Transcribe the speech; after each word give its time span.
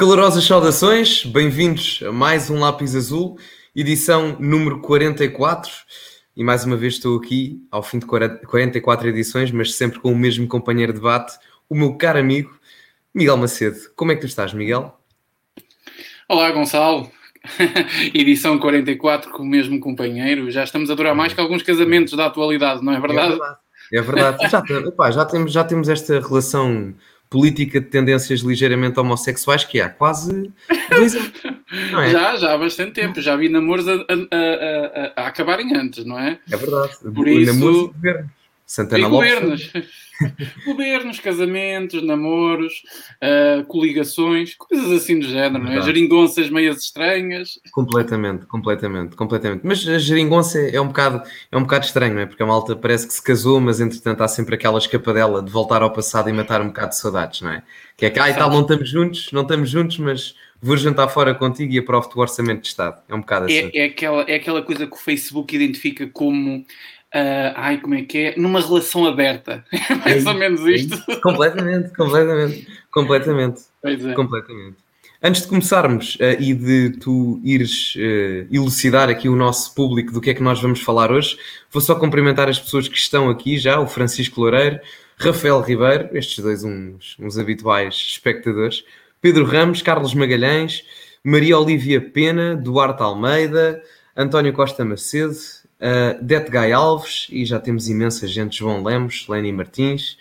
Calorosas 0.00 0.44
saudações, 0.44 1.26
bem-vindos 1.26 2.02
a 2.08 2.10
mais 2.10 2.48
um 2.48 2.58
Lápis 2.58 2.96
Azul, 2.96 3.38
edição 3.76 4.34
número 4.40 4.80
44. 4.80 5.70
E 6.34 6.42
mais 6.42 6.64
uma 6.64 6.74
vez 6.74 6.94
estou 6.94 7.18
aqui 7.18 7.62
ao 7.70 7.82
fim 7.82 7.98
de 7.98 8.06
44 8.06 9.08
edições, 9.10 9.52
mas 9.52 9.74
sempre 9.74 10.00
com 10.00 10.10
o 10.10 10.16
mesmo 10.16 10.48
companheiro 10.48 10.94
de 10.94 11.00
debate, 11.00 11.34
o 11.68 11.74
meu 11.74 11.98
caro 11.98 12.18
amigo 12.18 12.50
Miguel 13.14 13.36
Macedo. 13.36 13.76
Como 13.94 14.10
é 14.10 14.14
que 14.14 14.22
tu 14.22 14.26
estás, 14.26 14.54
Miguel? 14.54 14.98
Olá, 16.26 16.50
Gonçalo. 16.50 17.12
edição 18.14 18.58
44 18.58 19.30
com 19.30 19.42
o 19.42 19.46
mesmo 19.46 19.78
companheiro. 19.80 20.50
Já 20.50 20.64
estamos 20.64 20.90
a 20.90 20.94
durar 20.94 21.14
mais 21.14 21.34
que 21.34 21.40
alguns 21.42 21.62
casamentos 21.62 22.14
da 22.14 22.24
atualidade, 22.24 22.82
não 22.82 22.94
é 22.94 23.00
verdade? 23.00 23.34
É 23.34 23.36
verdade. 23.36 23.58
É 23.92 24.00
verdade. 24.00 24.48
já, 24.48 25.10
já, 25.10 25.24
temos, 25.26 25.52
já 25.52 25.62
temos 25.62 25.90
esta 25.90 26.20
relação 26.20 26.94
política 27.30 27.80
de 27.80 27.86
tendências 27.86 28.40
ligeiramente 28.40 28.98
homossexuais 28.98 29.64
que 29.64 29.80
há 29.80 29.88
quase 29.88 30.52
dois 30.90 31.14
anos. 31.14 31.32
É? 31.72 32.10
Já, 32.10 32.34
já 32.34 32.52
há 32.52 32.58
bastante 32.58 32.94
tempo. 32.94 33.20
Já 33.20 33.36
vi 33.36 33.48
namoros 33.48 33.86
a, 33.86 33.92
a, 33.92 33.96
a, 33.96 35.22
a 35.22 35.26
acabarem 35.28 35.72
antes, 35.76 36.04
não 36.04 36.18
é? 36.18 36.36
É 36.50 36.56
verdade. 36.56 36.94
Por 37.14 37.28
isso... 37.28 37.54
Namoros 37.54 37.76
e 37.76 37.86
governos. 37.92 38.39
Santana 38.70 39.04
e 39.04 39.10
governos. 39.10 39.72
Governos, 40.66 41.18
casamentos, 41.18 42.02
namoros, 42.02 42.82
uh, 43.16 43.64
coligações, 43.64 44.54
coisas 44.54 44.92
assim 44.92 45.18
do 45.18 45.26
género, 45.26 45.64
não 45.64 45.72
é? 45.72 45.80
Geringonças 45.80 46.50
meias 46.50 46.82
estranhas. 46.82 47.58
Completamente, 47.72 48.44
completamente, 48.44 49.16
completamente. 49.16 49.62
Mas 49.64 49.88
a 49.88 49.98
geringonça 49.98 50.60
é 50.60 50.78
um 50.78 50.88
bocado, 50.88 51.22
é 51.50 51.56
um 51.56 51.62
bocado 51.62 51.86
estranho, 51.86 52.14
não 52.14 52.20
é? 52.20 52.26
Porque 52.26 52.42
a 52.42 52.46
malta 52.46 52.76
parece 52.76 53.08
que 53.08 53.14
se 53.14 53.22
casou, 53.22 53.60
mas 53.60 53.80
entretanto 53.80 54.20
há 54.20 54.28
sempre 54.28 54.54
aquela 54.54 54.78
escapadela 54.78 55.42
de 55.42 55.50
voltar 55.50 55.82
ao 55.82 55.90
passado 55.90 56.28
e 56.28 56.32
matar 56.32 56.60
um 56.60 56.66
bocado 56.66 56.90
de 56.90 56.98
saudades, 56.98 57.40
não 57.40 57.50
é? 57.50 57.62
Que 57.96 58.06
é 58.06 58.10
que, 58.10 58.20
ah, 58.20 58.28
e 58.28 58.34
tal, 58.34 58.50
não 58.50 58.60
estamos 58.60 58.90
juntos, 58.90 59.32
não 59.32 59.42
estamos 59.42 59.70
juntos, 59.70 59.98
mas 59.98 60.34
vou 60.62 60.76
jantar 60.76 61.08
fora 61.08 61.34
contigo 61.34 61.72
e 61.72 61.78
aprovo-te 61.78 62.16
o 62.16 62.20
orçamento 62.20 62.60
de 62.60 62.68
Estado. 62.68 63.00
É 63.08 63.14
um 63.14 63.20
bocado 63.20 63.50
é, 63.50 63.58
assim. 63.58 63.70
É, 63.72 63.78
é, 63.80 63.84
aquela, 63.86 64.22
é 64.22 64.34
aquela 64.34 64.62
coisa 64.62 64.86
que 64.86 64.92
o 64.92 64.98
Facebook 64.98 65.56
identifica 65.56 66.06
como 66.06 66.64
Uh, 67.14 67.50
ai, 67.56 67.80
como 67.80 67.94
é 67.94 68.02
que 68.02 68.18
é? 68.18 68.34
Numa 68.36 68.60
relação 68.60 69.04
aberta. 69.04 69.64
É 69.90 69.94
mais 69.94 70.26
ou 70.26 70.34
menos 70.34 70.60
isto. 70.60 70.96
completamente, 71.20 71.90
completamente, 71.94 72.66
completamente. 72.90 73.62
É. 73.84 74.12
Completamente. 74.14 74.76
Antes 75.22 75.42
de 75.42 75.48
começarmos 75.48 76.14
uh, 76.14 76.40
e 76.40 76.54
de 76.54 76.90
tu 76.98 77.40
ires 77.44 77.94
uh, 77.96 78.48
elucidar 78.50 79.10
aqui 79.10 79.28
o 79.28 79.36
nosso 79.36 79.74
público 79.74 80.12
do 80.12 80.20
que 80.20 80.30
é 80.30 80.34
que 80.34 80.42
nós 80.42 80.62
vamos 80.62 80.80
falar 80.80 81.12
hoje, 81.12 81.36
vou 81.70 81.82
só 81.82 81.94
cumprimentar 81.94 82.48
as 82.48 82.58
pessoas 82.58 82.88
que 82.88 82.96
estão 82.96 83.28
aqui 83.28 83.58
já, 83.58 83.78
o 83.78 83.86
Francisco 83.86 84.40
Loureiro, 84.40 84.80
Rafael 85.18 85.60
Ribeiro, 85.60 86.08
estes 86.12 86.42
dois 86.42 86.64
uns, 86.64 87.16
uns 87.18 87.36
habituais 87.36 87.94
espectadores, 87.94 88.82
Pedro 89.20 89.44
Ramos, 89.44 89.82
Carlos 89.82 90.14
Magalhães, 90.14 90.82
Maria 91.22 91.58
Olívia 91.58 92.00
Pena, 92.00 92.56
Duarte 92.56 93.02
Almeida, 93.02 93.82
António 94.16 94.54
Costa 94.54 94.84
Macedo, 94.84 95.34
Uh, 95.80 96.22
Death 96.22 96.50
Guy 96.50 96.72
Alves, 96.72 97.26
e 97.30 97.44
já 97.46 97.58
temos 97.58 97.88
imensa 97.88 98.28
gente, 98.28 98.58
João 98.58 98.82
Lemos, 98.82 99.26
Lenny 99.26 99.50
Martins, 99.50 100.18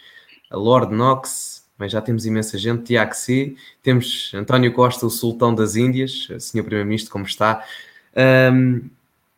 Lord 0.50 0.94
Knox, 0.94 1.66
mas 1.78 1.92
já 1.92 2.02
temos 2.02 2.26
imensa 2.26 2.58
gente, 2.58 2.84
Tiago 2.84 3.14
C, 3.14 3.56
temos 3.84 4.32
António 4.34 4.74
Costa, 4.74 5.06
o 5.06 5.10
Sultão 5.10 5.54
das 5.54 5.76
Índias, 5.76 6.28
Senhor 6.40 6.64
Primeiro-Ministro, 6.64 7.12
como 7.12 7.26
está? 7.26 7.64
Um, 8.54 8.82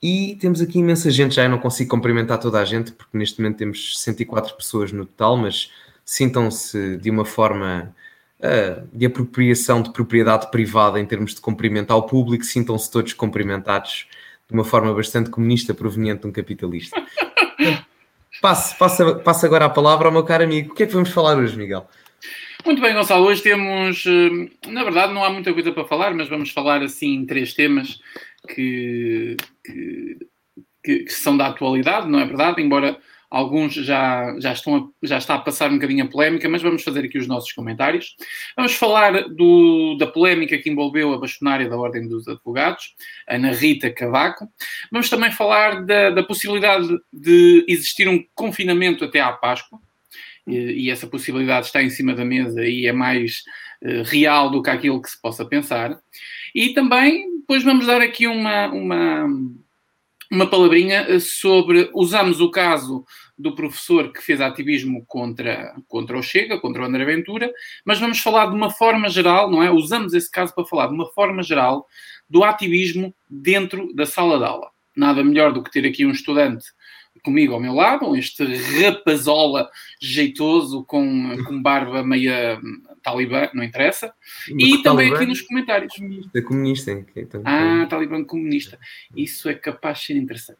e 0.01 0.35
temos 0.39 0.61
aqui 0.61 0.79
imensa 0.79 1.11
gente, 1.11 1.35
já 1.35 1.43
eu 1.43 1.49
não 1.49 1.59
consigo 1.59 1.91
cumprimentar 1.91 2.39
toda 2.39 2.59
a 2.59 2.65
gente, 2.65 2.91
porque 2.91 3.15
neste 3.15 3.39
momento 3.39 3.57
temos 3.57 3.99
104 3.99 4.55
pessoas 4.55 4.91
no 4.91 5.05
total, 5.05 5.37
mas 5.37 5.71
sintam-se 6.03 6.97
de 6.97 7.11
uma 7.11 7.25
forma 7.25 7.95
uh, 8.39 8.87
de 8.91 9.05
apropriação 9.05 9.81
de 9.83 9.91
propriedade 9.91 10.49
privada 10.49 10.99
em 10.99 11.05
termos 11.05 11.35
de 11.35 11.41
cumprimento 11.41 11.91
ao 11.91 12.07
público, 12.07 12.43
sintam-se 12.43 12.89
todos 12.89 13.13
cumprimentados 13.13 14.07
de 14.51 14.57
uma 14.57 14.65
forma 14.65 14.93
bastante 14.93 15.29
comunista 15.29 15.73
proveniente 15.73 16.21
de 16.21 16.27
um 16.27 16.31
capitalista. 16.31 17.01
passo, 18.41 18.77
passo, 18.77 19.15
passo 19.21 19.45
agora 19.45 19.65
a 19.65 19.69
palavra 19.69 20.09
ao 20.09 20.11
meu 20.11 20.25
caro 20.25 20.43
amigo. 20.43 20.73
O 20.73 20.75
que 20.75 20.83
é 20.83 20.85
que 20.85 20.93
vamos 20.93 21.09
falar 21.09 21.37
hoje, 21.37 21.57
Miguel? 21.57 21.87
Muito 22.65 22.81
bem, 22.81 22.93
Gonçalo. 22.93 23.25
Hoje 23.25 23.41
temos, 23.41 24.03
eh, 24.05 24.69
na 24.69 24.83
verdade, 24.83 25.13
não 25.13 25.23
há 25.23 25.29
muita 25.29 25.53
coisa 25.53 25.71
para 25.71 25.85
falar, 25.85 26.13
mas 26.13 26.27
vamos 26.27 26.51
falar 26.51 26.83
assim 26.83 27.25
três 27.25 27.53
temas 27.53 27.99
que, 28.53 29.37
que, 29.63 30.17
que, 30.83 31.09
são 31.09 31.37
da 31.37 31.47
atualidade, 31.47 32.09
não 32.09 32.19
é 32.19 32.25
verdade? 32.25 32.61
Embora 32.61 32.97
alguns 33.31 33.73
já, 33.73 34.35
já, 34.39 34.51
estão 34.51 34.75
a, 34.75 35.07
já 35.07 35.17
está 35.17 35.35
a 35.35 35.39
passar 35.39 35.71
um 35.71 35.75
bocadinho 35.75 36.03
a 36.03 36.07
polémica, 36.07 36.49
mas 36.49 36.61
vamos 36.61 36.83
fazer 36.83 37.05
aqui 37.05 37.17
os 37.17 37.27
nossos 37.27 37.53
comentários. 37.53 38.17
Vamos 38.57 38.73
falar 38.73 39.29
do, 39.29 39.95
da 39.97 40.05
polémica 40.05 40.57
que 40.57 40.69
envolveu 40.69 41.13
a 41.13 41.17
bastonária 41.17 41.69
da 41.69 41.77
Ordem 41.77 42.09
dos 42.09 42.27
Advogados, 42.27 42.93
Ana 43.27 43.53
Rita 43.53 43.89
Cavaco. 43.89 44.49
Vamos 44.91 45.09
também 45.09 45.31
falar 45.31 45.85
da, 45.85 46.09
da 46.09 46.23
possibilidade 46.23 46.89
de 47.11 47.65
existir 47.69 48.09
um 48.09 48.21
confinamento 48.35 49.05
até 49.05 49.21
à 49.21 49.31
Páscoa, 49.31 49.79
e, 50.45 50.85
e 50.85 50.91
essa 50.91 51.07
possibilidade 51.07 51.67
está 51.67 51.81
em 51.81 51.89
cima 51.89 52.13
da 52.13 52.25
mesa 52.25 52.65
e 52.65 52.85
é 52.85 52.91
mais 52.91 53.43
uh, 53.81 54.03
real 54.03 54.49
do 54.49 54.61
que 54.61 54.69
aquilo 54.69 55.01
que 55.01 55.09
se 55.09 55.21
possa 55.21 55.45
pensar. 55.45 55.97
E 56.53 56.73
também, 56.73 57.39
depois 57.39 57.63
vamos 57.63 57.87
dar 57.87 58.01
aqui 58.01 58.27
uma, 58.27 58.67
uma 58.67 59.27
uma 60.31 60.47
palavrinha 60.47 61.05
eh, 61.09 61.19
sobre. 61.19 61.89
Usamos 61.93 62.39
o 62.39 62.49
caso 62.49 63.05
do 63.37 63.53
professor 63.53 64.13
que 64.13 64.21
fez 64.21 64.39
ativismo 64.39 65.03
contra, 65.05 65.75
contra 65.87 66.17
o 66.17 66.23
Chega, 66.23 66.59
contra 66.59 66.83
o 66.83 66.85
André 66.85 67.03
Ventura, 67.03 67.51
mas 67.83 67.99
vamos 67.99 68.19
falar 68.19 68.45
de 68.45 68.55
uma 68.55 68.69
forma 68.69 69.09
geral, 69.09 69.51
não 69.51 69.61
é? 69.61 69.69
Usamos 69.69 70.13
esse 70.13 70.29
caso 70.31 70.53
para 70.55 70.65
falar 70.65 70.87
de 70.87 70.93
uma 70.93 71.11
forma 71.11 71.43
geral 71.43 71.85
do 72.29 72.43
ativismo 72.43 73.13
dentro 73.29 73.93
da 73.93 74.05
sala 74.05 74.37
de 74.37 74.45
aula. 74.45 74.69
Nada 74.95 75.23
melhor 75.23 75.51
do 75.51 75.63
que 75.63 75.71
ter 75.71 75.85
aqui 75.85 76.05
um 76.05 76.11
estudante 76.11 76.65
comigo 77.23 77.53
ao 77.53 77.59
meu 77.59 77.73
lado, 77.73 78.15
este 78.15 78.43
rapazola 78.81 79.69
jeitoso 80.01 80.83
com, 80.85 81.35
com 81.45 81.61
barba 81.61 82.03
meia 82.03 82.59
talibã, 83.01 83.49
não 83.53 83.63
interessa. 83.63 84.13
Mas 84.49 84.63
e 84.63 84.83
também 84.83 85.09
talibã, 85.09 85.15
aqui 85.15 85.25
nos 85.25 85.41
comentários. 85.41 85.93
Comunista, 85.95 86.41
comunista. 86.41 87.05
Então, 87.15 87.41
ah, 87.45 87.85
talibã 87.89 88.23
comunista. 88.23 88.79
Isso 89.15 89.49
é 89.49 89.53
capaz 89.53 89.99
de 89.99 90.05
ser 90.05 90.17
interessante. 90.17 90.59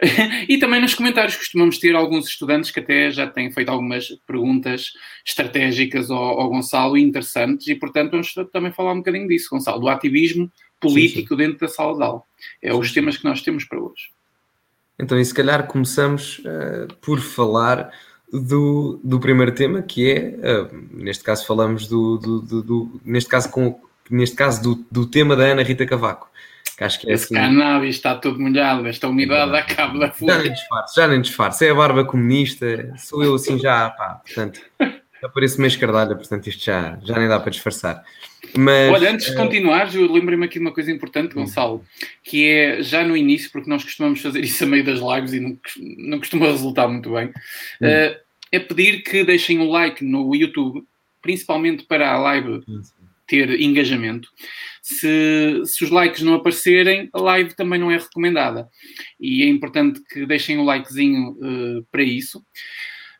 e 0.48 0.58
também 0.58 0.80
nos 0.80 0.94
comentários 0.94 1.36
costumamos 1.36 1.78
ter 1.78 1.94
alguns 1.94 2.28
estudantes 2.28 2.70
que 2.70 2.80
até 2.80 3.10
já 3.10 3.26
têm 3.26 3.50
feito 3.50 3.68
algumas 3.70 4.08
perguntas 4.26 4.92
estratégicas 5.24 6.10
ao, 6.10 6.40
ao 6.40 6.50
Gonçalo 6.50 6.96
e 6.96 7.02
interessantes, 7.02 7.66
e 7.68 7.74
portanto 7.74 8.10
vamos 8.10 8.34
também 8.52 8.72
falar 8.72 8.92
um 8.92 8.98
bocadinho 8.98 9.28
disso, 9.28 9.48
Gonçalo, 9.50 9.80
do 9.80 9.88
ativismo 9.88 10.50
político 10.80 11.28
sim, 11.28 11.28
sim. 11.28 11.36
dentro 11.36 11.60
da 11.60 11.68
sala 11.68 11.96
de 11.96 12.02
aula. 12.02 12.22
É 12.62 12.70
sim, 12.70 12.78
os 12.78 12.92
temas 12.92 13.16
que 13.16 13.24
nós 13.24 13.42
temos 13.42 13.64
para 13.64 13.80
hoje. 13.80 14.10
Então, 14.98 15.18
e 15.18 15.24
se 15.24 15.34
calhar 15.34 15.66
começamos 15.66 16.38
uh, 16.38 16.94
por 17.00 17.20
falar 17.20 17.92
do, 18.32 19.00
do 19.02 19.20
primeiro 19.20 19.52
tema, 19.52 19.82
que 19.82 20.10
é, 20.10 20.62
uh, 20.62 20.86
neste 20.92 21.22
caso 21.22 21.46
falamos 21.46 21.86
do, 21.86 22.18
do, 22.18 22.40
do, 22.40 22.62
do, 22.62 23.00
neste 23.04 23.30
caso 23.30 23.50
com 23.50 23.80
neste 24.10 24.36
caso 24.36 24.62
do, 24.62 24.86
do 24.90 25.06
tema 25.06 25.34
da 25.34 25.44
Ana 25.44 25.62
Rita 25.62 25.86
Cavaco. 25.86 26.28
Que 26.76 26.84
acho 26.84 27.00
que 27.00 27.08
é 27.08 27.14
Esse 27.14 27.24
assim, 27.24 27.34
cannabis 27.34 27.96
está 27.96 28.14
todo 28.14 28.38
molhado, 28.38 28.86
esta 28.86 29.08
umidade 29.08 29.54
é, 29.54 29.60
acaba 29.60 29.98
da 29.98 30.10
folha. 30.10 30.34
Já 30.34 30.42
nem 30.42 30.52
disfarce, 30.52 30.94
já 30.94 31.08
nem 31.08 31.20
disfarce. 31.22 31.66
É 31.66 31.70
a 31.70 31.74
barba 31.74 32.04
comunista, 32.04 32.92
sou 32.98 33.24
eu 33.24 33.34
assim 33.34 33.58
já, 33.58 33.88
pá, 33.90 34.20
portanto, 34.24 34.60
já 35.20 35.28
pareço 35.28 35.60
meio 35.60 35.68
escardalha, 35.68 36.14
portanto 36.14 36.46
isto 36.46 36.64
já, 36.64 36.98
já 37.02 37.18
nem 37.18 37.28
dá 37.28 37.40
para 37.40 37.50
disfarçar. 37.50 38.04
Mas, 38.56 38.92
Olha, 38.92 39.10
antes 39.10 39.26
de 39.26 39.32
uh... 39.32 39.36
continuar, 39.36 39.94
eu 39.94 40.10
lembrei-me 40.12 40.44
aqui 40.44 40.54
de 40.54 40.64
uma 40.64 40.72
coisa 40.72 40.90
importante, 40.90 41.34
Gonçalo, 41.34 41.84
que 42.22 42.46
é 42.46 42.82
já 42.82 43.04
no 43.04 43.16
início, 43.16 43.50
porque 43.50 43.68
nós 43.68 43.82
costumamos 43.82 44.20
fazer 44.20 44.42
isso 44.44 44.62
a 44.64 44.66
meio 44.66 44.84
das 44.84 45.00
lives 45.00 45.32
e 45.32 45.40
não, 45.40 45.58
não 45.98 46.18
costuma 46.18 46.46
resultar 46.46 46.88
muito 46.88 47.12
bem, 47.12 47.26
uh, 47.26 48.16
é 48.52 48.58
pedir 48.58 49.02
que 49.02 49.24
deixem 49.24 49.58
um 49.58 49.68
like 49.70 50.04
no 50.04 50.34
YouTube, 50.34 50.84
principalmente 51.20 51.84
para 51.84 52.10
a 52.10 52.18
live 52.18 52.62
ter 53.26 53.60
engajamento. 53.60 54.28
Se, 54.80 55.62
se, 55.64 55.82
os 55.82 55.90
likes 55.90 56.22
não 56.22 56.34
aparecerem, 56.34 57.10
a 57.12 57.20
live 57.20 57.54
também 57.54 57.78
não 57.78 57.90
é 57.90 57.96
recomendada. 57.96 58.68
E 59.18 59.42
é 59.42 59.48
importante 59.48 60.00
que 60.08 60.24
deixem 60.24 60.58
um 60.58 60.64
likezinho 60.64 61.30
uh, 61.32 61.86
para 61.90 62.04
isso. 62.04 62.40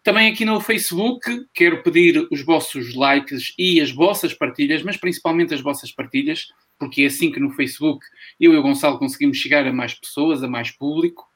Também 0.06 0.30
aqui 0.30 0.44
no 0.44 0.60
Facebook, 0.60 1.48
quero 1.52 1.82
pedir 1.82 2.28
os 2.30 2.40
vossos 2.44 2.94
likes 2.94 3.52
e 3.58 3.80
as 3.80 3.90
vossas 3.90 4.32
partilhas, 4.32 4.80
mas 4.84 4.96
principalmente 4.96 5.52
as 5.52 5.60
vossas 5.60 5.90
partilhas, 5.90 6.46
porque 6.78 7.02
é 7.02 7.06
assim 7.06 7.32
que 7.32 7.40
no 7.40 7.50
Facebook 7.50 8.06
eu 8.38 8.54
e 8.54 8.56
o 8.56 8.62
Gonçalo 8.62 9.00
conseguimos 9.00 9.36
chegar 9.36 9.66
a 9.66 9.72
mais 9.72 9.94
pessoas, 9.94 10.44
a 10.44 10.48
mais 10.48 10.70
público. 10.70 11.26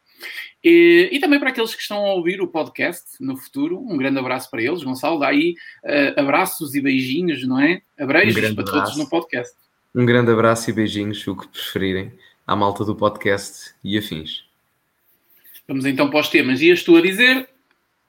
E, 0.62 1.08
e, 1.10 1.18
também 1.18 1.40
para 1.40 1.48
aqueles 1.48 1.74
que 1.74 1.82
estão 1.82 2.06
a 2.06 2.14
ouvir 2.14 2.40
o 2.40 2.46
podcast 2.46 3.04
no 3.18 3.36
futuro, 3.36 3.76
um 3.76 3.96
grande 3.96 4.20
abraço 4.20 4.48
para 4.48 4.62
eles. 4.62 4.84
Gonçalo, 4.84 5.18
dá 5.18 5.30
aí 5.30 5.56
uh, 5.84 6.20
abraços 6.20 6.72
e 6.76 6.80
beijinhos, 6.80 7.44
não 7.44 7.58
é? 7.58 7.82
Abreijos 7.98 8.36
um 8.36 8.54
para 8.54 8.62
abraço. 8.62 8.72
todos 8.72 8.96
no 8.96 9.10
podcast. 9.10 9.52
Um 9.92 10.06
grande 10.06 10.30
abraço 10.30 10.70
e 10.70 10.72
beijinhos, 10.72 11.26
o 11.26 11.34
que 11.34 11.48
preferirem, 11.48 12.12
à 12.46 12.54
malta 12.54 12.84
do 12.84 12.94
podcast 12.94 13.74
e 13.82 13.98
afins. 13.98 14.44
Vamos 15.66 15.84
então 15.86 16.08
para 16.08 16.20
os 16.20 16.28
temas. 16.28 16.62
Ias 16.62 16.84
tu 16.84 16.96
a 16.96 17.02
dizer? 17.02 17.48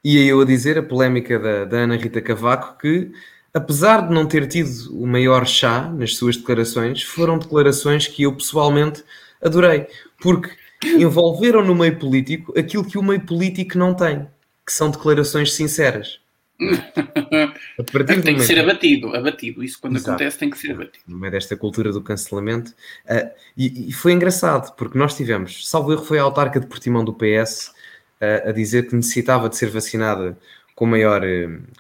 E 0.04 0.18
eu 0.18 0.42
a 0.42 0.46
dizer 0.46 0.78
a 0.78 0.84
polémica 0.84 1.38
da, 1.38 1.66
da 1.66 1.78
Ana 1.78 1.96
Rita 1.96 2.22
Cavaco 2.22 2.78
que 2.80 3.12
apesar 3.54 4.08
de 4.08 4.14
não 4.14 4.26
ter 4.26 4.48
tido 4.48 4.70
o 4.92 5.06
maior 5.06 5.46
chá 5.46 5.90
nas 5.90 6.16
suas 6.16 6.38
declarações, 6.38 7.04
foram 7.04 7.38
declarações 7.38 8.08
que 8.08 8.24
eu 8.24 8.34
pessoalmente 8.34 9.04
adorei, 9.42 9.88
porque 10.22 10.50
envolveram 10.84 11.64
no 11.64 11.76
meio 11.76 11.98
político 12.00 12.58
aquilo 12.58 12.86
que 12.86 12.98
o 12.98 13.04
meio 13.04 13.22
político 13.22 13.78
não 13.78 13.94
tem, 13.94 14.28
que 14.66 14.72
são 14.72 14.90
declarações 14.90 15.54
sinceras. 15.54 16.20
A 17.80 17.84
partir 17.92 18.22
tem 18.22 18.36
que 18.36 18.44
ser 18.44 18.60
abatido, 18.60 19.16
abatido. 19.16 19.64
Isso 19.64 19.80
quando 19.82 19.96
Exato. 19.96 20.12
acontece 20.12 20.38
tem 20.38 20.50
que 20.50 20.58
ser 20.60 20.74
abatido. 20.74 21.04
No 21.08 21.18
meio 21.18 21.32
desta 21.32 21.58
cultura 21.58 21.92
do 21.92 22.02
cancelamento. 22.02 22.72
Uh, 23.10 23.32
e, 23.58 23.90
e, 23.90 23.92
foi 23.92 24.12
engraçado, 24.12 24.76
porque 24.76 24.96
nós 24.96 25.16
tivemos, 25.16 25.68
salvo 25.68 25.92
erro, 25.92 26.06
foi 26.06 26.20
a 26.20 26.24
autarca 26.24 26.60
de 26.60 26.68
Portimão 26.68 27.04
do 27.04 27.14
PS 27.14 27.74
uh, 28.22 28.50
a 28.50 28.52
dizer 28.52 28.88
que 28.88 28.96
necessitava 28.96 29.50
de 29.50 29.58
ser 29.58 29.70
vacinada 29.70 30.38
com 30.76 30.86
maior, 30.86 31.22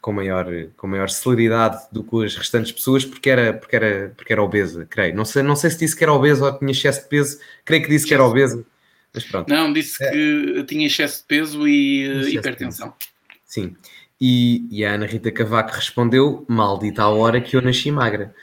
com 0.02 0.12
maior, 0.12 0.46
com 0.78 0.88
maior 0.88 1.10
celeridade 1.10 1.82
do 1.92 2.04
que 2.04 2.24
as 2.24 2.36
restantes 2.36 2.72
pessoas 2.72 3.04
porque 3.04 3.30
era, 3.30 3.54
porque 3.54 3.76
era, 3.76 4.14
porque 4.16 4.34
era 4.34 4.44
obesa, 4.44 4.86
creio. 4.88 5.16
Não 5.16 5.26
sei, 5.26 5.42
não 5.42 5.56
sei 5.56 5.72
se 5.72 5.80
disse 5.80 5.96
que 5.96 6.04
era 6.04 6.14
obesa 6.14 6.46
ou 6.46 6.60
tinha 6.60 6.72
excesso 6.72 7.04
de 7.04 7.08
peso, 7.08 7.40
creio 7.66 7.84
que 7.84 7.90
disse 7.90 8.06
que 8.06 8.14
era 8.14 8.24
obesa. 8.24 8.64
Mas 9.14 9.26
pronto. 9.26 9.50
Não, 9.50 9.74
disse 9.74 10.04
é. 10.04 10.12
que 10.12 10.64
tinha 10.68 10.88
excesso 10.88 11.22
de 11.22 11.28
peso 11.28 11.68
e 11.68 12.04
excesso 12.04 12.38
hipertensão. 12.38 12.94
Sim. 13.46 13.76
E, 14.20 14.68
e, 14.70 14.86
a 14.86 14.94
Ana 14.94 15.08
Rita 15.08 15.32
Cavaco 15.32 15.74
respondeu: 15.74 16.46
Maldita 16.48 17.02
a 17.02 17.10
hora 17.10 17.42
que 17.42 17.56
eu 17.56 17.62
nasci 17.62 17.92
magra. 17.92 18.34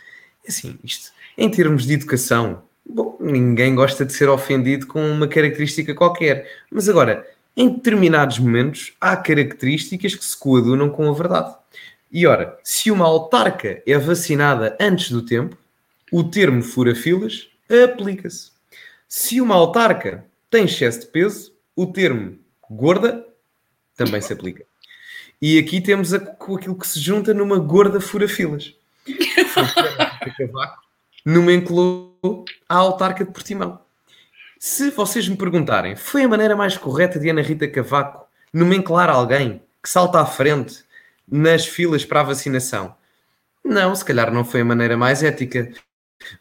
Assim, 0.47 0.77
isto, 0.83 1.13
em 1.37 1.49
termos 1.49 1.87
de 1.87 1.95
educação, 1.95 2.65
bom, 2.85 3.17
ninguém 3.21 3.75
gosta 3.75 4.05
de 4.05 4.13
ser 4.13 4.29
ofendido 4.29 4.87
com 4.89 5.09
uma 5.09 5.29
característica 5.29 5.95
qualquer. 5.95 6.51
Mas 6.71 6.89
agora, 6.89 7.25
em 7.59 7.71
determinados 7.71 8.39
momentos, 8.39 8.93
há 9.01 9.17
características 9.17 10.15
que 10.15 10.25
se 10.25 10.37
coadunam 10.37 10.89
com 10.89 11.11
a 11.11 11.13
verdade. 11.13 11.57
E 12.11 12.25
ora, 12.25 12.57
se 12.63 12.89
uma 12.89 13.05
autarca 13.05 13.83
é 13.85 13.99
vacinada 13.99 14.77
antes 14.81 15.11
do 15.11 15.23
tempo, 15.23 15.59
o 16.13 16.23
termo 16.23 16.63
fura-filas 16.63 17.49
aplica-se. 17.69 18.53
Se 19.09 19.41
uma 19.41 19.57
autarca 19.57 20.25
tem 20.49 20.67
excesso 20.67 21.01
de 21.01 21.07
peso, 21.07 21.53
o 21.75 21.87
termo 21.87 22.39
gorda 22.71 23.27
também 23.97 24.21
se 24.21 24.33
aplica. 24.33 24.65
E 25.43 25.59
aqui 25.59 25.81
temos 25.81 26.15
aquilo 26.15 26.79
que 26.79 26.87
se 26.87 27.01
junta 27.01 27.35
numa 27.35 27.59
gorda 27.59 28.01
fura-filas. 28.01 28.73
nomenclou 31.27 32.45
a 32.69 32.77
autarca 32.77 33.25
de 33.25 33.33
Portimão. 33.33 33.81
Se 34.59 34.91
vocês 34.91 35.29
me 35.29 35.37
perguntarem, 35.37 35.95
foi 35.95 36.25
a 36.25 36.29
maneira 36.29 36.57
mais 36.57 36.77
correta 36.77 37.17
de 37.19 37.29
Ana 37.29 37.43
Rita 37.43 37.69
Cavaco 37.69 38.27
nomenclar 38.53 39.09
alguém 39.09 39.63
que 39.81 39.89
salta 39.89 40.21
à 40.21 40.27
frente 40.27 40.83
nas 41.31 41.65
filas 41.65 42.05
para 42.05 42.21
a 42.21 42.25
vacinação? 42.25 42.93
Não, 43.65 43.95
se 43.95 44.05
calhar 44.05 44.33
não 44.33 44.45
foi 44.45 44.63
a 44.63 44.65
maneira 44.65 44.97
mais 44.97 45.23
ética. 45.23 45.71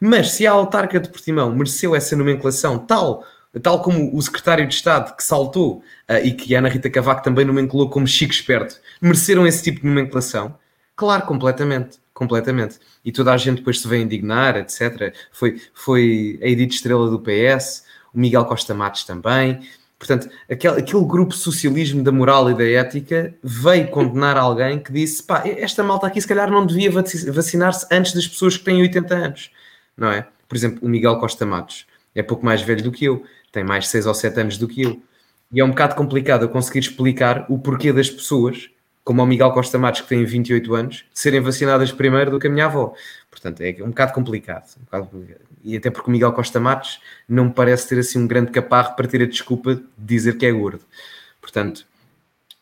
Mas 0.00 0.32
se 0.32 0.46
a 0.48 0.50
autarca 0.50 0.98
de 0.98 1.08
Portimão 1.08 1.54
mereceu 1.54 1.94
essa 1.94 2.16
nomenclação 2.16 2.78
tal 2.78 3.24
tal 3.62 3.82
como 3.82 4.14
o 4.14 4.20
secretário 4.20 4.66
de 4.66 4.74
Estado 4.74 5.16
que 5.16 5.22
saltou 5.22 5.78
uh, 6.08 6.24
e 6.24 6.32
que 6.32 6.54
Ana 6.54 6.68
Rita 6.68 6.90
Cavaco 6.90 7.22
também 7.22 7.44
nomenclou 7.44 7.88
como 7.88 8.06
chico 8.06 8.32
esperto, 8.32 8.80
mereceram 9.00 9.46
esse 9.46 9.62
tipo 9.62 9.80
de 9.80 9.86
nomenclação? 9.86 10.56
Claro, 10.94 11.24
completamente, 11.24 11.98
completamente. 12.12 12.78
E 13.04 13.10
toda 13.10 13.32
a 13.32 13.36
gente 13.36 13.58
depois 13.58 13.80
se 13.80 13.88
veio 13.88 14.02
indignar, 14.02 14.56
etc. 14.56 15.14
Foi, 15.32 15.60
foi 15.72 16.38
a 16.42 16.46
Edith 16.46 16.74
Estrela 16.74 17.08
do 17.08 17.20
PS, 17.20 17.84
o 18.14 18.18
Miguel 18.18 18.44
Costa 18.44 18.74
Matos 18.74 19.04
também. 19.04 19.60
Portanto, 19.98 20.28
aquele, 20.50 20.80
aquele 20.80 21.04
grupo 21.04 21.34
socialismo 21.34 22.02
da 22.02 22.12
moral 22.12 22.50
e 22.50 22.54
da 22.54 22.64
ética 22.64 23.34
veio 23.42 23.88
condenar 23.88 24.36
alguém 24.36 24.78
que 24.78 24.92
disse: 24.92 25.22
pá, 25.22 25.42
esta 25.44 25.82
malta 25.82 26.06
aqui 26.06 26.20
se 26.20 26.28
calhar 26.28 26.50
não 26.50 26.64
devia 26.64 26.90
vacinar-se 26.90 27.86
antes 27.90 28.12
das 28.12 28.26
pessoas 28.26 28.56
que 28.56 28.64
têm 28.64 28.80
80 28.80 29.14
anos, 29.14 29.50
não 29.96 30.10
é? 30.10 30.26
Por 30.48 30.56
exemplo, 30.56 30.78
o 30.82 30.88
Miguel 30.88 31.18
Costa 31.18 31.44
Matos 31.44 31.86
é 32.14 32.22
pouco 32.22 32.44
mais 32.44 32.62
velho 32.62 32.82
do 32.82 32.92
que 32.92 33.04
eu 33.04 33.24
tem 33.52 33.64
mais 33.64 33.88
6 33.88 34.06
ou 34.06 34.14
7 34.14 34.40
anos 34.40 34.58
do 34.58 34.68
que 34.68 34.82
eu. 34.82 35.02
E 35.50 35.60
é 35.60 35.64
um 35.64 35.70
bocado 35.70 35.94
complicado 35.94 36.42
eu 36.44 36.48
conseguir 36.48 36.80
explicar 36.80 37.46
o 37.48 37.58
porquê 37.58 37.92
das 37.92 38.10
pessoas, 38.10 38.70
como 39.02 39.22
o 39.22 39.26
Miguel 39.26 39.50
Costa 39.52 39.78
Matos, 39.78 40.02
que 40.02 40.08
tem 40.08 40.24
28 40.24 40.74
anos, 40.74 41.04
serem 41.14 41.40
vacinadas 41.40 41.90
primeiro 41.90 42.30
do 42.30 42.38
que 42.38 42.46
a 42.46 42.50
minha 42.50 42.66
avó. 42.66 42.94
Portanto, 43.30 43.62
é 43.62 43.76
um 43.82 43.88
bocado 43.88 44.12
complicado. 44.12 44.66
Um 44.78 44.84
bocado 44.84 45.06
complicado. 45.06 45.47
E 45.68 45.76
até 45.76 45.90
porque 45.90 46.08
o 46.08 46.10
Miguel 46.10 46.32
Costa 46.32 46.58
Matos 46.58 46.98
não 47.28 47.44
me 47.44 47.52
parece 47.52 47.86
ter 47.86 47.98
assim 47.98 48.18
um 48.18 48.26
grande 48.26 48.50
caparro 48.50 48.96
para 48.96 49.06
ter 49.06 49.20
a 49.20 49.26
desculpa 49.26 49.74
de 49.74 49.84
dizer 49.98 50.38
que 50.38 50.46
é 50.46 50.50
gordo. 50.50 50.80
Portanto, 51.42 51.86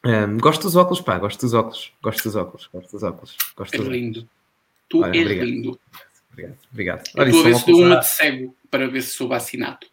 um, 0.04 0.38
gosto 0.38 0.62
dos 0.62 0.74
óculos, 0.74 1.00
pá, 1.00 1.16
gosto 1.16 1.40
dos 1.40 1.54
óculos, 1.54 1.92
gosto 2.02 2.24
dos 2.24 2.34
óculos, 2.34 2.68
gosto 2.72 2.90
dos 2.90 3.02
óculos. 3.04 3.36
Gosto 3.56 3.74
é 3.76 3.78
lindo. 3.78 4.28
Tu 4.88 4.98
Olha, 5.00 5.16
és 5.16 5.22
obrigado. 5.22 5.46
lindo. 5.46 5.80
Obrigado, 6.32 6.58
obrigado. 6.72 7.02
Olha, 7.16 7.28
estou 7.28 7.40
a 7.40 7.48
ver 7.48 7.54
se 7.54 7.66
dou 7.66 7.80
uma 7.82 7.96
de 7.96 8.06
cego 8.08 8.56
para 8.68 8.88
ver 8.88 9.02
se 9.02 9.10
sou 9.10 9.28
vacinado. 9.28 9.86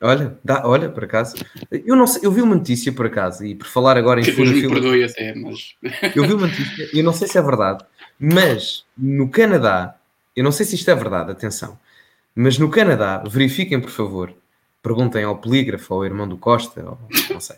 Olha, 0.00 0.36
dá, 0.44 0.66
olha, 0.66 0.88
por 0.88 1.04
acaso. 1.04 1.36
Eu 1.70 1.94
não 1.94 2.08
sei, 2.08 2.26
eu 2.26 2.32
vi 2.32 2.42
uma 2.42 2.56
notícia 2.56 2.92
por 2.92 3.06
acaso, 3.06 3.44
e 3.44 3.54
por 3.54 3.68
falar 3.68 3.96
agora 3.96 4.20
em 4.20 4.24
que 4.24 4.32
Deus 4.32 4.50
me 4.50 4.68
perdoe 4.68 5.04
até, 5.04 5.32
mas. 5.32 5.76
Eu 6.14 6.24
vi 6.26 6.34
uma 6.34 6.48
notícia, 6.48 6.90
eu 6.92 7.04
não 7.04 7.12
sei 7.12 7.28
se 7.28 7.38
é 7.38 7.42
verdade, 7.42 7.84
mas 8.18 8.84
no 8.96 9.28
Canadá, 9.28 9.96
eu 10.34 10.42
não 10.42 10.52
sei 10.52 10.66
se 10.66 10.74
isto 10.74 10.90
é 10.90 10.94
verdade, 10.94 11.32
atenção, 11.32 11.78
mas 12.40 12.58
no 12.58 12.70
Canadá, 12.70 13.22
verifiquem 13.28 13.80
por 13.80 13.90
favor, 13.90 14.32
perguntem 14.82 15.24
ao 15.24 15.38
polígrafo, 15.38 15.92
ao 15.92 16.04
irmão 16.04 16.28
do 16.28 16.36
Costa, 16.36 16.84
ou, 16.84 16.98
não 17.30 17.40
sei, 17.40 17.56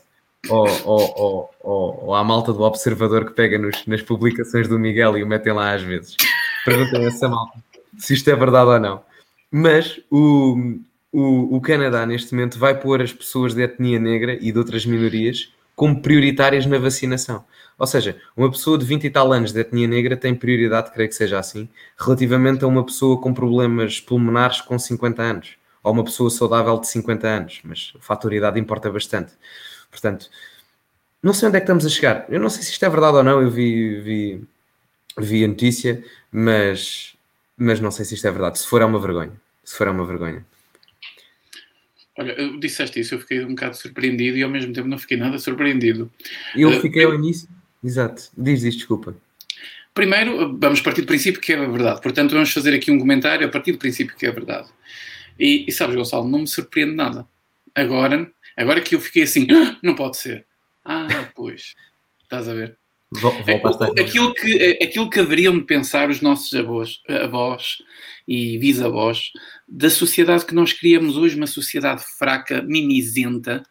ou, 0.48 0.66
ou, 0.84 1.50
ou, 1.62 2.04
ou, 2.06 2.14
à 2.14 2.24
malta 2.24 2.52
do 2.52 2.62
observador 2.62 3.26
que 3.26 3.32
pega 3.32 3.58
nos, 3.58 3.84
nas 3.86 4.00
publicações 4.00 4.66
do 4.66 4.78
Miguel 4.78 5.18
e 5.18 5.22
o 5.22 5.26
metem 5.26 5.52
lá 5.52 5.74
às 5.74 5.82
vezes. 5.82 6.16
Perguntem 6.64 7.04
a 7.04 7.08
essa 7.08 7.28
malta 7.28 7.58
se 7.98 8.14
isto 8.14 8.28
é 8.30 8.34
verdade 8.34 8.70
ou 8.70 8.80
não. 8.80 9.02
Mas 9.50 10.00
o, 10.10 10.78
o, 11.12 11.56
o 11.56 11.60
Canadá, 11.60 12.06
neste 12.06 12.34
momento, 12.34 12.58
vai 12.58 12.78
pôr 12.78 13.02
as 13.02 13.12
pessoas 13.12 13.54
de 13.54 13.62
etnia 13.62 13.98
negra 13.98 14.38
e 14.40 14.50
de 14.50 14.58
outras 14.58 14.86
minorias 14.86 15.52
como 15.76 16.00
prioritárias 16.00 16.66
na 16.66 16.78
vacinação. 16.78 17.44
Ou 17.80 17.86
seja, 17.86 18.20
uma 18.36 18.50
pessoa 18.50 18.76
de 18.76 18.84
20 18.84 19.04
e 19.04 19.10
tal 19.10 19.32
anos 19.32 19.52
de 19.52 19.60
etnia 19.60 19.88
negra 19.88 20.14
tem 20.14 20.34
prioridade, 20.34 20.92
creio 20.92 21.08
que 21.08 21.14
seja 21.14 21.38
assim, 21.38 21.66
relativamente 21.96 22.62
a 22.62 22.68
uma 22.68 22.84
pessoa 22.84 23.18
com 23.18 23.32
problemas 23.32 23.98
pulmonares 23.98 24.60
com 24.60 24.78
50 24.78 25.22
anos, 25.22 25.56
ou 25.82 25.94
uma 25.94 26.04
pessoa 26.04 26.28
saudável 26.28 26.78
de 26.78 26.86
50 26.88 27.26
anos, 27.26 27.60
mas 27.64 27.94
a 27.96 28.02
fator 28.02 28.34
idade 28.34 28.60
importa 28.60 28.92
bastante. 28.92 29.32
Portanto, 29.90 30.28
não 31.22 31.32
sei 31.32 31.48
onde 31.48 31.56
é 31.56 31.60
que 31.60 31.64
estamos 31.64 31.86
a 31.86 31.88
chegar. 31.88 32.26
Eu 32.28 32.38
não 32.38 32.50
sei 32.50 32.62
se 32.62 32.72
isto 32.72 32.84
é 32.84 32.90
verdade 32.90 33.16
ou 33.16 33.22
não, 33.22 33.40
eu 33.40 33.50
vi, 33.50 33.98
vi, 34.02 34.44
vi 35.16 35.42
a 35.42 35.48
notícia, 35.48 36.04
mas, 36.30 37.16
mas 37.56 37.80
não 37.80 37.90
sei 37.90 38.04
se 38.04 38.14
isto 38.14 38.28
é 38.28 38.30
verdade. 38.30 38.58
Se 38.58 38.66
for, 38.66 38.82
é 38.82 38.84
uma 38.84 39.00
vergonha. 39.00 39.32
Se 39.64 39.74
for, 39.74 39.88
é 39.88 39.90
uma 39.90 40.04
vergonha. 40.04 40.44
Olha, 42.18 42.32
eu 42.32 42.60
disseste 42.60 43.00
isso, 43.00 43.14
eu 43.14 43.20
fiquei 43.20 43.42
um 43.42 43.54
bocado 43.54 43.74
surpreendido 43.74 44.36
e 44.36 44.42
ao 44.42 44.50
mesmo 44.50 44.74
tempo 44.74 44.86
não 44.86 44.98
fiquei 44.98 45.16
nada 45.16 45.38
surpreendido. 45.38 46.12
Eu 46.54 46.68
uh, 46.68 46.80
fiquei 46.82 47.04
ao 47.04 47.14
início. 47.14 47.48
Exato, 47.82 48.30
diz 48.36 48.62
isto, 48.62 48.78
desculpa. 48.78 49.16
Primeiro, 49.94 50.56
vamos 50.58 50.80
partir 50.80 51.02
do 51.02 51.06
princípio 51.06 51.40
que 51.40 51.52
é 51.52 51.56
verdade. 51.56 52.00
Portanto, 52.00 52.32
vamos 52.32 52.52
fazer 52.52 52.74
aqui 52.74 52.90
um 52.90 52.98
comentário 52.98 53.46
a 53.46 53.50
partir 53.50 53.72
do 53.72 53.78
princípio 53.78 54.16
que 54.16 54.26
é 54.26 54.30
verdade. 54.30 54.68
E, 55.38 55.64
e 55.66 55.72
sabes, 55.72 55.96
Gonçalo, 55.96 56.28
não 56.28 56.40
me 56.40 56.46
surpreende 56.46 56.94
nada. 56.94 57.26
Agora, 57.74 58.30
agora 58.56 58.80
que 58.80 58.94
eu 58.94 59.00
fiquei 59.00 59.22
assim, 59.22 59.46
ah, 59.50 59.76
não 59.82 59.94
pode 59.94 60.18
ser. 60.18 60.46
Ah, 60.84 61.28
pois. 61.34 61.74
Estás 62.22 62.48
a 62.48 62.54
ver? 62.54 62.78
É, 63.48 64.02
aquilo, 64.02 64.32
que, 64.32 64.56
é, 64.56 64.84
aquilo 64.84 65.10
que 65.10 65.18
haveriam 65.18 65.58
de 65.58 65.64
pensar 65.64 66.08
os 66.08 66.20
nossos 66.20 66.54
avós, 66.54 67.00
avós 67.08 67.78
e 68.26 68.56
bisavós 68.58 69.32
da 69.68 69.90
sociedade 69.90 70.46
que 70.46 70.54
nós 70.54 70.72
criamos 70.72 71.16
hoje, 71.16 71.34
uma 71.34 71.48
sociedade 71.48 72.04
fraca, 72.16 72.62
mimizenta, 72.62 73.64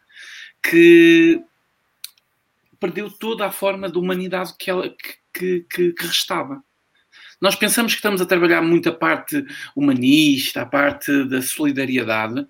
que 0.62 1.40
perdeu 2.80 3.10
toda 3.10 3.46
a 3.46 3.52
forma 3.52 3.90
de 3.90 3.98
humanidade 3.98 4.54
que, 4.58 4.70
ela, 4.70 4.88
que, 5.32 5.64
que, 5.70 5.92
que 5.92 6.06
restava. 6.06 6.62
Nós 7.40 7.54
pensamos 7.54 7.92
que 7.92 7.98
estamos 7.98 8.20
a 8.20 8.26
trabalhar 8.26 8.60
muito 8.60 8.88
a 8.88 8.92
parte 8.92 9.44
humanista, 9.74 10.62
a 10.62 10.66
parte 10.66 11.24
da 11.24 11.40
solidariedade, 11.40 12.46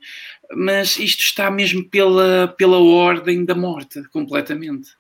mas 0.53 0.97
isto 0.97 1.23
está 1.23 1.51
mesmo 1.51 1.89
pela, 1.89 2.49
pela 2.49 2.79
ordem 2.79 3.45
da 3.45 3.55
morte, 3.55 4.03
completamente. 4.09 4.91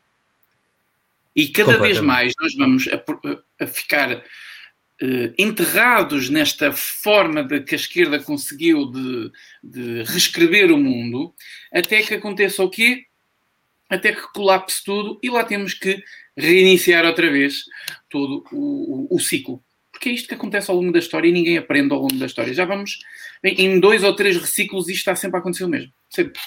E 1.35 1.49
cada 1.49 1.79
vez 1.79 2.01
mais 2.01 2.33
nós 2.41 2.55
vamos 2.55 2.89
a, 2.89 3.65
a 3.65 3.67
ficar 3.67 4.17
uh, 4.17 5.35
enterrados 5.39 6.29
nesta 6.29 6.73
forma 6.73 7.43
de 7.43 7.61
que 7.61 7.75
a 7.75 7.79
esquerda 7.79 8.21
conseguiu 8.21 8.87
de, 8.87 9.33
de 9.63 10.03
reescrever 10.05 10.71
o 10.71 10.79
mundo, 10.79 11.35
até 11.73 12.03
que 12.03 12.15
aconteça 12.15 12.63
o 12.63 12.71
quê? 12.71 13.07
Até 13.91 14.13
que 14.13 14.33
colapse 14.33 14.85
tudo 14.85 15.19
e 15.23 15.29
lá 15.29 15.45
temos 15.45 15.75
que 15.75 16.03
reiniciar 16.37 17.05
outra 17.05 17.31
vez 17.31 17.65
todo 18.09 18.45
o, 18.53 19.09
o, 19.13 19.17
o 19.17 19.19
ciclo. 19.19 19.63
Porque 19.91 20.09
é 20.09 20.13
isto 20.13 20.29
que 20.29 20.35
acontece 20.35 20.71
ao 20.71 20.77
longo 20.77 20.93
da 20.93 21.01
história 21.01 21.29
e 21.29 21.33
ninguém 21.33 21.59
aprende 21.59 21.93
ao 21.93 22.01
longo 22.01 22.15
da 22.15 22.27
história. 22.27 22.55
Já 22.55 22.65
vamos 22.65 22.99
em 23.43 23.81
dois 23.81 24.05
ou 24.05 24.15
três 24.15 24.37
reciclos 24.37 24.89
isto 24.89 24.99
está 24.99 25.17
sempre 25.17 25.39
a 25.39 25.41
acontecer 25.41 25.65
o 25.65 25.69
mesmo. 25.69 25.93
Sempre. 26.09 26.41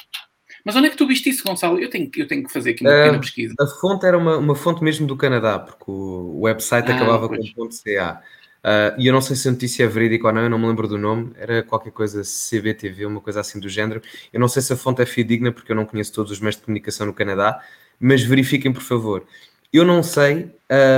Mas 0.64 0.76
onde 0.76 0.88
é 0.88 0.90
que 0.90 0.98
tu 0.98 1.06
viste 1.06 1.30
isso, 1.30 1.44
Gonçalo? 1.44 1.78
Eu 1.78 1.90
tenho, 1.90 2.10
eu 2.16 2.28
tenho 2.28 2.44
que 2.44 2.54
fazer 2.54 2.72
aqui 2.72 2.84
uma 2.84 2.94
pequena 2.94 3.18
uh, 3.18 3.22
pesquisa. 3.22 3.54
A 3.60 3.68
fonte 3.68 4.06
era 4.06 4.18
uma, 4.18 4.38
uma 4.38 4.56
fonte 4.56 4.82
mesmo 4.82 5.06
do 5.06 5.18
Canadá, 5.18 5.60
porque 5.60 5.84
o, 5.88 6.40
website 6.42 6.90
ah, 6.90 6.96
acabava 6.96 7.28
pois. 7.28 7.52
com 7.52 7.68
.ca. 7.68 8.22
Uh, 8.64 8.96
e 8.98 9.08
eu 9.08 9.14
não 9.14 9.20
sei 9.20 9.36
se 9.36 9.48
a 9.50 9.52
notícia 9.52 9.84
é 9.84 9.88
verídica 9.88 10.28
ou 10.28 10.34
não, 10.34 10.42
eu 10.42 10.50
não 10.50 10.58
me 10.58 10.68
lembro 10.68 10.88
do 10.88 10.98
nome, 10.98 11.32
era 11.36 11.62
qualquer 11.64 11.92
coisa 11.92 12.22
CBTV, 12.22 13.06
uma 13.06 13.20
coisa 13.20 13.42
assim 13.42 13.60
do 13.60 13.68
género. 13.68 14.02
Eu 14.32 14.40
não 14.40 14.48
sei 14.48 14.62
se 14.62 14.72
a 14.72 14.78
fonte 14.78 15.02
é 15.02 15.06
fidedigna, 15.06 15.52
porque 15.52 15.72
eu 15.72 15.76
não 15.76 15.86
conheço 15.86 16.14
todos 16.14 16.32
os 16.32 16.40
meios 16.40 16.56
de 16.56 16.62
comunicação 16.62 17.06
no 17.06 17.14
Canadá, 17.14 17.62
mas 18.00 18.24
verifiquem, 18.24 18.72
por 18.72 18.82
favor. 18.82 19.26
Eu 19.74 19.84
não 19.84 20.04
sei 20.04 20.52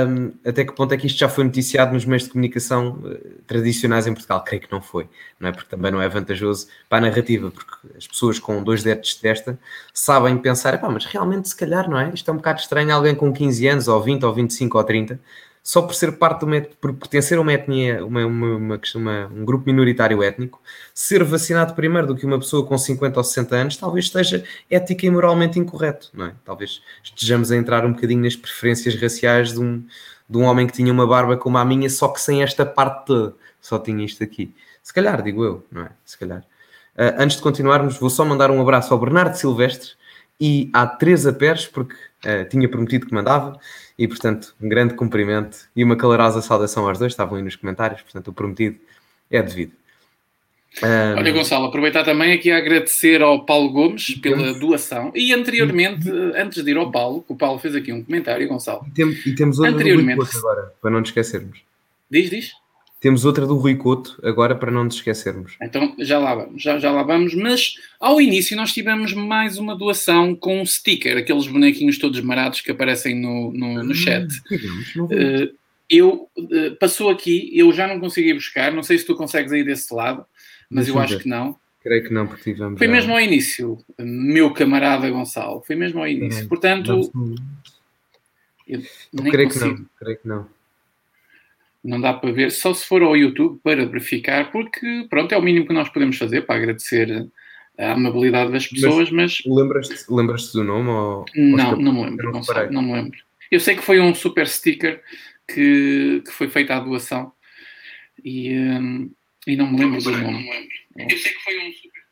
um, 0.08 0.32
até 0.46 0.64
que 0.64 0.72
ponto 0.72 0.92
é 0.92 0.98
que 0.98 1.06
isto 1.06 1.18
já 1.18 1.30
foi 1.30 1.44
noticiado 1.44 1.94
nos 1.94 2.04
meios 2.04 2.24
de 2.24 2.28
comunicação 2.28 3.00
uh, 3.02 3.42
tradicionais 3.46 4.06
em 4.06 4.12
Portugal. 4.12 4.44
Creio 4.44 4.62
que 4.62 4.70
não 4.70 4.82
foi, 4.82 5.08
não 5.40 5.48
é? 5.48 5.52
Porque 5.52 5.68
também 5.68 5.90
não 5.90 6.00
é 6.00 6.08
vantajoso 6.08 6.68
para 6.88 6.98
a 6.98 7.00
narrativa, 7.08 7.50
porque 7.50 7.72
as 7.96 8.06
pessoas 8.06 8.38
com 8.38 8.62
dois 8.62 8.82
dedos 8.82 9.14
de 9.14 9.20
testa 9.20 9.58
sabem 9.94 10.36
pensar, 10.36 10.78
mas 10.90 11.06
realmente 11.06 11.48
se 11.48 11.56
calhar, 11.56 11.88
não 11.88 11.98
é? 11.98 12.10
Isto 12.12 12.30
é 12.30 12.34
um 12.34 12.36
bocado 12.36 12.60
estranho, 12.60 12.94
alguém 12.94 13.14
com 13.14 13.32
15 13.32 13.66
anos, 13.66 13.88
ou 13.88 14.02
20, 14.02 14.24
ou 14.24 14.34
25, 14.34 14.76
ou 14.76 14.84
30, 14.84 15.20
só 15.66 15.82
por 15.82 15.96
ser 15.96 16.12
parte 16.12 16.38
de 16.38 16.44
uma, 16.44 16.60
por 16.80 16.94
pertencer 16.94 17.36
a 17.38 17.40
uma 17.40 17.52
etnia, 17.52 18.06
uma, 18.06 18.24
uma, 18.24 18.78
uma, 18.94 19.26
um 19.34 19.44
grupo 19.44 19.66
minoritário 19.66 20.22
étnico, 20.22 20.62
ser 20.94 21.24
vacinado 21.24 21.74
primeiro 21.74 22.06
do 22.06 22.14
que 22.14 22.24
uma 22.24 22.38
pessoa 22.38 22.64
com 22.64 22.78
50 22.78 23.18
ou 23.18 23.24
60 23.24 23.56
anos, 23.56 23.76
talvez 23.76 24.04
esteja 24.04 24.44
ética 24.70 25.06
e 25.06 25.10
moralmente 25.10 25.58
incorreto, 25.58 26.08
não 26.14 26.26
é? 26.26 26.34
Talvez 26.44 26.80
estejamos 27.02 27.50
a 27.50 27.56
entrar 27.56 27.84
um 27.84 27.94
bocadinho 27.94 28.22
nas 28.22 28.36
preferências 28.36 28.94
raciais 28.94 29.54
de 29.54 29.58
um, 29.58 29.84
de 30.30 30.38
um 30.38 30.44
homem 30.44 30.68
que 30.68 30.72
tinha 30.72 30.92
uma 30.92 31.04
barba 31.04 31.36
como 31.36 31.58
a 31.58 31.64
minha, 31.64 31.90
só 31.90 32.06
que 32.06 32.20
sem 32.20 32.44
esta 32.44 32.64
parte 32.64 33.06
toda, 33.06 33.34
só 33.60 33.76
tinha 33.76 34.04
isto 34.04 34.22
aqui. 34.22 34.54
Se 34.84 34.94
calhar, 34.94 35.20
digo 35.20 35.44
eu, 35.44 35.66
não 35.72 35.82
é? 35.82 35.90
Se 36.04 36.16
calhar. 36.16 36.42
Uh, 36.94 37.18
antes 37.18 37.38
de 37.38 37.42
continuarmos, 37.42 37.98
vou 37.98 38.08
só 38.08 38.24
mandar 38.24 38.52
um 38.52 38.62
abraço 38.62 38.94
ao 38.94 39.00
Bernardo 39.00 39.34
Silvestre 39.34 39.90
e 40.40 40.70
à 40.72 40.86
Teresa 40.86 41.32
Pérez, 41.32 41.66
porque 41.66 41.94
uh, 41.94 42.48
tinha 42.48 42.68
prometido 42.68 43.04
que 43.04 43.12
mandava. 43.12 43.58
E, 43.98 44.06
portanto, 44.06 44.54
um 44.60 44.68
grande 44.68 44.94
cumprimento 44.94 45.68
e 45.74 45.82
uma 45.82 45.96
calorosa 45.96 46.42
saudação 46.42 46.86
aos 46.86 46.98
dois, 46.98 47.12
estavam 47.12 47.36
aí 47.36 47.42
nos 47.42 47.56
comentários, 47.56 48.02
portanto, 48.02 48.28
o 48.28 48.32
prometido 48.32 48.78
é 49.30 49.42
devido. 49.42 49.72
Um... 50.82 51.18
Olha, 51.18 51.32
Gonçalo, 51.32 51.66
aproveitar 51.66 52.04
também 52.04 52.32
aqui 52.32 52.50
a 52.50 52.58
agradecer 52.58 53.22
ao 53.22 53.46
Paulo 53.46 53.70
Gomes 53.70 54.14
pela 54.16 54.52
doação 54.58 55.10
e 55.14 55.32
anteriormente, 55.32 56.10
antes 56.34 56.62
de 56.62 56.70
ir 56.70 56.76
ao 56.76 56.90
Paulo, 56.90 57.24
o 57.26 57.34
Paulo 57.34 57.58
fez 57.58 57.74
aqui 57.74 57.90
um 57.90 58.04
comentário, 58.04 58.46
Gonçalo. 58.46 58.84
E, 58.86 58.90
tem, 58.90 59.08
e 59.24 59.34
temos 59.34 59.58
outro 59.58 59.74
anteriormente... 59.74 60.36
agora, 60.36 60.74
para 60.82 60.90
não 60.90 61.00
nos 61.00 61.08
esquecermos. 61.08 61.60
Diz, 62.10 62.28
diz. 62.28 62.52
Temos 63.06 63.24
outra 63.24 63.46
do 63.46 63.54
Rui 63.54 63.76
Couto, 63.76 64.18
agora 64.24 64.52
para 64.52 64.68
não 64.68 64.82
nos 64.82 64.96
esquecermos. 64.96 65.56
Então 65.62 65.94
já 66.00 66.18
lá 66.18 66.34
vamos, 66.34 66.60
já, 66.60 66.76
já 66.76 66.90
lá 66.90 67.04
vamos, 67.04 67.36
mas 67.36 67.76
ao 68.00 68.20
início 68.20 68.56
nós 68.56 68.72
tivemos 68.72 69.12
mais 69.12 69.58
uma 69.58 69.76
doação 69.76 70.34
com 70.34 70.60
um 70.60 70.66
sticker, 70.66 71.16
aqueles 71.16 71.46
bonequinhos 71.46 71.98
todos 71.98 72.20
marados 72.20 72.62
que 72.62 72.72
aparecem 72.72 73.14
no, 73.14 73.52
no, 73.52 73.84
no 73.84 73.92
ah, 73.92 73.94
chat. 73.94 74.26
Uh, 74.96 75.54
eu 75.88 76.28
uh, 76.36 76.76
passou 76.80 77.08
aqui, 77.08 77.48
eu 77.56 77.72
já 77.72 77.86
não 77.86 78.00
consegui 78.00 78.34
buscar, 78.34 78.72
não 78.72 78.82
sei 78.82 78.98
se 78.98 79.06
tu 79.06 79.14
consegues 79.14 79.52
aí 79.52 79.62
desse 79.62 79.94
lado, 79.94 80.26
mas 80.68 80.88
eu 80.88 80.98
acho 80.98 81.20
que 81.20 81.28
não. 81.28 81.56
Creio 81.84 82.02
que 82.02 82.12
não, 82.12 82.26
porque 82.26 82.42
tivemos. 82.42 82.76
Foi 82.76 82.88
já... 82.88 82.92
mesmo 82.92 83.12
ao 83.12 83.20
início, 83.20 83.78
meu 84.00 84.52
camarada 84.52 85.08
Gonçalo, 85.08 85.62
foi 85.64 85.76
mesmo 85.76 86.00
ao 86.00 86.08
início. 86.08 86.48
Portanto, 86.48 87.08
eu, 88.66 88.82
eu 89.12 89.30
creio 89.30 89.48
consigo. 89.48 89.76
que 89.76 89.80
não, 89.80 89.88
creio 89.96 90.18
que 90.18 90.26
não 90.26 90.55
não 91.86 92.00
dá 92.00 92.12
para 92.12 92.32
ver, 92.32 92.50
só 92.50 92.74
se 92.74 92.84
for 92.84 93.02
ao 93.02 93.16
YouTube 93.16 93.60
para 93.62 93.86
verificar, 93.86 94.50
porque 94.50 95.06
pronto, 95.08 95.32
é 95.32 95.38
o 95.38 95.42
mínimo 95.42 95.66
que 95.66 95.72
nós 95.72 95.88
podemos 95.88 96.18
fazer 96.18 96.42
para 96.42 96.56
agradecer 96.56 97.28
a 97.78 97.92
amabilidade 97.92 98.50
das 98.50 98.66
pessoas, 98.66 99.10
mas. 99.10 99.42
mas... 99.44 99.56
Lembras-te 99.56 100.04
lembras 100.08 100.52
do 100.52 100.64
nome? 100.64 100.88
Ou... 100.88 101.24
Não, 101.36 101.70
ou 101.72 101.80
não 101.80 101.92
me 101.92 102.04
lembro, 102.04 102.32
não, 102.32 102.42
sabe, 102.42 102.74
não 102.74 102.82
me 102.82 102.92
lembro. 102.92 103.18
Eu 103.50 103.60
sei 103.60 103.76
que 103.76 103.82
foi 103.82 104.00
um 104.00 104.14
super 104.14 104.48
sticker 104.48 105.02
que, 105.46 106.22
que 106.24 106.32
foi 106.32 106.48
feita 106.48 106.74
à 106.74 106.80
doação 106.80 107.32
e, 108.24 108.52
um, 108.58 109.10
e 109.46 109.56
não 109.56 109.70
me 109.70 109.78
lembro 109.78 110.02
do 110.02 110.10
nome. 110.10 110.50
Eu 110.96 111.18
sei 111.18 111.32
que 111.32 111.42
foi 111.44 111.68
um 111.68 111.72
super. 111.72 112.02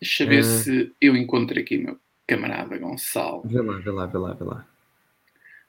Deixa 0.00 0.26
ver 0.26 0.40
uh... 0.40 0.44
se 0.44 0.92
eu 1.00 1.16
encontro 1.16 1.58
aqui 1.60 1.76
meu 1.76 1.98
camarada 2.26 2.78
Gonçalo. 2.78 3.42
Vê 3.44 3.60
lá, 3.60 3.78
vê 3.78 3.90
lá, 3.90 4.06
vê 4.06 4.18
lá, 4.18 4.32
vê 4.32 4.44
lá. 4.44 4.66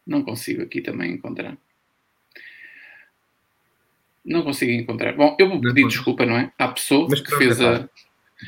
Não 0.07 0.23
consigo 0.23 0.61
aqui 0.61 0.81
também 0.81 1.11
encontrar. 1.11 1.57
Não 4.25 4.41
consigo 4.41 4.71
encontrar. 4.71 5.13
Bom, 5.13 5.35
eu 5.37 5.49
vou 5.49 5.59
pedir 5.59 5.87
desculpa, 5.87 6.25
não 6.25 6.37
é? 6.37 6.51
À 6.57 6.67
pessoa 6.69 7.07
Mas 7.09 7.19
que 7.19 7.35
fez 7.35 7.59
a. 7.59 7.87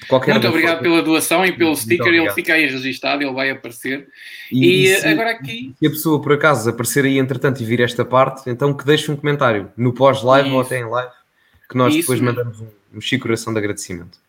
Muito 0.09 0.47
obrigado 0.47 0.81
pela 0.81 1.01
doação 1.01 1.45
e 1.45 1.53
pelo 1.53 1.69
Muito 1.69 1.81
sticker, 1.81 2.05
obrigado. 2.05 2.25
ele 2.25 2.33
fica 2.33 2.53
aí 2.53 2.65
registado, 2.65 3.23
ele 3.23 3.31
vai 3.31 3.49
aparecer. 3.49 4.07
E, 4.51 4.65
e, 4.65 4.85
e 4.87 4.95
se, 4.95 5.07
agora 5.07 5.31
aqui. 5.31 5.73
Se 5.79 5.87
a 5.87 5.89
pessoa 5.89 6.21
por 6.21 6.33
acaso 6.33 6.69
aparecer 6.69 7.05
aí 7.05 7.17
entretanto 7.17 7.61
e 7.61 7.65
vir 7.65 7.79
esta 7.79 8.03
parte, 8.03 8.49
então 8.49 8.73
que 8.73 8.85
deixe 8.85 9.09
um 9.11 9.15
comentário 9.15 9.71
no 9.77 9.93
pós-live 9.93 10.49
ou 10.49 10.59
até 10.59 10.79
em 10.79 10.85
live, 10.85 11.13
que 11.69 11.77
nós 11.77 11.93
isso 11.93 12.01
depois 12.01 12.19
mesmo. 12.19 12.35
mandamos 12.37 12.61
um, 12.61 12.97
um 12.97 13.01
chico 13.01 13.23
coração 13.23 13.53
de 13.53 13.59
agradecimento. 13.59 14.19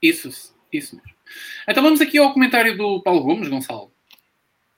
Isso, 0.00 0.28
isso 0.72 0.96
mesmo. 0.96 1.10
Então 1.68 1.82
vamos 1.82 2.00
aqui 2.00 2.18
ao 2.18 2.32
comentário 2.32 2.76
do 2.76 3.00
Paulo 3.02 3.22
Gomes, 3.22 3.48
Gonçalo. 3.48 3.90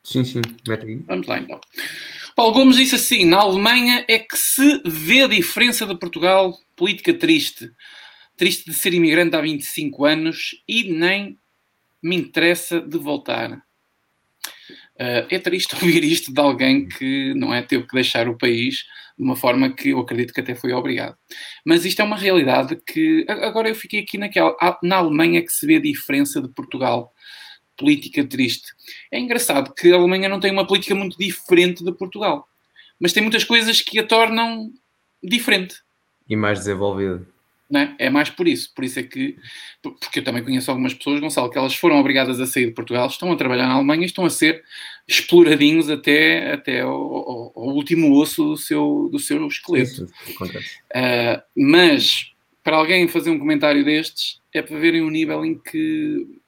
Sim, 0.02 0.24
sim, 0.24 0.40
mete 0.66 0.86
aí. 0.86 0.96
Vamos 1.06 1.26
lá 1.26 1.38
então. 1.38 1.60
Paulo 2.36 2.52
Gomes 2.52 2.76
disse 2.76 2.94
assim: 2.96 3.24
na 3.24 3.38
Alemanha 3.38 4.04
é 4.06 4.18
que 4.18 4.36
se 4.36 4.82
vê 4.84 5.22
a 5.22 5.26
diferença 5.26 5.86
de 5.86 5.98
Portugal, 5.98 6.54
política 6.76 7.14
triste. 7.14 7.72
Triste 8.36 8.66
de 8.66 8.74
ser 8.74 8.92
imigrante 8.92 9.34
há 9.34 9.40
25 9.40 10.04
anos 10.04 10.50
e 10.68 10.84
nem 10.92 11.38
me 12.02 12.14
interessa 12.14 12.78
de 12.78 12.98
voltar. 12.98 13.52
Uh, 13.52 15.24
é 15.30 15.38
triste 15.38 15.74
ouvir 15.80 16.04
isto 16.04 16.30
de 16.30 16.38
alguém 16.38 16.86
que 16.86 17.32
não 17.34 17.54
é 17.54 17.62
teve 17.62 17.86
que 17.86 17.94
deixar 17.94 18.28
o 18.28 18.36
país 18.36 18.84
de 19.18 19.24
uma 19.24 19.34
forma 19.34 19.72
que 19.74 19.90
eu 19.90 20.00
acredito 20.00 20.34
que 20.34 20.40
até 20.40 20.54
foi 20.54 20.74
obrigado. 20.74 21.16
Mas 21.64 21.86
isto 21.86 22.00
é 22.00 22.04
uma 22.04 22.18
realidade 22.18 22.76
que 22.86 23.24
agora 23.28 23.70
eu 23.70 23.74
fiquei 23.74 24.00
aqui 24.00 24.18
naquela 24.18 24.54
na 24.82 24.96
Alemanha 24.96 25.38
é 25.38 25.42
que 25.42 25.52
se 25.52 25.66
vê 25.66 25.76
a 25.76 25.80
diferença 25.80 26.42
de 26.42 26.48
Portugal 26.48 27.14
política 27.76 28.24
triste. 28.24 28.72
É 29.10 29.18
engraçado 29.18 29.74
que 29.74 29.92
a 29.92 29.96
Alemanha 29.96 30.28
não 30.28 30.40
tem 30.40 30.50
uma 30.50 30.66
política 30.66 30.94
muito 30.94 31.16
diferente 31.18 31.84
de 31.84 31.92
Portugal, 31.92 32.48
mas 32.98 33.12
tem 33.12 33.22
muitas 33.22 33.44
coisas 33.44 33.80
que 33.80 33.98
a 33.98 34.06
tornam 34.06 34.72
diferente. 35.22 35.76
E 36.28 36.34
mais 36.34 36.60
desenvolvida. 36.60 37.26
É? 37.74 38.06
é? 38.06 38.10
mais 38.10 38.30
por 38.30 38.46
isso. 38.46 38.72
Por 38.74 38.84
isso 38.84 39.00
é 39.00 39.02
que, 39.02 39.36
porque 39.82 40.20
eu 40.20 40.24
também 40.24 40.42
conheço 40.42 40.70
algumas 40.70 40.94
pessoas, 40.94 41.20
Gonçalo, 41.20 41.50
que 41.50 41.58
elas 41.58 41.74
foram 41.74 41.98
obrigadas 41.98 42.40
a 42.40 42.46
sair 42.46 42.66
de 42.66 42.72
Portugal, 42.72 43.08
estão 43.08 43.32
a 43.32 43.36
trabalhar 43.36 43.66
na 43.66 43.74
Alemanha 43.74 44.02
e 44.02 44.06
estão 44.06 44.24
a 44.24 44.30
ser 44.30 44.62
exploradinhos 45.06 45.90
até, 45.90 46.52
até 46.52 46.80
ao, 46.82 47.52
ao 47.56 47.68
último 47.74 48.12
osso 48.16 48.44
do 48.44 48.56
seu, 48.56 49.08
do 49.10 49.18
seu 49.18 49.46
esqueleto. 49.48 49.90
Isso. 49.90 50.04
Uh, 50.04 51.42
mas, 51.56 52.32
para 52.62 52.76
alguém 52.76 53.08
fazer 53.08 53.30
um 53.30 53.38
comentário 53.38 53.84
destes, 53.84 54.40
é 54.54 54.62
para 54.62 54.78
verem 54.78 55.02
o 55.02 55.10
nível 55.10 55.44
em 55.44 55.58
que 55.58 56.40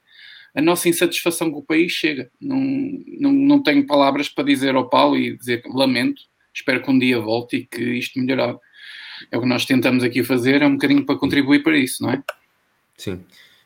a 0.55 0.63
nossa 0.63 0.89
insatisfação 0.89 1.51
com 1.51 1.59
o 1.59 1.65
país 1.65 1.93
chega. 1.93 2.31
Não, 2.41 2.59
não, 3.19 3.33
não 3.33 3.63
tenho 3.63 3.87
palavras 3.87 4.29
para 4.29 4.45
dizer 4.45 4.75
ao 4.75 4.89
Paulo 4.89 5.17
e 5.17 5.37
dizer 5.37 5.63
lamento, 5.67 6.23
espero 6.53 6.83
que 6.83 6.91
um 6.91 6.99
dia 6.99 7.21
volte 7.21 7.57
e 7.57 7.67
que 7.67 7.83
isto 7.83 8.19
melhorar. 8.19 8.57
É 9.31 9.37
o 9.37 9.41
que 9.41 9.47
nós 9.47 9.65
tentamos 9.65 10.05
aqui 10.05 10.23
fazer, 10.23 10.63
é 10.63 10.67
um 10.67 10.75
bocadinho 10.75 11.05
para 11.05 11.19
contribuir 11.19 11.63
para 11.63 11.77
isso, 11.77 12.03
não 12.03 12.11
é? 12.11 12.23
Sim. 12.97 13.21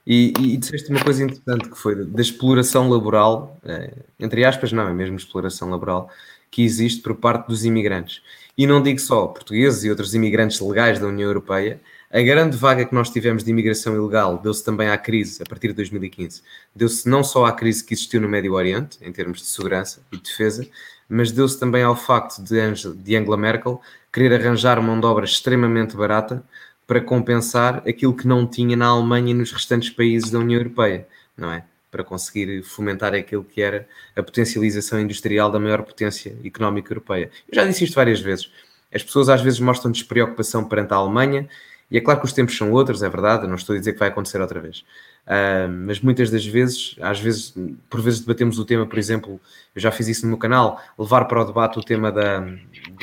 E, 0.07 0.33
e 0.39 0.57
disseste 0.57 0.91
uma 0.91 1.03
coisa 1.03 1.23
interessante 1.23 1.71
que 1.71 1.79
foi 1.79 2.05
da 2.05 2.21
exploração 2.21 2.89
laboral, 2.89 3.59
eh, 3.65 3.93
entre 4.19 4.45
aspas, 4.45 4.73
não, 4.73 4.89
é 4.89 4.93
mesmo 4.93 5.17
exploração 5.17 5.71
laboral, 5.71 6.11
que 6.51 6.63
existe 6.63 7.01
por 7.01 7.15
parte 7.17 7.47
dos 7.49 7.65
imigrantes. 7.65 8.21
E 8.59 8.67
não 8.67 8.83
digo 8.83 8.99
só 8.99 9.27
portugueses 9.29 9.85
e 9.85 9.91
outros 9.91 10.15
imigrantes 10.15 10.61
legais 10.61 10.99
da 10.99 11.07
União 11.07 11.29
Europeia, 11.29 11.81
a 12.13 12.21
grande 12.21 12.59
vaga 12.59 12.85
que 12.85 12.95
nós 12.95 13.09
tivemos 13.09 13.43
de 13.43 13.51
imigração 13.51 13.97
ilegal 13.97 14.37
deu-se 14.37 14.63
também 14.63 14.91
à 14.91 14.99
crise, 14.99 15.43
a 15.43 15.47
partir 15.47 15.69
de 15.69 15.75
2015. 15.75 16.43
Deu-se 16.77 17.09
não 17.09 17.25
só 17.25 17.47
à 17.47 17.53
crise 17.53 17.83
que 17.83 17.95
existiu 17.95 18.21
no 18.21 18.29
Médio 18.29 18.53
Oriente, 18.53 18.99
em 19.01 19.11
termos 19.11 19.39
de 19.39 19.47
segurança 19.47 20.03
e 20.13 20.19
defesa, 20.19 20.67
mas 21.09 21.33
deu-se 21.33 21.59
também 21.59 21.83
ao 21.83 21.97
facto 21.97 22.43
de, 22.43 22.57
de 22.97 23.17
Angela 23.17 23.37
Merkel 23.39 23.81
querer 24.13 24.35
arranjar 24.35 24.81
mão 24.83 25.01
de 25.01 25.07
obra 25.07 25.25
extremamente 25.25 25.97
barata 25.97 26.45
para 26.87 27.01
compensar 27.01 27.83
aquilo 27.89 28.15
que 28.15 28.29
não 28.29 28.47
tinha 28.47 28.77
na 28.77 28.89
Alemanha 28.89 29.31
e 29.31 29.35
nos 29.35 29.51
restantes 29.51 29.89
países 29.89 30.31
da 30.31 30.39
União 30.39 30.61
Europeia, 30.61 31.09
não 31.35 31.51
é? 31.51 31.65
Para 31.91 32.05
conseguir 32.05 32.63
fomentar 32.63 33.15
aquilo 33.15 33.43
que 33.43 33.63
era 33.63 33.89
a 34.15 34.23
potencialização 34.23 35.01
industrial 35.01 35.51
da 35.51 35.59
maior 35.59 35.83
potência 35.83 36.37
económica 36.45 36.93
europeia. 36.93 37.31
Eu 37.49 37.55
já 37.55 37.65
disse 37.65 37.85
isto 37.85 37.95
várias 37.95 38.21
vezes. 38.21 38.51
As 38.95 39.03
pessoas 39.03 39.31
às 39.31 39.41
vezes 39.41 39.59
mostram 39.61 39.91
despreocupação 39.91 40.67
perante 40.67 40.93
a 40.93 40.97
Alemanha 40.97 41.49
e 41.93 41.99
é 41.99 42.01
claro 42.01 42.21
que 42.21 42.25
os 42.25 42.33
tempos 42.33 42.57
são 42.57 42.73
outros, 42.73 43.03
é 43.03 43.09
verdade, 43.11 43.43
eu 43.43 43.49
não 43.49 43.57
estou 43.57 43.77
a 43.77 43.79
dizer 43.79 43.93
que 43.93 43.99
vai 43.99 44.09
acontecer 44.09 44.41
outra 44.41 44.59
vez. 44.59 44.79
Uh, 45.27 45.69
mas 45.87 46.01
muitas 46.01 46.31
das 46.31 46.45
vezes, 46.45 46.97
às 46.99 47.21
vezes, 47.21 47.55
por 47.91 48.01
vezes 48.01 48.21
debatemos 48.21 48.59
o 48.59 48.65
tema, 48.65 48.87
por 48.87 48.99
exemplo, 48.99 49.39
eu 49.75 49.81
já 49.81 49.93
fiz 49.93 50.09
isso 50.09 50.23
no 50.23 50.29
meu 50.29 50.39
canal, 50.39 50.81
levar 50.99 51.27
para 51.27 51.43
o 51.43 51.45
debate 51.45 51.79
o 51.79 51.83
tema 51.83 52.11
da, 52.11 52.41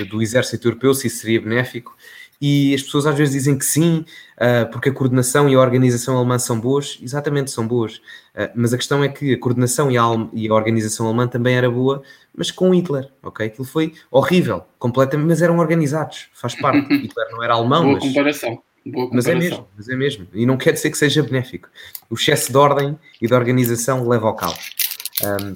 do 0.10 0.24
exército 0.24 0.68
europeu, 0.68 0.96
se 0.96 1.06
isso 1.06 1.18
seria 1.18 1.40
benéfico, 1.40 1.96
E 2.42 2.74
as 2.74 2.82
pessoas 2.82 3.06
às 3.06 3.16
vezes 3.16 3.34
dizem 3.34 3.58
que 3.58 3.66
sim, 3.66 4.06
uh, 4.38 4.72
porque 4.72 4.90
a 4.90 4.94
coordenação 4.94 5.48
e 5.48 5.54
a 5.54 5.60
organização 5.60 6.18
alemã 6.18 6.40
são 6.40 6.60
boas. 6.60 6.98
Exatamente, 7.02 7.52
são 7.52 7.68
boas. 7.68 7.98
Uh, 8.34 8.50
mas 8.56 8.74
a 8.74 8.78
questão 8.78 9.04
é 9.04 9.10
que 9.10 9.34
a 9.34 9.40
coordenação 9.40 9.92
e 9.92 9.98
a, 10.00 10.04
e 10.34 10.48
a, 10.50 10.54
organização 10.54 11.06
alemã 11.06 11.28
também 11.28 11.56
era 11.56 11.70
boa, 11.70 12.02
mas 12.36 12.50
com 12.50 12.74
Hitler, 12.74 13.08
ok? 13.22 13.46
Aquilo 13.46 13.66
foi 13.66 13.94
horrível, 14.10 14.66
completamente, 14.80 15.28
mas 15.28 15.42
eram 15.44 15.60
organizados, 15.60 16.30
faz 16.34 16.56
parte. 16.56 16.88
Hitler 17.04 17.28
não 17.32 17.44
era 17.44 17.54
alemão, 17.54 17.84
boa 17.84 17.94
mas... 17.96 18.04
comparação. 18.04 18.64
Mas 19.12 19.28
é 19.28 19.36
mesmo, 19.36 19.68
mas 19.76 19.90
é 19.90 19.96
mesmo. 19.96 20.28
E 20.34 20.46
não 20.46 20.58
quer 20.58 20.74
dizer 20.74 20.90
que 20.90 20.98
seja 20.98 21.22
benéfico. 21.24 21.70
O 22.10 22.16
excesso 22.16 22.52
de 22.52 22.58
ordem 22.58 22.98
e 23.22 23.28
de 23.28 23.34
organização 23.34 24.08
leva 24.08 24.28
ao 24.28 24.36
caos. 24.36 24.72
Um, 25.24 25.56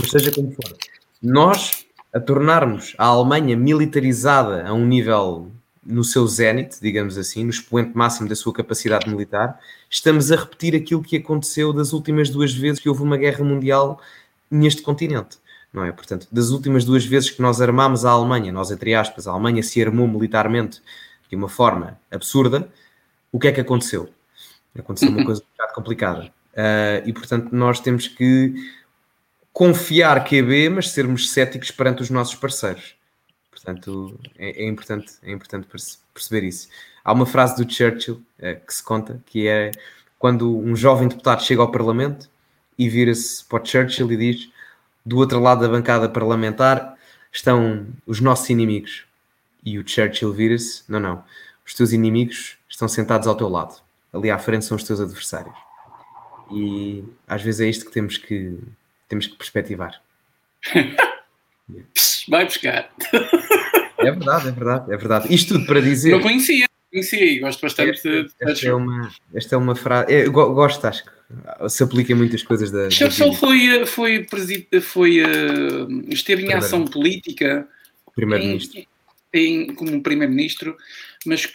mas 0.00 0.10
seja 0.10 0.32
como 0.32 0.50
for, 0.50 0.76
nós 1.22 1.86
a 2.12 2.20
tornarmos 2.20 2.94
a 2.96 3.06
Alemanha 3.06 3.56
militarizada 3.56 4.66
a 4.66 4.72
um 4.72 4.86
nível 4.86 5.50
no 5.84 6.02
seu 6.02 6.26
zénite, 6.26 6.78
digamos 6.80 7.18
assim, 7.18 7.44
no 7.44 7.50
expoente 7.50 7.90
máximo 7.94 8.28
da 8.28 8.34
sua 8.34 8.52
capacidade 8.52 9.08
militar, 9.10 9.58
estamos 9.90 10.32
a 10.32 10.36
repetir 10.36 10.74
aquilo 10.74 11.02
que 11.02 11.16
aconteceu 11.16 11.72
das 11.72 11.92
últimas 11.92 12.30
duas 12.30 12.54
vezes 12.54 12.80
que 12.80 12.88
houve 12.88 13.02
uma 13.02 13.16
guerra 13.16 13.44
mundial 13.44 14.00
neste 14.50 14.80
continente. 14.80 15.38
Não 15.72 15.84
é? 15.84 15.90
Portanto, 15.90 16.28
das 16.30 16.50
últimas 16.50 16.84
duas 16.84 17.04
vezes 17.04 17.30
que 17.30 17.42
nós 17.42 17.60
armámos 17.60 18.04
a 18.04 18.10
Alemanha, 18.12 18.52
nós, 18.52 18.70
entre 18.70 18.94
aspas, 18.94 19.26
a 19.26 19.32
Alemanha 19.32 19.62
se 19.62 19.82
armou 19.82 20.06
militarmente 20.06 20.80
de 21.28 21.36
uma 21.36 21.48
forma 21.48 21.98
absurda, 22.10 22.68
o 23.32 23.38
que 23.38 23.48
é 23.48 23.52
que 23.52 23.60
aconteceu? 23.60 24.08
Aconteceu 24.78 25.10
uma 25.10 25.24
coisa 25.26 25.42
um 25.42 25.56
bocado 25.56 25.74
complicada. 25.74 26.32
Uh, 26.52 27.06
e, 27.06 27.12
portanto, 27.12 27.50
nós 27.52 27.80
temos 27.80 28.06
que 28.06 28.54
confiar 29.52 30.22
que 30.24 30.36
é 30.36 30.42
B, 30.42 30.68
mas 30.68 30.90
sermos 30.90 31.30
céticos 31.30 31.70
perante 31.70 32.02
os 32.02 32.10
nossos 32.10 32.34
parceiros. 32.34 32.94
Portanto, 33.50 34.18
é, 34.36 34.64
é, 34.64 34.68
importante, 34.68 35.14
é 35.22 35.32
importante 35.32 35.66
perceber 36.12 36.46
isso. 36.46 36.68
Há 37.04 37.12
uma 37.12 37.24
frase 37.24 37.62
do 37.62 37.70
Churchill 37.70 38.20
é, 38.38 38.54
que 38.54 38.74
se 38.74 38.82
conta, 38.82 39.20
que 39.26 39.48
é 39.48 39.70
quando 40.18 40.58
um 40.58 40.74
jovem 40.74 41.08
deputado 41.08 41.42
chega 41.42 41.62
ao 41.62 41.70
Parlamento 41.70 42.28
e 42.78 42.88
vira-se 42.88 43.44
para 43.44 43.62
o 43.62 43.66
Churchill 43.66 44.10
e 44.12 44.16
diz 44.16 44.50
do 45.04 45.18
outro 45.18 45.38
lado 45.38 45.60
da 45.60 45.68
bancada 45.68 46.08
parlamentar 46.08 46.96
estão 47.32 47.86
os 48.06 48.20
nossos 48.20 48.48
inimigos. 48.50 49.06
E 49.64 49.78
o 49.78 49.86
Churchill 49.86 50.32
vira-se, 50.32 50.82
não, 50.88 51.00
não, 51.00 51.24
os 51.66 51.74
teus 51.74 51.92
inimigos 51.92 52.58
estão 52.68 52.86
sentados 52.86 53.26
ao 53.26 53.34
teu 53.34 53.48
lado. 53.48 53.82
Ali 54.12 54.30
à 54.30 54.38
frente 54.38 54.64
são 54.64 54.76
os 54.76 54.84
teus 54.84 55.00
adversários. 55.00 55.56
E 56.52 57.02
às 57.26 57.42
vezes 57.42 57.60
é 57.60 57.68
isto 57.68 57.86
que 57.86 57.92
temos 57.92 58.18
que, 58.18 58.58
temos 59.08 59.26
que 59.26 59.36
perspectivar. 59.36 60.00
Vai 62.28 62.44
buscar. 62.44 62.90
É 63.98 64.10
verdade, 64.10 64.48
é 64.48 64.52
verdade, 64.52 64.92
é 64.92 64.96
verdade. 64.96 65.34
Isto 65.34 65.54
tudo 65.54 65.66
para 65.66 65.80
dizer. 65.80 66.10
Não 66.12 66.20
conhecia, 66.20 66.66
conhecia 66.90 67.24
e 67.24 67.38
gosto 67.38 67.60
bastante 67.62 67.90
esta, 67.90 68.24
de. 68.24 68.30
Esta 68.40 68.68
é, 68.68 68.74
uma, 68.74 69.12
esta 69.34 69.54
é 69.54 69.58
uma 69.58 69.74
frase. 69.74 70.12
Eu 70.12 70.32
gosto, 70.32 70.84
acho 70.84 71.04
que 71.04 71.68
se 71.68 71.82
aplica 71.82 72.12
em 72.12 72.16
muitas 72.16 72.42
coisas 72.42 72.70
da. 72.70 72.90
Churchill 72.90 73.32
foi, 73.32 73.86
foi, 73.86 74.26
foi, 74.28 74.80
foi 74.80 75.22
uh, 75.22 76.04
esteve 76.10 76.44
em 76.44 76.52
ação 76.52 76.84
política. 76.84 77.66
Primeiro-ministro. 78.14 78.84
Como 79.76 80.02
primeiro-ministro, 80.02 80.76
mas 81.26 81.52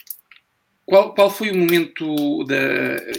qual, 0.89 1.13
qual 1.13 1.29
foi 1.29 1.51
o 1.51 1.55
momento 1.55 2.43
da, 2.45 2.57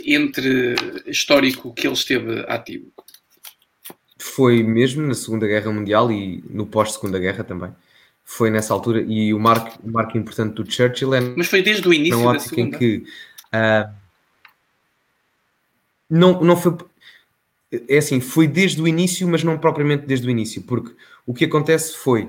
entre 0.05 0.75
histórico 1.07 1.73
que 1.73 1.87
ele 1.87 1.95
esteve 1.95 2.45
ativo? 2.49 2.93
Foi 4.19 4.63
mesmo 4.63 5.07
na 5.07 5.15
Segunda 5.15 5.47
Guerra 5.47 5.73
Mundial 5.73 6.11
e 6.11 6.43
no 6.51 6.67
pós-Segunda 6.67 7.19
Guerra 7.19 7.45
também. 7.45 7.71
Foi 8.25 8.51
nessa 8.51 8.75
altura 8.75 9.03
e 9.03 9.33
o 9.33 9.39
marco, 9.39 9.79
o 9.83 9.91
marco 9.91 10.19
importante 10.19 10.55
do 10.55 10.71
Churchill 10.71 11.15
é. 11.15 11.21
Mas 11.21 11.47
foi 11.47 11.63
desde 11.63 11.89
o 11.89 11.95
início 11.95 12.33
da 12.33 12.39
Segunda. 12.39 12.77
em 12.77 12.79
que. 12.79 13.05
Uh, 13.55 13.93
não, 16.09 16.43
não 16.43 16.57
foi. 16.57 16.77
É 17.89 17.99
assim, 17.99 18.21
foi 18.21 18.49
desde 18.49 18.83
o 18.83 18.89
início, 18.89 19.29
mas 19.29 19.45
não 19.45 19.57
propriamente 19.57 20.07
desde 20.07 20.27
o 20.27 20.31
início, 20.31 20.63
porque 20.63 20.93
o 21.25 21.33
que 21.33 21.45
acontece 21.45 21.97
foi. 21.97 22.29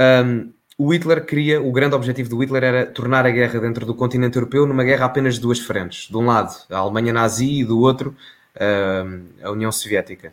Um, 0.00 0.50
o 0.82 0.94
Hitler 0.94 1.26
queria, 1.26 1.60
o 1.60 1.70
grande 1.70 1.94
objetivo 1.94 2.30
do 2.30 2.38
Hitler 2.38 2.64
era 2.64 2.86
tornar 2.86 3.26
a 3.26 3.30
guerra 3.30 3.60
dentro 3.60 3.84
do 3.84 3.94
continente 3.94 4.36
europeu 4.38 4.66
numa 4.66 4.82
guerra 4.82 5.04
apenas 5.04 5.34
de 5.34 5.40
duas 5.42 5.58
frentes. 5.58 6.08
De 6.08 6.16
um 6.16 6.24
lado, 6.24 6.56
a 6.70 6.78
Alemanha 6.78 7.12
nazi 7.12 7.60
e 7.60 7.64
do 7.66 7.78
outro, 7.80 8.16
a 9.44 9.50
União 9.50 9.70
Soviética. 9.70 10.32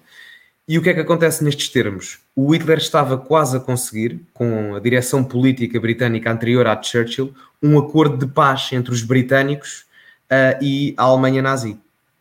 E 0.66 0.78
o 0.78 0.82
que 0.82 0.90
é 0.90 0.94
que 0.94 1.02
acontece 1.02 1.44
nestes 1.44 1.68
termos? 1.68 2.20
O 2.34 2.54
Hitler 2.54 2.78
estava 2.78 3.18
quase 3.18 3.58
a 3.58 3.60
conseguir, 3.60 4.22
com 4.34 4.74
a 4.74 4.80
direção 4.80 5.22
política 5.22 5.82
britânica 5.82 6.32
anterior 6.32 6.66
à 6.66 6.82
Churchill, 6.82 7.36
um 7.62 7.78
acordo 7.78 8.26
de 8.26 8.32
paz 8.32 8.70
entre 8.72 8.94
os 8.94 9.02
britânicos 9.04 9.86
uh, 10.32 10.64
e 10.64 10.94
a 10.96 11.04
Alemanha 11.04 11.42
nazi. 11.42 11.78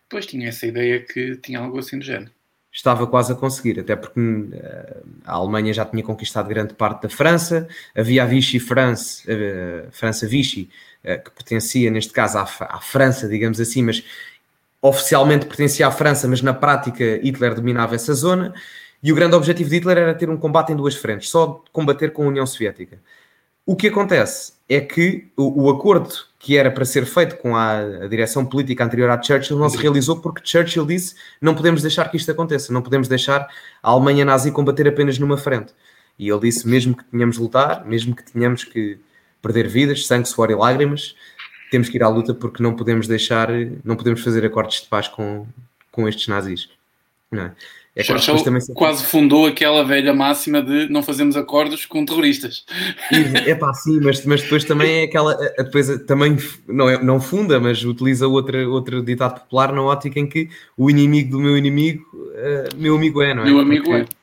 Pois 0.08 0.26
tinha 0.26 0.48
essa 0.48 0.66
ideia 0.66 0.98
que 0.98 1.36
tinha 1.36 1.60
algo 1.60 1.78
assim 1.78 1.96
do 1.96 2.04
género. 2.04 2.32
Estava 2.76 3.06
quase 3.06 3.32
a 3.32 3.34
conseguir, 3.34 3.80
até 3.80 3.96
porque 3.96 4.20
uh, 4.20 5.06
a 5.24 5.32
Alemanha 5.32 5.72
já 5.72 5.82
tinha 5.86 6.02
conquistado 6.02 6.46
grande 6.46 6.74
parte 6.74 7.04
da 7.04 7.08
França, 7.08 7.66
havia 7.96 8.22
a 8.22 8.26
Vichy 8.26 8.60
France, 8.60 9.24
uh, 9.26 9.88
França 9.90 10.26
Vichy, 10.26 10.68
que 11.02 11.30
pertencia 11.30 11.88
neste 11.88 12.12
caso 12.12 12.36
à, 12.36 12.42
à 12.42 12.80
França, 12.80 13.28
digamos 13.28 13.60
assim, 13.60 13.80
mas 13.80 14.02
oficialmente 14.82 15.46
pertencia 15.46 15.86
à 15.86 15.90
França, 15.92 16.26
mas 16.26 16.42
na 16.42 16.52
prática 16.52 17.20
Hitler 17.22 17.54
dominava 17.54 17.94
essa 17.94 18.12
zona. 18.12 18.52
E 19.00 19.12
o 19.12 19.14
grande 19.14 19.36
objetivo 19.36 19.70
de 19.70 19.76
Hitler 19.76 19.98
era 19.98 20.14
ter 20.14 20.28
um 20.28 20.36
combate 20.36 20.72
em 20.72 20.76
duas 20.76 20.96
frentes, 20.96 21.30
só 21.30 21.62
combater 21.72 22.12
com 22.12 22.24
a 22.24 22.26
União 22.26 22.44
Soviética. 22.44 22.98
O 23.64 23.76
que 23.76 23.86
acontece 23.86 24.54
é 24.68 24.80
que 24.80 25.28
o, 25.36 25.64
o 25.64 25.70
acordo 25.70 26.12
que 26.46 26.56
era 26.56 26.70
para 26.70 26.84
ser 26.84 27.04
feito 27.04 27.38
com 27.38 27.56
a, 27.56 27.78
a, 27.80 28.06
direção 28.06 28.46
política 28.46 28.84
anterior 28.84 29.10
à 29.10 29.20
Churchill 29.20 29.58
não 29.58 29.68
se 29.68 29.76
realizou 29.76 30.20
porque 30.20 30.42
Churchill 30.44 30.86
disse 30.86 31.16
não 31.40 31.56
podemos 31.56 31.82
deixar 31.82 32.08
que 32.08 32.16
isto 32.16 32.30
aconteça, 32.30 32.72
não 32.72 32.82
podemos 32.82 33.08
deixar 33.08 33.48
a 33.82 33.90
Alemanha 33.90 34.24
nazi 34.24 34.52
combater 34.52 34.86
apenas 34.86 35.18
numa 35.18 35.36
frente. 35.36 35.74
E 36.16 36.28
ele 36.28 36.38
disse 36.38 36.68
mesmo 36.68 36.96
que 36.96 37.02
tínhamos 37.10 37.34
de 37.34 37.42
lutar, 37.42 37.84
mesmo 37.84 38.14
que 38.14 38.22
tínhamos 38.22 38.62
que 38.62 38.96
perder 39.42 39.66
vidas, 39.66 40.06
sangue, 40.06 40.28
suor 40.28 40.52
e 40.52 40.54
lágrimas, 40.54 41.16
temos 41.68 41.88
que 41.88 41.96
ir 41.96 42.04
à 42.04 42.08
luta 42.08 42.32
porque 42.32 42.62
não 42.62 42.76
podemos 42.76 43.08
deixar, 43.08 43.48
não 43.84 43.96
podemos 43.96 44.22
fazer 44.22 44.46
acordos 44.46 44.82
de 44.82 44.86
paz 44.86 45.08
com, 45.08 45.48
com 45.90 46.08
estes 46.08 46.28
nazis. 46.28 46.68
É? 47.32 47.50
É 47.96 48.02
Churchill 48.02 48.36
quase 48.74 49.02
fundou 49.04 49.46
aquela 49.46 49.82
velha 49.82 50.12
máxima 50.12 50.60
de 50.60 50.86
não 50.90 51.02
fazemos 51.02 51.34
acordos 51.34 51.86
com 51.86 52.04
terroristas. 52.04 52.66
É 53.46 53.54
pá, 53.54 53.72
sim, 53.72 53.98
mas, 54.00 54.22
mas 54.26 54.42
depois 54.42 54.64
também 54.64 55.00
é 55.00 55.04
aquela. 55.04 55.34
Depois 55.56 55.88
também 56.04 56.36
não, 56.68 56.90
é, 56.90 57.02
não 57.02 57.18
funda, 57.18 57.58
mas 57.58 57.82
utiliza 57.82 58.28
outra, 58.28 58.68
outro 58.68 59.02
ditado 59.02 59.40
popular 59.40 59.72
na 59.72 59.82
ótica 59.82 60.20
em 60.20 60.26
que 60.26 60.50
o 60.76 60.90
inimigo 60.90 61.30
do 61.30 61.40
meu 61.40 61.56
inimigo, 61.56 62.04
uh, 62.12 62.76
meu 62.76 62.96
amigo 62.96 63.22
é, 63.22 63.32
não 63.32 63.42
é? 63.44 63.46
Meu 63.46 63.60
amigo 63.60 63.84
Porque, 63.86 64.14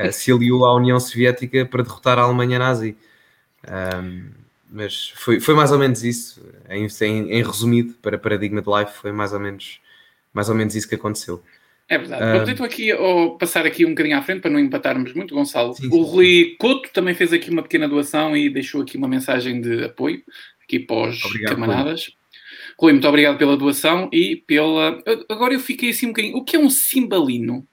é. 0.00 0.08
Uh, 0.08 0.12
se 0.12 0.32
aliou 0.32 0.64
à 0.64 0.74
União 0.74 0.98
Soviética 0.98 1.66
para 1.66 1.82
derrotar 1.82 2.18
a 2.18 2.22
Alemanha 2.22 2.58
nazi. 2.58 2.96
Um, 3.68 4.30
mas 4.70 5.12
foi, 5.16 5.38
foi 5.38 5.54
mais 5.54 5.70
ou 5.70 5.78
menos 5.78 6.02
isso, 6.02 6.40
em, 6.70 6.86
em, 6.86 7.30
em, 7.30 7.42
resumido, 7.42 7.92
para 8.00 8.16
Paradigma 8.16 8.62
de 8.62 8.70
Life, 8.70 8.92
foi 8.94 9.12
mais 9.12 9.34
ou 9.34 9.38
menos, 9.38 9.80
mais 10.32 10.48
ou 10.48 10.54
menos 10.54 10.74
isso 10.74 10.88
que 10.88 10.94
aconteceu. 10.94 11.42
É 11.88 11.98
verdade. 11.98 12.24
Vamos 12.24 12.48
então 12.48 12.64
aqui, 12.64 12.92
ou 12.92 13.36
passar 13.36 13.66
aqui 13.66 13.84
um 13.84 13.90
bocadinho 13.90 14.16
à 14.16 14.22
frente 14.22 14.40
para 14.40 14.50
não 14.50 14.58
empatarmos 14.58 15.12
muito, 15.12 15.34
Gonçalo. 15.34 15.74
Sim, 15.74 15.82
sim, 15.82 15.88
o 15.90 16.02
Rui 16.02 16.56
Couto 16.58 16.88
também 16.92 17.14
fez 17.14 17.32
aqui 17.32 17.50
uma 17.50 17.62
pequena 17.62 17.88
doação 17.88 18.36
e 18.36 18.48
deixou 18.48 18.82
aqui 18.82 18.96
uma 18.96 19.08
mensagem 19.08 19.60
de 19.60 19.84
apoio 19.84 20.22
aqui 20.64 20.78
para 20.78 21.08
os 21.08 21.24
obrigado, 21.24 21.50
camaradas. 21.50 22.06
Rui. 22.06 22.14
Rui, 22.78 22.92
muito 22.92 23.08
obrigado 23.08 23.36
pela 23.36 23.56
doação 23.56 24.08
e 24.12 24.36
pela. 24.36 25.02
Agora 25.28 25.52
eu 25.52 25.60
fiquei 25.60 25.90
assim 25.90 26.06
um 26.06 26.10
bocadinho. 26.10 26.36
O 26.36 26.44
que 26.44 26.56
é 26.56 26.58
um 26.58 26.70
cimbalino? 26.70 27.66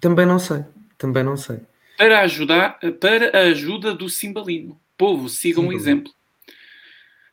Também 0.00 0.24
não 0.24 0.38
sei. 0.38 0.64
Também 0.96 1.24
não 1.24 1.36
sei. 1.36 1.58
Para 1.98 2.20
ajudar, 2.20 2.78
para 3.00 3.36
a 3.36 3.42
ajuda 3.48 3.92
do 3.94 4.08
cimbalino. 4.08 4.80
Povo, 4.96 5.28
sigam 5.28 5.66
o 5.66 5.72
exemplo. 5.72 6.12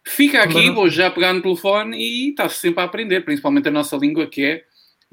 Fica 0.04 0.42
aqui, 0.42 0.72
vou 0.72 0.90
já 0.90 1.12
pegar 1.12 1.34
no 1.34 1.42
telefone 1.42 1.98
e 1.98 2.30
está-se 2.32 2.56
sempre 2.56 2.82
a 2.82 2.86
aprender, 2.86 3.22
principalmente 3.22 3.68
a 3.68 3.72
nossa 3.72 3.96
língua 3.96 4.26
que 4.26 4.44
é 4.44 4.64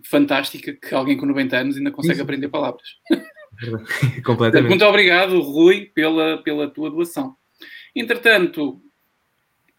fantástica, 0.03 0.73
que 0.73 0.95
alguém 0.95 1.17
com 1.17 1.27
90 1.27 1.57
anos 1.57 1.77
ainda 1.77 1.91
consegue 1.91 2.15
Isso. 2.15 2.23
aprender 2.23 2.49
palavras. 2.49 2.97
Completamente. 4.25 4.69
Muito 4.69 4.85
obrigado, 4.85 5.41
Rui, 5.41 5.91
pela, 5.95 6.43
pela 6.43 6.69
tua 6.69 6.91
doação. 6.91 7.37
Entretanto, 7.95 8.81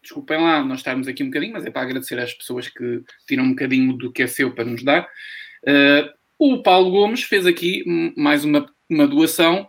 desculpem 0.02 0.38
lá 0.38 0.64
nós 0.64 0.80
estarmos 0.80 1.06
aqui 1.06 1.22
um 1.22 1.26
bocadinho, 1.26 1.52
mas 1.52 1.64
é 1.64 1.70
para 1.70 1.82
agradecer 1.82 2.18
às 2.18 2.34
pessoas 2.34 2.68
que 2.68 3.02
tiram 3.26 3.44
um 3.44 3.50
bocadinho 3.50 3.92
do 3.92 4.12
que 4.12 4.22
é 4.22 4.26
seu 4.26 4.52
para 4.52 4.64
nos 4.64 4.82
dar. 4.82 5.08
Uh, 5.62 6.10
o 6.38 6.62
Paulo 6.62 6.90
Gomes 6.90 7.22
fez 7.22 7.46
aqui 7.46 7.84
mais 8.16 8.44
uma, 8.44 8.68
uma 8.88 9.06
doação 9.06 9.68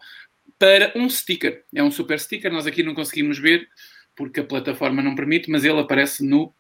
para 0.58 0.92
um 0.96 1.10
sticker. 1.10 1.64
É 1.74 1.84
um 1.84 1.92
super 1.92 2.20
sticker, 2.20 2.52
nós 2.52 2.68
aqui 2.68 2.84
não 2.84 2.94
conseguimos 2.94 3.40
ver 3.40 3.68
porque 4.16 4.42
a 4.42 4.44
plataforma 4.44 5.02
não 5.02 5.16
permite, 5.16 5.50
mas 5.50 5.64
ele 5.64 5.80
aparece 5.80 6.26
no, 6.26 6.54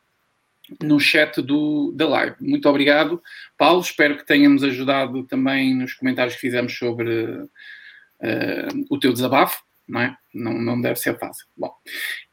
no 0.82 0.99
chat 0.99 1.41
do, 1.41 1.91
da 1.95 2.08
live. 2.08 2.36
Muito 2.39 2.67
obrigado, 2.69 3.21
Paulo. 3.58 3.82
Espero 3.82 4.17
que 4.17 4.25
tenhamos 4.25 4.63
ajudado 4.63 5.23
também 5.23 5.75
nos 5.75 5.93
comentários 5.93 6.36
que 6.36 6.41
fizemos 6.41 6.77
sobre 6.77 7.12
uh, 7.12 8.86
o 8.89 8.99
teu 8.99 9.12
desabafo. 9.13 9.63
não 9.88 10.01
é? 10.01 10.15
Não, 10.34 10.53
não 10.53 10.79
deve 10.79 10.97
ser 10.97 11.17
fácil. 11.17 11.45
Bom, 11.58 11.73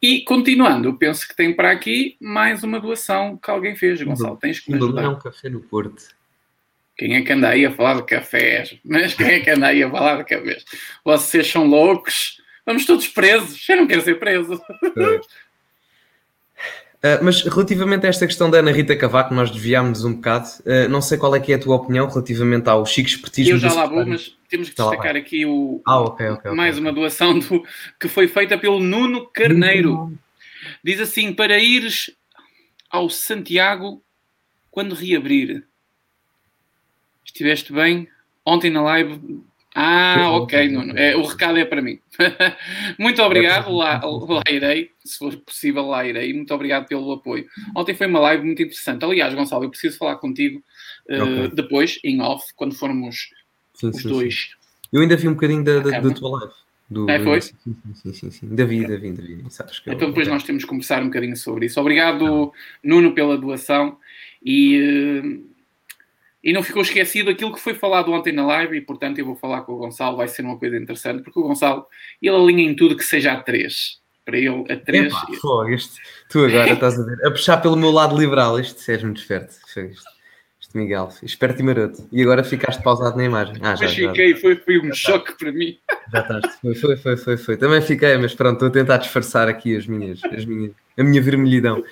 e 0.02 0.22
continuando, 0.24 0.88
eu 0.88 0.96
penso 0.96 1.26
que 1.26 1.34
tem 1.34 1.54
para 1.54 1.70
aqui 1.70 2.16
mais 2.20 2.62
uma 2.62 2.78
doação 2.80 3.36
que 3.36 3.50
alguém 3.50 3.74
fez, 3.74 4.02
Gonçalo. 4.02 4.36
Tens 4.36 4.60
que 4.60 4.70
me 4.70 4.76
ajudar. 4.76 5.02
Não, 5.02 5.14
um 5.14 5.18
café 5.18 5.48
no 5.48 5.60
Porto. 5.60 6.14
Quem 6.96 7.14
é 7.14 7.22
que 7.22 7.32
anda 7.32 7.50
aí 7.50 7.66
a 7.66 7.72
falar 7.72 7.96
de 7.96 8.06
cafés? 8.06 8.78
Mas 8.84 9.14
quem 9.14 9.26
é 9.26 9.40
que 9.40 9.50
anda 9.50 9.66
aí 9.66 9.82
a 9.82 9.90
falar 9.90 10.18
de 10.18 10.24
cafés? 10.24 10.64
Vocês 11.04 11.46
são 11.46 11.66
loucos? 11.66 12.40
Vamos 12.64 12.84
todos 12.84 13.06
presos. 13.06 13.68
Eu 13.68 13.76
não 13.76 13.86
quero 13.86 14.02
ser 14.02 14.18
preso. 14.18 14.60
Uh, 16.96 17.22
mas 17.22 17.42
relativamente 17.42 18.06
a 18.06 18.08
esta 18.08 18.26
questão 18.26 18.50
da 18.50 18.58
Ana 18.58 18.72
Rita 18.72 18.96
Cavaco, 18.96 19.34
nós 19.34 19.50
desviámos 19.50 20.04
um 20.04 20.14
bocado. 20.14 20.48
Uh, 20.60 20.88
não 20.88 21.00
sei 21.00 21.18
qual 21.18 21.34
é 21.36 21.40
que 21.40 21.52
é 21.52 21.56
a 21.56 21.58
tua 21.58 21.76
opinião 21.76 22.08
relativamente 22.08 22.68
ao 22.68 22.84
chique 22.86 23.10
espertismo. 23.10 23.54
Eu 23.54 23.58
já 23.58 23.72
lá 23.72 23.86
vou, 23.86 24.04
mas 24.06 24.36
temos 24.48 24.70
que 24.70 24.76
destacar 24.76 25.14
aqui 25.14 25.44
o, 25.44 25.82
ah, 25.86 26.00
okay, 26.00 26.28
okay, 26.30 26.50
mais 26.52 26.76
okay. 26.76 26.86
uma 26.86 26.92
doação 26.92 27.38
do, 27.38 27.62
que 28.00 28.08
foi 28.08 28.26
feita 28.26 28.56
pelo 28.56 28.80
Nuno 28.80 29.26
Carneiro. 29.26 30.12
Diz 30.82 31.00
assim: 31.00 31.32
para 31.32 31.58
ires 31.58 32.10
ao 32.90 33.10
Santiago 33.10 34.02
quando 34.70 34.94
reabrir. 34.94 35.64
Estiveste 37.24 37.72
bem? 37.72 38.08
Ontem 38.44 38.70
na 38.70 38.82
live 38.82 39.42
ah, 39.78 40.30
ok, 40.32 40.70
Nuno. 40.70 40.96
É, 40.96 41.14
o 41.14 41.22
recado 41.22 41.58
é 41.58 41.64
para 41.66 41.82
mim. 41.82 41.98
Muito 42.98 43.20
obrigado, 43.20 43.70
lá, 43.70 44.00
lá 44.02 44.42
irei, 44.50 44.90
se 45.04 45.18
for 45.18 45.36
possível, 45.36 45.86
lá 45.86 46.02
irei. 46.06 46.32
Muito 46.32 46.54
obrigado 46.54 46.86
pelo 46.86 47.12
apoio. 47.12 47.46
Ontem 47.76 47.94
foi 47.94 48.06
uma 48.06 48.20
live 48.20 48.42
muito 48.42 48.62
interessante. 48.62 49.04
Aliás, 49.04 49.34
Gonçalo, 49.34 49.64
eu 49.64 49.70
preciso 49.70 49.98
falar 49.98 50.16
contigo 50.16 50.62
uh, 51.10 51.22
okay. 51.22 51.48
depois, 51.48 51.98
em 52.02 52.22
off, 52.22 52.42
quando 52.56 52.74
formos 52.74 53.28
sim, 53.74 53.90
os 53.90 54.00
sim, 54.00 54.08
dois. 54.08 54.34
Sim. 54.34 54.56
Eu 54.94 55.02
ainda 55.02 55.14
vi 55.14 55.28
um 55.28 55.34
bocadinho 55.34 55.62
da, 55.62 55.78
da, 55.80 56.00
da 56.00 56.10
tua 56.10 56.38
live. 56.38 56.54
Do, 56.88 57.10
é, 57.10 57.22
foi? 57.22 57.40
Sim, 57.42 57.54
sim, 57.92 58.12
sim, 58.14 58.30
sim. 58.30 58.48
Davi, 58.54 58.86
Davi, 58.86 59.12
Davi. 59.12 59.44
Sabes 59.50 59.78
que 59.78 59.90
então 59.90 60.08
depois 60.08 60.26
nós 60.26 60.42
temos 60.42 60.62
que 60.62 60.70
conversar 60.70 61.02
um 61.02 61.06
bocadinho 61.06 61.36
sobre 61.36 61.66
isso. 61.66 61.78
Obrigado, 61.78 62.50
Nuno, 62.82 63.12
pela 63.12 63.36
doação. 63.36 63.98
E... 64.42 65.20
Uh, 65.22 65.55
e 66.46 66.52
não 66.52 66.62
ficou 66.62 66.80
esquecido 66.80 67.28
aquilo 67.28 67.52
que 67.52 67.58
foi 67.58 67.74
falado 67.74 68.12
ontem 68.12 68.32
na 68.32 68.46
live, 68.46 68.76
e 68.76 68.80
portanto 68.80 69.18
eu 69.18 69.26
vou 69.26 69.34
falar 69.34 69.62
com 69.62 69.72
o 69.72 69.78
Gonçalo, 69.78 70.16
vai 70.16 70.28
ser 70.28 70.42
uma 70.42 70.56
coisa 70.56 70.76
interessante, 70.76 71.24
porque 71.24 71.40
o 71.40 71.42
Gonçalo, 71.42 71.84
ele 72.22 72.36
alinha 72.36 72.70
em 72.70 72.76
tudo 72.76 72.96
que 72.96 73.02
seja 73.02 73.32
a 73.32 73.42
3. 73.42 74.00
Para 74.24 74.38
ele, 74.38 74.64
a 74.70 74.76
3. 74.76 75.12
Epá, 75.12 75.26
ele... 75.64 75.74
este, 75.74 76.00
tu 76.30 76.44
agora 76.44 76.72
estás 76.72 77.00
a 77.00 77.04
ver, 77.04 77.26
a 77.26 77.32
puxar 77.32 77.56
pelo 77.56 77.76
meu 77.76 77.90
lado 77.90 78.16
liberal, 78.16 78.60
este 78.60 78.92
és 78.92 79.02
muito 79.02 79.20
esperto. 79.20 79.56
Este, 79.66 79.90
este 80.60 80.76
Miguel, 80.76 81.08
esperto 81.20 81.60
e 81.60 81.64
maroto. 81.64 82.08
E 82.12 82.22
agora 82.22 82.44
ficaste 82.44 82.80
pausado 82.80 83.16
na 83.16 83.24
imagem. 83.24 83.56
Ah, 83.60 83.74
já, 83.74 83.86
mas 83.86 83.94
fiquei, 83.94 84.34
já, 84.34 84.40
foi, 84.40 84.54
foi 84.54 84.78
um 84.78 84.86
já 84.86 84.94
choque 84.94 85.32
está. 85.32 85.38
para 85.38 85.52
mim. 85.52 85.76
Já 86.12 86.20
estás, 86.20 86.54
foi, 86.60 86.74
foi, 86.76 86.96
foi, 86.96 87.16
foi, 87.16 87.36
foi. 87.36 87.56
Também 87.56 87.82
fiquei, 87.82 88.16
mas 88.18 88.36
pronto, 88.36 88.54
estou 88.54 88.68
a 88.68 88.70
tentar 88.70 88.98
disfarçar 88.98 89.48
aqui 89.48 89.76
as 89.76 89.84
minhas, 89.88 90.20
as 90.22 90.44
minhas, 90.44 90.70
a 90.96 91.02
minha 91.02 91.20
vermelhidão. 91.20 91.82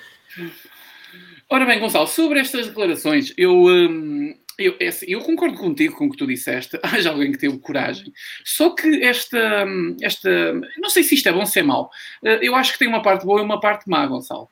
Ora 1.49 1.65
bem, 1.65 1.77
Gonçalo, 1.77 2.07
sobre 2.07 2.39
estas 2.39 2.67
declarações, 2.67 3.33
eu. 3.37 3.51
Hum, 3.53 4.33
eu, 4.57 4.75
é 4.79 4.87
assim, 4.87 5.05
eu, 5.07 5.21
concordo 5.21 5.57
contigo 5.57 5.95
com 5.95 6.05
o 6.05 6.11
que 6.11 6.17
tu 6.17 6.27
disseste. 6.27 6.79
Haja 6.83 7.09
alguém 7.09 7.31
que 7.31 7.37
teve 7.37 7.57
coragem. 7.59 8.11
Só 8.43 8.69
que 8.71 9.03
esta, 9.03 9.65
esta. 10.01 10.53
Não 10.77 10.89
sei 10.89 11.03
se 11.03 11.15
isto 11.15 11.27
é 11.27 11.31
bom 11.31 11.41
ou 11.41 11.45
se 11.45 11.59
é 11.59 11.63
mau. 11.63 11.89
Eh, 12.23 12.39
eu 12.41 12.55
acho 12.55 12.73
que 12.73 12.79
tem 12.79 12.87
uma 12.87 13.01
parte 13.01 13.25
boa 13.25 13.41
e 13.41 13.43
uma 13.43 13.59
parte 13.59 13.89
má, 13.89 14.05
Gonçalo. 14.05 14.49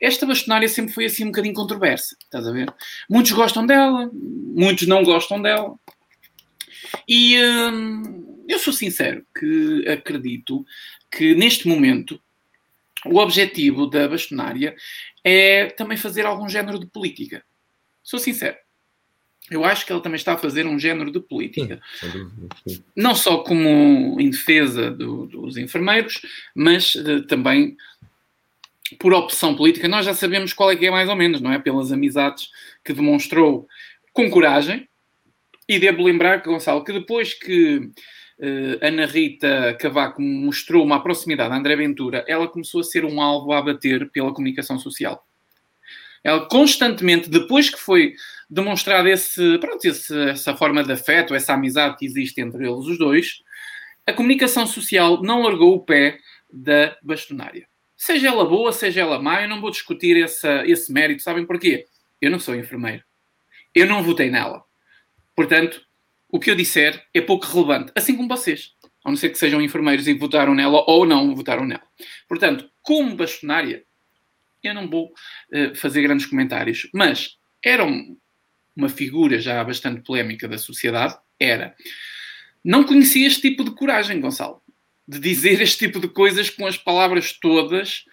Esta 0.00 0.26
bastonária 0.26 0.68
sempre 0.68 0.92
foi 0.92 1.04
assim 1.04 1.24
um 1.24 1.28
bocadinho 1.28 1.54
controversa. 1.54 2.16
Estás 2.24 2.46
a 2.46 2.52
ver? 2.52 2.72
Muitos 3.08 3.32
gostam 3.32 3.66
dela, 3.66 4.10
muitos 4.12 4.86
não 4.88 5.04
gostam 5.04 5.40
dela. 5.40 5.74
E 7.06 7.36
hum, 7.42 8.44
eu 8.48 8.58
sou 8.58 8.72
sincero 8.72 9.24
que 9.38 9.86
acredito 9.88 10.64
que 11.10 11.34
neste 11.34 11.68
momento 11.68 12.20
o 13.06 13.18
objetivo 13.18 13.86
da 13.86 14.08
bastonária 14.08 14.74
é 15.24 15.66
também 15.66 15.96
fazer 15.96 16.26
algum 16.26 16.48
género 16.48 16.78
de 16.78 16.86
política. 16.86 17.44
Sou 18.02 18.18
sincero 18.18 18.56
eu 19.50 19.64
acho 19.64 19.84
que 19.84 19.92
ela 19.92 20.00
também 20.00 20.16
está 20.16 20.34
a 20.34 20.38
fazer 20.38 20.66
um 20.66 20.78
género 20.78 21.10
de 21.10 21.20
política. 21.20 21.80
Sim. 21.98 22.82
Não 22.96 23.14
só 23.14 23.38
como 23.38 24.20
em 24.20 24.30
defesa 24.30 24.90
do, 24.90 25.26
dos 25.26 25.56
enfermeiros, 25.56 26.22
mas 26.54 26.94
uh, 26.94 27.22
também 27.26 27.76
por 28.98 29.12
opção 29.12 29.54
política. 29.54 29.88
Nós 29.88 30.06
já 30.06 30.14
sabemos 30.14 30.52
qual 30.52 30.70
é 30.70 30.76
que 30.76 30.86
é 30.86 30.90
mais 30.90 31.08
ou 31.08 31.16
menos, 31.16 31.40
não 31.40 31.52
é? 31.52 31.58
Pelas 31.58 31.92
amizades 31.92 32.50
que 32.84 32.92
demonstrou 32.92 33.66
com 34.12 34.30
coragem. 34.30 34.88
E 35.68 35.78
devo 35.78 36.02
lembrar 36.02 36.42
Gonçalo, 36.42 36.84
que 36.84 36.92
depois 36.92 37.34
que 37.34 37.78
uh, 37.78 38.78
Ana 38.80 39.06
Rita 39.06 39.76
Cavaco 39.78 40.20
mostrou 40.20 40.84
uma 40.84 41.02
proximidade 41.02 41.54
a 41.54 41.56
André 41.56 41.76
Ventura, 41.76 42.24
ela 42.26 42.48
começou 42.48 42.80
a 42.80 42.84
ser 42.84 43.04
um 43.04 43.22
alvo 43.22 43.52
a 43.52 43.58
abater 43.58 44.10
pela 44.10 44.34
comunicação 44.34 44.78
social. 44.78 45.24
Ela 46.24 46.46
constantemente, 46.46 47.28
depois 47.28 47.70
que 47.70 47.78
foi 47.78 48.14
demonstrado 48.52 49.08
esse, 49.08 49.58
pronto, 49.58 49.82
esse, 49.82 50.14
essa 50.28 50.54
forma 50.54 50.84
de 50.84 50.92
afeto, 50.92 51.34
essa 51.34 51.54
amizade 51.54 51.96
que 51.96 52.04
existe 52.04 52.38
entre 52.40 52.68
eles 52.68 52.84
os 52.84 52.98
dois, 52.98 53.38
a 54.06 54.12
comunicação 54.12 54.66
social 54.66 55.22
não 55.22 55.42
largou 55.42 55.74
o 55.74 55.80
pé 55.80 56.18
da 56.52 56.94
bastonária. 57.02 57.66
Seja 57.96 58.28
ela 58.28 58.44
boa, 58.44 58.70
seja 58.70 59.00
ela 59.00 59.22
má, 59.22 59.40
eu 59.40 59.48
não 59.48 59.60
vou 59.60 59.70
discutir 59.70 60.22
essa, 60.22 60.66
esse 60.66 60.92
mérito. 60.92 61.22
Sabem 61.22 61.46
porquê? 61.46 61.86
Eu 62.20 62.30
não 62.30 62.38
sou 62.38 62.54
enfermeiro. 62.54 63.02
Eu 63.74 63.86
não 63.86 64.02
votei 64.02 64.30
nela. 64.30 64.62
Portanto, 65.34 65.80
o 66.28 66.38
que 66.38 66.50
eu 66.50 66.54
disser 66.54 67.02
é 67.14 67.22
pouco 67.22 67.46
relevante, 67.46 67.90
assim 67.94 68.14
como 68.14 68.28
vocês. 68.28 68.72
A 69.02 69.08
não 69.08 69.16
ser 69.16 69.30
que 69.30 69.38
sejam 69.38 69.62
enfermeiros 69.62 70.06
e 70.06 70.14
votaram 70.14 70.54
nela 70.54 70.84
ou 70.86 71.06
não 71.06 71.34
votaram 71.34 71.64
nela. 71.64 71.82
Portanto, 72.28 72.68
como 72.82 73.16
bastonária, 73.16 73.82
eu 74.62 74.74
não 74.74 74.88
vou 74.90 75.06
uh, 75.06 75.74
fazer 75.74 76.02
grandes 76.02 76.26
comentários. 76.26 76.88
Mas 76.92 77.38
era 77.64 77.84
um, 77.84 78.16
uma 78.76 78.88
figura 78.88 79.38
já 79.38 79.62
bastante 79.62 80.02
polémica 80.02 80.48
da 80.48 80.58
sociedade. 80.58 81.16
Era. 81.38 81.74
Não 82.64 82.84
conhecia 82.84 83.26
este 83.26 83.40
tipo 83.42 83.64
de 83.64 83.72
coragem, 83.72 84.20
Gonçalo. 84.20 84.62
De 85.06 85.18
dizer 85.18 85.60
este 85.60 85.86
tipo 85.86 86.00
de 86.00 86.08
coisas 86.08 86.48
com 86.48 86.66
as 86.66 86.76
palavras 86.76 87.32
todas, 87.32 88.04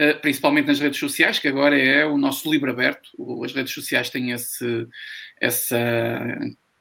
uh, 0.00 0.20
principalmente 0.20 0.66
nas 0.66 0.80
redes 0.80 0.98
sociais, 0.98 1.38
que 1.38 1.48
agora 1.48 1.78
é 1.78 2.04
o 2.04 2.18
nosso 2.18 2.50
livro 2.50 2.70
aberto. 2.70 3.10
As 3.44 3.52
redes 3.52 3.72
sociais 3.72 4.10
têm 4.10 4.32
esse, 4.32 4.86
essa 5.40 5.78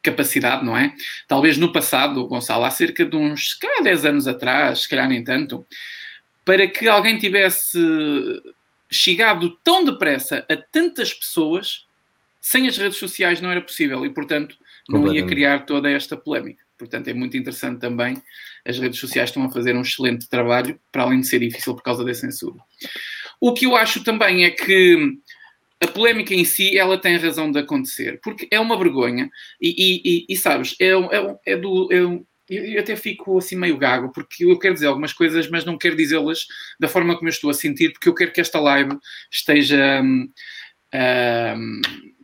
capacidade, 0.02 0.66
não 0.66 0.76
é? 0.76 0.94
Talvez 1.28 1.58
no 1.58 1.72
passado, 1.72 2.28
Gonçalo, 2.28 2.66
há 2.66 2.72
cerca 2.72 3.06
de 3.06 3.16
uns, 3.16 3.52
se 3.52 3.60
calhar 3.60 3.84
10 3.84 4.06
anos 4.06 4.28
atrás, 4.28 4.82
se 4.82 4.90
calhar 4.90 5.08
nem 5.08 5.24
tanto, 5.24 5.66
para 6.44 6.68
que 6.68 6.88
alguém 6.88 7.18
tivesse 7.20 7.80
chegado 8.90 9.58
tão 9.64 9.86
depressa 9.86 10.46
a 10.50 10.58
tantas 10.58 11.14
pessoas, 11.14 11.86
sem 12.42 12.68
as 12.68 12.78
redes 12.78 12.98
sociais 12.98 13.40
não 13.40 13.52
era 13.52 13.62
possível 13.62 14.06
e, 14.06 14.10
portanto, 14.10 14.58
não 14.90 15.14
ia 15.14 15.26
criar 15.26 15.66
toda 15.66 15.90
esta 15.90 16.18
polémica. 16.18 16.64
Portanto, 16.78 17.08
é 17.08 17.14
muito 17.14 17.38
interessante 17.38 17.80
também. 17.80 18.22
As 18.66 18.80
redes 18.80 19.00
sociais 19.00 19.30
estão 19.30 19.44
a 19.46 19.52
fazer 19.52 19.76
um 19.76 19.82
excelente 19.82 20.28
trabalho, 20.28 20.80
para 20.92 21.04
além 21.04 21.22
de 21.22 21.28
ser 21.28 21.40
difícil 21.40 21.76
por 21.76 21.84
causa 21.84 22.04
da 22.04 22.14
censura. 22.14 22.58
O 23.40 23.54
que 23.54 23.68
eu 23.68 23.76
acho 23.76 24.04
também 24.04 24.44
é 24.44 24.50
que 24.50 25.18
a 25.80 25.88
polémica 25.88 26.34
em 26.34 26.44
si, 26.44 26.78
ela 26.78 26.98
tem 26.98 27.18
razão 27.18 27.52
de 27.52 27.60
acontecer, 27.60 28.20
porque 28.24 28.48
é 28.52 28.60
uma 28.60 28.78
vergonha. 28.78 29.30
E, 29.60 29.70
e, 29.70 30.02
e, 30.04 30.26
e 30.30 30.38
sabes, 30.38 30.76
é, 30.80 30.90
é, 30.90 31.38
é 31.46 31.58
do, 31.58 31.88
é, 31.92 31.98
eu, 32.52 32.80
até 32.80 32.96
fico 32.96 33.38
assim 33.38 33.56
meio 33.56 33.78
gago, 33.78 34.12
porque 34.12 34.46
eu 34.46 34.60
quero 34.60 34.74
dizer 34.74 34.88
algumas 34.88 35.14
coisas, 35.14 35.50
mas 35.50 35.64
não 35.64 35.78
quero 35.78 35.96
dizê-las 35.96 36.46
da 36.80 36.88
forma 36.88 37.16
como 37.16 37.30
eu 37.30 37.32
estou 37.32 37.50
a 37.50 37.54
sentir, 37.54 37.94
porque 37.94 38.10
eu 38.10 38.14
quero 38.14 38.32
que 38.32 38.42
esta 38.42 38.60
live 38.60 38.98
esteja 39.32 40.02
um, 40.04 40.30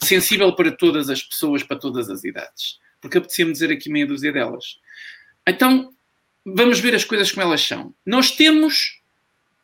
sensível 0.01 0.53
para 0.55 0.71
todas 0.71 1.09
as 1.09 1.23
pessoas, 1.23 1.63
para 1.63 1.77
todas 1.77 2.09
as 2.09 2.23
idades. 2.23 2.79
Porque 3.01 3.17
apetecia-me 3.17 3.51
dizer 3.51 3.71
aqui 3.71 3.89
meia 3.89 4.05
dúzia 4.05 4.31
delas. 4.31 4.79
Então, 5.47 5.93
vamos 6.45 6.79
ver 6.79 6.95
as 6.95 7.05
coisas 7.05 7.31
como 7.31 7.43
elas 7.43 7.61
são. 7.61 7.93
Nós 8.05 8.31
temos 8.31 9.01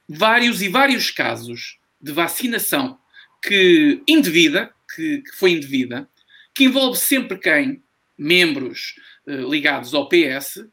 vários 0.08 0.62
e 0.62 0.70
vários 0.70 1.12
casos 1.12 1.78
de 2.02 2.12
vacinação 2.12 2.98
que 3.42 4.02
indevida, 4.08 4.74
que, 4.96 5.22
que 5.22 5.32
foi 5.36 5.52
indevida, 5.52 6.08
que 6.54 6.66
envolve 6.66 6.98
sempre 6.98 7.38
quem? 7.38 7.82
Membros 8.18 8.96
eh, 9.28 9.38
ligados 9.38 9.94
ao 9.94 10.08
PS, 10.08 10.66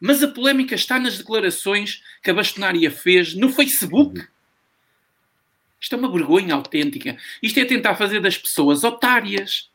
mas 0.00 0.22
a 0.22 0.28
polémica 0.28 0.74
está 0.74 0.98
nas 0.98 1.18
declarações 1.18 2.02
que 2.22 2.30
a 2.30 2.34
bastonária 2.34 2.90
fez 2.90 3.34
no 3.34 3.50
Facebook. 3.50 4.24
Isto 5.80 5.94
é 5.94 5.98
uma 5.98 6.10
vergonha 6.10 6.54
autêntica. 6.54 7.16
Isto 7.42 7.60
é 7.60 7.64
tentar 7.64 7.94
fazer 7.94 8.20
das 8.20 8.36
pessoas 8.36 8.84
otárias. 8.84 9.70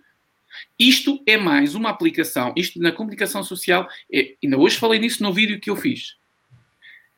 Isto 0.78 1.22
é 1.26 1.38
mais 1.38 1.76
uma 1.76 1.90
aplicação. 1.90 2.54
Isto 2.56 2.80
na 2.80 2.92
comunicação 2.92 3.44
social, 3.44 3.88
é, 4.12 4.36
ainda 4.44 4.58
hoje 4.58 4.78
falei 4.78 5.00
nisso 5.00 5.24
no 5.24 5.34
vídeo 5.34 5.60
que 5.60 5.70
eu 5.70 5.76
fiz. 5.76 6.16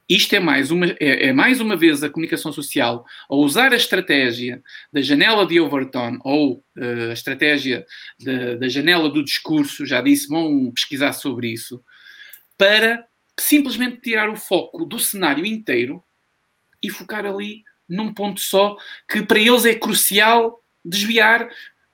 Isto 0.07 0.35
é 0.35 0.39
mais, 0.39 0.69
uma, 0.69 0.85
é, 0.99 1.27
é, 1.27 1.33
mais 1.33 1.59
uma 1.59 1.75
vez 1.75 2.03
a 2.03 2.09
comunicação 2.09 2.53
social 2.53 3.07
a 3.27 3.35
usar 3.35 3.73
a 3.73 3.75
estratégia 3.75 4.61
da 4.93 5.01
janela 5.01 5.47
de 5.47 5.59
Overton 5.59 6.19
ou 6.23 6.63
uh, 6.77 7.09
a 7.09 7.13
estratégia 7.13 7.83
de, 8.19 8.55
da 8.55 8.67
janela 8.67 9.09
do 9.09 9.23
discurso, 9.23 9.83
já 9.83 10.01
disse, 10.01 10.27
vão 10.27 10.71
pesquisar 10.71 11.11
sobre 11.13 11.51
isso, 11.51 11.83
para 12.55 13.03
simplesmente 13.39 13.99
tirar 13.99 14.29
o 14.29 14.35
foco 14.35 14.85
do 14.85 14.99
cenário 14.99 15.43
inteiro 15.43 16.03
e 16.83 16.89
focar 16.89 17.25
ali 17.25 17.63
num 17.87 18.13
ponto 18.13 18.39
só 18.41 18.75
que 19.07 19.21
para 19.23 19.39
eles 19.39 19.65
é 19.65 19.75
crucial 19.75 20.61
desviar 20.83 21.49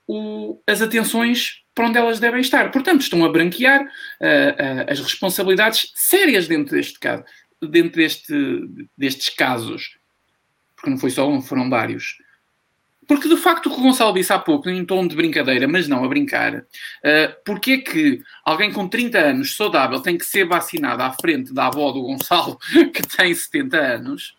o, 0.06 0.60
as 0.66 0.82
atenções 0.82 1.62
para 1.74 1.86
onde 1.86 1.98
elas 1.98 2.20
devem 2.20 2.40
estar. 2.40 2.70
Portanto, 2.70 3.00
estão 3.00 3.24
a 3.24 3.28
branquear 3.30 3.82
uh, 3.82 3.86
uh, 3.86 4.90
as 4.90 5.00
responsabilidades 5.00 5.90
sérias 5.94 6.46
dentro 6.46 6.76
deste 6.76 6.98
caso, 6.98 7.24
dentro 7.62 7.96
deste, 7.96 8.34
destes 8.96 9.30
casos. 9.30 9.96
Porque 10.76 10.90
não 10.90 10.98
foi 10.98 11.10
só 11.10 11.28
um, 11.28 11.40
foram 11.40 11.70
vários. 11.70 12.16
Porque 13.06 13.28
de 13.28 13.36
facto 13.36 13.66
o 13.66 13.74
que 13.74 13.80
o 13.80 13.82
Gonçalo 13.82 14.14
disse 14.14 14.32
há 14.32 14.38
pouco, 14.38 14.68
em 14.68 14.84
tom 14.84 15.06
de 15.06 15.16
brincadeira, 15.16 15.66
mas 15.66 15.88
não 15.88 16.04
a 16.04 16.08
brincar, 16.08 16.58
uh, 16.58 16.64
porque 17.44 17.72
é 17.72 17.78
que 17.78 18.22
alguém 18.44 18.72
com 18.72 18.86
30 18.86 19.18
anos 19.18 19.56
saudável 19.56 20.00
tem 20.00 20.16
que 20.16 20.24
ser 20.24 20.44
vacinado 20.46 21.02
à 21.02 21.12
frente 21.12 21.52
da 21.52 21.66
avó 21.66 21.90
do 21.90 22.02
Gonçalo, 22.02 22.58
que 22.94 23.02
tem 23.16 23.34
70 23.34 23.76
anos? 23.76 24.36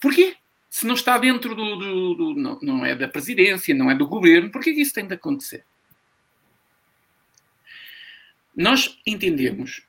Porquê? 0.00 0.36
Se 0.68 0.86
não 0.86 0.94
está 0.94 1.16
dentro 1.18 1.54
do. 1.54 1.76
do, 1.76 2.14
do 2.14 2.34
não, 2.34 2.58
não, 2.60 2.86
é 2.86 2.94
da 2.94 3.08
presidência, 3.08 3.74
não 3.74 3.90
é 3.90 3.94
do 3.94 4.06
governo, 4.06 4.50
porquê 4.50 4.74
que 4.74 4.80
isso 4.80 4.92
tem 4.92 5.06
de 5.06 5.14
acontecer? 5.14 5.64
Nós 8.56 8.98
entendemos 9.06 9.82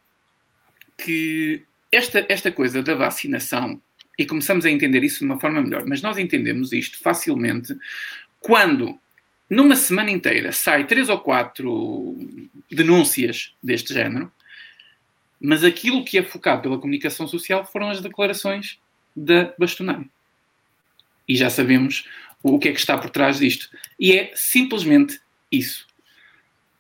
que 0.98 1.64
esta, 1.92 2.26
esta 2.30 2.52
coisa 2.52 2.82
da 2.82 2.96
vacinação 2.96 3.82
e 4.18 4.26
começamos 4.26 4.66
a 4.66 4.72
entender 4.72 5.04
isso 5.04 5.20
de 5.20 5.26
uma 5.26 5.40
forma 5.40 5.62
melhor. 5.62 5.86
Mas 5.86 6.02
nós 6.02 6.18
entendemos 6.18 6.72
isto 6.72 6.98
facilmente 7.00 7.76
quando, 8.40 8.98
numa 9.50 9.76
semana 9.76 10.12
inteira, 10.12 10.52
sai 10.52 10.86
três 10.86 11.10
ou 11.10 11.20
quatro 11.20 12.18
denúncias 12.72 13.54
deste 13.62 13.94
género, 13.94 14.32
mas 15.40 15.64
aquilo 15.64 16.06
que 16.06 16.18
é 16.18 16.24
focado 16.24 16.64
pela 16.64 16.80
comunicação 16.80 17.28
social 17.28 17.66
foram 17.66 17.90
as 17.90 18.02
declarações 18.02 18.80
da 19.16 19.54
bastonária. 19.58 20.10
E 21.28 21.36
já 21.36 21.50
sabemos 21.50 22.08
o 22.44 22.60
que 22.60 22.70
é 22.70 22.72
que 22.72 22.80
está 22.80 22.98
por 22.98 23.10
trás 23.10 23.40
disto. 23.40 23.70
E 24.00 24.14
é 24.14 24.32
simplesmente 24.36 25.20
isso. 25.52 25.88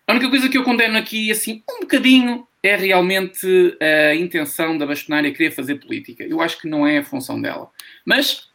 A 0.07 0.11
única 0.11 0.29
coisa 0.29 0.47
que 0.47 0.57
eu 0.57 0.63
condeno 0.63 0.97
aqui, 0.97 1.31
assim, 1.31 1.63
um 1.69 1.81
bocadinho, 1.81 2.47
é 2.61 2.75
realmente 2.75 3.77
a 3.79 4.15
intenção 4.15 4.77
da 4.77 4.85
bastonária 4.85 5.31
querer 5.31 5.51
fazer 5.51 5.75
política. 5.75 6.23
Eu 6.23 6.41
acho 6.41 6.59
que 6.59 6.67
não 6.67 6.85
é 6.85 6.99
a 6.99 7.03
função 7.03 7.41
dela. 7.41 7.69
Mas, 8.03 8.47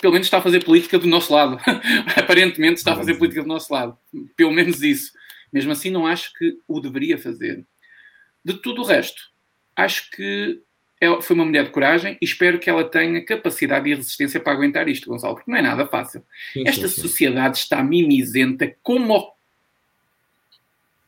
pelo 0.00 0.12
menos 0.12 0.26
está 0.26 0.38
a 0.38 0.42
fazer 0.42 0.64
política 0.64 0.98
do 0.98 1.06
nosso 1.06 1.32
lado. 1.32 1.58
Aparentemente 2.16 2.78
está 2.78 2.92
a 2.92 2.96
fazer 2.96 3.14
política 3.14 3.42
do 3.42 3.48
nosso 3.48 3.72
lado. 3.72 3.96
Pelo 4.36 4.52
menos 4.52 4.82
isso. 4.82 5.12
Mesmo 5.52 5.72
assim, 5.72 5.90
não 5.90 6.06
acho 6.06 6.32
que 6.34 6.56
o 6.66 6.80
deveria 6.80 7.18
fazer. 7.18 7.64
De 8.44 8.54
tudo 8.54 8.82
o 8.82 8.84
resto, 8.84 9.30
acho 9.76 10.10
que 10.10 10.60
ela 11.02 11.20
foi 11.20 11.34
uma 11.34 11.44
mulher 11.44 11.64
de 11.64 11.70
coragem 11.70 12.16
e 12.22 12.24
espero 12.24 12.60
que 12.60 12.70
ela 12.70 12.84
tenha 12.84 13.20
capacidade 13.24 13.90
e 13.90 13.94
resistência 13.94 14.38
para 14.38 14.52
aguentar 14.52 14.86
isto, 14.86 15.10
Gonçalo, 15.10 15.34
porque 15.34 15.50
não 15.50 15.58
é 15.58 15.62
nada 15.62 15.84
fácil. 15.84 16.22
Sim, 16.52 16.62
Esta 16.64 16.86
sim, 16.86 16.94
sim. 16.94 17.02
sociedade 17.02 17.58
está 17.58 17.82
mimizenta 17.82 18.72
como. 18.84 19.32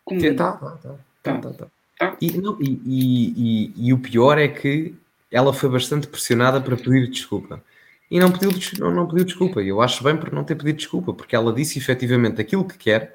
como... 0.04 0.20
Tá, 0.34 0.52
tá, 0.52 0.70
tá, 0.82 0.94
tá, 1.22 1.38
tá, 1.38 1.50
tá. 1.50 1.66
Ah. 2.00 2.16
E, 2.20 2.32
não, 2.32 2.60
e, 2.60 2.80
e, 2.84 3.72
e, 3.86 3.92
o 3.92 3.98
pior 3.98 4.36
é 4.36 4.48
que 4.48 4.92
ela 5.30 5.52
foi 5.52 5.70
bastante 5.70 6.08
pressionada 6.08 6.60
para 6.60 6.76
pedir 6.76 7.08
desculpa. 7.08 7.62
E 8.10 8.18
não 8.18 8.32
pediu, 8.32 8.50
não, 8.80 8.90
não 8.90 9.06
pediu 9.06 9.24
desculpa. 9.24 9.62
E 9.62 9.68
eu 9.68 9.80
acho 9.80 10.02
bem 10.02 10.16
por 10.16 10.32
não 10.32 10.42
ter 10.42 10.56
pedido 10.56 10.78
desculpa, 10.78 11.14
porque 11.14 11.36
ela 11.36 11.52
disse 11.52 11.78
efetivamente 11.78 12.40
aquilo 12.40 12.64
que 12.64 12.76
quer 12.76 13.14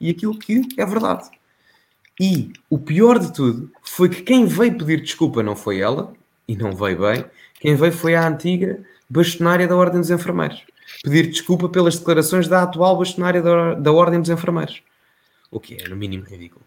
e 0.00 0.10
aquilo 0.10 0.36
que 0.36 0.66
é 0.76 0.84
verdade. 0.84 1.30
E 2.20 2.52
o 2.70 2.78
pior 2.78 3.18
de 3.18 3.32
tudo 3.32 3.70
foi 3.82 4.08
que 4.08 4.22
quem 4.22 4.46
veio 4.46 4.78
pedir 4.78 5.02
desculpa 5.02 5.42
não 5.42 5.54
foi 5.54 5.80
ela, 5.80 6.14
e 6.48 6.56
não 6.56 6.72
veio 6.72 7.00
bem, 7.00 7.24
quem 7.60 7.74
veio 7.74 7.92
foi 7.92 8.14
a 8.14 8.26
antiga 8.26 8.82
bastonária 9.08 9.68
da 9.68 9.76
Ordem 9.76 10.00
dos 10.00 10.10
Enfermeiros. 10.10 10.62
Pedir 11.02 11.28
desculpa 11.28 11.68
pelas 11.68 11.98
declarações 11.98 12.48
da 12.48 12.62
atual 12.62 12.96
bastonária 12.96 13.42
da, 13.42 13.74
da 13.74 13.92
Ordem 13.92 14.20
dos 14.20 14.30
Enfermeiros. 14.30 14.82
O 15.50 15.60
que 15.60 15.74
é, 15.74 15.88
no 15.88 15.96
mínimo, 15.96 16.24
ridículo. 16.24 16.64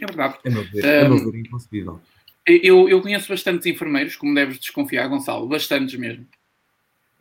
É 0.00 0.06
verdade. 0.06 0.38
É 0.44 0.50
meu 0.50 0.64
ver, 0.64 0.84
é 0.84 1.08
meu 1.08 1.30
ver 1.30 1.38
inconcebível. 1.38 2.00
Eu, 2.46 2.88
eu 2.88 3.02
conheço 3.02 3.28
bastantes 3.28 3.66
enfermeiros, 3.66 4.14
como 4.14 4.34
deves 4.34 4.58
desconfiar, 4.58 5.08
Gonçalo, 5.08 5.48
bastantes 5.48 5.98
mesmo. 5.98 6.26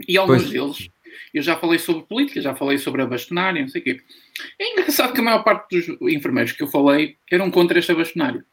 E 0.08 0.18
alguns 0.18 0.44
pois. 0.44 0.50
deles, 0.52 0.90
eu 1.34 1.42
já 1.42 1.56
falei 1.56 1.80
sobre 1.80 2.04
política, 2.04 2.42
já 2.42 2.56
falei 2.56 2.78
sobre 2.78 3.02
a 3.02 3.06
bastonária, 3.06 3.62
não 3.62 3.70
sei 3.70 3.82
o 3.82 3.84
quê. 3.84 4.02
É 4.60 4.72
engraçado 4.72 5.14
que 5.14 5.20
a 5.20 5.24
maior 5.24 5.44
parte 5.44 5.76
dos 5.76 5.98
enfermeiros 6.02 6.52
que 6.52 6.64
eu 6.64 6.68
falei 6.68 7.18
eram 7.32 7.52
contra 7.52 7.80
esta 7.80 7.94
bastonária. 7.94 8.46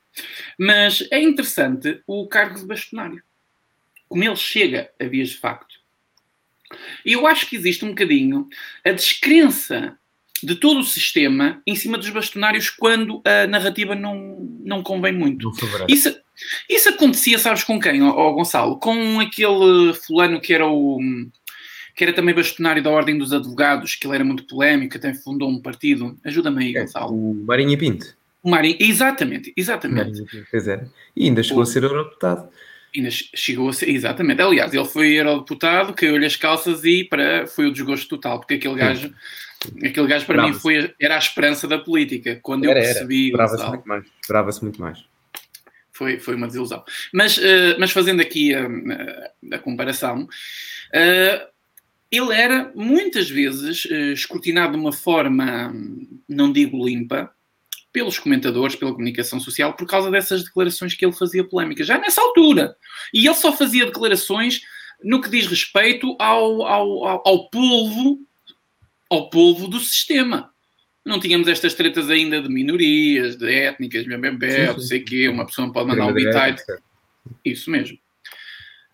Mas 0.58 1.06
é 1.10 1.20
interessante 1.20 2.02
o 2.06 2.26
cargo 2.28 2.58
de 2.58 2.66
bastonário. 2.66 3.22
Como 4.08 4.22
ele 4.22 4.36
chega 4.36 4.90
a 5.00 5.04
vias 5.04 5.30
de 5.30 5.38
facto. 5.38 5.80
E 7.04 7.12
eu 7.12 7.26
acho 7.26 7.48
que 7.48 7.56
existe 7.56 7.84
um 7.84 7.88
bocadinho 7.88 8.48
a 8.84 8.90
descrença 8.92 9.98
de 10.42 10.56
todo 10.56 10.80
o 10.80 10.84
sistema 10.84 11.62
em 11.66 11.76
cima 11.76 11.96
dos 11.96 12.10
bastonários 12.10 12.68
quando 12.68 13.22
a 13.24 13.46
narrativa 13.46 13.94
não, 13.94 14.38
não 14.64 14.82
convém 14.82 15.12
muito. 15.12 15.52
Isso, 15.88 16.14
isso 16.68 16.88
acontecia, 16.88 17.38
sabes 17.38 17.62
com 17.62 17.78
quem, 17.78 18.02
oh, 18.02 18.34
Gonçalo? 18.34 18.78
Com 18.78 19.20
aquele 19.20 19.94
fulano 19.94 20.40
que 20.40 20.52
era 20.52 20.66
o 20.66 20.98
que 21.94 22.04
era 22.04 22.12
também 22.12 22.34
bastonário 22.34 22.82
da 22.82 22.90
Ordem 22.90 23.18
dos 23.18 23.32
Advogados, 23.32 23.94
que 23.94 24.06
ele 24.06 24.16
era 24.16 24.24
muito 24.24 24.44
polémico, 24.44 24.96
até 24.96 25.12
fundou 25.14 25.48
um 25.48 25.60
partido. 25.60 26.16
Ajuda-me 26.24 26.64
aí, 26.64 26.76
é, 26.76 26.80
Gonçalo. 26.80 27.14
O 27.14 27.34
Marinho 27.44 27.78
Pinto. 27.78 28.16
O 28.42 28.50
Marinho, 28.50 28.76
exatamente, 28.80 29.52
exatamente. 29.56 30.22
Marinho 30.22 30.46
pois 30.50 30.68
é. 30.68 30.84
E 31.14 31.26
ainda 31.26 31.42
chegou 31.42 31.60
o... 31.60 31.62
a 31.62 31.66
ser 31.66 31.82
eurodeputado. 31.84 32.48
Ainda 32.94 33.08
chegou 33.10 33.68
a 33.68 33.72
ser, 33.72 33.88
exatamente. 33.88 34.42
Aliás, 34.42 34.74
ele 34.74 34.84
foi 34.84 35.12
eurodeputado, 35.12 35.94
caiu-lhe 35.94 36.26
as 36.26 36.36
calças 36.36 36.84
e 36.84 37.04
para, 37.04 37.46
foi 37.46 37.66
o 37.66 37.72
desgosto 37.72 38.08
total, 38.08 38.38
porque 38.38 38.54
aquele 38.54 38.74
gajo 38.74 39.12
Aquele 39.84 40.08
gajo 40.08 40.26
para 40.26 40.42
mim 40.42 40.52
foi, 40.52 40.92
era 41.00 41.14
a 41.14 41.18
esperança 41.18 41.68
da 41.68 41.78
política. 41.78 42.38
Quando 42.42 42.68
era, 42.68 42.80
eu 42.80 42.84
percebi. 42.84 43.26
Esperava-se 43.26 43.68
muito 43.68 43.88
mais. 43.88 44.04
Esperava-se 44.20 44.62
muito 44.62 44.80
mais. 44.80 45.04
Foi, 45.92 46.18
foi 46.18 46.34
uma 46.34 46.46
desilusão. 46.46 46.82
Mas, 47.12 47.36
uh, 47.36 47.76
mas 47.78 47.92
fazendo 47.92 48.20
aqui 48.20 48.54
a, 48.54 48.66
a, 48.66 49.56
a 49.56 49.58
comparação, 49.58 50.22
uh, 50.22 51.51
ele 52.12 52.34
era 52.34 52.70
muitas 52.74 53.30
vezes 53.30 53.86
uh, 53.86 54.12
escrutinado 54.12 54.74
de 54.74 54.78
uma 54.78 54.92
forma, 54.92 55.74
não 56.28 56.52
digo 56.52 56.86
limpa, 56.86 57.32
pelos 57.90 58.18
comentadores, 58.18 58.76
pela 58.76 58.92
comunicação 58.92 59.40
social, 59.40 59.74
por 59.74 59.86
causa 59.86 60.10
dessas 60.10 60.44
declarações 60.44 60.94
que 60.94 61.04
ele 61.04 61.12
fazia 61.12 61.42
polémicas, 61.42 61.86
já 61.86 61.98
nessa 61.98 62.20
altura. 62.20 62.76
E 63.12 63.26
ele 63.26 63.34
só 63.34 63.52
fazia 63.52 63.86
declarações 63.86 64.60
no 65.02 65.20
que 65.20 65.28
diz 65.28 65.46
respeito 65.46 66.14
ao, 66.18 66.62
ao, 66.62 67.04
ao, 67.04 67.28
ao 67.28 67.50
polvo 67.50 68.20
ao 69.10 69.28
povo 69.28 69.68
do 69.68 69.78
sistema. 69.78 70.50
Não 71.04 71.20
tínhamos 71.20 71.46
estas 71.46 71.74
tretas 71.74 72.08
ainda 72.08 72.40
de 72.40 72.48
minorias, 72.48 73.36
de 73.36 73.52
étnicas, 73.52 74.06
bebê, 74.06 74.68
não 74.68 74.78
sei 74.78 75.00
o 75.00 75.04
quê, 75.04 75.28
uma 75.28 75.44
pessoa 75.44 75.70
pode 75.70 75.88
mandar 75.88 76.06
um 76.06 76.14
bitite. 76.14 76.62
Isso 77.44 77.70
mesmo. 77.70 77.98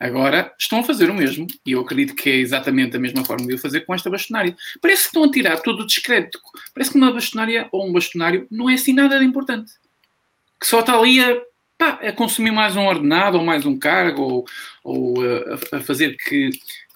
Agora 0.00 0.54
estão 0.58 0.80
a 0.80 0.84
fazer 0.84 1.10
o 1.10 1.14
mesmo, 1.14 1.46
e 1.66 1.72
eu 1.72 1.80
acredito 1.80 2.14
que 2.14 2.30
é 2.30 2.36
exatamente 2.36 2.96
a 2.96 3.00
mesma 3.00 3.24
forma 3.24 3.46
de 3.46 3.54
o 3.54 3.58
fazer 3.58 3.80
com 3.80 3.94
esta 3.94 4.08
bastonária. 4.08 4.56
Parece 4.80 5.02
que 5.02 5.08
estão 5.08 5.24
a 5.24 5.30
tirar 5.30 5.56
todo 5.58 5.80
o 5.80 5.86
descrédito. 5.86 6.38
Parece 6.72 6.92
que 6.92 6.96
uma 6.96 7.12
bastonária 7.12 7.68
ou 7.72 7.88
um 7.88 7.92
bastonário 7.92 8.46
não 8.50 8.70
é 8.70 8.74
assim 8.74 8.92
nada 8.92 9.18
de 9.18 9.24
importante. 9.24 9.72
Que 10.60 10.66
só 10.66 10.80
está 10.80 10.96
ali 10.96 11.20
a, 11.20 11.40
pá, 11.76 11.98
a 12.02 12.12
consumir 12.12 12.52
mais 12.52 12.76
um 12.76 12.86
ordenado 12.86 13.38
ou 13.38 13.44
mais 13.44 13.66
um 13.66 13.76
cargo 13.76 14.22
ou, 14.22 14.46
ou 14.84 15.16
a, 15.72 15.76
a 15.78 15.80
fazer 15.80 16.16
que 16.16 16.50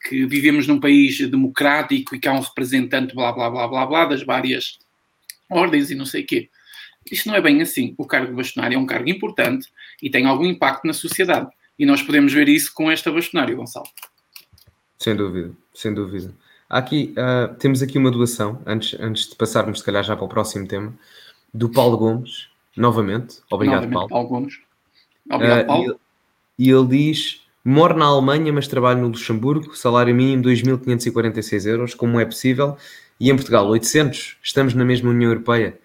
que 0.09 0.27
vivemos 0.27 0.67
num 0.67 0.81
país 0.81 1.19
democrático 1.31 2.15
e 2.15 2.19
que 2.19 2.29
há 2.29 2.33
um 2.33 2.41
representante, 2.41 3.15
blá, 3.15 3.33
blá, 3.33 3.49
blá, 3.49 3.69
blá, 3.69 3.87
blá, 3.87 4.05
das 4.07 4.23
várias 4.23 4.79
ordens 5.49 5.91
e 5.91 5.95
não 5.95 6.05
sei 6.05 6.23
o 6.23 6.27
quê. 6.27 6.51
Isto 7.11 7.29
não 7.29 7.37
é 7.37 7.41
bem 7.41 7.61
assim. 7.63 7.95
O 7.97 8.07
cargo 8.07 8.29
de 8.29 8.35
bastonário 8.35 8.77
é 8.77 8.79
um 8.79 8.87
cargo 8.87 9.09
importante 9.09 9.69
e 10.03 10.11
tem 10.11 10.27
algum 10.27 10.45
impacto 10.45 10.87
na 10.87 10.93
sociedade. 10.93 11.49
E 11.83 11.85
nós 11.85 12.01
podemos 12.01 12.33
ver 12.33 12.49
isso 12.49 12.73
com 12.73 12.89
esta 12.89 13.11
bastonária, 13.11 13.57
Gonçalo. 13.57 13.89
Sem 15.01 15.17
dúvida, 15.17 15.51
sem 15.75 15.93
dúvida. 15.93 16.33
Aqui, 16.71 17.13
uh, 17.19 17.53
temos 17.57 17.83
aqui 17.83 17.99
uma 17.99 18.09
doação, 18.09 18.63
antes, 18.65 18.97
antes 19.01 19.29
de 19.29 19.35
passarmos, 19.35 19.81
se 19.81 19.85
calhar, 19.85 20.05
já 20.05 20.15
para 20.15 20.25
o 20.25 20.29
próximo 20.29 20.65
tema, 20.65 20.95
do 21.53 21.69
Paulo 21.69 21.99
Gomes, 21.99 22.49
novamente. 22.77 23.41
Obrigado, 23.51 23.89
novamente, 23.91 23.95
Paulo. 23.95 24.09
Paulo 24.11 24.29
Gomes. 24.29 24.61
Obrigado, 25.29 25.65
uh, 25.65 25.67
Paulo. 25.67 26.01
E, 26.57 26.69
e 26.69 26.71
ele 26.71 26.87
diz 26.87 27.45
Moro 27.65 27.99
na 27.99 28.05
Alemanha, 28.05 28.53
mas 28.53 28.69
trabalho 28.69 29.01
no 29.01 29.09
Luxemburgo. 29.09 29.75
Salário 29.75 30.15
mínimo 30.15 30.45
2.546 30.45 31.67
euros. 31.67 31.95
Como 31.97 32.21
é 32.21 32.25
possível? 32.25 32.77
E 33.19 33.29
em 33.29 33.35
Portugal, 33.35 33.67
800. 33.67 34.37
Estamos 34.41 34.73
na 34.73 34.85
mesma 34.85 35.11
União 35.11 35.33
Europeia. 35.33 35.77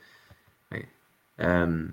um, 1.39 1.89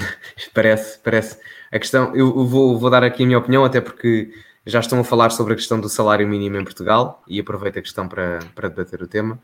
parece, 0.54 0.98
parece. 0.98 1.38
A 1.70 1.78
questão, 1.78 2.14
eu 2.14 2.46
vou, 2.46 2.78
vou 2.78 2.90
dar 2.90 3.02
aqui 3.02 3.22
a 3.22 3.26
minha 3.26 3.38
opinião, 3.38 3.64
até 3.64 3.80
porque 3.80 4.32
já 4.64 4.80
estão 4.80 5.00
a 5.00 5.04
falar 5.04 5.30
sobre 5.30 5.52
a 5.52 5.56
questão 5.56 5.80
do 5.80 5.88
salário 5.88 6.26
mínimo 6.26 6.56
em 6.56 6.64
Portugal 6.64 7.22
e 7.28 7.38
aproveito 7.38 7.78
a 7.78 7.82
questão 7.82 8.08
para, 8.08 8.40
para 8.54 8.68
debater 8.68 9.02
o 9.02 9.06
tema. 9.06 9.38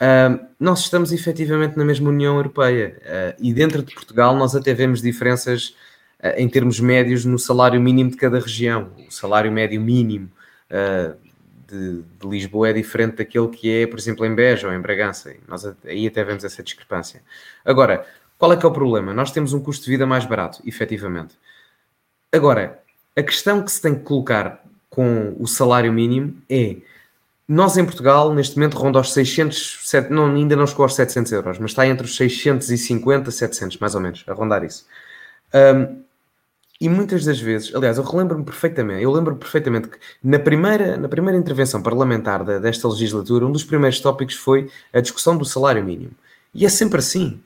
Uh, 0.00 0.46
nós 0.58 0.80
estamos 0.80 1.12
efetivamente 1.12 1.76
na 1.76 1.84
mesma 1.84 2.08
União 2.08 2.36
Europeia 2.36 2.96
uh, 3.02 3.36
e 3.38 3.52
dentro 3.52 3.82
de 3.82 3.94
Portugal 3.94 4.34
nós 4.34 4.54
até 4.54 4.72
vemos 4.72 5.02
diferenças 5.02 5.74
em 6.36 6.48
termos 6.48 6.78
médios 6.80 7.24
no 7.24 7.38
salário 7.38 7.80
mínimo 7.80 8.10
de 8.10 8.16
cada 8.16 8.38
região. 8.38 8.92
O 9.08 9.10
salário 9.10 9.50
médio 9.50 9.80
mínimo 9.80 10.30
uh, 10.70 11.16
de, 11.66 12.02
de, 12.02 12.28
Lisboa 12.28 12.68
é 12.68 12.72
diferente 12.72 13.16
daquele 13.16 13.48
que 13.48 13.70
é, 13.70 13.86
por 13.86 13.98
exemplo, 13.98 14.26
em 14.26 14.34
Beja 14.34 14.68
ou 14.68 14.74
em 14.74 14.80
Bragança. 14.80 15.34
Nós 15.48 15.64
aí 15.84 16.06
até 16.06 16.22
vemos 16.22 16.44
essa 16.44 16.62
discrepância. 16.62 17.22
Agora, 17.64 18.04
qual 18.40 18.54
é 18.54 18.56
que 18.56 18.64
é 18.64 18.68
o 18.70 18.72
problema? 18.72 19.12
Nós 19.12 19.30
temos 19.30 19.52
um 19.52 19.60
custo 19.60 19.84
de 19.84 19.90
vida 19.90 20.06
mais 20.06 20.24
barato, 20.24 20.62
efetivamente. 20.64 21.34
Agora, 22.32 22.80
a 23.14 23.22
questão 23.22 23.62
que 23.62 23.70
se 23.70 23.82
tem 23.82 23.94
que 23.94 24.00
colocar 24.00 24.64
com 24.88 25.36
o 25.38 25.46
salário 25.46 25.92
mínimo 25.92 26.34
é 26.48 26.76
nós 27.46 27.76
em 27.76 27.84
Portugal, 27.84 28.32
neste 28.32 28.56
momento, 28.56 28.78
ronda 28.78 28.98
aos 28.98 29.12
600, 29.12 29.92
não, 30.08 30.34
ainda 30.34 30.56
não 30.56 30.66
chegou 30.66 30.84
aos 30.84 30.94
700 30.94 31.32
euros, 31.32 31.58
mas 31.58 31.72
está 31.72 31.86
entre 31.86 32.06
os 32.06 32.16
650 32.16 33.28
e 33.28 33.32
700, 33.32 33.76
mais 33.76 33.94
ou 33.94 34.00
menos, 34.00 34.24
a 34.26 34.32
rondar 34.32 34.64
isso. 34.64 34.86
Um, 35.52 36.02
e 36.80 36.88
muitas 36.88 37.26
das 37.26 37.38
vezes, 37.38 37.74
aliás, 37.74 37.98
eu 37.98 38.04
relembro-me 38.04 38.42
perfeitamente, 38.42 39.02
eu 39.02 39.12
lembro 39.12 39.36
perfeitamente 39.36 39.88
que 39.88 39.98
na 40.24 40.38
primeira, 40.38 40.96
na 40.96 41.10
primeira 41.10 41.36
intervenção 41.38 41.82
parlamentar 41.82 42.42
desta 42.58 42.88
legislatura, 42.88 43.44
um 43.44 43.52
dos 43.52 43.64
primeiros 43.64 44.00
tópicos 44.00 44.36
foi 44.36 44.70
a 44.94 45.00
discussão 45.02 45.36
do 45.36 45.44
salário 45.44 45.84
mínimo. 45.84 46.12
E 46.54 46.64
é 46.64 46.70
sempre 46.70 47.00
assim. 47.00 47.42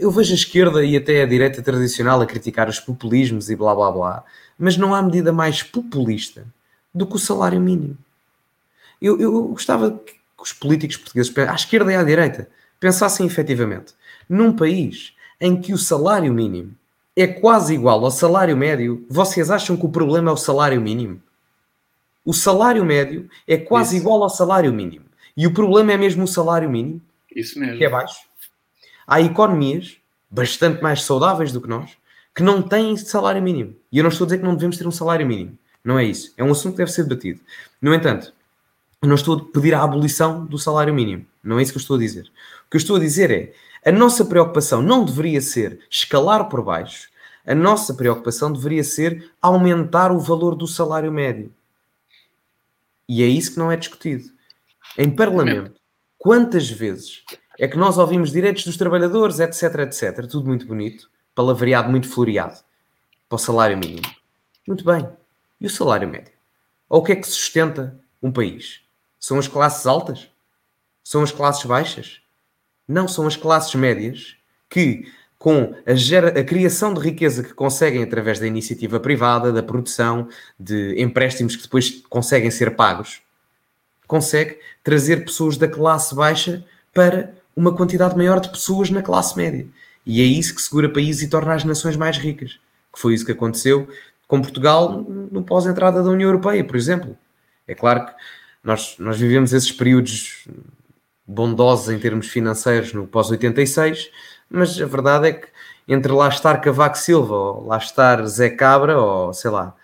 Eu 0.00 0.10
vejo 0.10 0.32
a 0.32 0.34
esquerda 0.34 0.84
e 0.84 0.96
até 0.96 1.22
a 1.22 1.26
direita 1.26 1.62
tradicional 1.62 2.20
a 2.20 2.26
criticar 2.26 2.68
os 2.68 2.78
populismos 2.78 3.48
e 3.48 3.56
blá 3.56 3.74
blá 3.74 3.90
blá, 3.90 4.24
mas 4.58 4.76
não 4.76 4.94
há 4.94 5.02
medida 5.02 5.32
mais 5.32 5.62
populista 5.62 6.46
do 6.94 7.06
que 7.06 7.16
o 7.16 7.18
salário 7.18 7.60
mínimo. 7.60 7.96
Eu, 9.00 9.18
eu 9.20 9.48
gostava 9.48 9.90
que 9.90 10.14
os 10.38 10.52
políticos 10.52 10.96
portugueses, 10.96 11.36
à 11.38 11.54
esquerda 11.54 11.92
e 11.92 11.96
à 11.96 12.02
direita, 12.02 12.48
pensassem 12.78 13.26
efetivamente 13.26 13.94
num 14.28 14.52
país 14.52 15.14
em 15.40 15.60
que 15.60 15.72
o 15.72 15.78
salário 15.78 16.32
mínimo 16.32 16.74
é 17.14 17.26
quase 17.26 17.74
igual 17.74 18.04
ao 18.04 18.10
salário 18.10 18.56
médio, 18.56 19.06
vocês 19.08 19.50
acham 19.50 19.76
que 19.76 19.86
o 19.86 19.90
problema 19.90 20.30
é 20.30 20.34
o 20.34 20.36
salário 20.36 20.80
mínimo? 20.80 21.20
O 22.24 22.34
salário 22.34 22.84
médio 22.84 23.28
é 23.48 23.56
quase 23.56 23.96
Isso. 23.96 24.04
igual 24.04 24.22
ao 24.22 24.28
salário 24.28 24.72
mínimo. 24.72 25.06
E 25.34 25.46
o 25.46 25.54
problema 25.54 25.92
é 25.92 25.96
mesmo 25.96 26.24
o 26.24 26.28
salário 26.28 26.68
mínimo. 26.68 27.00
Isso 27.34 27.58
mesmo. 27.58 27.78
Que 27.78 27.84
é 27.84 27.88
baixo. 27.88 28.20
Há 29.06 29.20
economias 29.20 29.98
bastante 30.30 30.82
mais 30.82 31.02
saudáveis 31.02 31.52
do 31.52 31.60
que 31.60 31.68
nós 31.68 31.96
que 32.34 32.42
não 32.42 32.60
têm 32.60 32.96
salário 32.96 33.40
mínimo. 33.40 33.74
E 33.90 33.98
eu 33.98 34.02
não 34.02 34.10
estou 34.10 34.24
a 34.24 34.28
dizer 34.28 34.38
que 34.38 34.44
não 34.44 34.54
devemos 34.54 34.76
ter 34.76 34.86
um 34.86 34.90
salário 34.90 35.26
mínimo. 35.26 35.56
Não 35.82 35.98
é 35.98 36.04
isso. 36.04 36.34
É 36.36 36.44
um 36.44 36.50
assunto 36.50 36.72
que 36.72 36.78
deve 36.78 36.92
ser 36.92 37.04
debatido. 37.04 37.40
No 37.80 37.94
entanto, 37.94 38.34
eu 39.00 39.08
não 39.08 39.14
estou 39.14 39.38
a 39.38 39.44
pedir 39.52 39.72
a 39.74 39.82
abolição 39.82 40.44
do 40.44 40.58
salário 40.58 40.92
mínimo. 40.92 41.24
Não 41.42 41.58
é 41.58 41.62
isso 41.62 41.72
que 41.72 41.78
eu 41.78 41.80
estou 41.80 41.96
a 41.96 42.00
dizer. 42.00 42.24
O 42.66 42.70
que 42.70 42.76
eu 42.76 42.78
estou 42.78 42.96
a 42.96 43.00
dizer 43.00 43.30
é 43.30 43.54
a 43.88 43.92
nossa 43.92 44.24
preocupação 44.24 44.82
não 44.82 45.04
deveria 45.04 45.40
ser 45.40 45.78
escalar 45.88 46.48
por 46.48 46.60
baixo, 46.62 47.08
a 47.46 47.54
nossa 47.54 47.94
preocupação 47.94 48.52
deveria 48.52 48.82
ser 48.82 49.30
aumentar 49.40 50.10
o 50.10 50.18
valor 50.18 50.56
do 50.56 50.66
salário 50.66 51.12
médio. 51.12 51.54
E 53.08 53.22
é 53.22 53.26
isso 53.26 53.52
que 53.52 53.58
não 53.58 53.70
é 53.70 53.76
discutido. 53.76 54.28
Em 54.98 55.08
Parlamento, 55.08 55.80
quantas 56.18 56.68
vezes 56.68 57.22
é 57.58 57.66
que 57.66 57.76
nós 57.76 57.98
ouvimos 57.98 58.30
direitos 58.30 58.64
dos 58.64 58.76
trabalhadores, 58.76 59.40
etc, 59.40 59.80
etc, 59.80 60.26
tudo 60.26 60.46
muito 60.46 60.66
bonito, 60.66 61.10
palavreado, 61.34 61.90
muito 61.90 62.08
floreado, 62.08 62.58
para 63.28 63.36
o 63.36 63.38
salário 63.38 63.76
mínimo. 63.76 64.06
Muito 64.66 64.84
bem. 64.84 65.08
E 65.60 65.66
o 65.66 65.70
salário 65.70 66.08
médio? 66.08 66.32
Ou 66.88 67.00
o 67.00 67.02
que 67.04 67.12
é 67.12 67.16
que 67.16 67.26
sustenta 67.26 67.98
um 68.22 68.30
país? 68.30 68.80
São 69.18 69.38
as 69.38 69.48
classes 69.48 69.86
altas? 69.86 70.28
São 71.02 71.22
as 71.22 71.32
classes 71.32 71.64
baixas? 71.64 72.20
Não, 72.86 73.08
são 73.08 73.26
as 73.26 73.36
classes 73.36 73.74
médias 73.74 74.36
que, 74.68 75.10
com 75.38 75.74
a, 75.86 75.94
gera, 75.94 76.38
a, 76.38 76.44
criação 76.44 76.92
de 76.92 77.00
riqueza 77.00 77.42
que 77.42 77.54
conseguem 77.54 78.02
através 78.02 78.38
da 78.38 78.46
iniciativa 78.46 79.00
privada, 79.00 79.52
da 79.52 79.62
produção, 79.62 80.28
de 80.58 81.00
empréstimos 81.00 81.56
que 81.56 81.62
depois 81.62 82.02
conseguem 82.08 82.50
ser 82.50 82.76
pagos, 82.76 83.22
consegue 84.06 84.58
trazer 84.84 85.24
pessoas 85.24 85.56
da 85.56 85.66
classe 85.66 86.14
baixa 86.14 86.64
para 86.92 87.34
uma 87.56 87.74
quantidade 87.74 88.16
maior 88.16 88.38
de 88.38 88.50
pessoas 88.50 88.90
na 88.90 89.02
classe 89.02 89.36
média. 89.36 89.66
E 90.04 90.20
é 90.20 90.24
isso 90.24 90.54
que 90.54 90.62
segura 90.62 90.92
países 90.92 91.22
e 91.22 91.28
torna 91.28 91.54
as 91.54 91.64
nações 91.64 91.96
mais 91.96 92.18
ricas. 92.18 92.60
Que 92.92 93.00
foi 93.00 93.14
isso 93.14 93.24
que 93.24 93.32
aconteceu 93.32 93.88
com 94.28 94.42
Portugal 94.42 95.02
no 95.02 95.42
pós-entrada 95.42 96.02
da 96.02 96.10
União 96.10 96.28
Europeia, 96.28 96.62
por 96.62 96.76
exemplo. 96.76 97.16
É 97.66 97.74
claro 97.74 98.06
que 98.06 98.12
nós, 98.62 98.96
nós 98.98 99.18
vivemos 99.18 99.52
esses 99.52 99.72
períodos 99.72 100.46
bondosos 101.26 101.88
em 101.88 101.98
termos 101.98 102.28
financeiros 102.28 102.92
no 102.92 103.06
pós-86, 103.06 104.08
mas 104.48 104.80
a 104.80 104.86
verdade 104.86 105.28
é 105.28 105.32
que 105.32 105.48
entre 105.88 106.12
lá 106.12 106.28
estar 106.28 106.60
Cavaco 106.60 106.98
Silva 106.98 107.34
ou 107.34 107.66
lá 107.66 107.78
estar 107.78 108.24
Zé 108.26 108.50
Cabra 108.50 108.98
ou 108.98 109.32
sei 109.32 109.50
lá, 109.50 109.74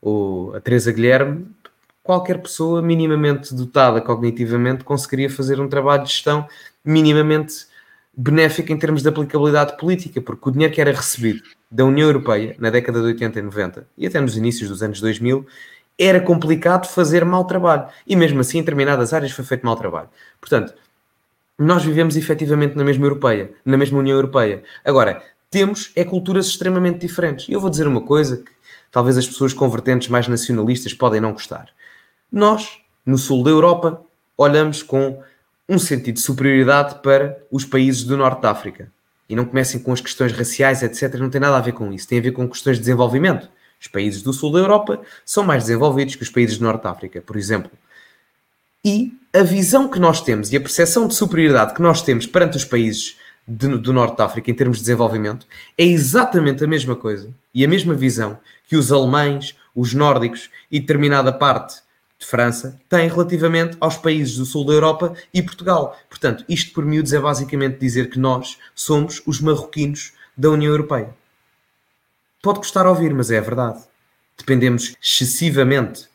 ou 0.00 0.54
a 0.54 0.60
Teresa 0.60 0.92
Guilherme, 0.92 1.46
qualquer 2.02 2.40
pessoa 2.40 2.82
minimamente 2.82 3.54
dotada 3.54 4.00
cognitivamente 4.00 4.84
conseguiria 4.84 5.30
fazer 5.30 5.60
um 5.60 5.68
trabalho 5.68 6.02
de 6.02 6.10
gestão 6.10 6.46
minimamente 6.84 7.66
benéfico 8.14 8.72
em 8.72 8.78
termos 8.78 9.02
de 9.02 9.08
aplicabilidade 9.08 9.76
política, 9.76 10.20
porque 10.20 10.48
o 10.48 10.52
dinheiro 10.52 10.74
que 10.74 10.80
era 10.80 10.92
recebido 10.92 11.42
da 11.70 11.84
União 11.84 12.06
Europeia 12.06 12.54
na 12.58 12.68
década 12.68 13.00
de 13.00 13.06
80 13.06 13.38
e 13.38 13.42
90 13.42 13.86
e 13.96 14.06
até 14.06 14.20
nos 14.20 14.36
inícios 14.36 14.68
dos 14.68 14.82
anos 14.82 15.00
2000 15.00 15.46
era 15.98 16.20
complicado 16.20 16.86
fazer 16.86 17.24
mau 17.24 17.44
trabalho. 17.44 17.86
E 18.06 18.16
mesmo 18.16 18.40
assim, 18.40 18.58
em 18.58 18.62
determinadas 18.62 19.12
áreas 19.12 19.32
foi 19.32 19.44
feito 19.44 19.64
mau 19.64 19.76
trabalho. 19.76 20.08
Portanto, 20.40 20.74
nós 21.58 21.84
vivemos 21.84 22.16
efetivamente 22.16 22.76
na 22.76 22.84
mesma 22.84 23.06
Europeia, 23.06 23.52
na 23.64 23.76
mesma 23.76 23.98
União 23.98 24.16
Europeia. 24.16 24.62
Agora, 24.84 25.22
temos 25.50 25.92
é 25.94 26.04
culturas 26.04 26.46
extremamente 26.46 26.98
diferentes. 26.98 27.48
E 27.48 27.52
eu 27.52 27.60
vou 27.60 27.70
dizer 27.70 27.86
uma 27.86 28.00
coisa 28.00 28.38
que 28.38 28.50
talvez 28.90 29.16
as 29.16 29.26
pessoas 29.26 29.52
convertentes 29.52 30.08
mais 30.08 30.26
nacionalistas 30.26 30.94
podem 30.94 31.20
não 31.20 31.32
gostar. 31.32 31.68
Nós, 32.30 32.78
no 33.04 33.18
sul 33.18 33.44
da 33.44 33.50
Europa, 33.50 34.02
olhamos 34.36 34.82
com 34.82 35.22
um 35.68 35.78
sentido 35.78 36.16
de 36.16 36.20
superioridade 36.20 36.96
para 37.02 37.38
os 37.50 37.64
países 37.64 38.04
do 38.04 38.16
norte 38.16 38.42
da 38.42 38.50
África. 38.50 38.90
E 39.28 39.36
não 39.36 39.44
comecem 39.44 39.80
com 39.80 39.92
as 39.92 40.00
questões 40.00 40.32
raciais, 40.32 40.82
etc. 40.82 41.14
Não 41.14 41.30
tem 41.30 41.40
nada 41.40 41.56
a 41.56 41.60
ver 41.60 41.72
com 41.72 41.92
isso. 41.92 42.08
Tem 42.08 42.18
a 42.18 42.22
ver 42.22 42.32
com 42.32 42.48
questões 42.48 42.76
de 42.76 42.82
desenvolvimento. 42.82 43.48
Os 43.80 43.88
países 43.88 44.22
do 44.22 44.32
sul 44.32 44.52
da 44.52 44.58
Europa 44.58 45.00
são 45.24 45.44
mais 45.44 45.64
desenvolvidos 45.64 46.14
que 46.14 46.22
os 46.22 46.30
países 46.30 46.58
do 46.58 46.64
norte 46.64 46.82
da 46.82 46.90
África, 46.90 47.20
por 47.20 47.36
exemplo. 47.36 47.70
E 48.84 49.12
a 49.32 49.42
visão 49.42 49.88
que 49.88 49.98
nós 49.98 50.20
temos 50.20 50.52
e 50.52 50.56
a 50.56 50.60
percepção 50.60 51.06
de 51.06 51.14
superioridade 51.14 51.74
que 51.74 51.82
nós 51.82 52.02
temos 52.02 52.26
perante 52.26 52.56
os 52.56 52.64
países 52.64 53.16
de, 53.46 53.68
do 53.78 53.92
Norte 53.92 54.18
da 54.18 54.24
África 54.24 54.50
em 54.50 54.54
termos 54.54 54.78
de 54.78 54.84
desenvolvimento 54.84 55.46
é 55.76 55.84
exatamente 55.84 56.62
a 56.62 56.66
mesma 56.66 56.94
coisa 56.94 57.30
e 57.54 57.64
a 57.64 57.68
mesma 57.68 57.94
visão 57.94 58.38
que 58.68 58.76
os 58.76 58.92
alemães, 58.92 59.56
os 59.74 59.94
nórdicos 59.94 60.50
e 60.70 60.80
determinada 60.80 61.32
parte 61.32 61.81
de 62.22 62.26
França 62.26 62.80
têm 62.88 63.08
relativamente 63.08 63.76
aos 63.80 63.96
países 63.96 64.36
do 64.36 64.46
sul 64.46 64.64
da 64.64 64.72
Europa 64.72 65.14
e 65.34 65.42
Portugal. 65.42 65.98
Portanto, 66.08 66.44
isto 66.48 66.72
por 66.72 66.84
miúdos 66.84 67.12
é 67.12 67.20
basicamente 67.20 67.78
dizer 67.78 68.08
que 68.10 68.18
nós 68.18 68.58
somos 68.74 69.20
os 69.26 69.40
marroquinos 69.40 70.12
da 70.36 70.50
União 70.50 70.70
Europeia. 70.70 71.14
Pode 72.40 72.60
custar 72.60 72.86
ouvir, 72.86 73.12
mas 73.12 73.30
é 73.30 73.38
a 73.38 73.42
verdade. 73.42 73.82
Dependemos 74.38 74.96
excessivamente 75.02 76.08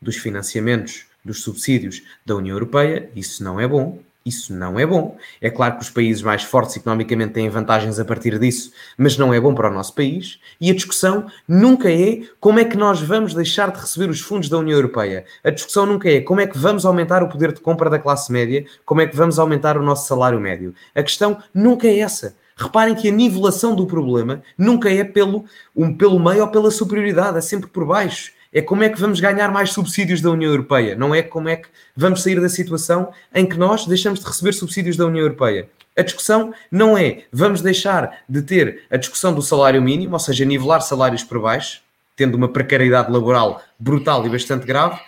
dos 0.00 0.16
financiamentos 0.16 1.06
dos 1.24 1.42
subsídios 1.42 2.02
da 2.24 2.36
União 2.36 2.54
Europeia, 2.54 3.10
isso 3.16 3.42
não 3.42 3.58
é 3.58 3.66
bom. 3.66 4.02
Isso 4.26 4.54
não 4.54 4.80
é 4.80 4.86
bom. 4.86 5.18
É 5.38 5.50
claro 5.50 5.76
que 5.76 5.82
os 5.82 5.90
países 5.90 6.22
mais 6.22 6.42
fortes 6.42 6.74
economicamente 6.76 7.34
têm 7.34 7.50
vantagens 7.50 7.98
a 7.98 8.06
partir 8.06 8.38
disso, 8.38 8.72
mas 8.96 9.18
não 9.18 9.34
é 9.34 9.38
bom 9.38 9.54
para 9.54 9.70
o 9.70 9.74
nosso 9.74 9.94
país. 9.94 10.40
E 10.58 10.70
a 10.70 10.74
discussão 10.74 11.26
nunca 11.46 11.92
é 11.92 12.22
como 12.40 12.58
é 12.58 12.64
que 12.64 12.74
nós 12.74 13.02
vamos 13.02 13.34
deixar 13.34 13.70
de 13.70 13.78
receber 13.78 14.08
os 14.08 14.22
fundos 14.22 14.48
da 14.48 14.56
União 14.56 14.78
Europeia. 14.78 15.26
A 15.44 15.50
discussão 15.50 15.84
nunca 15.84 16.08
é 16.08 16.22
como 16.22 16.40
é 16.40 16.46
que 16.46 16.56
vamos 16.56 16.86
aumentar 16.86 17.22
o 17.22 17.28
poder 17.28 17.52
de 17.52 17.60
compra 17.60 17.90
da 17.90 17.98
classe 17.98 18.32
média, 18.32 18.64
como 18.86 19.02
é 19.02 19.06
que 19.06 19.14
vamos 19.14 19.38
aumentar 19.38 19.76
o 19.76 19.82
nosso 19.82 20.08
salário 20.08 20.40
médio. 20.40 20.74
A 20.94 21.02
questão 21.02 21.36
nunca 21.52 21.86
é 21.86 21.98
essa. 21.98 22.34
Reparem 22.56 22.94
que 22.94 23.08
a 23.08 23.12
nivelação 23.12 23.76
do 23.76 23.86
problema 23.86 24.42
nunca 24.56 24.88
é 24.88 25.04
pelo, 25.04 25.44
um, 25.76 25.94
pelo 25.94 26.18
meio 26.18 26.40
ou 26.42 26.48
pela 26.48 26.70
superioridade, 26.70 27.36
é 27.36 27.42
sempre 27.42 27.68
por 27.68 27.84
baixo 27.84 28.32
é 28.54 28.62
como 28.62 28.84
é 28.84 28.88
que 28.88 29.00
vamos 29.00 29.18
ganhar 29.18 29.50
mais 29.50 29.72
subsídios 29.72 30.20
da 30.20 30.30
União 30.30 30.52
Europeia, 30.52 30.94
não 30.94 31.12
é 31.12 31.22
como 31.22 31.48
é 31.48 31.56
que 31.56 31.68
vamos 31.96 32.22
sair 32.22 32.40
da 32.40 32.48
situação 32.48 33.12
em 33.34 33.44
que 33.44 33.58
nós 33.58 33.84
deixamos 33.84 34.20
de 34.20 34.26
receber 34.26 34.52
subsídios 34.52 34.96
da 34.96 35.06
União 35.06 35.24
Europeia. 35.24 35.68
A 35.96 36.02
discussão 36.02 36.54
não 36.70 36.96
é 36.96 37.24
vamos 37.32 37.60
deixar 37.60 38.22
de 38.28 38.42
ter 38.42 38.82
a 38.88 38.96
discussão 38.96 39.34
do 39.34 39.42
salário 39.42 39.82
mínimo, 39.82 40.12
ou 40.12 40.20
seja, 40.20 40.44
nivelar 40.44 40.82
salários 40.82 41.24
por 41.24 41.40
baixo, 41.40 41.82
tendo 42.16 42.36
uma 42.36 42.48
precariedade 42.48 43.10
laboral 43.10 43.60
brutal 43.76 44.24
e 44.24 44.30
bastante 44.30 44.64
grave, 44.64 45.00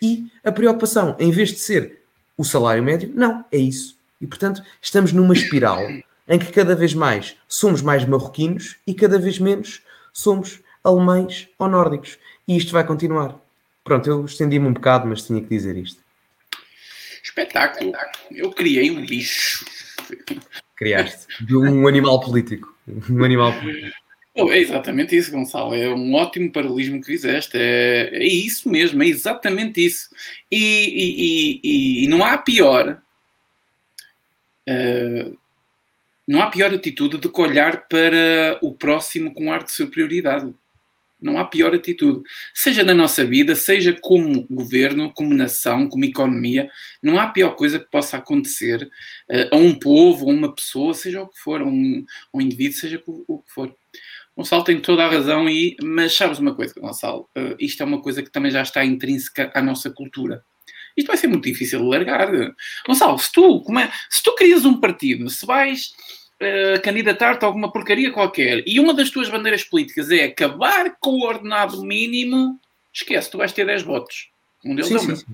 e 0.00 0.26
a 0.44 0.52
preocupação, 0.52 1.16
em 1.18 1.30
vez 1.32 1.50
de 1.50 1.58
ser 1.58 2.00
o 2.36 2.44
salário 2.44 2.82
médio, 2.82 3.10
não, 3.14 3.44
é 3.50 3.56
isso. 3.58 3.96
E 4.20 4.26
portanto, 4.26 4.62
estamos 4.80 5.12
numa 5.12 5.34
espiral 5.34 5.80
em 6.28 6.38
que 6.38 6.52
cada 6.52 6.76
vez 6.76 6.94
mais 6.94 7.36
somos 7.48 7.82
mais 7.82 8.04
marroquinos 8.04 8.76
e 8.86 8.94
cada 8.94 9.18
vez 9.18 9.40
menos 9.40 9.82
somos 10.12 10.60
alemães 10.84 11.48
ou 11.58 11.68
nórdicos. 11.68 12.18
E 12.52 12.56
isto 12.58 12.70
vai 12.70 12.86
continuar. 12.86 13.40
Pronto, 13.82 14.06
eu 14.06 14.26
estendi-me 14.26 14.66
um 14.66 14.74
bocado, 14.74 15.08
mas 15.08 15.26
tinha 15.26 15.40
que 15.40 15.48
dizer 15.48 15.74
isto. 15.74 16.02
Espetáculo. 17.24 17.94
Eu 18.30 18.50
criei 18.50 18.90
um 18.90 19.06
bicho. 19.06 19.64
Criaste. 20.76 21.26
De 21.42 21.56
um 21.56 21.88
animal 21.88 22.20
político. 22.20 22.76
Um 23.08 23.24
animal 23.24 23.58
político. 23.58 23.96
É 24.36 24.58
exatamente 24.58 25.16
isso, 25.16 25.30
Gonçalo. 25.30 25.74
É 25.74 25.88
um 25.88 26.12
ótimo 26.12 26.52
paralelismo 26.52 27.00
que 27.00 27.06
fizeste. 27.06 27.56
É, 27.56 28.10
é 28.12 28.26
isso 28.26 28.68
mesmo, 28.68 29.02
é 29.02 29.06
exatamente 29.06 29.82
isso. 29.82 30.10
E, 30.50 30.58
e, 30.58 31.60
e, 31.62 32.04
e 32.04 32.08
não 32.08 32.22
há 32.22 32.36
pior. 32.36 33.00
Uh, 34.68 35.38
não 36.28 36.42
há 36.42 36.50
pior 36.50 36.72
atitude 36.74 37.16
do 37.16 37.32
que 37.32 37.40
olhar 37.40 37.88
para 37.88 38.58
o 38.60 38.74
próximo 38.74 39.32
com 39.32 39.50
ar 39.50 39.64
de 39.64 39.72
superioridade. 39.72 40.54
Não 41.22 41.38
há 41.38 41.44
pior 41.44 41.74
atitude. 41.74 42.22
Seja 42.52 42.82
na 42.82 42.94
nossa 42.94 43.24
vida, 43.24 43.54
seja 43.54 43.96
como 44.00 44.46
governo, 44.50 45.12
como 45.14 45.34
nação, 45.34 45.88
como 45.88 46.04
economia, 46.04 46.70
não 47.02 47.18
há 47.18 47.28
pior 47.28 47.54
coisa 47.54 47.78
que 47.78 47.90
possa 47.90 48.16
acontecer 48.16 48.90
uh, 49.30 49.54
a 49.54 49.56
um 49.56 49.74
povo, 49.74 50.28
a 50.28 50.32
uma 50.32 50.54
pessoa, 50.54 50.94
seja 50.94 51.22
o 51.22 51.28
que 51.28 51.38
for, 51.38 51.60
a 51.60 51.64
um, 51.64 52.04
um 52.34 52.40
indivíduo, 52.40 52.78
seja 52.78 53.02
o 53.06 53.38
que 53.38 53.52
for. 53.52 53.74
Gonçalo 54.36 54.64
tem 54.64 54.80
toda 54.80 55.04
a 55.04 55.10
razão, 55.10 55.48
e, 55.48 55.76
mas 55.82 56.16
sabes 56.16 56.38
uma 56.38 56.54
coisa, 56.54 56.74
Gonçalo? 56.76 57.28
Uh, 57.36 57.54
isto 57.58 57.82
é 57.82 57.86
uma 57.86 58.00
coisa 58.00 58.22
que 58.22 58.30
também 58.30 58.50
já 58.50 58.62
está 58.62 58.84
intrínseca 58.84 59.50
à 59.54 59.62
nossa 59.62 59.90
cultura. 59.90 60.42
Isto 60.96 61.08
vai 61.08 61.16
ser 61.16 61.26
muito 61.26 61.44
difícil 61.44 61.80
de 61.80 61.86
largar. 61.86 62.30
Gonçalo, 62.86 63.18
se 63.18 63.30
tu, 63.32 63.60
como 63.62 63.78
é, 63.78 63.90
se 64.10 64.22
tu 64.22 64.34
crias 64.34 64.64
um 64.64 64.80
partido, 64.80 65.28
se 65.28 65.44
vais 65.46 65.92
uh, 66.42 66.82
candidatar-te 66.82 67.44
a 67.44 67.46
alguma 67.46 67.72
porcaria 67.72 68.10
qualquer 68.10 68.62
e 68.66 68.78
uma 68.80 68.92
das 68.92 69.10
tuas 69.10 69.28
bandeiras 69.28 69.64
políticas 69.64 70.10
é 70.10 70.24
acabar 70.24 70.96
com 71.00 71.10
o 71.10 71.26
ordenado 71.26 71.82
mínimo, 71.82 72.58
esquece, 72.92 73.30
tu 73.30 73.38
vais 73.38 73.52
ter 73.52 73.64
10 73.64 73.82
votos. 73.82 74.30
Um 74.64 74.74
deles 74.74 74.88
sim, 74.88 74.96
é 74.96 74.98
o 74.98 75.06
meu. 75.06 75.16
Sim, 75.16 75.26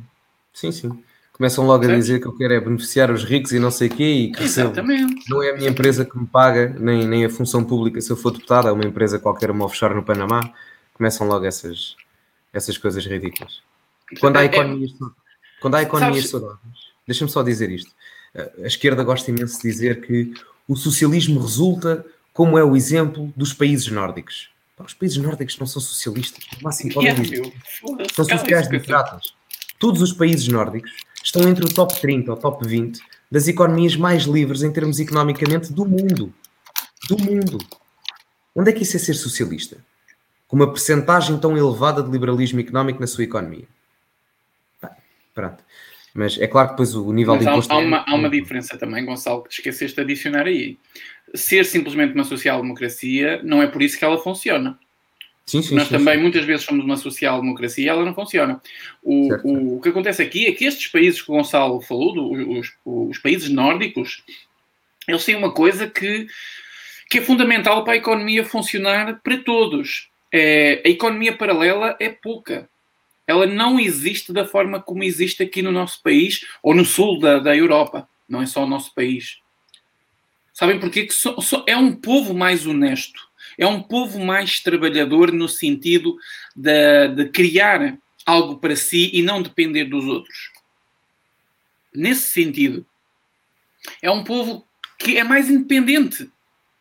sim. 0.55 0.73
sim. 0.73 1.05
Começam 1.39 1.65
logo 1.65 1.85
a 1.85 1.95
dizer 1.95 2.21
que 2.21 2.27
eu 2.27 2.37
quero 2.37 2.53
é 2.53 2.61
beneficiar 2.61 3.13
os 3.13 3.23
ricos 3.23 3.53
e 3.53 3.61
não 3.61 3.71
sei 3.71 3.87
o 3.87 3.95
quê 3.95 4.03
e 4.03 4.33
que 4.33 4.43
Exatamente. 4.43 5.31
não 5.31 5.41
é 5.41 5.51
a 5.51 5.57
minha 5.57 5.71
empresa 5.71 6.05
que 6.05 6.19
me 6.19 6.27
paga, 6.27 6.75
nem, 6.81 7.07
nem 7.07 7.25
a 7.25 7.31
função 7.31 7.63
pública 7.63 8.01
se 8.01 8.11
eu 8.11 8.17
for 8.17 8.33
deputado, 8.33 8.67
é 8.67 8.73
uma 8.73 8.85
empresa 8.85 9.21
qualquer, 9.21 9.49
uma 9.53 9.65
offshore 9.65 9.95
no 9.95 10.03
Panamá. 10.03 10.53
Começam 10.95 11.29
logo 11.29 11.45
essas, 11.45 11.95
essas 12.53 12.77
coisas 12.77 13.07
ridículas. 13.07 13.63
Quando 14.19 14.37
há 14.37 14.43
é, 14.43 14.47
é 14.47 14.49
economias, 14.49 14.91
quando 15.61 15.75
há 15.77 15.83
economias 15.83 16.29
saudáveis, 16.29 16.59
deixa-me 17.07 17.31
só 17.31 17.45
dizer 17.45 17.71
isto. 17.71 17.93
A 18.63 18.67
esquerda 18.67 19.05
gosta 19.05 19.31
imenso 19.31 19.63
de 19.63 19.69
dizer 19.69 20.01
que 20.01 20.33
o 20.69 20.77
socialismo 20.77 21.41
resulta 21.41 22.05
como 22.33 22.59
é 22.59 22.63
o 22.63 22.77
exemplo 22.77 23.33
dos 23.35 23.53
países 23.55 23.89
nórdicos. 23.89 24.51
Os 24.79 24.95
países 24.95 25.17
nórdicos 25.17 25.59
não 25.59 25.67
são 25.67 25.83
socialistas, 25.83 26.45
no 26.57 26.63
máximo 26.63 26.93
podem 26.95 27.15
dizer. 27.15 27.53
São 28.15 28.25
sociais-democratas. 28.25 29.35
Todos 29.79 30.03
os 30.03 30.13
países 30.13 30.47
nórdicos 30.47 30.93
estão 31.25 31.49
entre 31.49 31.65
o 31.65 31.73
top 31.73 31.99
30 32.01 32.31
ou 32.31 32.37
top 32.37 32.67
20 32.67 33.01
das 33.31 33.49
economias 33.49 33.97
mais 33.97 34.25
livres 34.25 34.63
em 34.63 34.71
termos 34.71 35.01
economicamente 35.01 35.73
do 35.73 35.85
mundo. 35.85 36.33
Do 37.09 37.19
mundo. 37.19 37.59
Onde 38.55 38.71
é 38.71 38.73
que 38.73 38.83
isso 38.83 38.97
é 38.97 39.01
ser 39.01 39.15
socialista? 39.15 39.79
Com 40.47 40.57
uma 40.57 40.71
percentagem 40.71 41.39
tão 41.39 41.57
elevada 41.57 42.03
de 42.03 42.11
liberalismo 42.11 42.61
económico 42.61 43.01
na 43.01 43.07
sua 43.07 43.25
economia. 43.25 43.67
Pronto. 45.35 45.63
Mas 46.15 46.39
é 46.41 46.47
claro 46.47 46.69
que 46.69 46.75
depois 46.75 46.95
o 46.95 47.13
nível 47.13 47.35
Mas 47.35 47.45
de 47.45 47.51
imposto... 47.51 47.73
Há, 47.73 47.77
há, 47.77 47.79
uma, 47.79 48.05
há 48.07 48.15
uma 48.15 48.31
diferença 48.31 48.77
também, 48.77 49.05
Gonçalo, 49.05 49.43
que 49.43 49.53
esqueceste 49.53 49.97
de 49.97 50.03
adicionar 50.03 50.47
aí. 50.47 50.79
Ser 51.35 51.65
simplesmente 51.65 52.15
uma 52.15 52.25
social-democracia 52.25 53.41
não 53.43 53.63
é 53.63 53.67
por 53.67 53.83
isso 53.83 53.99
que 53.99 54.05
ela 54.05 54.19
funciona. 54.19 54.79
Sim, 55.49 55.63
sim, 55.63 55.75
Nós 55.75 55.89
sim, 55.89 55.97
também 55.97 56.21
muitas 56.21 56.45
vezes 56.45 56.67
somos 56.67 56.85
uma 56.85 56.97
social-democracia 56.97 57.87
e 57.87 57.89
ela 57.89 58.05
não 58.05 58.15
funciona. 58.15 58.61
O, 59.03 59.33
o, 59.45 59.77
o, 59.77 59.81
que 59.81 59.89
acontece 59.89 60.23
aqui 60.23 60.47
é 60.47 60.53
que 60.53 60.67
estes 60.67 60.89
países 60.89 61.23
que 61.23 61.31
o 61.31 61.35
Gonçalo 61.35 61.81
falou, 61.81 62.13
do, 62.13 62.59
os, 62.59 62.75
os 62.85 63.19
países 63.19 63.49
nórdicos, 63.49 64.23
eles 65.07 65.25
têm 65.25 65.37
uma 65.37 65.51
coisa 65.51 65.89
que, 65.89 66.27
que 67.09 67.19
é 67.19 67.23
fundamental 67.23 67.83
para 67.83 67.95
a 67.95 67.97
economia 67.97 68.45
funcionar 68.45 69.21
para 69.23 69.39
todos. 69.39 70.11
É, 70.31 70.83
a 70.85 70.89
economia 70.89 71.35
paralela 71.35 71.97
é 71.99 72.11
pouca 72.11 72.69
ela 73.29 73.47
não 73.47 73.79
existe 73.79 74.33
da 74.33 74.47
forma 74.47 74.81
como 74.81 75.05
existe 75.05 75.43
aqui 75.43 75.61
no 75.61 75.71
nosso 75.71 76.03
país 76.03 76.47
ou 76.63 76.75
no 76.75 76.83
sul 76.83 77.19
da, 77.21 77.39
da 77.39 77.55
Europa. 77.55 78.09
Não 78.27 78.41
é 78.41 78.47
só 78.47 78.65
o 78.65 78.67
nosso 78.67 78.95
país. 78.95 79.37
Sabem 80.55 80.81
porquê? 80.81 81.05
Que 81.05 81.13
so, 81.13 81.39
so, 81.43 81.63
é 81.67 81.77
um 81.77 81.95
povo 81.95 82.33
mais 82.33 82.67
honesto. 82.67 83.29
É 83.59 83.67
um 83.67 83.83
povo 83.83 84.19
mais 84.19 84.61
trabalhador 84.61 85.31
no 85.31 85.47
sentido 85.47 86.17
de, 86.57 87.09
de 87.09 87.29
criar 87.29 87.99
algo 88.25 88.57
para 88.57 88.75
si 88.75 89.11
e 89.13 89.21
não 89.21 89.43
depender 89.43 89.85
dos 89.85 90.07
outros. 90.07 90.51
Nesse 91.95 92.33
sentido, 92.33 92.87
é 94.01 94.11
um 94.11 94.25
povo 94.25 94.67
que 94.99 95.19
é 95.19 95.25
mais 95.25 95.51
independente 95.51 96.31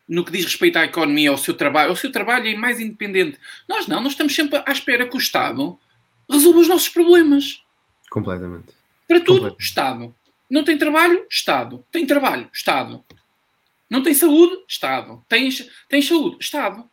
no 0.07 0.23
que 0.23 0.31
diz 0.31 0.45
respeito 0.45 0.77
à 0.77 0.85
economia, 0.85 1.29
ao 1.29 1.37
seu 1.37 1.53
trabalho. 1.53 1.91
O 1.91 1.97
seu 1.97 2.09
trabalho 2.09 2.47
é 2.47 2.55
mais 2.55 2.79
independente. 2.79 3.37
Nós 3.67 3.85
não, 3.85 3.99
nós 4.01 4.13
estamos 4.13 4.33
sempre 4.33 4.63
à 4.65 4.71
espera 4.71 5.05
que 5.05 5.15
o 5.15 5.19
Estado 5.19 5.77
resolva 6.29 6.59
os 6.59 6.67
nossos 6.67 6.89
problemas. 6.89 7.63
Completamente. 8.09 8.67
Para 9.07 9.19
tudo, 9.19 9.39
Completamente. 9.39 9.63
Estado. 9.63 10.15
Não 10.49 10.63
tem 10.63 10.77
trabalho? 10.77 11.25
Estado. 11.29 11.85
Tem 11.91 12.05
trabalho? 12.05 12.49
Estado. 12.53 13.03
Não 13.89 14.03
tem 14.03 14.13
saúde? 14.13 14.63
Estado. 14.67 15.23
Tens, 15.27 15.69
tens 15.89 16.07
saúde? 16.07 16.37
Estado. 16.39 16.89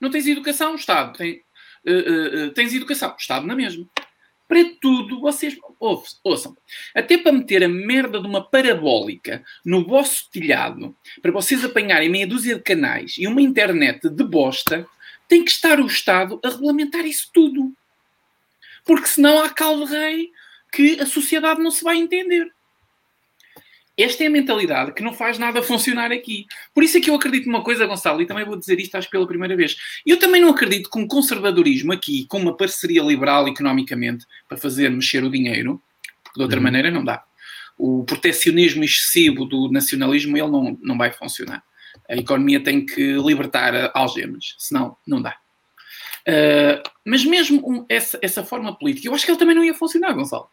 Não 0.00 0.10
tens 0.10 0.26
educação? 0.26 0.74
Estado. 0.74 1.16
Tem, 1.16 1.42
uh, 1.86 2.46
uh, 2.46 2.50
tens 2.52 2.74
educação? 2.74 3.14
Estado 3.18 3.46
na 3.46 3.54
mesma. 3.54 3.86
Para 4.46 4.64
tudo, 4.80 5.20
vocês 5.20 5.58
ouçam. 6.24 6.56
Até 6.94 7.18
para 7.18 7.32
meter 7.32 7.62
a 7.64 7.68
merda 7.68 8.18
de 8.18 8.26
uma 8.26 8.42
parabólica 8.42 9.44
no 9.62 9.84
vosso 9.84 10.30
telhado, 10.30 10.96
para 11.20 11.30
vocês 11.30 11.62
apanharem 11.62 12.08
meia 12.08 12.26
dúzia 12.26 12.54
de 12.54 12.62
canais 12.62 13.16
e 13.18 13.26
uma 13.26 13.42
internet 13.42 14.08
de 14.08 14.24
bosta, 14.24 14.86
tem 15.28 15.44
que 15.44 15.50
estar 15.50 15.78
o 15.80 15.86
Estado 15.86 16.40
a 16.42 16.48
regulamentar 16.48 17.04
isso 17.04 17.28
tudo 17.32 17.74
porque 18.88 19.06
senão 19.06 19.44
há 19.44 19.50
caldo 19.50 19.84
rei 19.84 20.30
que 20.72 20.98
a 20.98 21.04
sociedade 21.04 21.62
não 21.62 21.70
se 21.70 21.84
vai 21.84 21.98
entender. 21.98 22.50
Esta 23.98 24.24
é 24.24 24.28
a 24.28 24.30
mentalidade 24.30 24.94
que 24.94 25.02
não 25.02 25.12
faz 25.12 25.38
nada 25.38 25.62
funcionar 25.62 26.10
aqui. 26.10 26.46
Por 26.72 26.82
isso 26.82 26.96
é 26.96 27.00
que 27.00 27.10
eu 27.10 27.14
acredito 27.14 27.46
numa 27.46 27.62
coisa, 27.62 27.84
Gonçalo, 27.84 28.22
e 28.22 28.26
também 28.26 28.46
vou 28.46 28.56
dizer 28.56 28.80
isto 28.80 28.94
acho 28.96 29.10
pela 29.10 29.26
primeira 29.26 29.54
vez. 29.54 29.76
Eu 30.06 30.18
também 30.18 30.40
não 30.40 30.48
acredito 30.48 30.88
que 30.88 30.98
um 30.98 31.06
conservadorismo 31.06 31.92
aqui, 31.92 32.24
com 32.28 32.38
uma 32.38 32.56
parceria 32.56 33.02
liberal 33.02 33.46
economicamente, 33.46 34.24
para 34.48 34.56
fazer 34.56 34.88
mexer 34.90 35.22
o 35.22 35.30
dinheiro, 35.30 35.82
porque 36.22 36.38
de 36.38 36.42
outra 36.42 36.56
uhum. 36.56 36.62
maneira 36.62 36.90
não 36.90 37.04
dá. 37.04 37.22
O 37.76 38.04
protecionismo 38.04 38.84
excessivo 38.84 39.44
do 39.44 39.70
nacionalismo, 39.70 40.34
ele 40.34 40.48
não, 40.48 40.78
não 40.80 40.96
vai 40.96 41.12
funcionar. 41.12 41.62
A 42.08 42.16
economia 42.16 42.62
tem 42.62 42.86
que 42.86 43.18
libertar 43.18 43.90
algemas, 43.92 44.54
senão 44.56 44.96
não 45.06 45.20
dá. 45.20 45.36
Uh, 46.26 46.82
mas 47.04 47.24
mesmo 47.24 47.62
um, 47.68 47.86
essa, 47.88 48.18
essa 48.22 48.44
forma 48.44 48.76
política, 48.76 49.08
eu 49.08 49.14
acho 49.14 49.24
que 49.24 49.30
ele 49.30 49.38
também 49.38 49.54
não 49.54 49.64
ia 49.64 49.74
funcionar, 49.74 50.12
Gonçalo. 50.12 50.48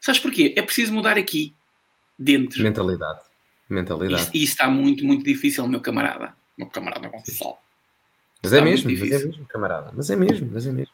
Sabes 0.00 0.20
porquê? 0.20 0.54
É 0.56 0.62
preciso 0.62 0.92
mudar 0.92 1.16
aqui, 1.16 1.54
dentro. 2.18 2.62
Mentalidade. 2.62 3.20
Mentalidade. 3.68 4.30
E 4.32 4.42
isso 4.42 4.52
está 4.52 4.68
muito, 4.68 5.04
muito 5.04 5.24
difícil, 5.24 5.66
meu 5.66 5.80
camarada. 5.80 6.34
Meu 6.56 6.68
camarada 6.68 7.08
Gonçalo. 7.08 7.56
Mas 8.42 8.52
é 8.52 8.60
mesmo, 8.60 8.90
mas 8.90 9.10
é 9.10 9.26
mesmo, 9.26 9.46
camarada. 9.46 9.92
Mas 9.94 10.10
é 10.10 10.16
mesmo, 10.16 10.48
mas 10.52 10.66
é 10.66 10.72
mesmo. 10.72 10.92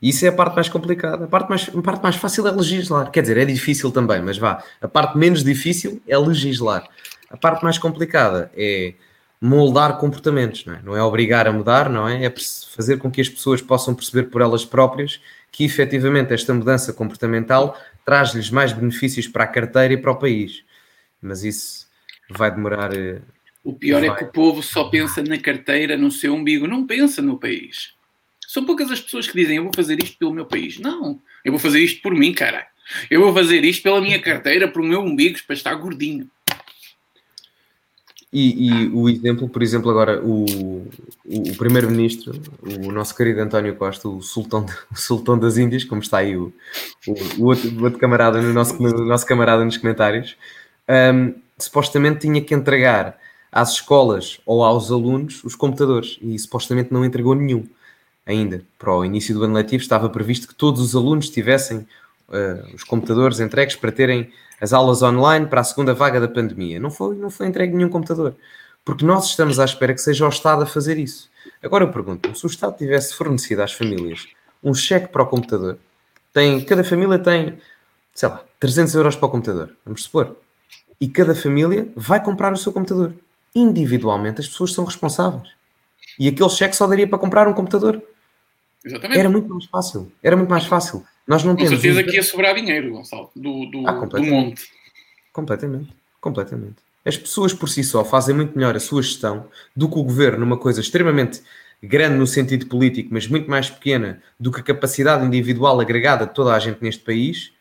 E 0.00 0.10
isso 0.10 0.24
é 0.24 0.28
a 0.28 0.32
parte 0.32 0.54
mais 0.54 0.68
complicada. 0.68 1.24
A 1.24 1.28
parte 1.28 1.48
mais, 1.48 1.68
a 1.68 1.82
parte 1.82 2.02
mais 2.02 2.16
fácil 2.16 2.46
é 2.46 2.50
legislar. 2.50 3.10
Quer 3.10 3.22
dizer, 3.22 3.36
é 3.36 3.44
difícil 3.44 3.90
também, 3.90 4.20
mas 4.22 4.38
vá. 4.38 4.62
A 4.80 4.88
parte 4.88 5.16
menos 5.16 5.42
difícil 5.42 6.02
é 6.06 6.16
legislar. 6.16 6.88
A 7.30 7.36
parte 7.36 7.64
mais 7.64 7.78
complicada 7.78 8.50
é 8.54 8.94
moldar 9.40 9.98
comportamentos, 9.98 10.64
não 10.64 10.74
é? 10.74 10.82
Não 10.82 10.96
é 10.96 11.02
obrigar 11.02 11.46
a 11.46 11.52
mudar, 11.52 11.88
não 11.90 12.08
é? 12.08 12.24
É 12.24 12.34
fazer 12.74 12.98
com 12.98 13.10
que 13.10 13.20
as 13.20 13.28
pessoas 13.28 13.60
possam 13.60 13.94
perceber 13.94 14.24
por 14.24 14.40
elas 14.40 14.64
próprias 14.64 15.20
que 15.52 15.64
efetivamente 15.64 16.34
esta 16.34 16.52
mudança 16.52 16.92
comportamental 16.92 17.78
traz-lhes 18.04 18.50
mais 18.50 18.72
benefícios 18.72 19.26
para 19.26 19.44
a 19.44 19.46
carteira 19.46 19.94
e 19.94 19.96
para 19.96 20.12
o 20.12 20.16
país. 20.16 20.62
Mas 21.20 21.44
isso 21.44 21.86
vai 22.28 22.50
demorar. 22.50 22.94
Eh, 22.94 23.20
o 23.64 23.72
pior 23.72 24.00
vai... 24.00 24.10
é 24.10 24.14
que 24.14 24.24
o 24.24 24.32
povo 24.32 24.62
só 24.62 24.84
pensa 24.84 25.22
na 25.22 25.38
carteira, 25.38 25.96
no 25.96 26.10
seu 26.10 26.34
umbigo, 26.34 26.66
não 26.66 26.86
pensa 26.86 27.22
no 27.22 27.38
país. 27.38 27.94
São 28.46 28.64
poucas 28.64 28.90
as 28.90 29.00
pessoas 29.00 29.26
que 29.26 29.36
dizem 29.36 29.56
eu 29.56 29.64
vou 29.64 29.72
fazer 29.74 30.02
isto 30.02 30.18
pelo 30.18 30.32
meu 30.32 30.46
país. 30.46 30.78
Não, 30.78 31.20
eu 31.44 31.52
vou 31.52 31.58
fazer 31.58 31.80
isto 31.80 32.00
por 32.02 32.14
mim, 32.14 32.32
cara. 32.32 32.66
Eu 33.10 33.20
vou 33.20 33.34
fazer 33.34 33.64
isto 33.64 33.82
pela 33.82 34.00
minha 34.00 34.20
carteira, 34.20 34.68
para 34.68 34.80
o 34.80 34.84
meu 34.84 35.00
umbigo, 35.00 35.38
para 35.46 35.56
estar 35.56 35.74
gordinho. 35.74 36.30
E, 38.38 38.68
e, 38.68 38.88
o 38.88 39.08
exemplo, 39.08 39.48
por 39.48 39.62
exemplo, 39.62 39.90
agora 39.90 40.22
o, 40.22 40.44
o, 41.24 41.56
primeiro-ministro, 41.56 42.38
o 42.84 42.92
nosso 42.92 43.16
querido 43.16 43.40
António 43.40 43.74
Costa, 43.76 44.10
o 44.10 44.20
sultão, 44.20 44.66
o 44.92 44.94
sultão 44.94 45.38
das 45.38 45.56
Índias, 45.56 45.84
como 45.84 46.02
está 46.02 46.18
aí 46.18 46.36
o, 46.36 46.52
o, 47.38 47.44
outro, 47.46 47.82
outro, 47.82 47.98
camarada 47.98 48.42
no 48.42 48.52
nosso, 48.52 48.78
no 48.82 49.06
nosso 49.06 49.24
camarada 49.24 49.64
nos 49.64 49.78
comentários, 49.78 50.36
um, 51.14 51.32
supostamente 51.58 52.20
tinha 52.20 52.42
que 52.42 52.54
entregar 52.54 53.18
às 53.50 53.72
escolas 53.72 54.38
ou 54.44 54.62
aos 54.62 54.90
alunos 54.90 55.42
os 55.42 55.56
computadores 55.56 56.18
e 56.20 56.38
supostamente 56.38 56.92
não 56.92 57.06
entregou 57.06 57.34
nenhum 57.34 57.66
ainda. 58.26 58.62
Para 58.78 58.94
o 58.94 59.02
início 59.02 59.34
do 59.34 59.44
ano 59.44 59.54
letivo 59.54 59.82
estava 59.82 60.10
previsto 60.10 60.46
que 60.46 60.54
todos 60.54 60.82
os 60.82 60.94
alunos 60.94 61.30
tivessem 61.30 61.78
uh, 62.28 62.74
os 62.74 62.84
computadores 62.84 63.40
entregues 63.40 63.76
para 63.76 63.90
terem 63.90 64.30
as 64.60 64.72
aulas 64.72 65.02
online 65.02 65.46
para 65.46 65.60
a 65.60 65.64
segunda 65.64 65.94
vaga 65.94 66.20
da 66.20 66.28
pandemia. 66.28 66.80
Não 66.80 66.90
foi, 66.90 67.16
não 67.16 67.30
foi 67.30 67.46
entregue 67.46 67.74
nenhum 67.74 67.88
computador. 67.88 68.34
Porque 68.84 69.04
nós 69.04 69.26
estamos 69.26 69.58
à 69.58 69.64
espera 69.64 69.92
que 69.92 70.00
seja 70.00 70.24
o 70.24 70.28
Estado 70.28 70.62
a 70.62 70.66
fazer 70.66 70.98
isso. 70.98 71.30
Agora 71.62 71.84
eu 71.84 71.92
pergunto 71.92 72.36
se 72.36 72.44
o 72.44 72.48
Estado 72.48 72.76
tivesse 72.76 73.14
fornecido 73.14 73.62
às 73.62 73.72
famílias 73.72 74.26
um 74.62 74.74
cheque 74.74 75.08
para 75.08 75.22
o 75.22 75.26
computador, 75.26 75.78
tem, 76.32 76.64
cada 76.64 76.84
família 76.84 77.18
tem, 77.18 77.58
sei 78.14 78.28
lá, 78.28 78.44
300 78.58 78.94
euros 78.94 79.16
para 79.16 79.26
o 79.26 79.30
computador, 79.30 79.70
vamos 79.84 80.04
supor, 80.04 80.36
e 81.00 81.08
cada 81.08 81.34
família 81.34 81.88
vai 81.94 82.22
comprar 82.22 82.52
o 82.52 82.56
seu 82.56 82.72
computador. 82.72 83.14
Individualmente 83.54 84.40
as 84.40 84.48
pessoas 84.48 84.72
são 84.72 84.84
responsáveis. 84.84 85.48
E 86.18 86.28
aquele 86.28 86.48
cheque 86.48 86.76
só 86.76 86.86
daria 86.86 87.08
para 87.08 87.18
comprar 87.18 87.48
um 87.48 87.52
computador. 87.52 88.02
Exatamente. 88.84 89.18
Era 89.18 89.28
muito 89.28 89.48
mais 89.48 89.64
fácil. 89.66 90.12
Era 90.22 90.36
muito 90.36 90.48
mais 90.48 90.66
fácil. 90.66 91.04
Nós 91.26 91.42
não 91.44 91.52
Com 91.56 91.64
temos. 91.64 91.80
certeza 91.80 92.00
um- 92.00 92.04
que 92.04 92.16
ia 92.16 92.22
sobrar 92.22 92.54
dinheiro, 92.54 92.90
Gonçalo, 92.92 93.30
do, 93.34 93.66
do, 93.66 93.86
Ah, 93.88 93.92
do 93.92 94.00
completamente. 94.00 94.30
monte. 94.32 94.62
Completamente. 95.32 95.88
Completamente. 96.20 96.76
As 97.04 97.16
pessoas 97.16 97.52
por 97.52 97.68
si 97.68 97.84
só 97.84 98.04
fazem 98.04 98.34
muito 98.34 98.56
melhor 98.56 98.74
a 98.76 98.80
sua 98.80 99.02
gestão 99.02 99.46
do 99.74 99.88
que 99.88 99.98
o 99.98 100.02
governo 100.02 100.40
numa 100.40 100.56
coisa 100.56 100.80
extremamente 100.80 101.40
grande 101.82 102.16
no 102.16 102.26
sentido 102.26 102.66
político, 102.66 103.10
mas 103.12 103.28
muito 103.28 103.48
mais 103.50 103.68
pequena 103.70 104.22
do 104.40 104.50
que 104.50 104.60
a 104.60 104.62
capacidade 104.62 105.24
individual 105.24 105.80
agregada 105.80 106.26
de 106.26 106.34
toda 106.34 106.54
a 106.54 106.58
gente 106.58 106.82
neste 106.82 107.02
país. 107.04 107.52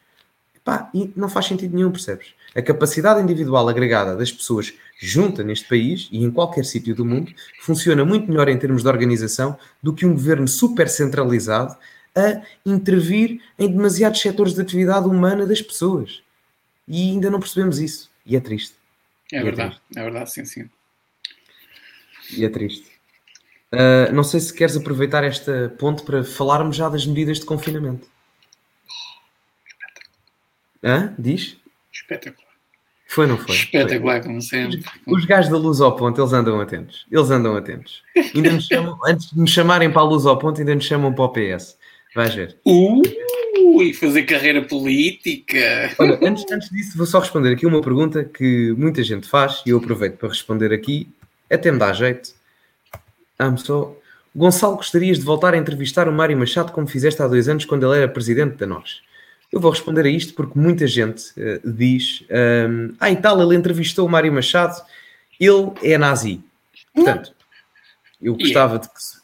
Pá, 0.63 0.89
e 0.95 1.11
não 1.15 1.29
faz 1.29 1.45
sentido 1.45 1.75
nenhum, 1.75 1.91
percebes? 1.91 2.29
A 2.55 2.61
capacidade 2.61 3.21
individual 3.21 3.69
agregada 3.69 4.15
das 4.15 4.31
pessoas 4.31 4.73
junta 4.99 5.43
neste 5.43 5.67
país 5.67 6.07
e 6.11 6.23
em 6.23 6.31
qualquer 6.31 6.65
sítio 6.65 6.95
do 6.95 7.05
mundo 7.05 7.31
funciona 7.61 8.03
muito 8.03 8.27
melhor 8.27 8.47
em 8.49 8.57
termos 8.57 8.81
de 8.81 8.87
organização 8.87 9.59
do 9.83 9.93
que 9.93 10.07
um 10.07 10.13
governo 10.13 10.47
super 10.47 10.89
centralizado 10.89 11.75
a 12.15 12.41
intervir 12.65 13.41
em 13.59 13.69
demasiados 13.69 14.21
setores 14.21 14.53
de 14.53 14.61
atividade 14.61 15.07
humana 15.07 15.45
das 15.45 15.61
pessoas. 15.61 16.21
E 16.87 17.11
ainda 17.11 17.29
não 17.29 17.39
percebemos 17.39 17.79
isso. 17.79 18.09
E 18.25 18.35
é 18.35 18.39
triste. 18.39 18.75
É 19.31 19.37
é 19.37 19.43
verdade, 19.43 19.79
é 19.95 20.03
verdade, 20.03 20.31
sim, 20.31 20.45
sim. 20.45 20.69
E 22.37 22.45
é 22.45 22.49
triste. 22.49 22.95
Ah, 23.71 24.11
não 24.11 24.23
sei 24.23 24.39
se 24.39 24.53
queres 24.53 24.77
aproveitar 24.77 25.23
esta 25.23 25.73
ponte 25.77 26.03
para 26.03 26.23
falarmos 26.23 26.75
já 26.75 26.87
das 26.87 27.05
medidas 27.05 27.39
de 27.39 27.45
confinamento. 27.45 28.07
Hã? 30.83 31.13
Diz? 31.17 31.57
Espetacular. 31.91 32.45
Foi, 33.07 33.27
não 33.27 33.37
foi? 33.37 33.55
Espetacular, 33.55 34.21
como 34.21 34.41
sempre. 34.41 34.81
Foi. 34.81 35.13
Os 35.13 35.25
gajos 35.25 35.51
da 35.51 35.57
luz 35.57 35.81
ao 35.81 35.95
ponto, 35.95 36.19
eles 36.19 36.33
andam 36.33 36.59
atentos. 36.59 37.05
Eles 37.11 37.29
andam 37.31 37.55
atentos. 37.55 38.03
Ainda 38.33 38.51
nos 38.51 38.65
chamam, 38.65 38.97
antes 39.05 39.31
de 39.31 39.39
nos 39.39 39.49
chamarem 39.49 39.91
para 39.91 40.01
a 40.01 40.05
luz 40.05 40.25
ao 40.25 40.37
ponto, 40.37 40.59
ainda 40.59 40.75
nos 40.75 40.85
chamam 40.85 41.13
para 41.13 41.23
o 41.25 41.29
PS. 41.29 41.77
Vais 42.15 42.33
ver. 42.33 42.57
Ui, 42.65 43.93
fazer 43.93 44.23
carreira 44.23 44.61
política. 44.61 45.93
Olha, 45.99 46.17
antes, 46.23 46.45
antes 46.51 46.69
disso, 46.69 46.97
vou 46.97 47.05
só 47.05 47.19
responder 47.19 47.51
aqui 47.53 47.65
uma 47.65 47.81
pergunta 47.81 48.23
que 48.23 48.73
muita 48.77 49.03
gente 49.03 49.27
faz 49.27 49.61
e 49.65 49.69
eu 49.71 49.77
aproveito 49.77 50.15
para 50.17 50.29
responder 50.29 50.73
aqui. 50.73 51.07
Até 51.49 51.71
me 51.71 51.77
dá 51.77 51.91
jeito. 51.93 52.33
Amo 53.37 53.57
só. 53.57 53.95
Gonçalo, 54.35 54.77
gostarias 54.77 55.19
de 55.19 55.25
voltar 55.25 55.53
a 55.53 55.57
entrevistar 55.57 56.07
o 56.09 56.11
Mário 56.11 56.37
Machado 56.37 56.71
como 56.71 56.87
fizeste 56.87 57.21
há 57.21 57.27
dois 57.27 57.47
anos 57.47 57.65
quando 57.65 57.85
ele 57.91 58.01
era 58.01 58.11
presidente 58.11 58.55
da 58.57 58.65
nós? 58.65 59.01
Eu 59.51 59.59
vou 59.61 59.71
responder 59.71 60.05
a 60.05 60.09
isto 60.09 60.33
porque 60.33 60.57
muita 60.59 60.85
gente 60.87 61.31
eh, 61.37 61.61
diz: 61.63 62.23
ehm, 62.29 62.93
Ah, 62.99 63.09
e 63.11 63.15
tal, 63.15 63.41
ele 63.41 63.55
entrevistou 63.55 64.05
o 64.05 64.09
Mário 64.09 64.31
Machado, 64.33 64.75
ele 65.39 65.71
é 65.83 65.97
nazi. 65.97 66.41
Portanto, 66.93 67.33
eu 68.21 68.33
E 68.37 68.43
gostava 68.43 68.79
de 68.79 68.89
que. 68.89 69.01
se- 69.01 69.14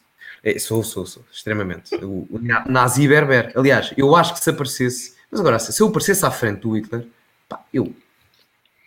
É, 0.44 0.58
sou, 0.58 0.84
sou, 0.84 1.06
sou, 1.06 1.24
extremamente. 1.32 1.94
O, 2.04 2.28
o 2.30 2.40
na- 2.42 2.66
nazi 2.66 3.08
berber. 3.08 3.52
Aliás, 3.56 3.94
eu 3.96 4.16
acho 4.16 4.34
que 4.34 4.40
se 4.40 4.50
aparecesse. 4.50 5.16
Mas 5.30 5.40
agora, 5.40 5.60
se 5.60 5.82
eu 5.82 5.88
aparecesse 5.88 6.26
à 6.26 6.32
frente 6.32 6.62
do 6.62 6.76
Hitler, 6.76 7.08
pá, 7.48 7.64
eu 7.74 7.94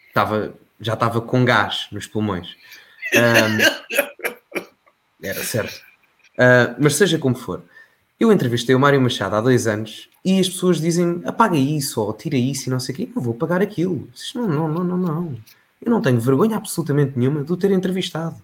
estava, 0.09 0.55
já 0.81 0.95
estava 0.95 1.21
com 1.21 1.45
gás 1.45 1.87
nos 1.93 2.07
pulmões. 2.07 2.57
Ahm, 3.15 3.59
era 5.23 5.43
certo. 5.43 5.81
Ah, 6.39 6.75
mas 6.79 6.97
seja 6.97 7.19
como 7.19 7.37
for, 7.37 7.63
eu 8.19 8.33
entrevistei 8.33 8.75
o 8.75 8.81
Mário 8.81 9.01
Machado 9.01 9.37
há 9.37 9.41
dois 9.41 9.67
anos 9.67 10.09
e 10.25 10.41
as 10.41 10.49
pessoas 10.49 10.81
dizem 10.81 11.23
apaga 11.25 11.57
isso 11.57 12.01
ou 12.01 12.13
tira 12.13 12.37
isso 12.37 12.69
e 12.69 12.71
não 12.71 12.81
sei 12.81 12.95
o 12.95 12.97
quê. 12.99 13.09
Eu 13.15 13.23
vou 13.23 13.35
pagar 13.35 13.63
aquilo. 13.63 14.09
Não, 14.35 14.49
não, 14.49 14.69
não, 14.69 14.85
não, 14.85 14.97
não. 14.97 15.37
Eu 15.81 15.91
não 15.91 16.01
tenho 16.01 16.21
vergonha 16.21 16.57
absolutamente 16.57 17.19
nenhuma 17.19 17.45
de 17.45 17.53
o 17.53 17.57
ter 17.57 17.71
entrevistado. 17.71 18.37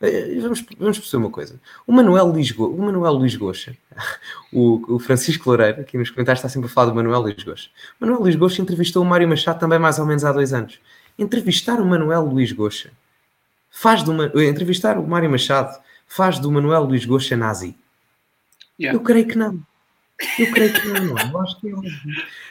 Eh, 0.00 0.38
Vamos, 0.40 0.64
vamos 0.78 0.98
perceber 0.98 1.22
uma 1.24 1.30
coisa. 1.30 1.58
O 1.86 1.92
Manuel 1.92 2.26
Luís, 2.26 2.50
Go- 2.50 2.68
o 2.68 2.82
Manuel 2.82 3.12
Luís 3.14 3.34
Goxa, 3.34 3.76
o, 4.52 4.96
o 4.96 4.98
Francisco 4.98 5.48
Loureiro, 5.48 5.80
aqui 5.80 5.96
nos 5.96 6.10
comentários 6.10 6.40
está 6.40 6.48
sempre 6.48 6.68
a 6.68 6.72
falar 6.72 6.90
do 6.90 6.94
Manuel 6.94 7.20
Luís 7.20 7.42
Goxa. 7.42 7.70
O 8.00 8.04
Manuel 8.04 8.20
Luís 8.22 8.36
Goxa 8.36 8.60
entrevistou 8.62 9.02
o 9.02 9.06
Mário 9.06 9.26
Machado 9.28 9.58
também 9.58 9.78
mais 9.78 9.98
ou 9.98 10.04
menos 10.06 10.24
há 10.24 10.32
dois 10.32 10.52
anos. 10.52 10.78
Entrevistar 11.18 11.80
o 11.80 11.86
Manuel 11.86 12.22
Luís 12.26 12.52
Goxa 12.52 12.90
faz 13.70 14.02
do 14.02 14.12
eh, 14.22 14.48
entrevistar 14.48 14.98
o 14.98 15.06
Mário 15.06 15.30
Machado 15.30 15.78
faz 16.06 16.38
do 16.38 16.50
Manuel 16.52 16.84
Luís 16.84 17.04
Goxa 17.06 17.36
nazi. 17.36 17.74
Yeah. 18.78 18.98
Eu 18.98 19.02
creio 19.02 19.26
que 19.26 19.36
não. 19.38 19.58
Eu 20.38 20.50
creio 20.52 20.72
que 20.74 20.86
não, 20.88 21.04
não. 21.14 21.18
Eu 21.30 21.40
acho 21.40 21.58
que 21.60 21.68
é 21.70 21.74
óbvio. 21.74 21.92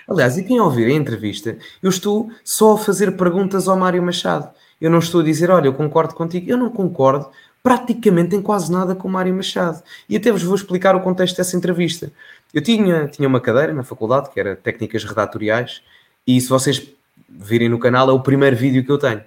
Aliás, 0.09 0.37
e 0.37 0.43
quem 0.43 0.59
ouvir 0.59 0.85
a 0.87 0.91
entrevista, 0.93 1.57
eu 1.81 1.89
estou 1.89 2.31
só 2.43 2.73
a 2.73 2.77
fazer 2.77 3.11
perguntas 3.15 3.67
ao 3.67 3.77
Mário 3.77 4.01
Machado. 4.01 4.49
Eu 4.79 4.89
não 4.89 4.99
estou 4.99 5.21
a 5.21 5.23
dizer, 5.23 5.49
olha, 5.49 5.67
eu 5.67 5.73
concordo 5.73 6.13
contigo. 6.13 6.49
Eu 6.49 6.57
não 6.57 6.69
concordo 6.69 7.29
praticamente 7.63 8.35
em 8.35 8.41
quase 8.41 8.71
nada 8.71 8.93
com 8.93 9.07
o 9.07 9.11
Mário 9.11 9.33
Machado. 9.33 9.81
E 10.07 10.15
até 10.15 10.31
vos 10.31 10.43
vou 10.43 10.55
explicar 10.55 10.95
o 10.95 11.01
contexto 11.01 11.37
dessa 11.37 11.57
entrevista. 11.57 12.11
Eu 12.53 12.61
tinha, 12.61 13.07
tinha 13.07 13.27
uma 13.27 13.41
cadeira 13.41 13.73
na 13.73 13.83
faculdade, 13.83 14.29
que 14.29 14.39
era 14.39 14.55
técnicas 14.55 15.03
redatoriais, 15.03 15.81
e 16.27 16.39
se 16.39 16.47
vocês 16.47 16.87
virem 17.27 17.69
no 17.69 17.79
canal, 17.79 18.09
é 18.09 18.13
o 18.13 18.19
primeiro 18.19 18.55
vídeo 18.55 18.85
que 18.85 18.91
eu 18.91 18.97
tenho. 18.97 19.23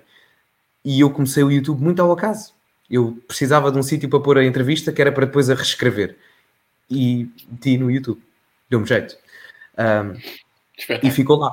E 0.84 1.00
eu 1.00 1.10
comecei 1.10 1.42
o 1.42 1.50
YouTube 1.50 1.82
muito 1.82 2.00
ao 2.00 2.12
acaso. 2.12 2.54
Eu 2.90 3.18
precisava 3.26 3.70
de 3.70 3.78
um 3.78 3.82
sítio 3.82 4.08
para 4.08 4.20
pôr 4.20 4.38
a 4.38 4.44
entrevista, 4.44 4.92
que 4.92 5.00
era 5.02 5.12
para 5.12 5.26
depois 5.26 5.50
a 5.50 5.54
reescrever. 5.54 6.16
E 6.90 7.28
meti 7.50 7.76
no 7.76 7.90
YouTube. 7.90 8.22
Deu-me 8.70 8.86
jeito. 8.86 9.16
Um, 9.76 10.16
e 11.02 11.10
ficou 11.10 11.36
lá. 11.36 11.50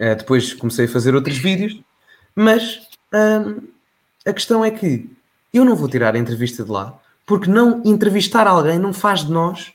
Uh, 0.00 0.14
depois 0.16 0.52
comecei 0.54 0.84
a 0.84 0.88
fazer 0.88 1.14
outros 1.14 1.38
vídeos, 1.38 1.80
mas 2.34 2.86
a 3.12 4.32
questão 4.32 4.64
é 4.64 4.70
que 4.70 5.10
eu 5.52 5.64
não 5.64 5.76
vou 5.76 5.88
tirar 5.88 6.14
a 6.14 6.18
entrevista 6.18 6.64
de 6.64 6.70
lá, 6.70 6.98
porque 7.26 7.50
não 7.50 7.82
entrevistar 7.84 8.46
alguém 8.46 8.78
não 8.78 8.92
faz 8.92 9.24
de 9.24 9.30
nós 9.30 9.72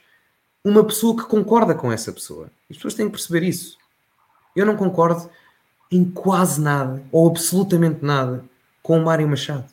uma 0.64 0.84
pessoa 0.84 1.16
que 1.16 1.30
concorda 1.30 1.74
com 1.74 1.92
essa 1.92 2.12
pessoa. 2.12 2.50
As 2.70 2.76
pessoas 2.76 2.94
têm 2.94 3.06
que 3.06 3.14
perceber 3.14 3.44
isso. 3.44 3.78
Eu 4.56 4.66
não 4.66 4.76
concordo 4.76 5.30
em 5.92 6.04
quase 6.04 6.60
nada, 6.60 7.02
ou 7.12 7.28
absolutamente 7.28 8.04
nada, 8.04 8.44
com 8.82 9.00
o 9.00 9.06
Mário 9.06 9.28
Machado. 9.28 9.66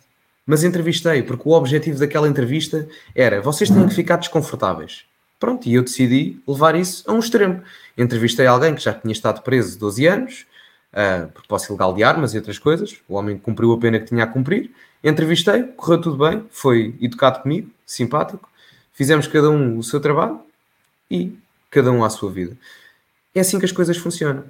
Mas 0.47 0.62
entrevistei, 0.62 1.23
porque 1.23 1.49
o 1.49 1.53
objetivo 1.53 1.99
daquela 1.99 2.29
entrevista 2.29 2.87
era 3.15 3.41
vocês 3.41 3.71
têm 3.71 3.89
que 3.89 3.95
ficar 3.95 4.17
desconfortáveis. 4.17 5.05
Pronto, 5.41 5.67
e 5.67 5.75
eu 5.75 5.83
decidi 5.83 6.41
levar 6.47 6.75
isso 6.77 7.03
a 7.07 7.12
um 7.12 7.19
extremo. 7.19 7.62
Entrevistei 7.99 8.47
alguém 8.47 8.75
que 8.75 8.83
já 8.83 8.95
tinha 8.95 9.12
estado 9.12 9.43
preso 9.43 9.79
12 9.79 10.07
anos, 10.07 10.47
uh, 10.95 11.29
por 11.33 11.47
posse 11.47 11.69
ilegal 11.71 11.93
de 11.93 12.03
armas 12.03 12.33
e 12.33 12.39
outras 12.39 12.59
coisas. 12.59 12.97
O 13.09 13.15
homem 13.15 13.37
cumpriu 13.37 13.73
a 13.73 13.79
pena 13.79 13.99
que 13.99 14.07
tinha 14.07 14.25
a 14.25 14.27
cumprir. 14.27 14.71
Entrevistei, 15.03 15.65
correu 15.65 16.01
tudo 16.01 16.17
bem, 16.17 16.45
foi 16.51 16.95
educado 17.01 17.41
comigo, 17.41 17.71
simpático. 17.85 18.49
Fizemos 18.93 19.27
cada 19.27 19.51
um 19.51 19.77
o 19.77 19.83
seu 19.83 20.01
trabalho 20.01 20.41
e 21.11 21.37
cada 21.71 21.91
um 21.91 22.05
à 22.05 22.09
sua 22.09 22.31
vida. 22.31 22.57
É 23.35 23.41
assim 23.41 23.59
que 23.59 23.65
as 23.65 23.73
coisas 23.73 23.97
funcionam. 23.97 24.45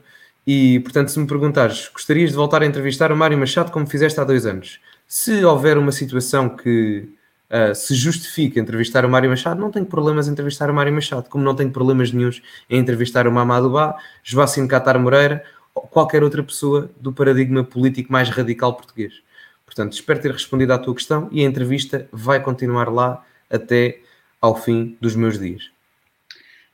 E, 0.46 0.78
portanto, 0.80 1.08
se 1.08 1.18
me 1.18 1.26
perguntares, 1.26 1.88
gostarias 1.88 2.30
de 2.30 2.36
voltar 2.36 2.62
a 2.62 2.66
entrevistar 2.66 3.10
o 3.10 3.16
Mário 3.16 3.38
Machado 3.38 3.72
como 3.72 3.86
fizeste 3.86 4.20
há 4.20 4.24
dois 4.24 4.44
anos? 4.44 4.78
Se 5.08 5.42
houver 5.42 5.78
uma 5.78 5.90
situação 5.90 6.50
que 6.50 7.08
uh, 7.50 7.74
se 7.74 7.94
justifique 7.94 8.60
entrevistar 8.60 9.06
o 9.06 9.08
Mário 9.08 9.30
Machado, 9.30 9.58
não 9.58 9.70
tenho 9.70 9.86
problemas 9.86 10.28
em 10.28 10.32
entrevistar 10.32 10.70
o 10.70 10.74
Mário 10.74 10.92
Machado, 10.92 11.30
como 11.30 11.42
não 11.42 11.54
tenho 11.54 11.70
problemas 11.70 12.12
nenhums 12.12 12.42
em 12.68 12.78
entrevistar 12.78 13.26
o 13.26 13.32
Mamadou 13.32 13.70
Ba, 13.70 13.96
Joacim 14.22 14.68
Catar 14.68 14.98
Moreira 14.98 15.42
qualquer 15.74 16.22
outra 16.22 16.42
pessoa 16.42 16.90
do 16.98 17.12
paradigma 17.12 17.64
político 17.64 18.12
mais 18.12 18.28
radical 18.30 18.74
português. 18.74 19.22
Portanto, 19.66 19.92
espero 19.92 20.20
ter 20.20 20.30
respondido 20.32 20.72
à 20.72 20.78
tua 20.78 20.94
questão 20.94 21.28
e 21.32 21.40
a 21.40 21.44
entrevista 21.48 22.08
vai 22.12 22.40
continuar 22.42 22.88
lá 22.92 23.24
até 23.50 24.00
ao 24.40 24.60
fim 24.60 24.96
dos 25.00 25.16
meus 25.16 25.38
dias. 25.38 25.70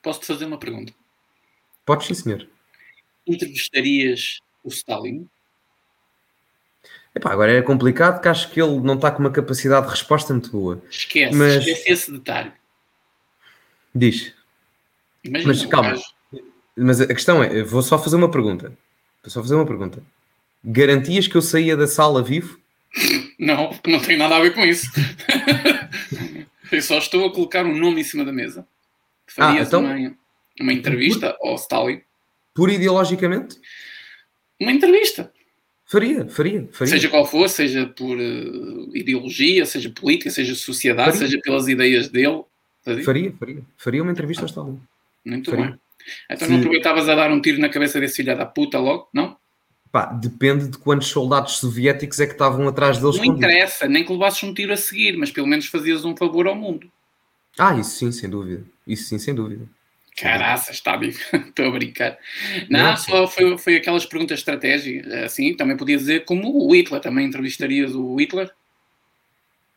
Posso-te 0.01 0.25
fazer 0.27 0.45
uma 0.45 0.57
pergunta? 0.57 0.93
Podes 1.85 2.07
sim, 2.07 2.13
senhor. 2.13 2.47
Entrevistarias 3.25 4.39
o 4.63 4.69
Stalin? 4.69 5.27
Epá, 7.13 7.31
agora 7.31 7.51
é 7.51 7.61
complicado 7.61 8.21
que 8.21 8.27
acho 8.27 8.49
que 8.51 8.61
ele 8.61 8.79
não 8.79 8.95
está 8.95 9.11
com 9.11 9.19
uma 9.19 9.31
capacidade 9.31 9.85
de 9.85 9.91
resposta 9.91 10.33
muito 10.33 10.49
boa. 10.51 10.81
Esquece, 10.89 11.35
Mas- 11.35 11.55
esquece 11.57 11.91
esse 11.91 12.11
detalhe. 12.11 12.51
Diz. 13.93 14.33
Imagina, 15.23 15.53
Mas 15.53 15.65
calma. 15.65 15.95
Mas 16.75 17.01
a 17.01 17.07
questão 17.07 17.43
é, 17.43 17.63
vou 17.63 17.81
só 17.81 17.99
fazer 17.99 18.15
uma 18.15 18.31
pergunta. 18.31 18.75
Vou 19.23 19.31
só 19.31 19.41
fazer 19.41 19.55
uma 19.55 19.65
pergunta. 19.65 20.03
Garantias 20.63 21.27
que 21.27 21.35
eu 21.35 21.41
saía 21.41 21.75
da 21.77 21.87
sala 21.87 22.21
vivo? 22.23 22.59
Não, 23.39 23.71
não 23.87 23.99
tem 23.99 24.17
nada 24.17 24.35
a 24.35 24.39
ver 24.39 24.53
com 24.53 24.61
isso. 24.65 24.87
Eu 26.71 26.81
só 26.81 26.97
estou 26.99 27.25
a 27.27 27.33
colocar 27.33 27.65
um 27.65 27.77
nome 27.77 28.01
em 28.01 28.03
cima 28.03 28.23
da 28.23 28.31
mesa. 28.31 28.65
Farias 29.27 29.65
Ah, 29.65 29.67
então- 29.67 29.83
uma, 29.83 30.15
uma 30.59 30.73
entrevista 30.73 31.35
ao 31.41 31.55
Stalin? 31.55 32.01
Pura 32.53 32.73
ideologicamente? 32.73 33.57
Uma 34.59 34.71
entrevista. 34.71 35.31
Faria, 35.85 36.25
faria, 36.29 36.69
faria. 36.71 36.93
Seja 36.93 37.09
qual 37.09 37.25
for, 37.25 37.49
seja 37.49 37.85
por 37.85 38.17
uh, 38.17 38.95
ideologia, 38.95 39.65
seja 39.65 39.89
política, 39.89 40.29
seja 40.29 40.55
sociedade, 40.55 41.11
faria. 41.13 41.27
seja 41.27 41.41
pelas 41.43 41.67
ideias 41.67 42.07
dele. 42.07 42.43
Faria, 43.03 43.33
faria. 43.37 43.61
Faria 43.75 44.01
uma 44.01 44.11
entrevista 44.11 44.43
ao 44.43 44.47
Stalin. 44.47 44.79
Muito 45.25 45.49
faria. 45.51 45.65
bem. 45.65 45.79
Então 46.29 46.47
não 46.47 46.57
aproveitavas 46.57 47.07
a 47.09 47.15
dar 47.15 47.31
um 47.31 47.41
tiro 47.41 47.59
na 47.59 47.69
cabeça 47.69 47.99
desse 47.99 48.17
filho 48.17 48.35
da 48.35 48.45
puta 48.45 48.79
logo, 48.79 49.09
não? 49.13 49.37
Pá, 49.91 50.05
depende 50.05 50.69
de 50.69 50.77
quantos 50.77 51.09
soldados 51.09 51.57
soviéticos 51.57 52.19
é 52.19 52.25
que 52.25 52.31
estavam 52.31 52.67
atrás 52.67 52.97
deles. 52.97 53.17
Não 53.17 53.25
interessa, 53.25 53.87
nem 53.87 54.05
que 54.05 54.11
levasses 54.11 54.41
um 54.43 54.53
tiro 54.53 54.71
a 54.71 54.77
seguir, 54.77 55.17
mas 55.17 55.31
pelo 55.31 55.47
menos 55.47 55.65
fazias 55.67 56.05
um 56.05 56.15
favor 56.15 56.47
ao 56.47 56.55
mundo. 56.55 56.89
Ah, 57.59 57.75
isso 57.75 57.91
sim, 57.91 58.11
sem 58.11 58.29
dúvida. 58.29 58.63
Isso 58.87 59.09
sim, 59.09 59.19
sem 59.19 59.35
dúvida. 59.35 59.67
Caraças, 60.15 60.75
está. 60.75 60.99
Estou 61.03 61.67
a 61.67 61.71
brincar. 61.71 62.17
Não, 62.69 62.95
só 62.95 63.27
foi, 63.27 63.57
foi 63.57 63.75
aquelas 63.75 64.05
perguntas 64.05 64.37
de 64.37 64.41
estratégia. 64.41 65.25
Assim, 65.25 65.53
também 65.55 65.75
podia 65.75 65.97
dizer 65.97 66.25
como 66.25 66.49
o 66.49 66.73
Hitler. 66.73 67.01
Também 67.01 67.27
entrevistarias 67.27 67.93
o 67.93 68.15
Hitler? 68.15 68.51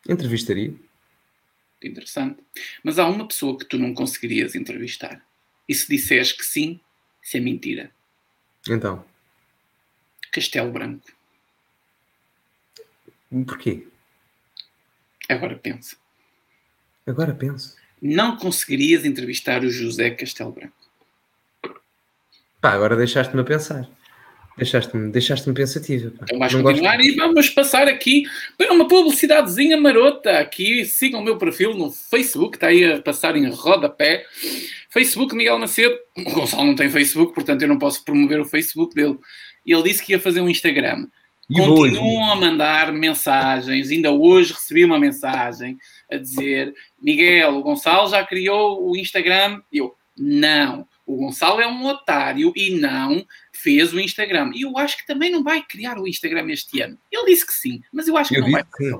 Entrevistaria. 0.07 0.73
Interessante. 1.83 2.37
Mas 2.83 2.99
há 2.99 3.07
uma 3.07 3.27
pessoa 3.27 3.57
que 3.57 3.65
tu 3.65 3.77
não 3.77 3.93
conseguirias 3.93 4.55
entrevistar. 4.55 5.21
E 5.67 5.73
se 5.73 5.87
disseres 5.87 6.31
que 6.31 6.43
sim, 6.43 6.79
isso 7.21 7.37
é 7.37 7.39
mentira. 7.39 7.91
Então? 8.69 9.05
Castelo 10.31 10.71
Branco. 10.71 11.07
Porquê? 13.45 13.87
Agora 15.29 15.57
pensa. 15.57 15.97
Agora 17.07 17.33
penso 17.33 17.75
não 18.01 18.37
conseguirias 18.37 19.05
entrevistar 19.05 19.63
o 19.63 19.69
José 19.69 20.11
Castelo 20.11 20.51
Branco? 20.51 20.73
Pá, 22.61 22.71
agora 22.71 22.95
deixaste-me 22.95 23.41
a 23.41 23.45
pensar. 23.45 23.89
Deixaste-me 24.57 25.11
deixaste 25.11 25.51
pensativo. 25.51 26.11
Pá. 26.11 26.23
Então 26.23 26.39
vais 26.39 26.53
não 26.53 26.63
continuar 26.63 26.97
gosto... 26.97 27.09
e 27.09 27.15
vamos 27.15 27.49
passar 27.49 27.87
aqui 27.89 28.23
para 28.57 28.71
uma 28.71 28.87
publicidadezinha 28.87 29.75
marota. 29.75 30.39
Aqui 30.39 30.85
sigam 30.85 31.19
o 31.19 31.23
meu 31.23 31.37
perfil 31.37 31.73
no 31.73 31.91
Facebook, 31.91 32.55
está 32.55 32.67
aí 32.67 32.85
a 32.85 33.01
passar 33.01 33.35
em 33.35 33.49
rodapé. 33.49 34.25
Facebook 34.89 35.35
Miguel 35.35 35.59
Macedo. 35.59 35.97
O 36.17 36.31
Gonçalo 36.31 36.63
não 36.63 36.75
tem 36.75 36.89
Facebook, 36.89 37.33
portanto 37.33 37.61
eu 37.63 37.67
não 37.67 37.77
posso 37.77 38.03
promover 38.05 38.39
o 38.39 38.45
Facebook 38.45 38.95
dele. 38.95 39.17
Ele 39.65 39.83
disse 39.83 40.01
que 40.01 40.13
ia 40.13 40.19
fazer 40.19 40.39
um 40.39 40.49
Instagram. 40.49 41.07
E 41.49 41.59
Continuam 41.59 41.77
hoje? 41.77 42.31
a 42.31 42.35
mandar 42.35 42.93
mensagens. 42.93 43.91
Ainda 43.91 44.11
hoje 44.11 44.53
recebi 44.53 44.85
uma 44.85 44.97
mensagem 44.97 45.77
a 46.09 46.15
dizer: 46.15 46.73
Miguel, 47.01 47.57
o 47.57 47.61
Gonçalo 47.61 48.09
já 48.09 48.23
criou 48.23 48.89
o 48.89 48.95
Instagram. 48.95 49.61
Eu, 49.71 49.93
não. 50.17 50.87
O 51.05 51.17
Gonçalo 51.17 51.59
é 51.59 51.67
um 51.67 51.85
otário 51.85 52.51
e 52.55 52.71
não 52.71 53.23
fez 53.65 53.91
o 53.91 53.99
Instagram. 53.99 54.51
E 54.53 54.61
eu 54.61 54.77
acho 54.77 54.95
que 54.95 55.07
também 55.07 55.31
não 55.31 55.43
vai 55.43 55.63
criar 55.63 55.97
o 55.97 56.07
Instagram 56.07 56.51
este 56.51 56.81
ano. 56.81 56.95
Ele 57.11 57.25
disse 57.25 57.47
que 57.47 57.53
sim, 57.53 57.81
mas 57.91 58.07
eu 58.07 58.15
acho 58.15 58.29
que 58.29 58.37
eu 58.37 58.41
não 58.41 58.51
vai. 58.51 58.63
Sim. 58.77 58.99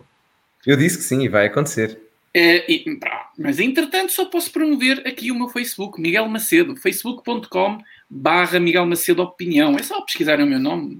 Eu 0.65 0.75
disse 0.75 0.97
que 0.97 1.03
sim 1.03 1.21
e 1.21 1.29
vai 1.29 1.45
acontecer. 1.45 1.99
É, 2.33 2.65
e, 2.69 2.99
mas 3.37 3.59
entretanto 3.59 4.11
só 4.11 4.25
posso 4.25 4.51
promover 4.51 5.07
aqui 5.07 5.31
o 5.31 5.35
meu 5.35 5.49
Facebook, 5.49 6.01
Miguel 6.01 6.27
Macedo, 6.27 6.75
facebook.com 6.75 7.77
barra 8.09 8.59
Miguel 8.59 8.87
Macedo 8.87 9.21
Opinião. 9.21 9.77
É 9.77 9.83
só 9.83 10.01
pesquisarem 10.01 10.43
o 10.43 10.49
meu 10.49 10.59
nome, 10.59 10.99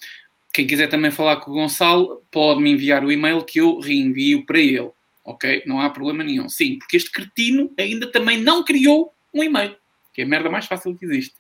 Quem 0.53 0.66
quiser 0.66 0.88
também 0.88 1.11
falar 1.11 1.36
com 1.36 1.50
o 1.50 1.55
Gonçalo, 1.55 2.22
pode 2.30 2.61
me 2.61 2.70
enviar 2.70 3.05
o 3.05 3.11
e-mail 3.11 3.42
que 3.42 3.61
eu 3.61 3.78
reenvio 3.78 4.44
para 4.44 4.59
ele. 4.59 4.90
Ok? 5.24 5.62
Não 5.66 5.80
há 5.80 5.88
problema 5.88 6.22
nenhum. 6.22 6.48
Sim, 6.48 6.78
porque 6.78 6.96
este 6.96 7.11
cretino 7.11 7.72
ainda 7.78 8.11
também 8.11 8.38
não 8.38 8.64
criou 8.64 9.14
um 9.32 9.42
e-mail, 9.42 9.76
que 10.12 10.20
é 10.20 10.24
a 10.24 10.28
merda 10.28 10.50
mais 10.50 10.66
fácil 10.66 10.96
que 10.96 11.05
existe. 11.05 11.34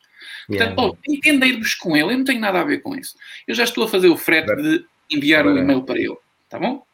Portanto, 0.46 0.78
yeah. 0.78 0.82
oh, 0.82 0.96
entender-vos 1.12 1.74
com 1.74 1.96
ele, 1.96 2.12
eu 2.12 2.18
não 2.18 2.24
tenho 2.24 2.40
nada 2.40 2.60
a 2.60 2.64
ver 2.64 2.78
com 2.78 2.94
isso. 2.94 3.16
Eu 3.46 3.54
já 3.54 3.64
estou 3.64 3.84
a 3.84 3.88
fazer 3.88 4.08
o 4.08 4.16
frete 4.16 4.54
de 4.56 4.84
enviar 5.10 5.46
o 5.46 5.58
e-mail 5.58 5.82
para 5.82 5.98
ele. 5.98 6.16
Tá 6.48 6.58
bom? 6.58 6.84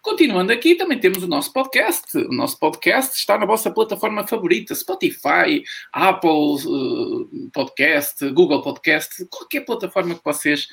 Continuando 0.00 0.52
aqui, 0.52 0.74
também 0.74 0.98
temos 0.98 1.22
o 1.22 1.26
nosso 1.26 1.52
podcast. 1.52 2.16
O 2.16 2.32
nosso 2.32 2.58
podcast 2.58 3.16
está 3.16 3.36
na 3.36 3.46
vossa 3.46 3.70
plataforma 3.70 4.26
favorita: 4.26 4.74
Spotify, 4.74 5.62
Apple 5.92 6.30
uh, 6.66 7.50
Podcast, 7.52 8.28
Google 8.30 8.62
Podcast, 8.62 9.26
qualquer 9.26 9.64
plataforma 9.64 10.14
que 10.14 10.24
vocês 10.24 10.68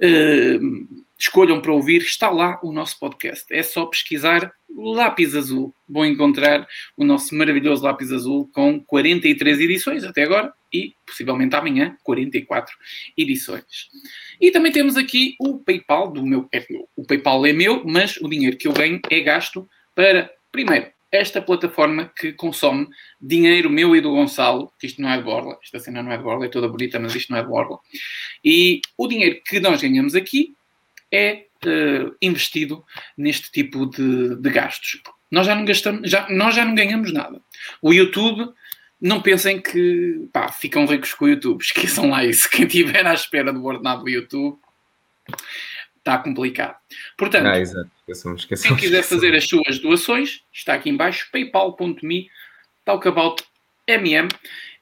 uh, 0.00 1.02
escolham 1.18 1.60
para 1.60 1.72
ouvir, 1.72 2.02
está 2.02 2.30
lá 2.30 2.58
o 2.62 2.72
nosso 2.72 2.98
podcast. 2.98 3.44
É 3.50 3.62
só 3.62 3.86
pesquisar 3.86 4.52
Lápis 4.68 5.36
Azul. 5.36 5.74
Vão 5.88 6.04
encontrar 6.04 6.66
o 6.96 7.04
nosso 7.04 7.34
maravilhoso 7.34 7.84
Lápis 7.84 8.10
Azul 8.10 8.50
com 8.52 8.82
43 8.84 9.60
edições 9.60 10.04
até 10.04 10.24
agora 10.24 10.52
e 10.72 10.94
possivelmente 11.06 11.54
amanhã 11.54 11.96
44 12.02 12.74
edições. 13.16 13.88
E 14.40 14.50
também 14.50 14.72
temos 14.72 14.96
aqui 14.96 15.36
o 15.38 15.58
PayPal 15.58 16.10
do 16.10 16.24
meu. 16.26 16.48
É, 16.52 16.66
o 16.96 17.04
PayPal 17.04 17.46
é 17.46 17.52
meu, 17.52 17.84
mas 17.84 18.16
o 18.16 18.28
dinheiro 18.28 18.56
que 18.56 18.66
eu 18.66 18.72
ganho 18.72 19.00
é 19.10 19.20
gasto 19.20 19.68
para, 19.94 20.30
primeiro, 20.50 20.90
esta 21.12 21.42
plataforma 21.42 22.10
que 22.16 22.32
consome 22.32 22.88
dinheiro 23.20 23.68
meu 23.68 23.94
e 23.94 24.00
do 24.00 24.10
Gonçalo, 24.10 24.72
que 24.80 24.86
isto 24.86 25.02
não 25.02 25.10
é 25.10 25.18
de 25.18 25.22
borla, 25.22 25.58
esta 25.62 25.78
cena 25.78 26.02
não 26.02 26.10
é 26.10 26.16
de 26.16 26.22
borla, 26.22 26.46
é 26.46 26.48
toda 26.48 26.66
bonita, 26.66 26.98
mas 26.98 27.14
isto 27.14 27.30
não 27.30 27.38
é 27.38 27.42
de 27.42 27.48
borla. 27.48 27.78
E 28.42 28.80
o 28.96 29.06
dinheiro 29.06 29.38
que 29.44 29.60
nós 29.60 29.82
ganhamos 29.82 30.14
aqui 30.14 30.56
é 31.12 31.44
uh, 31.66 32.16
investido 32.22 32.82
neste 33.16 33.52
tipo 33.52 33.84
de, 33.84 34.36
de, 34.36 34.50
gastos. 34.50 35.02
Nós 35.30 35.46
já 35.46 35.54
não 35.54 35.66
gastamos, 35.66 36.10
já, 36.10 36.26
nós 36.30 36.54
já 36.54 36.64
não 36.64 36.74
ganhamos 36.74 37.12
nada. 37.12 37.42
O 37.82 37.92
YouTube, 37.92 38.50
não 38.98 39.20
pensem 39.20 39.60
que 39.60 40.28
pá, 40.32 40.50
ficam 40.50 40.86
ricos 40.86 41.12
com 41.12 41.26
o 41.26 41.28
YouTube, 41.28 41.60
esqueçam 41.62 42.08
lá 42.08 42.24
isso. 42.24 42.48
Quem 42.48 42.64
estiver 42.64 43.06
à 43.06 43.12
espera 43.12 43.52
do 43.52 43.62
ordenado 43.62 44.04
do 44.04 44.08
YouTube 44.08 44.58
está 46.02 46.18
complicado. 46.18 46.76
Portanto, 47.16 47.46
ah, 47.46 47.60
esqueçam, 47.60 48.36
quem 48.36 48.76
quiser 48.76 49.02
fazer 49.02 49.34
as 49.34 49.48
suas 49.48 49.78
doações, 49.78 50.42
está 50.52 50.74
aqui 50.74 50.90
embaixo, 50.90 51.28
paypal.me, 51.32 52.28
talkaboutmm. 52.84 54.28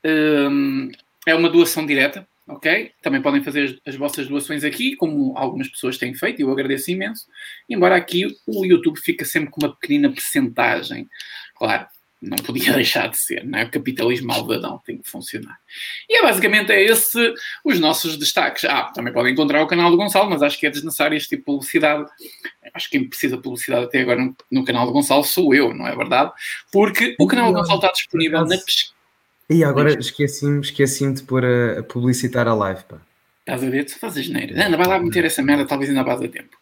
Um, 0.02 0.90
é 1.26 1.34
uma 1.34 1.50
doação 1.50 1.84
direta, 1.84 2.26
ok? 2.48 2.92
Também 3.02 3.20
podem 3.20 3.44
fazer 3.44 3.64
as, 3.64 3.94
as, 3.94 3.96
vossas 3.96 4.26
doações 4.26 4.64
aqui, 4.64 4.96
como 4.96 5.36
algumas 5.36 5.68
pessoas 5.68 5.98
têm 5.98 6.14
feito, 6.14 6.40
e 6.40 6.42
eu 6.42 6.50
agradeço 6.50 6.90
imenso. 6.90 7.26
Embora 7.68 7.96
aqui 7.96 8.26
o 8.46 8.64
YouTube 8.64 8.98
fica 8.98 9.26
sempre 9.26 9.50
com 9.50 9.60
uma 9.60 9.74
pequenina 9.76 10.10
percentagem. 10.10 11.06
Claro, 11.54 11.86
não 12.20 12.36
podia 12.38 12.72
deixar 12.74 13.08
de 13.08 13.16
ser, 13.16 13.44
não 13.44 13.58
é? 13.58 13.64
O 13.64 13.70
capitalismo 13.70 14.28
malvadão 14.28 14.80
tem 14.84 14.98
que 14.98 15.08
funcionar. 15.08 15.58
E 16.08 16.18
é 16.18 16.22
basicamente 16.22 16.72
é 16.72 16.82
esse 16.82 17.34
os 17.64 17.78
nossos 17.78 18.16
destaques. 18.16 18.64
Ah, 18.64 18.90
também 18.94 19.12
podem 19.12 19.32
encontrar 19.32 19.62
o 19.62 19.66
canal 19.66 19.90
do 19.90 19.96
Gonçalo, 19.96 20.28
mas 20.28 20.42
acho 20.42 20.58
que 20.58 20.66
é 20.66 20.70
desnecessário 20.70 21.16
este 21.16 21.30
tipo 21.30 21.42
de 21.42 21.46
publicidade. 21.46 22.04
Acho 22.74 22.90
que 22.90 22.98
quem 22.98 23.08
precisa 23.08 23.36
de 23.36 23.42
publicidade 23.42 23.84
até 23.84 24.00
agora 24.00 24.22
no, 24.22 24.36
no, 24.50 24.64
canal 24.64 24.86
do 24.86 24.92
Gonçalo 24.92 25.24
sou 25.24 25.54
eu, 25.54 25.74
não 25.74 25.86
é 25.86 25.96
verdade? 25.96 26.30
Porque 26.72 27.16
o 27.18 27.26
canal 27.26 27.52
do 27.52 27.58
Gonçalo 27.58 27.78
está 27.78 27.92
disponível 27.92 28.44
na 28.44 28.56
pesquisa 28.56 29.00
e 29.50 29.64
agora 29.64 29.98
esqueci-me 29.98 30.60
esqueci 30.60 31.12
de 31.12 31.24
pôr 31.24 31.44
a, 31.44 31.80
a, 31.80 31.82
publicitar 31.82 32.46
a 32.46 32.54
live, 32.54 32.84
pá. 32.84 32.98
Estás 33.40 33.64
a 33.64 33.68
ver? 33.68 33.84
Tu 33.84 33.98
fazes 33.98 34.26
geneira. 34.26 34.64
Anda, 34.64 34.76
vai 34.76 34.86
lá 34.86 35.00
meter 35.00 35.24
essa 35.24 35.42
merda, 35.42 35.66
talvez 35.66 35.90
ainda 35.90 36.04
vais 36.04 36.22
a 36.22 36.28
tempo. 36.28 36.56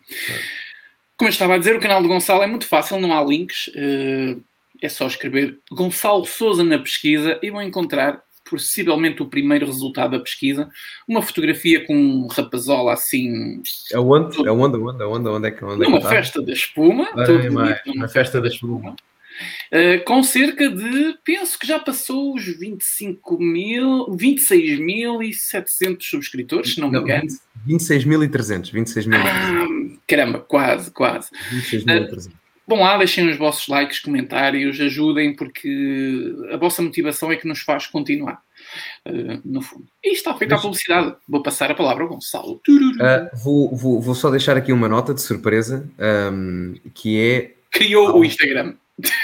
Como 1.15 1.29
eu 1.29 1.33
estava 1.33 1.55
a 1.55 1.59
dizer, 1.59 1.77
o 1.77 1.81
canal 1.81 2.01
do 2.01 2.09
Gonçalo 2.09 2.43
é 2.43 2.47
muito 2.47 2.67
fácil, 2.67 2.99
não 2.99 3.13
há 3.13 3.23
links. 3.23 3.69
Uh, 3.69 4.43
é 4.81 4.89
só 4.89 5.07
escrever 5.07 5.59
Gonçalo 5.71 6.25
Souza 6.25 6.65
na 6.65 6.79
pesquisa 6.79 7.39
e 7.43 7.51
vão 7.51 7.63
encontrar 7.63 8.23
possivelmente 8.49 9.23
o 9.23 9.27
primeiro 9.27 9.67
resultado 9.67 10.13
da 10.13 10.21
pesquisa, 10.21 10.69
uma 11.07 11.23
fotografia 11.23 11.85
com 11.87 11.95
um 11.95 12.27
rapazola 12.27 12.93
assim. 12.95 13.63
Aonde? 13.95 14.37
Todo... 14.37 14.49
Aonde? 14.49 14.77
Aonde? 14.77 15.03
Aonde? 15.03 15.29
Aonde 15.29 15.49
é 15.49 15.51
que 15.51 15.65
onde 15.65 15.85
Numa 15.85 15.99
é 15.99 16.01
que 16.01 16.09
festa 16.09 16.43
da 16.43 16.53
espuma. 16.53 17.09
Ai, 17.15 17.51
mais, 17.51 17.81
uma 17.87 18.09
festa 18.09 18.41
da 18.41 18.49
espuma. 18.49 18.97
Uh, 19.73 20.03
com 20.05 20.21
cerca 20.23 20.69
de, 20.69 21.17
penso 21.23 21.59
que 21.59 21.67
já 21.67 21.79
passou 21.79 22.35
os 22.35 22.45
25 22.45 23.39
mil, 23.39 24.07
26.700 24.09 25.97
subscritores, 26.01 26.75
se 26.75 26.81
não 26.81 26.91
me 26.91 26.99
engano. 26.99 27.29
26.300, 27.69 28.73
26 28.73 29.07
ah, 29.13 29.67
caramba, 30.09 30.41
quase, 30.41 30.91
quase. 30.91 31.31
26.300. 31.53 32.27
Uh, 32.27 32.48
Bom 32.69 32.81
lá, 32.81 32.99
deixem 32.99 33.27
os 33.31 33.39
vossos 33.39 33.67
likes, 33.67 33.99
comentários, 33.99 34.79
ajudem, 34.79 35.35
porque 35.35 36.37
a 36.53 36.59
vossa 36.59 36.83
motivação 36.83 37.33
é 37.33 37.37
que 37.37 37.49
nos 37.49 37.61
faz 37.61 37.87
continuar, 37.87 38.43
uh, 39.07 39.41
no 39.43 39.63
fundo. 39.63 39.87
E 40.05 40.13
está 40.13 40.35
feita 40.35 40.55
a 40.55 40.59
publicidade. 40.61 41.17
Vou 41.27 41.43
passar 41.43 41.71
a 41.71 41.75
palavra 41.75 42.03
ao 42.03 42.11
Gonçalo. 42.11 42.61
Uh, 42.69 43.43
vou, 43.43 43.75
vou, 43.75 44.01
vou, 44.03 44.15
só 44.15 44.31
deixar 44.31 44.55
aqui 44.59 44.71
uma 44.71 44.87
nota 44.87 45.15
de 45.15 45.23
surpresa, 45.23 45.89
um, 46.31 46.75
que 46.93 47.19
é... 47.19 47.55
Criou 47.71 48.11
oh. 48.11 48.19
o 48.19 48.25
Instagram. 48.27 48.75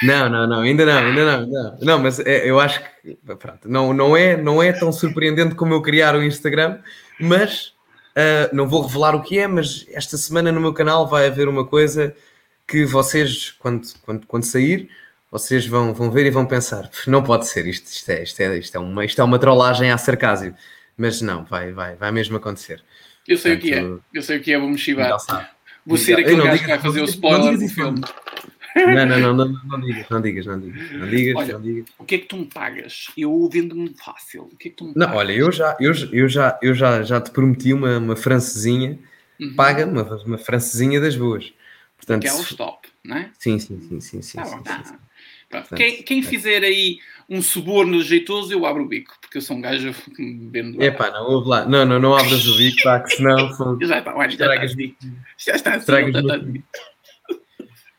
Não, 0.03 0.31
não, 0.31 0.47
não, 0.47 0.61
ainda 0.61 0.87
não, 0.87 0.99
ainda 0.99 1.25
não. 1.25 1.47
Não, 1.47 1.79
não 1.83 1.99
mas 1.99 2.21
é, 2.21 2.49
eu 2.49 2.59
acho 2.59 2.81
que 2.81 3.15
pronto, 3.27 3.69
não, 3.69 3.93
não, 3.93 4.17
é, 4.17 4.39
não 4.39 4.63
é 4.63 4.73
tão 4.73 4.91
surpreendente 4.91 5.55
como 5.55 5.75
eu 5.75 5.83
criar 5.83 6.15
o 6.15 6.23
Instagram, 6.23 6.79
mas 7.21 7.75
uh, 8.17 8.55
não 8.55 8.67
vou 8.67 8.87
revelar 8.87 9.15
o 9.15 9.23
que 9.23 9.39
é, 9.39 9.47
mas 9.47 9.85
esta 9.91 10.17
semana 10.17 10.51
no 10.51 10.63
meu 10.63 10.73
canal 10.73 11.07
vai 11.07 11.27
haver 11.27 11.47
uma 11.47 11.67
coisa 11.67 12.17
que 12.67 12.85
vocês, 12.85 13.53
quando, 13.53 13.87
quando, 14.03 14.27
quando 14.27 14.45
sair, 14.45 14.89
vocês 15.31 15.67
vão, 15.67 15.93
vão 15.93 16.11
ver 16.11 16.27
e 16.27 16.31
vão 16.31 16.47
pensar: 16.47 16.91
não 17.07 17.23
pode 17.23 17.49
ser, 17.49 17.67
isto, 17.67 17.87
isto, 17.87 18.09
é, 18.11 18.23
isto, 18.23 18.41
é, 18.41 18.59
isto, 18.59 18.77
é 18.77 18.81
uma, 18.81 19.05
isto 19.05 19.21
é 19.21 19.25
uma 19.25 19.39
trollagem 19.39 19.91
a 19.91 19.99
sarcásio. 19.99 20.55
Mas 20.97 21.21
não, 21.21 21.45
vai, 21.45 21.73
vai, 21.73 21.97
vai 21.97 22.13
mesmo 22.13 22.37
acontecer. 22.37 22.83
Eu 23.27 23.37
sei 23.37 23.57
Portanto, 23.57 23.83
o 23.83 23.99
que 24.01 24.15
é, 24.15 24.19
eu 24.19 24.23
sei 24.23 24.39
o 24.39 24.41
que 24.41 24.53
é, 24.53 24.59
vou-me 24.59 24.79
chivar. 24.79 25.17
Vou 25.85 25.99
ser 25.99 26.19
aquele 26.19 26.43
gajo 26.43 26.63
que 26.63 26.69
vai 26.69 26.79
fazer 26.79 27.01
o 27.01 27.05
spoiler 27.05 27.59
do 27.59 27.69
filme. 27.69 28.01
Não, 28.77 29.07
não, 29.07 29.19
não, 29.19 29.35
não, 29.35 29.63
não, 29.65 29.81
digas, 29.81 30.09
não 30.11 30.21
digas, 30.21 30.47
não 30.47 30.61
digas, 30.61 30.91
não 30.91 31.09
digas, 31.09 31.37
olha, 31.37 31.53
não 31.53 31.63
digas. 31.63 31.85
O 31.97 32.05
que 32.05 32.15
é 32.17 32.19
que 32.19 32.27
tu 32.27 32.37
me 32.37 32.47
pagas? 32.47 33.07
Eu 33.17 33.49
vendo-me 33.53 33.95
fácil. 33.95 34.51
O 34.53 34.57
que 34.57 34.69
é 34.69 34.71
que 34.71 34.77
tu 34.77 34.87
me 34.87 34.93
não, 34.97 35.07
pagas? 35.07 35.21
olha, 35.21 35.33
eu 35.33 35.53
já, 35.53 35.77
eu, 35.79 35.93
eu 36.13 36.29
já, 36.29 36.59
eu 36.61 36.75
já, 36.75 37.03
já 37.03 37.21
te 37.21 37.31
prometi 37.31 37.73
uma, 37.73 37.99
uma 37.99 38.17
francesinha, 38.17 38.99
uhum. 39.41 39.55
paga 39.55 39.87
uma, 39.87 40.03
uma 40.25 40.39
francesinha 40.39 41.01
das 41.01 41.15
boas. 41.15 41.53
Portanto, 42.07 42.23
que 42.23 42.29
é 42.29 42.35
o 42.35 42.41
stop, 42.43 42.89
não 43.03 43.17
é? 43.17 43.31
Sim, 43.39 43.59
sim, 43.59 43.81
sim, 43.81 44.01
sim, 44.01 44.23
sim. 44.23 44.37
Tá 44.37 44.45
sim, 44.45 44.63
tá. 44.63 44.77
sim, 44.79 44.85
sim. 44.91 44.99
Portanto, 45.49 45.75
quem, 45.77 46.03
quem 46.03 46.23
fizer 46.23 46.63
aí 46.63 46.99
um 47.29 47.41
suborno 47.41 48.03
jeitoso, 48.03 48.53
eu 48.53 48.67
abro 48.67 48.83
o 48.85 48.89
bico, 48.89 49.15
porque 49.21 49.39
eu 49.39 49.43
sou 49.43 49.57
um 49.57 49.61
gajo 49.61 49.95
que 50.15 50.23
me. 50.23 50.77
É 50.85 50.91
pá, 50.91 51.11
não, 51.11 51.27
ouve 51.27 51.49
lá. 51.49 51.65
Não, 51.65 51.85
não, 51.85 51.99
não 51.99 52.15
abras 52.15 52.47
o 52.47 52.57
bico, 52.57 52.83
pá, 52.83 53.01
que 53.01 53.17
senão. 53.17 53.49
já 53.83 53.99
está, 53.99 54.15
olha, 54.15 54.31
já 54.31 54.55
está. 54.55 54.67
Já 55.39 55.55
está 55.55 55.75
assim, 55.75 56.13
já 56.13 56.21
está. 56.21 56.41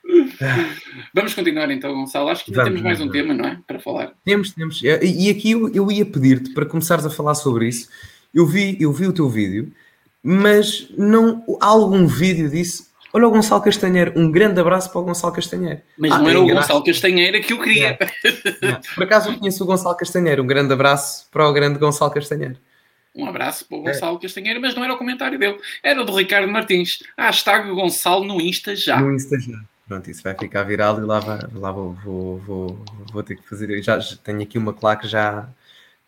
Vamos 1.13 1.33
continuar 1.33 1.71
então, 1.71 1.91
Gonçalo. 1.93 2.29
Acho 2.29 2.45
que 2.45 2.51
ainda 2.51 2.65
temos 2.65 2.81
mais 2.81 3.01
um 3.01 3.09
tema, 3.09 3.33
não 3.33 3.45
é? 3.45 3.59
Para 3.65 3.79
falar. 3.79 4.13
Temos, 4.23 4.51
temos. 4.51 4.81
E 4.83 5.29
aqui 5.29 5.51
eu, 5.51 5.73
eu 5.73 5.91
ia 5.91 6.05
pedir-te 6.05 6.53
para 6.53 6.65
começares 6.65 7.05
a 7.05 7.09
falar 7.09 7.33
sobre 7.33 7.67
isso. 7.67 7.89
Eu 8.33 8.45
vi, 8.45 8.77
eu 8.79 8.93
vi 8.93 9.07
o 9.07 9.13
teu 9.13 9.27
vídeo, 9.27 9.71
mas 10.21 10.91
não 10.97 11.43
há 11.59 11.67
algum 11.67 12.05
vídeo 12.05 12.49
disso 12.49 12.93
Olha 13.15 13.29
o 13.29 13.31
Gonçalo 13.31 13.61
Castanheiro, 13.61 14.11
um 14.17 14.29
grande 14.29 14.59
abraço 14.59 14.91
para 14.91 14.99
o 14.99 15.05
Gonçalo 15.05 15.33
Castanheiro. 15.33 15.79
Mas 15.97 16.11
ah, 16.11 16.19
não 16.19 16.29
era 16.29 16.41
o 16.41 16.45
Gonçalo 16.45 16.83
Castanheiro 16.83 17.41
que 17.41 17.53
eu 17.53 17.61
queria. 17.61 17.97
Não. 18.61 18.71
Não. 18.71 18.81
Por 18.93 19.03
acaso 19.05 19.29
eu 19.29 19.39
conheço 19.39 19.63
o 19.63 19.65
Gonçalo 19.65 19.95
Castanheiro, 19.95 20.43
um 20.43 20.45
grande 20.45 20.73
abraço 20.73 21.25
para 21.31 21.47
o 21.47 21.53
grande 21.53 21.79
Gonçalo 21.79 22.11
Castanheiro. 22.11 22.57
Um 23.15 23.25
abraço 23.25 23.65
para 23.69 23.77
o 23.77 23.83
Gonçalo 23.83 24.17
é. 24.17 24.21
Castanheiro, 24.21 24.59
mas 24.59 24.75
não 24.75 24.83
era 24.83 24.93
o 24.93 24.97
comentário 24.97 25.39
dele, 25.39 25.57
era 25.81 26.01
o 26.01 26.03
do 26.03 26.13
Ricardo 26.13 26.51
Martins. 26.51 27.03
Hashtag 27.17 27.69
Gonçalo 27.69 28.25
no 28.25 28.41
Insta 28.41 28.75
já. 28.75 28.99
No 28.99 29.15
Insta 29.15 29.39
já. 29.39 29.61
Pronto, 29.87 30.11
isso 30.11 30.21
vai 30.21 30.35
ficar 30.35 30.63
viral 30.63 30.99
e 30.99 31.05
lá, 31.05 31.21
vai, 31.21 31.39
lá 31.53 31.71
vou, 31.71 31.93
vou, 31.93 32.37
vou, 32.39 32.85
vou 33.13 33.23
ter 33.23 33.37
que 33.37 33.47
fazer. 33.47 33.81
Já, 33.81 33.97
já 33.97 34.17
tenho 34.17 34.41
aqui 34.41 34.57
uma 34.57 34.73
claque 34.73 35.07
já, 35.07 35.47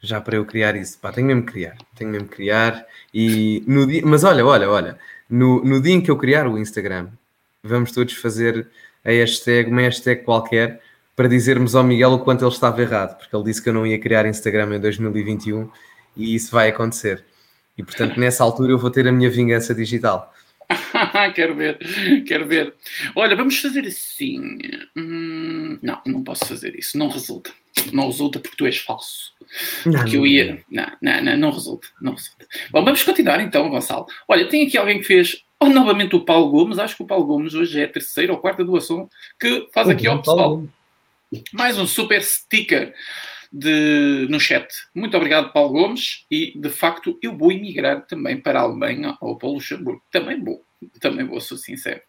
já 0.02 0.20
para 0.20 0.36
eu 0.36 0.44
criar 0.44 0.76
isso. 0.76 1.00
Pá, 1.00 1.14
tenho 1.14 1.28
mesmo 1.28 1.46
que 1.46 1.54
criar. 1.54 1.78
Tenho 1.96 2.12
mesmo 2.12 2.28
que 2.28 2.36
criar. 2.36 2.86
E 3.14 3.64
no 3.66 3.88
dia, 3.88 4.02
mas 4.04 4.26
olha, 4.26 4.46
olha, 4.46 4.70
olha 4.70 5.00
no, 5.30 5.64
no 5.64 5.82
dia 5.82 5.94
em 5.94 6.02
que 6.02 6.12
eu 6.12 6.18
criar 6.18 6.48
o 6.48 6.58
Instagram, 6.58 7.10
vamos 7.64 7.92
todos 7.92 8.14
fazer 8.14 8.68
a 9.04 9.10
hashtag, 9.10 9.70
uma 9.70 9.82
hashtag 9.82 10.24
qualquer, 10.24 10.82
para 11.16 11.28
dizermos 11.28 11.76
ao 11.76 11.84
Miguel 11.84 12.12
o 12.12 12.20
quanto 12.20 12.44
ele 12.44 12.52
estava 12.52 12.82
errado, 12.82 13.18
porque 13.18 13.36
ele 13.36 13.46
disse 13.46 13.62
que 13.62 13.70
eu 13.70 13.74
não 13.74 13.88
ia 13.88 14.00
criar 14.00 14.26
Instagram 14.26 14.76
em 14.76 14.80
2021 14.80 15.70
e 16.16 16.36
isso 16.36 16.52
vai 16.52 16.70
acontecer. 16.70 17.24
E 17.78 17.84
portanto, 17.84 18.20
nessa 18.20 18.44
altura, 18.44 18.72
eu 18.72 18.78
vou 18.78 18.90
ter 18.90 19.08
a 19.08 19.12
minha 19.12 19.30
vingança 19.30 19.74
digital. 19.74 20.34
quero 21.34 21.56
ver, 21.56 21.80
quero 22.26 22.46
ver. 22.46 22.74
Olha, 23.16 23.36
vamos 23.36 23.60
fazer 23.60 23.86
assim. 23.86 24.58
Hum, 24.96 25.80
não, 25.82 26.02
não 26.06 26.24
posso 26.24 26.46
fazer 26.46 26.76
isso, 26.78 26.98
não 26.98 27.08
resulta. 27.08 27.52
Não 27.92 28.08
resulta 28.08 28.40
porque 28.40 28.58
tu 28.58 28.66
és 28.66 28.78
falso. 28.78 29.34
Não, 29.86 30.00
porque 30.00 30.18
eu 30.18 30.26
ia. 30.26 30.64
Não, 30.70 30.92
não, 31.02 31.22
não, 31.22 31.38
não 31.38 31.52
resulta, 31.52 31.88
não 32.02 32.14
resulta. 32.14 32.46
Bom, 32.72 32.84
vamos 32.84 33.04
continuar 33.04 33.40
então, 33.40 33.70
Gonçalo. 33.70 34.06
Olha, 34.28 34.48
tem 34.48 34.68
aqui 34.68 34.78
alguém 34.78 35.00
que 35.00 35.06
fez 35.06 35.44
oh, 35.60 35.70
novamente 35.70 36.16
o 36.16 36.26
Paulo 36.26 36.50
Gomes. 36.50 36.80
Acho 36.80 36.96
que 36.96 37.04
o 37.04 37.08
Paulo 37.08 37.26
Gomes 37.26 37.54
hoje 37.54 37.80
é 37.80 37.86
a 37.86 37.92
terceira 37.92 38.34
ou 38.34 38.40
quarta 38.40 38.64
doação 38.64 39.10
que 39.40 39.68
faz 39.74 39.90
aqui 39.90 40.08
ao 40.08 40.20
pessoal. 40.20 40.64
Mais 41.54 41.78
um 41.78 41.88
super 41.88 42.24
sticker 42.24 42.94
de, 43.52 44.28
no 44.30 44.40
chat. 44.40 44.68
Muito 44.94 45.16
obrigado, 45.18 45.52
Paulo 45.52 45.74
Gomes. 45.74 46.26
E 46.30 46.58
de 46.58 46.70
facto, 46.70 47.18
eu 47.22 47.38
vou 47.38 47.52
emigrar 47.52 48.06
também 48.06 48.40
para 48.40 48.60
a 48.60 48.64
Alemanha 48.64 49.18
ou 49.22 49.38
para 49.38 49.48
o 49.48 49.54
Luxemburgo. 49.54 50.02
Também 50.12 50.42
vou, 50.42 50.64
também 51.00 51.26
vou, 51.26 51.40
sou 51.42 51.58
sincero. 51.58 52.02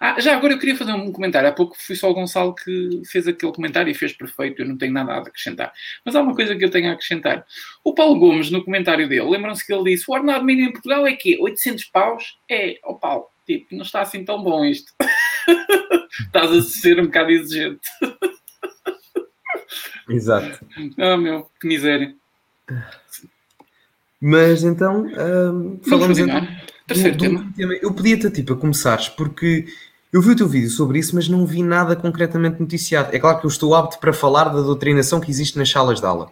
Ah, 0.00 0.20
já 0.20 0.36
agora 0.36 0.54
eu 0.54 0.58
queria 0.58 0.76
fazer 0.76 0.92
um 0.92 1.12
comentário. 1.12 1.48
Há 1.48 1.52
pouco 1.52 1.76
foi 1.78 1.94
só 1.94 2.10
o 2.10 2.14
Gonçalo 2.14 2.54
que 2.54 3.02
fez 3.06 3.28
aquele 3.28 3.52
comentário 3.52 3.90
e 3.90 3.94
fez 3.94 4.12
perfeito. 4.12 4.62
Eu 4.62 4.68
não 4.68 4.76
tenho 4.76 4.92
nada 4.92 5.12
a 5.12 5.18
acrescentar. 5.18 5.72
Mas 6.04 6.16
há 6.16 6.20
uma 6.20 6.34
coisa 6.34 6.56
que 6.56 6.64
eu 6.64 6.70
tenho 6.70 6.90
a 6.90 6.92
acrescentar. 6.92 7.44
O 7.84 7.94
Paulo 7.94 8.18
Gomes, 8.18 8.50
no 8.50 8.64
comentário 8.64 9.08
dele, 9.08 9.28
lembram-se 9.28 9.66
que 9.66 9.72
ele 9.72 9.92
disse: 9.92 10.04
o 10.08 10.14
ordenado 10.14 10.44
mínimo 10.44 10.70
em 10.70 10.72
Portugal 10.72 11.06
é 11.06 11.14
quê? 11.14 11.38
800 11.40 11.84
paus? 11.84 12.38
É, 12.50 12.78
ó 12.84 12.92
oh, 12.92 12.94
Paulo, 12.96 13.26
tipo, 13.46 13.74
não 13.74 13.82
está 13.82 14.00
assim 14.00 14.24
tão 14.24 14.42
bom 14.42 14.64
isto. 14.64 14.92
Estás 16.26 16.50
a 16.50 16.62
ser 16.62 17.00
um 17.00 17.06
bocado 17.06 17.30
exigente. 17.30 17.88
Exato. 20.08 20.64
Oh 20.98 21.16
meu, 21.16 21.50
que 21.60 21.66
miséria. 21.66 22.14
Mas 24.20 24.62
então, 24.62 25.06
um, 25.06 25.80
falamos 25.88 26.18
então. 26.18 26.46
Terceiro 26.94 27.16
do, 27.16 27.20
tema. 27.20 27.52
tema. 27.56 27.74
Eu 27.74 27.92
pedia-te 27.92 28.26
a 28.26 28.30
ti 28.30 28.42
para 28.42 28.56
começares, 28.56 29.08
porque 29.08 29.66
eu 30.12 30.20
vi 30.20 30.30
o 30.30 30.36
teu 30.36 30.48
vídeo 30.48 30.70
sobre 30.70 30.98
isso, 30.98 31.14
mas 31.14 31.28
não 31.28 31.46
vi 31.46 31.62
nada 31.62 31.96
concretamente 31.96 32.60
noticiado. 32.60 33.14
É 33.14 33.18
claro 33.18 33.40
que 33.40 33.46
eu 33.46 33.50
estou 33.50 33.74
apto 33.74 33.98
para 33.98 34.12
falar 34.12 34.44
da 34.44 34.60
doutrinação 34.60 35.20
que 35.20 35.30
existe 35.30 35.58
nas 35.58 35.70
salas 35.70 36.00
de 36.00 36.06
aula. 36.06 36.30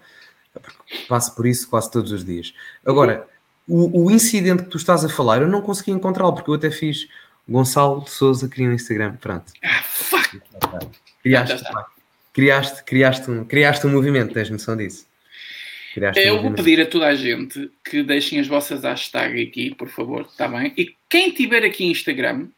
Passo 1.08 1.34
por 1.34 1.46
isso 1.46 1.68
quase 1.68 1.90
todos 1.90 2.12
os 2.12 2.24
dias. 2.24 2.52
Agora, 2.84 3.26
o, 3.66 4.04
o 4.04 4.10
incidente 4.10 4.64
que 4.64 4.68
tu 4.68 4.76
estás 4.76 5.04
a 5.04 5.08
falar, 5.08 5.40
eu 5.40 5.48
não 5.48 5.62
consegui 5.62 5.92
encontrá-lo, 5.92 6.34
porque 6.34 6.50
eu 6.50 6.54
até 6.54 6.70
fiz 6.70 7.08
Gonçalo 7.48 8.04
de 8.04 8.10
Souza 8.10 8.48
cria 8.48 8.68
um 8.68 8.72
Instagram. 8.72 9.16
Pronto. 9.16 9.52
Ah, 9.62 9.82
fuck! 9.82 10.40
Criaste, 11.22 11.62
criaste, 12.32 12.84
criaste, 12.84 13.30
um, 13.30 13.44
criaste 13.44 13.86
um 13.86 13.90
movimento, 13.90 14.32
tens 14.32 14.50
noção 14.50 14.76
disso? 14.76 15.06
Criaste 15.94 16.20
eu 16.20 16.40
vou 16.40 16.52
pedir 16.52 16.80
a 16.80 16.86
toda 16.86 17.06
a 17.06 17.14
gente 17.14 17.70
que 17.84 18.02
deixem 18.02 18.38
as 18.38 18.46
vossas 18.46 18.82
hashtags 18.82 19.48
aqui, 19.48 19.74
por 19.74 19.88
favor, 19.88 20.22
está 20.22 20.46
bem? 20.46 20.72
E 20.76 20.94
quem 21.08 21.30
tiver 21.32 21.64
aqui 21.64 21.84
Instagram, 21.84 22.48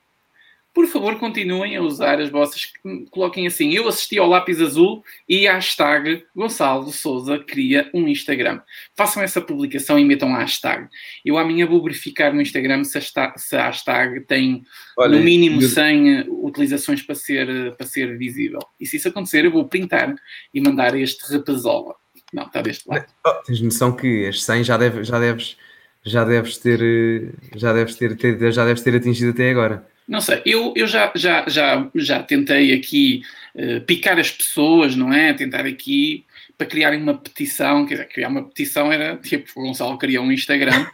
por 0.75 0.87
favor, 0.87 1.19
continuem 1.19 1.77
a 1.77 1.83
usar 1.83 2.19
as 2.19 2.31
vossas. 2.31 2.73
Coloquem 3.11 3.47
assim: 3.47 3.73
eu 3.73 3.87
assisti 3.87 4.19
ao 4.19 4.27
lápis 4.27 4.61
azul 4.61 5.05
e 5.29 5.47
hashtag 5.47 6.25
Gonçalo 6.35 6.91
Souza 6.91 7.39
cria 7.39 7.91
um 7.93 8.09
Instagram. 8.09 8.61
Façam 8.95 9.23
essa 9.23 9.41
publicação 9.41 9.99
e 9.99 10.05
metam 10.05 10.35
a 10.35 10.39
hashtag. 10.39 10.89
Eu 11.25 11.37
amanhã 11.37 11.67
vou 11.67 11.83
verificar 11.83 12.33
no 12.33 12.41
Instagram 12.41 12.85
se 12.85 12.97
a, 12.97 13.65
hashtag 13.65 14.21
tem 14.21 14.63
Olha, 14.97 15.19
no 15.19 15.25
mínimo 15.25 15.61
eu... 15.61 15.69
100 15.69 16.31
utilizações 16.31 17.03
para 17.03 17.15
ser, 17.15 17.77
para 17.77 17.87
ser 17.87 18.17
visível. 18.17 18.61
E 18.81 18.87
se 18.87 18.97
isso 18.97 19.09
acontecer, 19.09 19.45
eu 19.45 19.53
vou 19.53 19.69
printar 19.69 20.15
e 20.55 20.61
mandar 20.61 20.99
este 20.99 21.31
repesola. 21.31 21.95
Não, 22.33 22.45
está 22.45 22.63
deste 22.63 22.89
lado. 22.89 23.05
Oh, 23.27 23.31
tens 23.45 23.61
noção 23.61 23.93
que 23.93 24.27
as 24.27 24.43
100 24.43 24.65
já, 24.65 24.77
deve, 24.77 25.05
já 25.05 25.19
deves 25.19 25.57
já 26.05 26.25
deves 26.25 26.59
ter 26.59 27.33
já 27.55 27.73
deves 27.73 27.95
ter, 27.95 28.17
ter, 28.17 28.53
já 28.53 28.65
deves 28.65 28.83
ter 28.83 28.97
atingido 28.97 29.31
até 29.31 29.51
agora. 29.51 29.87
Não 30.09 30.21
sei, 30.21 30.43
eu, 30.45 30.73
eu 30.77 30.87
já, 30.87 31.13
já, 31.15 31.45
já, 31.49 31.89
já 31.95 32.23
tentei 32.23 32.75
aqui 32.75 33.23
uh, 33.55 33.81
picar 33.83 34.19
as 34.19 34.31
pessoas, 34.31 34.97
não 34.97 35.13
é? 35.13 35.33
Tentar 35.33 35.65
aqui 35.65 36.27
para 36.59 36.67
criarem 36.67 37.01
uma 37.01 37.15
petição, 37.15 37.87
quer 37.87 37.95
dizer, 37.95 38.09
criar 38.09 38.29
uma 38.29 38.43
petição 38.45 38.93
era 38.93 39.17
tipo, 39.23 39.49
o 39.57 39.63
Gonçalo 39.63 39.97
criou 39.99 40.25
um 40.25 40.33
Instagram. 40.33 40.87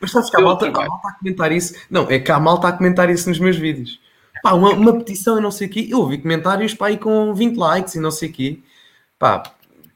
Mas 0.00 0.10
sabes 0.10 0.28
que 0.28 0.36
a 0.36 0.40
malta, 0.40 0.66
a 0.66 0.70
malta 0.72 1.08
a 1.08 1.12
comentar 1.12 1.52
isso? 1.52 1.74
Não, 1.88 2.10
é 2.10 2.18
que 2.18 2.32
a 2.32 2.40
malta 2.40 2.68
a 2.68 2.72
comentar 2.72 3.08
isso 3.10 3.28
nos 3.28 3.38
meus 3.38 3.56
vídeos. 3.56 4.00
Pá, 4.42 4.52
uma, 4.52 4.72
uma 4.72 4.98
petição 4.98 5.38
e 5.38 5.40
não 5.40 5.50
sei 5.50 5.68
o 5.68 5.70
quê. 5.70 5.86
Eu 5.88 6.00
ouvi 6.00 6.18
comentários 6.18 6.74
pá, 6.74 6.88
aí 6.88 6.98
com 6.98 7.32
20 7.32 7.56
likes 7.56 7.94
e 7.94 8.00
não 8.00 8.10
sei 8.10 8.28
o 8.28 8.32
quê. 8.32 8.58
Pá, 9.18 9.53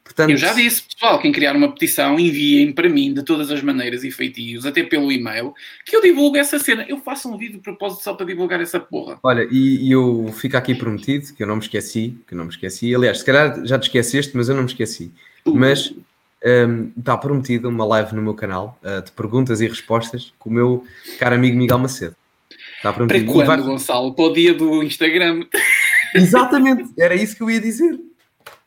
Portanto, 0.09 0.31
eu 0.31 0.39
já 0.39 0.55
disse, 0.55 0.83
pessoal, 0.83 1.21
quem 1.21 1.31
criar 1.31 1.55
uma 1.55 1.71
petição, 1.71 2.19
enviem 2.19 2.73
para 2.73 2.89
mim 2.89 3.13
de 3.13 3.23
todas 3.23 3.51
as 3.51 3.63
maneiras 3.63 4.05
e 4.05 4.11
feitios, 4.11 4.65
até 4.65 4.83
pelo 4.83 5.13
e-mail, 5.13 5.53
que 5.85 5.95
eu 5.95 6.01
divulgo 6.01 6.39
essa 6.39 6.59
cena. 6.59 6.87
Eu 6.89 6.97
faço 6.97 7.31
um 7.31 7.37
vídeo 7.37 7.59
de 7.59 7.63
propósito 7.63 8.03
só 8.03 8.15
para 8.15 8.25
divulgar 8.25 8.59
essa 8.59 8.81
porra. 8.81 9.19
Olha, 9.23 9.47
e, 9.51 9.87
e 9.87 9.93
eu 9.93 10.33
fico 10.33 10.57
aqui 10.57 10.75
prometido, 10.75 11.35
que 11.35 11.43
eu 11.43 11.47
não 11.47 11.57
me 11.57 11.63
esqueci, 11.63 12.17
que 12.27 12.33
eu 12.33 12.39
não 12.39 12.47
me 12.47 12.51
esqueci. 12.51 12.95
Aliás, 12.95 13.19
se 13.19 13.25
calhar 13.27 13.65
já 13.67 13.79
te 13.79 13.83
esqueceste, 13.89 14.35
mas 14.35 14.49
eu 14.49 14.55
não 14.55 14.63
me 14.63 14.69
esqueci. 14.69 15.13
Uh. 15.45 15.55
Mas 15.55 15.93
um, 16.43 16.91
está 16.99 17.15
prometido 17.19 17.69
uma 17.69 17.85
live 17.85 18.15
no 18.17 18.23
meu 18.23 18.35
canal 18.35 18.81
uh, 18.83 19.05
de 19.05 19.13
perguntas 19.13 19.61
e 19.61 19.69
respostas 19.69 20.33
com 20.39 20.49
o 20.49 20.53
meu 20.55 20.85
caro 21.19 21.35
amigo 21.35 21.57
Miguel 21.57 21.79
Macedo. 21.79 22.17
Está 22.77 22.95
prometido. 22.95 23.27
Para 23.27 23.35
quando, 23.35 23.47
vai... 23.47 23.61
Gonçalo? 23.61 24.15
Para 24.15 24.25
o 24.25 24.33
dia 24.33 24.55
do 24.55 24.83
Instagram. 24.83 25.45
Exatamente, 26.15 26.89
era 26.99 27.15
isso 27.15 27.37
que 27.37 27.43
eu 27.43 27.51
ia 27.51 27.61
dizer. 27.61 28.01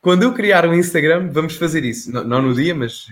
Quando 0.02 0.24
eu 0.24 0.34
criar 0.34 0.66
um 0.68 0.74
Instagram, 0.74 1.30
vamos 1.32 1.56
fazer 1.56 1.86
isso. 1.86 2.12
Não, 2.12 2.24
não 2.24 2.42
no 2.42 2.56
dia, 2.56 2.74
mas 2.74 3.06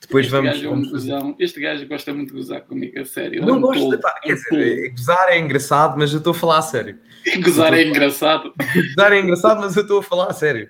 depois 0.00 0.26
este 0.26 0.32
vamos. 0.32 0.50
Gajo 0.50 0.66
é 0.66 0.70
um 0.70 0.90
gozão. 0.90 1.36
Este 1.38 1.60
gajo 1.60 1.86
gosta 1.86 2.12
muito 2.12 2.30
de 2.30 2.34
gozar 2.34 2.62
comigo, 2.62 2.98
a 2.98 3.04
sério. 3.04 3.42
Não 3.42 3.54
é 3.54 3.56
um 3.58 3.60
gosto, 3.60 3.90
de, 3.90 3.98
pá, 3.98 4.18
quer 4.20 4.34
dizer, 4.34 4.90
gozar 4.90 5.28
é 5.28 5.38
engraçado, 5.38 5.96
mas 5.96 6.12
eu 6.12 6.18
estou 6.18 6.32
a 6.32 6.34
falar 6.34 6.58
a 6.58 6.62
sério. 6.62 6.98
gozar 7.44 7.72
é 7.74 7.84
engraçado. 7.84 8.52
gozar 8.74 9.12
é 9.12 9.20
engraçado, 9.20 9.60
mas 9.60 9.76
eu 9.76 9.82
estou 9.82 10.00
a 10.00 10.02
falar 10.02 10.26
a 10.26 10.32
sério. 10.32 10.68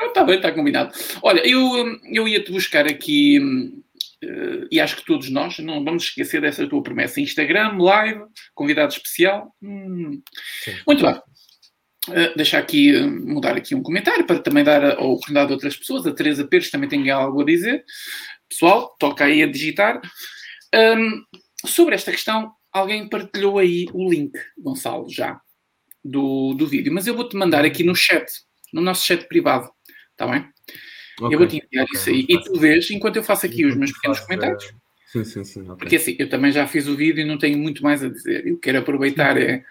Está 0.00 0.24
bem, 0.24 0.36
está 0.36 0.50
combinado. 0.50 0.92
Olha, 1.22 1.46
eu, 1.46 1.98
eu 2.12 2.26
ia-te 2.26 2.50
buscar 2.50 2.86
aqui. 2.86 3.38
Uh, 4.24 4.68
e 4.70 4.80
acho 4.80 4.96
que 4.96 5.04
todos 5.04 5.28
nós 5.30 5.58
não 5.58 5.84
vamos 5.84 6.04
esquecer 6.04 6.40
dessa 6.40 6.66
tua 6.66 6.82
promessa. 6.82 7.20
Instagram, 7.20 7.76
live, 7.78 8.22
convidado 8.54 8.92
especial. 8.92 9.54
Hum. 9.60 10.22
Muito 10.86 11.04
bem. 11.04 11.20
Uh, 12.08 12.36
deixar 12.36 12.58
aqui, 12.58 12.96
uh, 12.96 13.08
mudar 13.08 13.56
aqui 13.56 13.76
um 13.76 13.82
comentário 13.82 14.26
para 14.26 14.40
também 14.40 14.64
dar 14.64 14.84
a, 14.84 14.94
a 14.94 15.04
oportunidade 15.04 15.50
a 15.50 15.54
outras 15.54 15.76
pessoas. 15.76 16.06
A 16.06 16.12
Teresa 16.12 16.44
Pires 16.44 16.70
também 16.70 16.88
tem 16.88 17.10
algo 17.10 17.40
a 17.40 17.44
dizer. 17.44 17.84
Pessoal, 18.48 18.96
toca 18.98 19.24
aí 19.24 19.42
a 19.42 19.46
digitar. 19.46 20.00
Um, 20.74 21.22
sobre 21.64 21.94
esta 21.94 22.10
questão, 22.10 22.52
alguém 22.72 23.08
partilhou 23.08 23.58
aí 23.58 23.86
o 23.92 24.10
link, 24.10 24.32
Gonçalo, 24.58 25.08
já, 25.08 25.40
do, 26.04 26.54
do 26.54 26.66
vídeo. 26.66 26.92
Mas 26.92 27.06
eu 27.06 27.14
vou-te 27.14 27.36
mandar 27.36 27.64
aqui 27.64 27.84
no 27.84 27.94
chat, 27.94 28.26
no 28.72 28.80
nosso 28.80 29.06
chat 29.06 29.28
privado. 29.28 29.70
Está 30.10 30.26
bem? 30.26 30.48
Okay. 31.20 31.34
Eu 31.34 31.38
vou-te 31.38 31.56
enviar 31.56 31.84
okay. 31.84 32.00
isso 32.00 32.10
aí. 32.10 32.26
E 32.28 32.42
tu 32.42 32.58
vês, 32.58 32.90
enquanto 32.90 33.16
eu 33.16 33.22
faço 33.22 33.46
aqui 33.46 33.64
os 33.64 33.76
meus 33.76 33.92
pequenos 33.92 34.20
comentários. 34.20 34.72
Sim, 35.06 35.24
sim, 35.24 35.44
sim. 35.44 35.60
Okay. 35.60 35.76
Porque 35.76 35.96
assim, 35.96 36.16
eu 36.18 36.28
também 36.28 36.50
já 36.50 36.66
fiz 36.66 36.88
o 36.88 36.96
vídeo 36.96 37.20
e 37.20 37.24
não 37.26 37.38
tenho 37.38 37.58
muito 37.58 37.82
mais 37.82 38.02
a 38.02 38.08
dizer. 38.08 38.46
Eu 38.46 38.58
quero 38.58 38.78
aproveitar 38.78 39.36
é, 39.36 39.62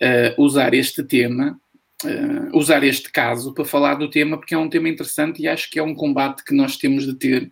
uh, 0.00 0.42
usar 0.42 0.72
este 0.74 1.02
tema, 1.04 1.60
uh, 2.04 2.56
usar 2.56 2.82
este 2.84 3.10
caso 3.10 3.54
para 3.54 3.64
falar 3.64 3.94
do 3.94 4.10
tema, 4.10 4.38
porque 4.38 4.54
é 4.54 4.58
um 4.58 4.68
tema 4.68 4.88
interessante 4.88 5.42
e 5.42 5.48
acho 5.48 5.70
que 5.70 5.78
é 5.78 5.82
um 5.82 5.94
combate 5.94 6.44
que 6.44 6.54
nós 6.54 6.76
temos 6.76 7.06
de 7.06 7.14
ter, 7.14 7.50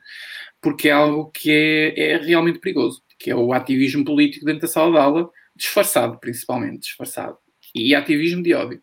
porque 0.61 0.89
é 0.89 0.93
algo 0.93 1.31
que 1.31 1.51
é, 1.51 2.13
é 2.13 2.17
realmente 2.19 2.59
perigoso, 2.59 3.03
que 3.19 3.31
é 3.31 3.37
o 3.37 3.53
ativismo 3.53 4.05
político 4.05 4.45
dentro 4.45 4.63
da 4.63 4.69
sala 4.69 4.93
de 4.93 4.99
aula, 4.99 5.31
disfarçado, 5.57 6.19
principalmente, 6.19 6.81
disfarçado. 6.81 7.39
E 7.75 7.95
ativismo 7.95 8.43
de 8.43 8.55
ódio. 8.55 8.83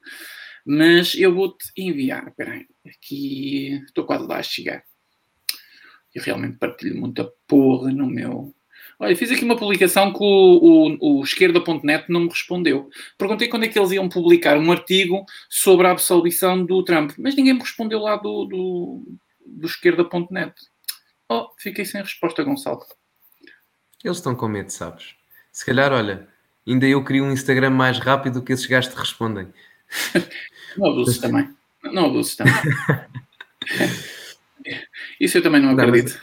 Mas 0.65 1.15
eu 1.15 1.33
vou-te 1.33 1.71
enviar, 1.77 2.27
espera 2.27 2.51
aí, 2.51 2.67
aqui, 2.85 3.81
estou 3.85 4.05
quase 4.05 4.27
lá 4.27 4.37
a 4.37 4.43
chegar. 4.43 4.83
Eu 6.13 6.21
realmente 6.21 6.57
partilho 6.57 6.99
muita 6.99 7.31
porra 7.47 7.91
no 7.91 8.05
meu. 8.05 8.53
Olha, 9.01 9.15
fiz 9.15 9.31
aqui 9.31 9.43
uma 9.43 9.57
publicação 9.57 10.13
que 10.13 10.19
o, 10.21 10.97
o, 10.99 11.19
o 11.19 11.23
esquerda.net 11.23 12.05
não 12.07 12.19
me 12.19 12.29
respondeu. 12.29 12.87
Perguntei 13.17 13.47
quando 13.47 13.63
é 13.63 13.67
que 13.67 13.79
eles 13.79 13.89
iam 13.89 14.07
publicar 14.07 14.55
um 14.59 14.71
artigo 14.71 15.25
sobre 15.49 15.87
a 15.87 15.91
absolvição 15.91 16.63
do 16.63 16.83
Trump, 16.83 17.13
mas 17.17 17.35
ninguém 17.35 17.55
me 17.55 17.61
respondeu 17.61 17.97
lá 17.97 18.15
do, 18.15 18.45
do, 18.45 19.17
do 19.43 19.65
esquerda.net. 19.65 20.53
Oh, 21.27 21.49
fiquei 21.57 21.83
sem 21.83 21.99
resposta, 21.99 22.43
Gonçalo. 22.43 22.85
Eles 24.03 24.17
estão 24.17 24.35
com 24.35 24.47
medo, 24.47 24.69
sabes? 24.69 25.15
Se 25.51 25.65
calhar, 25.65 25.91
olha, 25.91 26.27
ainda 26.67 26.85
eu 26.85 27.03
crio 27.03 27.25
um 27.25 27.31
Instagram 27.31 27.71
mais 27.71 27.97
rápido 27.97 28.43
que 28.43 28.53
esses 28.53 28.67
gajos 28.67 28.93
te 28.93 28.99
respondem. 28.99 29.47
Não 30.77 30.91
abuses 30.91 31.17
também. 31.17 31.49
Não 31.85 32.05
abuses 32.05 32.35
também. 32.35 32.53
Isso 35.19 35.39
eu 35.39 35.41
também 35.41 35.61
não 35.61 35.71
acredito. 35.71 36.19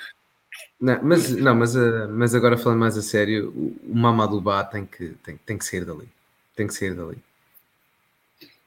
Não, 0.81 1.03
mas, 1.03 1.31
não, 1.31 1.55
mas, 1.57 1.75
uh, 1.75 2.09
mas 2.09 2.35
agora 2.35 2.57
falando 2.57 2.79
mais 2.79 2.97
a 2.97 3.03
sério, 3.03 3.51
o, 3.51 3.97
Mamadou 3.97 4.41
Ba 4.41 4.63
tem 4.63 4.87
que, 4.87 5.09
tem, 5.25 5.37
tem 5.45 5.59
que 5.59 5.65
sair 5.65 5.85
dali. 5.85 6.09
Tem 6.55 6.67
que 6.67 6.75
sair 6.75 6.95
dali. 6.95 7.19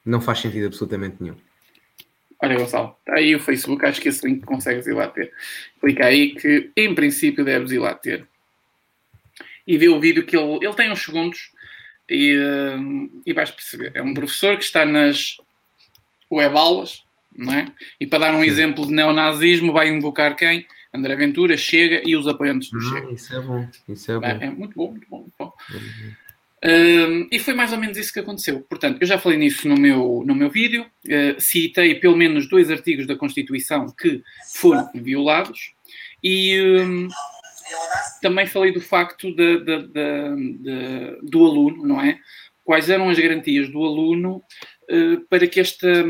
Não 0.04 0.20
faz 0.20 0.40
sentido 0.40 0.66
absolutamente 0.66 1.16
nenhum. 1.20 1.36
Olha, 2.42 2.58
Gonçalo, 2.58 2.96
está 2.98 3.14
aí 3.14 3.34
o 3.34 3.40
Facebook, 3.40 3.86
acho 3.86 4.00
que 4.00 4.08
esse 4.08 4.26
link 4.26 4.44
consegues 4.44 4.86
ir 4.86 4.94
lá 4.94 5.06
ter. 5.08 5.32
Clica 5.80 6.06
aí 6.06 6.34
que, 6.34 6.70
em 6.76 6.94
princípio, 6.94 7.44
deves 7.44 7.70
ir 7.70 7.78
lá 7.78 7.94
ter. 7.94 8.26
E 9.66 9.78
vê 9.78 9.88
o 9.88 10.00
vídeo 10.00 10.26
que 10.26 10.36
ele, 10.36 10.58
ele 10.60 10.74
tem 10.74 10.90
uns 10.90 11.02
segundos 11.04 11.52
e, 12.10 12.36
uh, 12.36 13.22
e 13.24 13.32
vais 13.32 13.50
perceber. 13.50 13.92
É 13.94 14.02
um 14.02 14.12
professor 14.12 14.58
que 14.58 14.64
está 14.64 14.84
nas 14.84 15.36
web-aulas, 16.30 17.04
não 17.34 17.54
é? 17.54 17.66
E 18.00 18.06
para 18.06 18.18
dar 18.18 18.34
um 18.34 18.42
Sim. 18.42 18.48
exemplo 18.48 18.86
de 18.86 18.92
neonazismo, 18.92 19.72
vai 19.72 19.88
invocar 19.88 20.36
quem? 20.36 20.66
André 20.94 21.16
Ventura, 21.16 21.56
Chega 21.56 22.02
e 22.04 22.16
os 22.16 22.26
apoiantes 22.26 22.70
do 22.70 22.78
ah, 22.78 22.80
Chega. 22.82 23.12
Isso 23.12 23.34
é 23.34 23.40
bom, 23.40 23.68
isso 23.88 24.12
é 24.12 24.18
bom. 24.18 24.26
É, 24.26 24.46
é 24.46 24.50
muito 24.50 24.74
bom, 24.74 24.90
muito 24.90 25.06
bom. 25.08 25.18
Muito 25.20 25.34
bom. 25.38 25.52
Uhum. 25.72 26.12
Uh, 26.64 27.26
e 27.32 27.40
foi 27.40 27.54
mais 27.54 27.72
ou 27.72 27.78
menos 27.78 27.98
isso 27.98 28.12
que 28.12 28.20
aconteceu. 28.20 28.60
Portanto, 28.60 28.98
eu 29.00 29.06
já 29.06 29.18
falei 29.18 29.36
nisso 29.36 29.66
no 29.66 29.76
meu, 29.76 30.22
no 30.24 30.32
meu 30.32 30.48
vídeo, 30.48 30.86
uh, 31.06 31.40
citei 31.40 31.96
pelo 31.96 32.16
menos 32.16 32.48
dois 32.48 32.70
artigos 32.70 33.04
da 33.04 33.16
Constituição 33.16 33.86
que 33.90 34.22
foram 34.54 34.88
violados 34.94 35.72
e 36.22 36.60
uh, 36.60 37.08
também 38.20 38.46
falei 38.46 38.70
do 38.70 38.80
facto 38.80 39.34
de, 39.34 39.58
de, 39.58 39.88
de, 39.88 41.18
do 41.22 41.44
aluno, 41.44 41.84
não 41.84 42.00
é? 42.00 42.20
Quais 42.64 42.88
eram 42.88 43.08
as 43.10 43.18
garantias 43.18 43.68
do 43.68 43.84
aluno 43.84 44.40
uh, 44.88 45.20
para 45.28 45.48
que 45.48 45.58
esta 45.58 46.04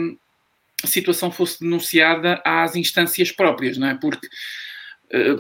situação 0.85 1.31
fosse 1.31 1.61
denunciada 1.61 2.43
às 2.45 2.77
instâncias 2.77 3.33
próprias, 3.33 3.79
não 3.79 3.89
é? 3.89 3.95
Porque 3.95 4.29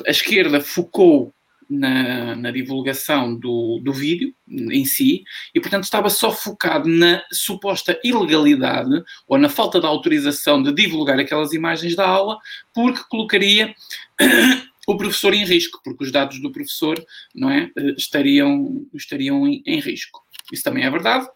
a 0.06 0.10
esquerda 0.10 0.60
focou 0.60 1.32
na, 1.68 2.36
na, 2.36 2.50
divulgação 2.50 3.34
do, 3.34 3.80
do 3.82 3.92
vídeo 3.92 4.34
em 4.48 4.84
si 4.84 5.24
e, 5.54 5.60
portanto, 5.60 5.84
estava 5.84 6.10
só 6.10 6.30
focado 6.30 6.88
na 6.88 7.22
suposta 7.32 7.98
ilegalidade 8.04 9.02
ou 9.26 9.38
na 9.38 9.48
falta 9.48 9.80
de 9.80 9.86
autorização 9.86 10.62
de 10.62 10.72
divulgar 10.72 11.18
aquelas 11.18 11.52
imagens 11.52 11.96
da 11.96 12.06
aula, 12.06 12.38
porque 12.74 13.02
colocaria 13.08 13.74
o 14.86 14.96
professor 14.96 15.32
em 15.32 15.44
risco, 15.44 15.80
porque 15.82 16.04
os 16.04 16.12
dados 16.12 16.40
do 16.40 16.52
professor 16.52 17.02
não 17.34 17.50
é, 17.50 17.70
eh, 17.76 17.94
estariam, 17.96 18.84
estariam 18.92 19.46
em, 19.46 19.62
em 19.64 19.80
risco. 19.80 20.22
Isso 20.52 20.62
também 20.62 20.84
é 20.84 20.90
verdade. 20.90 21.26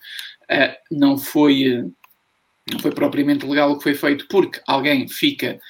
Uh, 0.50 0.76
não 0.90 1.16
foi 1.16 1.84
não 2.70 2.80
foi 2.80 2.90
propriamente 2.90 3.46
legal 3.46 3.70
o 3.70 3.76
que 3.78 3.84
foi 3.84 3.94
feito, 3.94 4.26
porque 4.28 4.60
alguém 4.66 5.06
fica, 5.08 5.60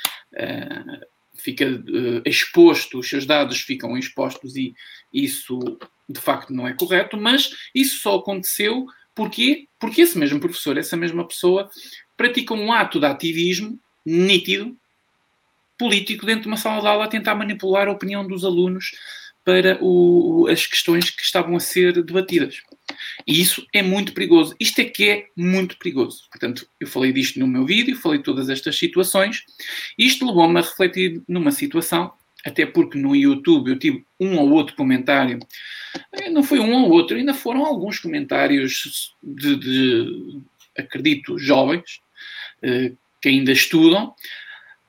fica 1.46 1.64
uh, 1.64 2.22
exposto, 2.24 2.98
os 2.98 3.08
seus 3.08 3.24
dados 3.24 3.60
ficam 3.60 3.96
expostos 3.96 4.56
e 4.56 4.74
isso 5.12 5.78
de 6.08 6.20
facto 6.20 6.52
não 6.52 6.66
é 6.66 6.74
correto, 6.74 7.16
mas 7.16 7.50
isso 7.72 8.00
só 8.00 8.16
aconteceu 8.16 8.84
porque, 9.14 9.68
porque 9.78 10.02
esse 10.02 10.18
mesmo 10.18 10.40
professor, 10.40 10.76
essa 10.76 10.96
mesma 10.96 11.26
pessoa, 11.26 11.70
pratica 12.16 12.52
um 12.52 12.72
ato 12.72 12.98
de 12.98 13.06
ativismo 13.06 13.78
nítido, 14.04 14.76
político, 15.78 16.26
dentro 16.26 16.42
de 16.42 16.48
uma 16.48 16.56
sala 16.56 16.80
de 16.80 16.88
aula 16.88 17.04
a 17.04 17.08
tentar 17.08 17.34
manipular 17.34 17.86
a 17.86 17.92
opinião 17.92 18.26
dos 18.26 18.44
alunos 18.44 18.90
para 19.44 19.78
o, 19.80 20.48
as 20.50 20.66
questões 20.66 21.10
que 21.10 21.22
estavam 21.22 21.54
a 21.54 21.60
ser 21.60 22.02
debatidas. 22.02 22.60
E 23.26 23.40
isso 23.40 23.66
é 23.72 23.82
muito 23.82 24.12
perigoso. 24.12 24.54
Isto 24.58 24.80
é 24.80 24.84
que 24.84 25.08
é 25.08 25.26
muito 25.36 25.78
perigoso. 25.78 26.24
Portanto, 26.30 26.68
eu 26.80 26.86
falei 26.86 27.12
disto 27.12 27.38
no 27.38 27.46
meu 27.46 27.64
vídeo, 27.64 27.96
falei 27.96 28.20
todas 28.20 28.48
estas 28.48 28.78
situações. 28.78 29.44
Isto 29.98 30.26
levou-me 30.26 30.58
a 30.58 30.62
refletir 30.62 31.22
numa 31.28 31.50
situação, 31.50 32.12
até 32.44 32.64
porque 32.64 32.98
no 32.98 33.14
YouTube 33.14 33.70
eu 33.70 33.78
tive 33.78 34.04
um 34.20 34.38
ou 34.38 34.50
outro 34.50 34.76
comentário. 34.76 35.38
Eh, 36.12 36.30
não 36.30 36.42
foi 36.42 36.58
um 36.58 36.72
ou 36.72 36.90
outro, 36.90 37.16
ainda 37.16 37.34
foram 37.34 37.64
alguns 37.64 37.98
comentários 37.98 39.14
de, 39.22 39.56
de 39.56 40.40
acredito, 40.76 41.38
jovens, 41.38 42.00
eh, 42.62 42.92
que 43.20 43.28
ainda 43.28 43.52
estudam, 43.52 44.14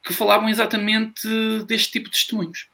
que 0.05 0.14
falavam 0.14 0.49
exatamente 0.49 1.28
deste 1.68 1.93
tipo 1.93 2.05
de 2.05 2.12
testemunhos. 2.12 2.68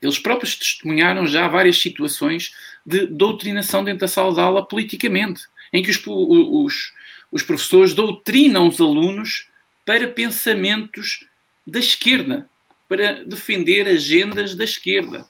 Eles 0.00 0.18
próprios 0.18 0.56
testemunharam 0.56 1.26
já 1.26 1.48
várias 1.48 1.78
situações 1.78 2.52
de 2.84 3.06
doutrinação 3.06 3.82
dentro 3.82 4.00
da 4.00 4.08
sala 4.08 4.34
de 4.34 4.40
aula 4.40 4.66
politicamente, 4.66 5.42
em 5.72 5.82
que 5.82 5.90
os, 5.90 6.02
os, 6.06 6.92
os 7.32 7.42
professores 7.42 7.94
doutrinam 7.94 8.68
os 8.68 8.80
alunos 8.80 9.48
para 9.84 10.08
pensamentos 10.08 11.26
da 11.66 11.78
esquerda, 11.78 12.48
para 12.88 13.24
defender 13.24 13.88
agendas 13.88 14.54
da 14.54 14.64
esquerda. 14.64 15.26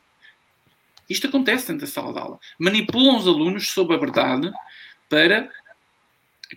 Isto 1.08 1.28
acontece 1.28 1.68
dentro 1.68 1.86
da 1.86 1.92
sala 1.92 2.12
de 2.12 2.18
aula. 2.18 2.38
Manipulam 2.58 3.16
os 3.16 3.26
alunos 3.26 3.70
sob 3.70 3.94
a 3.94 3.96
verdade 3.96 4.50
para 5.08 5.48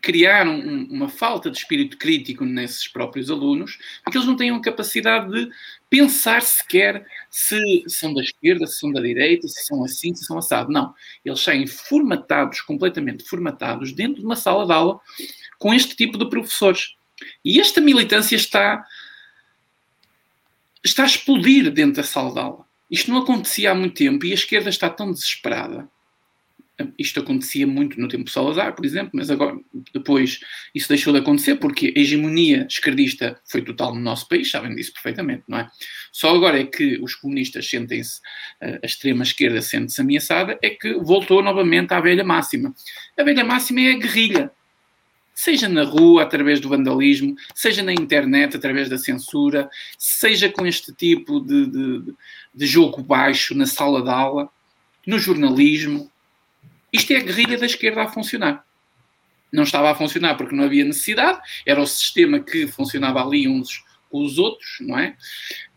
criar 0.01 0.47
um, 0.47 0.83
uma 0.85 1.09
falta 1.09 1.49
de 1.49 1.57
espírito 1.57 1.97
crítico 1.97 2.45
nesses 2.45 2.87
próprios 2.87 3.31
alunos, 3.31 3.79
porque 4.03 4.17
eles 4.17 4.27
não 4.27 4.35
têm 4.35 4.51
a 4.51 4.59
capacidade 4.61 5.31
de 5.31 5.51
pensar 5.89 6.41
sequer 6.41 7.05
se 7.29 7.83
são 7.87 8.13
da 8.13 8.21
esquerda, 8.21 8.67
se 8.67 8.79
são 8.79 8.91
da 8.91 9.01
direita, 9.01 9.47
se 9.47 9.65
são 9.65 9.83
assim, 9.83 10.13
se 10.13 10.25
são 10.25 10.37
assado. 10.37 10.71
Não. 10.71 10.93
Eles 11.25 11.39
saem 11.39 11.65
formatados, 11.65 12.61
completamente 12.61 13.23
formatados, 13.23 13.91
dentro 13.91 14.19
de 14.19 14.25
uma 14.25 14.35
sala 14.35 14.65
de 14.65 14.73
aula 14.73 14.99
com 15.57 15.73
este 15.73 15.95
tipo 15.95 16.17
de 16.17 16.29
professores. 16.29 16.95
E 17.43 17.59
esta 17.59 17.81
militância 17.81 18.35
está, 18.35 18.85
está 20.83 21.03
a 21.03 21.07
explodir 21.07 21.71
dentro 21.71 21.95
da 21.95 22.03
sala 22.03 22.31
de 22.31 22.39
aula. 22.39 22.65
Isto 22.89 23.11
não 23.11 23.19
acontecia 23.19 23.71
há 23.71 23.75
muito 23.75 23.95
tempo 23.95 24.25
e 24.25 24.31
a 24.31 24.35
esquerda 24.35 24.69
está 24.69 24.89
tão 24.89 25.11
desesperada 25.11 25.89
isto 26.97 27.19
acontecia 27.19 27.65
muito 27.65 27.99
no 27.99 28.07
tempo 28.07 28.25
de 28.25 28.32
Salazar, 28.32 28.75
por 28.75 28.86
exemplo, 28.86 29.11
mas 29.13 29.30
agora, 29.30 29.57
depois, 29.93 30.39
isso 30.73 30.88
deixou 30.89 31.13
de 31.13 31.19
acontecer 31.19 31.55
porque 31.55 31.93
a 31.95 31.99
hegemonia 31.99 32.65
esquerdista 32.69 33.39
foi 33.45 33.61
total 33.61 33.93
no 33.93 34.01
nosso 34.01 34.27
país, 34.27 34.49
sabem 34.49 34.75
disso 34.75 34.93
perfeitamente, 34.93 35.43
não 35.47 35.59
é? 35.59 35.69
Só 36.11 36.36
agora 36.36 36.59
é 36.59 36.65
que 36.65 36.99
os 37.01 37.15
comunistas 37.15 37.69
sentem-se, 37.69 38.21
a 38.61 38.86
extrema 38.86 39.23
esquerda 39.23 39.61
sente-se 39.61 40.01
ameaçada, 40.01 40.57
é 40.61 40.69
que 40.69 40.93
voltou 40.95 41.41
novamente 41.41 41.93
à 41.93 41.99
velha 41.99 42.23
máxima. 42.23 42.73
A 43.17 43.23
velha 43.23 43.43
máxima 43.43 43.82
é 43.82 43.91
a 43.91 43.97
guerrilha. 43.97 44.51
seja 45.34 45.69
na 45.69 45.84
rua, 45.84 46.23
através 46.23 46.59
do 46.59 46.67
vandalismo, 46.67 47.34
seja 47.55 47.82
na 47.82 47.93
internet, 47.93 48.57
através 48.57 48.89
da 48.89 48.97
censura, 48.97 49.69
seja 49.97 50.49
com 50.49 50.67
este 50.67 50.93
tipo 50.93 51.39
de, 51.39 51.65
de, 51.67 52.13
de 52.53 52.65
jogo 52.67 53.01
baixo 53.01 53.55
na 53.55 53.65
sala 53.65 54.01
de 54.01 54.09
aula, 54.09 54.49
no 55.07 55.17
jornalismo. 55.17 56.11
Isto 56.91 57.13
é 57.13 57.17
a 57.17 57.23
guerrilha 57.23 57.57
da 57.57 57.65
esquerda 57.65 58.03
a 58.03 58.07
funcionar. 58.07 58.65
Não 59.51 59.63
estava 59.63 59.91
a 59.91 59.95
funcionar 59.95 60.35
porque 60.35 60.55
não 60.55 60.63
havia 60.63 60.85
necessidade, 60.85 61.39
era 61.65 61.81
o 61.81 61.87
sistema 61.87 62.39
que 62.39 62.67
funcionava 62.67 63.21
ali 63.21 63.47
uns 63.47 63.83
com 64.09 64.23
os 64.23 64.37
outros, 64.37 64.77
não 64.81 64.97
é? 64.97 65.15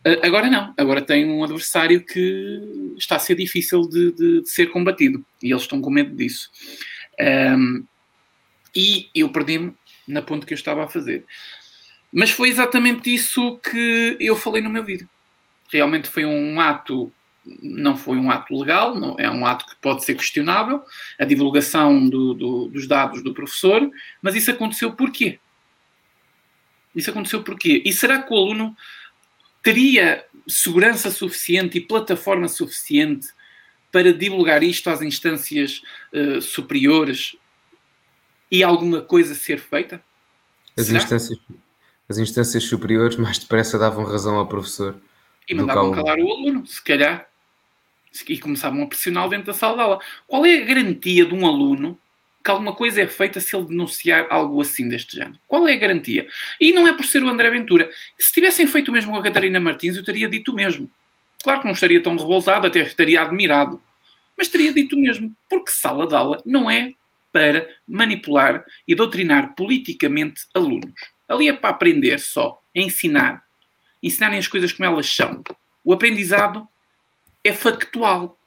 Ah, 0.04 0.26
agora 0.26 0.48
não, 0.50 0.74
agora 0.76 1.00
tem 1.00 1.28
um 1.28 1.44
adversário 1.44 2.04
que 2.04 2.94
está 2.96 3.16
a 3.16 3.20
ser 3.20 3.36
difícil 3.36 3.82
de, 3.82 4.12
de, 4.12 4.42
de 4.42 4.48
ser 4.48 4.66
combatido 4.66 5.24
e 5.42 5.50
eles 5.50 5.62
estão 5.62 5.80
com 5.80 5.90
medo 5.90 6.14
disso. 6.14 6.50
Um, 7.20 7.84
e 8.74 9.08
eu 9.14 9.28
perdi-me 9.28 9.74
na 10.08 10.22
ponta 10.22 10.46
que 10.46 10.52
eu 10.52 10.56
estava 10.56 10.84
a 10.84 10.88
fazer. 10.88 11.24
Mas 12.12 12.30
foi 12.30 12.48
exatamente 12.48 13.12
isso 13.12 13.58
que 13.58 14.16
eu 14.18 14.36
falei 14.36 14.62
no 14.62 14.70
meu 14.70 14.84
vídeo. 14.84 15.08
Realmente 15.70 16.08
foi 16.08 16.24
um 16.24 16.60
ato, 16.60 17.12
não 17.44 17.96
foi 17.96 18.18
um 18.18 18.30
ato 18.30 18.56
legal, 18.56 18.94
não, 18.94 19.16
é 19.18 19.30
um 19.30 19.44
ato 19.44 19.66
que 19.66 19.76
pode 19.76 20.04
ser 20.04 20.14
questionável, 20.14 20.82
a 21.18 21.24
divulgação 21.24 22.08
do, 22.08 22.34
do, 22.34 22.68
dos 22.68 22.86
dados 22.86 23.22
do 23.22 23.34
professor, 23.34 23.90
mas 24.20 24.34
isso 24.34 24.50
aconteceu 24.50 24.92
porquê? 24.92 25.38
Isso 26.94 27.10
aconteceu 27.10 27.42
porquê? 27.42 27.82
E 27.84 27.92
será 27.92 28.22
que 28.22 28.32
o 28.32 28.36
aluno 28.36 28.76
teria 29.62 30.24
segurança 30.46 31.10
suficiente 31.10 31.78
e 31.78 31.80
plataforma 31.80 32.48
suficiente 32.48 33.28
para 33.90 34.12
divulgar 34.12 34.62
isto 34.62 34.88
às 34.90 35.02
instâncias 35.02 35.82
uh, 36.12 36.40
superiores 36.40 37.36
e 38.50 38.62
alguma 38.62 39.00
coisa 39.00 39.34
ser 39.34 39.58
feita? 39.58 40.02
As 40.76 40.88
instâncias, 40.88 41.38
as 42.08 42.18
instâncias 42.18 42.64
superiores 42.64 43.16
mais 43.16 43.38
depressa 43.38 43.78
davam 43.78 44.04
razão 44.04 44.36
ao 44.36 44.46
professor. 44.46 44.96
E 45.48 45.54
mandavam 45.54 45.92
calar 45.92 46.18
o 46.18 46.30
aluno, 46.30 46.66
se 46.66 46.82
calhar. 46.82 47.31
E 48.28 48.38
começavam 48.38 48.82
a 48.82 48.86
pressioná-lo 48.86 49.30
dentro 49.30 49.46
da 49.46 49.54
sala 49.54 49.76
de 49.76 49.82
aula. 49.82 50.00
Qual 50.26 50.44
é 50.44 50.58
a 50.58 50.64
garantia 50.64 51.24
de 51.24 51.34
um 51.34 51.46
aluno 51.46 51.98
que 52.44 52.50
alguma 52.50 52.74
coisa 52.74 53.00
é 53.00 53.06
feita 53.06 53.40
se 53.40 53.56
ele 53.56 53.66
denunciar 53.66 54.26
algo 54.30 54.60
assim 54.60 54.88
deste 54.88 55.16
género? 55.16 55.38
Qual 55.46 55.66
é 55.66 55.72
a 55.72 55.78
garantia? 55.78 56.26
E 56.60 56.72
não 56.72 56.86
é 56.86 56.92
por 56.92 57.04
ser 57.04 57.22
o 57.22 57.28
André 57.28 57.50
Ventura. 57.50 57.90
Se 58.18 58.32
tivessem 58.32 58.66
feito 58.66 58.88
o 58.88 58.92
mesmo 58.92 59.12
com 59.12 59.18
a 59.18 59.22
Catarina 59.22 59.58
Martins, 59.58 59.96
eu 59.96 60.04
teria 60.04 60.28
dito 60.28 60.52
o 60.52 60.54
mesmo. 60.54 60.90
Claro 61.42 61.60
que 61.60 61.66
não 61.66 61.72
estaria 61.72 62.02
tão 62.02 62.16
revoltado, 62.16 62.66
até 62.66 62.80
estaria 62.80 63.20
admirado. 63.22 63.82
Mas 64.36 64.48
teria 64.48 64.72
dito 64.72 64.96
o 64.96 64.98
mesmo. 64.98 65.34
Porque 65.48 65.70
sala 65.70 66.06
de 66.06 66.14
aula 66.14 66.42
não 66.44 66.70
é 66.70 66.92
para 67.32 67.68
manipular 67.88 68.64
e 68.86 68.94
doutrinar 68.94 69.54
politicamente 69.54 70.42
alunos. 70.54 70.92
Ali 71.28 71.48
é 71.48 71.52
para 71.52 71.70
aprender 71.70 72.20
só, 72.20 72.60
é 72.74 72.82
ensinar. 72.82 73.42
Ensinarem 74.02 74.38
as 74.38 74.46
coisas 74.46 74.72
como 74.72 74.86
elas 74.86 75.06
são. 75.06 75.42
O 75.84 75.92
aprendizado 75.92 76.68
é 77.44 77.52
factual. 77.52 78.38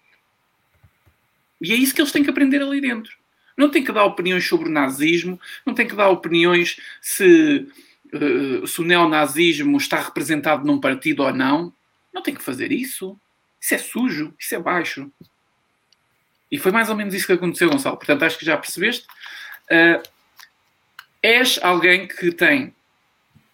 E 1.62 1.74
é 1.74 1.76
isso 1.76 1.94
que 1.94 2.02
eles 2.02 2.12
têm 2.12 2.24
que 2.24 2.30
aprender 2.30 2.62
ali 2.62 2.82
dentro. 2.82 3.18
Não 3.58 3.70
tem 3.70 3.84
que 3.84 3.92
dar 3.92 4.04
opiniões 4.04 4.48
sobre 4.48 4.68
o 4.68 4.72
nazismo, 4.72 5.40
não 5.66 5.74
tem 5.74 5.88
que 5.88 5.96
dar 5.96 6.10
opiniões 6.10 6.78
se, 7.02 7.68
uh, 8.14 8.68
se 8.68 8.82
o 8.82 8.84
neonazismo 8.84 9.78
está 9.78 10.02
representado 10.02 10.66
num 10.66 10.80
partido 10.80 11.24
ou 11.24 11.34
não. 11.34 11.74
Não 12.14 12.22
tem 12.22 12.36
que 12.36 12.44
fazer 12.44 12.72
isso. 12.72 13.20
Isso 13.60 13.76
é 13.76 13.78
sujo, 13.78 14.34
isso 14.38 14.54
é 14.56 14.60
baixo. 14.60 15.12
E 16.52 16.58
foi 16.58 16.72
mais 16.72 16.90
ou 16.90 16.96
menos 16.96 17.14
isso 17.14 17.26
que 17.26 17.34
aconteceu, 17.34 17.70
Gonçalo. 17.70 17.98
Portanto, 17.98 18.24
acho 18.24 18.38
que 18.38 18.46
já 18.46 18.58
percebeste. 18.58 19.08
Uh, 19.72 20.02
és 21.24 21.58
alguém 21.64 22.08
que 22.08 22.32
tem, 22.32 22.76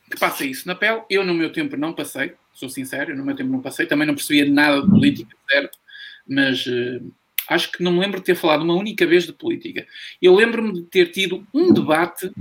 que 0.10 0.20
passa 0.20 0.44
isso 0.44 0.68
na 0.68 0.76
pele. 0.76 1.04
Eu, 1.10 1.24
no 1.24 1.34
meu 1.34 1.52
tempo, 1.52 1.78
não 1.78 1.94
passei. 1.94 2.36
Sou 2.54 2.70
sincero, 2.70 3.16
no 3.16 3.26
meu 3.26 3.36
tempo 3.36 3.52
não 3.52 3.62
passei. 3.62 3.86
Também 3.86 4.08
não 4.08 4.16
percebia 4.16 4.46
nada 4.46 4.82
de 4.82 4.90
política, 4.90 5.36
certo? 5.50 5.78
Mas 6.28 6.66
uh, 6.66 7.12
acho 7.50 7.72
que 7.72 7.84
não 7.84 7.92
me 7.92 8.00
lembro 8.00 8.20
de 8.20 8.26
ter 8.26 8.36
falado 8.36 8.64
uma 8.64 8.76
única 8.76 9.06
vez 9.06 9.26
de 9.26 9.34
política. 9.34 9.86
Eu 10.22 10.36
lembro-me 10.36 10.74
de 10.74 10.84
ter 10.84 11.12
tido 11.12 11.46
um 11.54 11.74
debate 11.74 12.32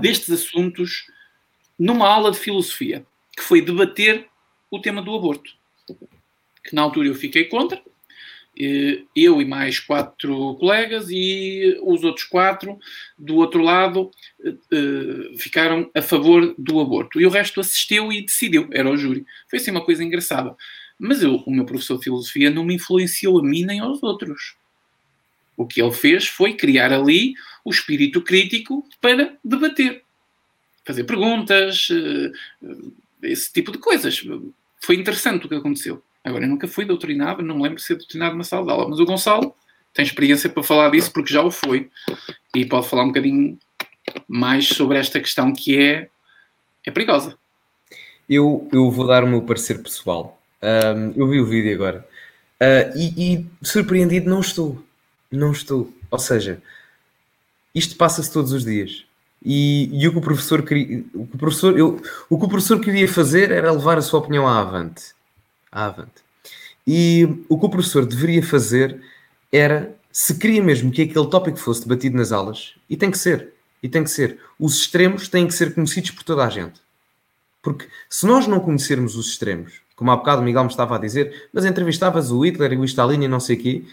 destes 0.00 0.30
assuntos 0.30 1.06
numa 1.78 2.08
aula 2.08 2.30
de 2.30 2.38
filosofia, 2.38 3.04
que 3.36 3.42
foi 3.42 3.60
debater 3.60 4.26
o 4.70 4.80
tema 4.80 5.02
do 5.02 5.14
aborto. 5.14 5.50
Que 6.64 6.74
na 6.74 6.82
altura 6.82 7.08
eu 7.08 7.14
fiquei 7.14 7.44
contra, 7.44 7.82
eu 9.14 9.40
e 9.40 9.44
mais 9.44 9.78
quatro 9.78 10.56
colegas 10.56 11.06
e 11.10 11.78
os 11.82 12.02
outros 12.02 12.26
quatro 12.26 12.76
do 13.16 13.36
outro 13.36 13.62
lado 13.62 14.10
eh, 14.44 14.54
eh, 14.72 15.36
ficaram 15.36 15.88
a 15.94 16.02
favor 16.02 16.54
do 16.58 16.80
aborto 16.80 17.20
e 17.20 17.26
o 17.26 17.30
resto 17.30 17.60
assistiu 17.60 18.12
e 18.12 18.22
decidiu, 18.22 18.68
era 18.72 18.90
o 18.90 18.96
júri. 18.96 19.24
Foi 19.48 19.60
assim 19.60 19.70
uma 19.70 19.84
coisa 19.84 20.02
engraçada. 20.02 20.56
Mas 20.98 21.22
eu, 21.22 21.36
o 21.36 21.50
meu 21.52 21.64
professor 21.64 21.98
de 21.98 22.04
filosofia 22.04 22.50
não 22.50 22.64
me 22.64 22.74
influenciou 22.74 23.38
a 23.38 23.42
mim 23.42 23.64
nem 23.64 23.78
aos 23.78 24.02
outros. 24.02 24.56
O 25.56 25.64
que 25.64 25.80
ele 25.80 25.92
fez 25.92 26.26
foi 26.26 26.54
criar 26.54 26.92
ali 26.92 27.34
o 27.64 27.70
espírito 27.70 28.20
crítico 28.22 28.84
para 29.00 29.36
debater, 29.44 30.02
fazer 30.84 31.04
perguntas, 31.04 31.88
esse 33.22 33.52
tipo 33.52 33.70
de 33.70 33.78
coisas. 33.78 34.24
Foi 34.80 34.96
interessante 34.96 35.46
o 35.46 35.48
que 35.48 35.54
aconteceu. 35.54 36.02
Agora, 36.24 36.44
eu 36.44 36.48
nunca 36.48 36.68
fui 36.68 36.84
doutrinado, 36.84 37.42
não 37.42 37.56
me 37.56 37.62
lembro 37.62 37.76
de 37.76 37.82
ser 37.82 37.96
doutrinado 37.96 38.32
numa 38.32 38.44
sala 38.44 38.66
de 38.66 38.72
aula, 38.72 38.88
mas 38.88 38.98
o 38.98 39.04
Gonçalo 39.04 39.54
tem 39.94 40.04
experiência 40.04 40.48
para 40.48 40.62
falar 40.62 40.90
disso 40.90 41.12
porque 41.12 41.32
já 41.32 41.42
o 41.42 41.50
foi 41.50 41.90
e 42.54 42.64
pode 42.64 42.88
falar 42.88 43.04
um 43.04 43.08
bocadinho 43.08 43.58
mais 44.26 44.68
sobre 44.68 44.98
esta 44.98 45.20
questão 45.20 45.52
que 45.52 45.78
é, 45.78 46.08
é 46.84 46.90
perigosa. 46.90 47.36
Eu, 48.28 48.68
eu 48.72 48.90
vou 48.90 49.06
dar 49.06 49.24
o 49.24 49.26
meu 49.26 49.42
parecer 49.42 49.82
pessoal. 49.82 50.40
Um, 50.62 51.12
eu 51.16 51.28
vi 51.28 51.40
o 51.40 51.46
vídeo 51.46 51.72
agora 51.74 52.06
uh, 52.60 52.98
e, 52.98 53.34
e 53.36 53.46
surpreendido 53.62 54.28
não 54.28 54.40
estou. 54.40 54.82
Não 55.30 55.52
estou. 55.52 55.92
Ou 56.10 56.18
seja, 56.18 56.60
isto 57.74 57.96
passa-se 57.96 58.32
todos 58.32 58.52
os 58.52 58.64
dias. 58.64 59.04
E, 59.44 59.88
e, 59.92 60.08
o 60.08 60.12
que 60.12 60.18
o 60.18 60.22
professor 60.22 60.62
queria, 60.62 61.04
o 61.14 61.26
que 61.26 61.36
o 61.36 61.38
professor, 61.38 61.78
eu, 61.78 62.02
o 62.28 62.38
que 62.38 62.44
o 62.44 62.48
professor 62.48 62.80
queria 62.80 63.06
fazer 63.06 63.52
era 63.52 63.70
levar 63.70 63.96
a 63.96 64.02
sua 64.02 64.18
opinião 64.18 64.48
à 64.48 64.60
avante 64.60 65.12
avante. 65.70 66.22
E 66.86 67.44
o 67.48 67.58
que 67.58 67.66
o 67.66 67.68
professor 67.68 68.06
deveria 68.06 68.42
fazer 68.42 69.00
era, 69.52 69.94
se 70.10 70.34
queria 70.34 70.62
mesmo 70.62 70.90
que 70.90 71.02
aquele 71.02 71.26
tópico 71.28 71.58
fosse 71.58 71.82
debatido 71.86 72.16
nas 72.16 72.32
aulas, 72.32 72.74
e 72.88 72.96
tem 72.96 73.10
que 73.10 73.18
ser, 73.18 73.52
e 73.82 73.88
tem 73.88 74.02
que 74.02 74.10
ser, 74.10 74.38
os 74.58 74.76
extremos 74.80 75.28
têm 75.28 75.46
que 75.46 75.54
ser 75.54 75.74
conhecidos 75.74 76.10
por 76.10 76.22
toda 76.22 76.44
a 76.44 76.48
gente. 76.48 76.80
Porque 77.62 77.86
se 78.08 78.26
nós 78.26 78.46
não 78.46 78.60
conhecermos 78.60 79.16
os 79.16 79.28
extremos, 79.28 79.82
como 79.94 80.10
há 80.10 80.16
bocado 80.16 80.40
o 80.40 80.44
Miguel 80.44 80.64
me 80.64 80.70
estava 80.70 80.94
a 80.94 80.98
dizer, 80.98 81.48
mas 81.52 81.64
entrevistavas 81.64 82.30
o 82.30 82.44
Hitler 82.44 82.72
e 82.72 82.76
o 82.76 82.84
Stalin 82.84 83.24
e 83.24 83.28
não 83.28 83.40
sei 83.40 83.56
o 83.56 83.60
quê, 83.60 83.84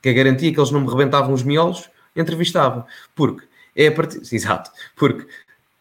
que 0.00 0.08
a 0.08 0.12
garantia 0.12 0.52
que 0.52 0.58
eles 0.58 0.70
não 0.70 0.80
me 0.80 0.88
rebentavam 0.88 1.32
os 1.34 1.42
miolos, 1.42 1.90
entrevistava. 2.16 2.86
Porque 3.14 3.46
é 3.76 3.88
a 3.88 3.92
partir... 3.92 4.22
Exato. 4.34 4.70
Porque 4.96 5.26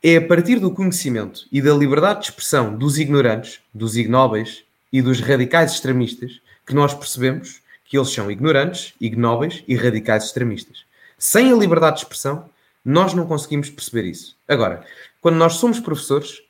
é 0.03 0.17
a 0.17 0.27
partir 0.27 0.59
do 0.59 0.71
conhecimento 0.71 1.47
e 1.51 1.61
da 1.61 1.73
liberdade 1.73 2.19
de 2.19 2.25
expressão 2.25 2.77
dos 2.77 2.99
ignorantes, 2.99 3.61
dos 3.73 3.95
ignóbeis, 3.95 4.65
e 4.91 5.01
dos 5.01 5.19
radicais 5.19 5.73
extremistas 5.73 6.41
que 6.65 6.73
nós 6.73 6.93
percebemos 6.93 7.61
que 7.85 7.97
eles 7.97 8.09
são 8.09 8.29
ignorantes, 8.31 8.93
ignóbeis 8.99 9.63
e 9.67 9.75
radicais 9.75 10.25
extremistas. 10.25 10.85
Sem 11.17 11.51
a 11.51 11.55
liberdade 11.55 11.97
de 11.97 12.03
expressão, 12.03 12.49
nós 12.83 13.13
não 13.13 13.25
conseguimos 13.25 13.69
perceber 13.69 14.05
isso. 14.05 14.35
Agora, 14.47 14.83
quando 15.21 15.35
nós 15.35 15.53
somos 15.53 15.79
professores, 15.79 16.41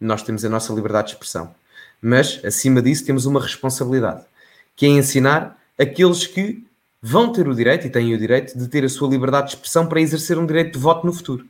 nós 0.00 0.22
temos 0.22 0.44
a 0.44 0.48
nossa 0.48 0.72
liberdade 0.72 1.08
de 1.08 1.14
expressão. 1.14 1.54
Mas, 2.00 2.40
acima 2.44 2.80
disso, 2.80 3.04
temos 3.04 3.26
uma 3.26 3.40
responsabilidade, 3.40 4.24
que 4.76 4.86
é 4.86 4.88
ensinar 4.88 5.58
aqueles 5.78 6.26
que 6.26 6.64
vão 7.02 7.32
ter 7.32 7.48
o 7.48 7.54
direito 7.54 7.86
e 7.86 7.90
têm 7.90 8.14
o 8.14 8.18
direito 8.18 8.56
de 8.56 8.68
ter 8.68 8.84
a 8.84 8.88
sua 8.88 9.08
liberdade 9.08 9.48
de 9.48 9.54
expressão 9.54 9.86
para 9.86 10.00
exercer 10.00 10.38
um 10.38 10.46
direito 10.46 10.72
de 10.72 10.78
voto 10.78 11.06
no 11.06 11.12
futuro. 11.12 11.46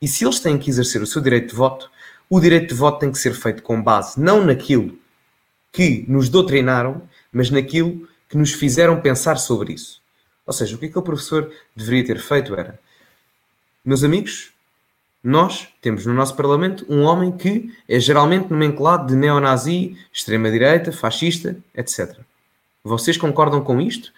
E 0.00 0.08
se 0.08 0.24
eles 0.24 0.40
têm 0.40 0.58
que 0.58 0.70
exercer 0.70 1.02
o 1.02 1.06
seu 1.06 1.20
direito 1.20 1.50
de 1.50 1.54
voto, 1.54 1.90
o 2.28 2.40
direito 2.40 2.68
de 2.68 2.74
voto 2.74 3.00
tem 3.00 3.10
que 3.10 3.18
ser 3.18 3.34
feito 3.34 3.62
com 3.62 3.82
base 3.82 4.20
não 4.20 4.44
naquilo 4.44 4.98
que 5.72 6.04
nos 6.08 6.28
doutrinaram, 6.28 7.02
mas 7.32 7.50
naquilo 7.50 8.08
que 8.28 8.36
nos 8.36 8.52
fizeram 8.52 9.00
pensar 9.00 9.36
sobre 9.36 9.72
isso. 9.74 10.00
Ou 10.46 10.52
seja, 10.52 10.74
o 10.74 10.78
que 10.78 10.86
aquele 10.86 11.04
professor 11.04 11.52
deveria 11.76 12.04
ter 12.04 12.18
feito 12.18 12.54
era: 12.54 12.78
meus 13.84 14.02
amigos, 14.02 14.52
nós 15.22 15.68
temos 15.80 16.06
no 16.06 16.14
nosso 16.14 16.34
Parlamento 16.34 16.84
um 16.88 17.02
homem 17.02 17.30
que 17.30 17.72
é 17.88 18.00
geralmente 18.00 18.50
nomenclado 18.50 19.08
de 19.08 19.16
neonazi, 19.16 19.96
extrema-direita, 20.12 20.92
fascista, 20.92 21.56
etc. 21.74 22.18
Vocês 22.82 23.16
concordam 23.16 23.62
com 23.62 23.80
isto? 23.80 24.12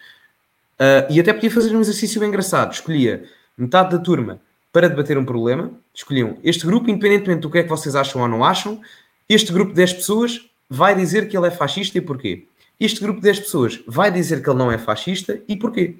Uh, 0.79 1.11
e 1.11 1.19
até 1.19 1.33
podia 1.33 1.51
fazer 1.51 1.75
um 1.75 1.81
exercício 1.81 2.19
bem 2.19 2.29
engraçado. 2.29 2.73
Escolhia 2.73 3.25
metade 3.57 3.91
da 3.91 3.99
turma 4.01 4.39
para 4.71 4.87
debater 4.87 5.17
um 5.17 5.25
problema. 5.25 5.71
Escolhiam 5.93 6.37
este 6.43 6.65
grupo, 6.65 6.89
independentemente 6.89 7.41
do 7.41 7.49
que 7.49 7.59
é 7.59 7.63
que 7.63 7.69
vocês 7.69 7.95
acham 7.95 8.21
ou 8.21 8.27
não 8.27 8.43
acham. 8.43 8.81
Este 9.27 9.51
grupo 9.51 9.71
de 9.71 9.75
10 9.75 9.93
pessoas 9.93 10.49
vai 10.73 10.95
dizer 10.95 11.29
que 11.29 11.37
ele 11.37 11.45
é 11.45 11.51
fascista 11.51 11.99
e 11.99 12.01
porquê? 12.01 12.47
Este 12.79 12.99
grupo 12.99 13.19
de 13.19 13.25
10 13.25 13.41
pessoas 13.41 13.83
vai 13.85 14.11
dizer 14.11 14.41
que 14.41 14.49
ele 14.49 14.57
não 14.57 14.71
é 14.71 14.77
fascista 14.79 15.39
e 15.47 15.55
porquê? 15.55 15.97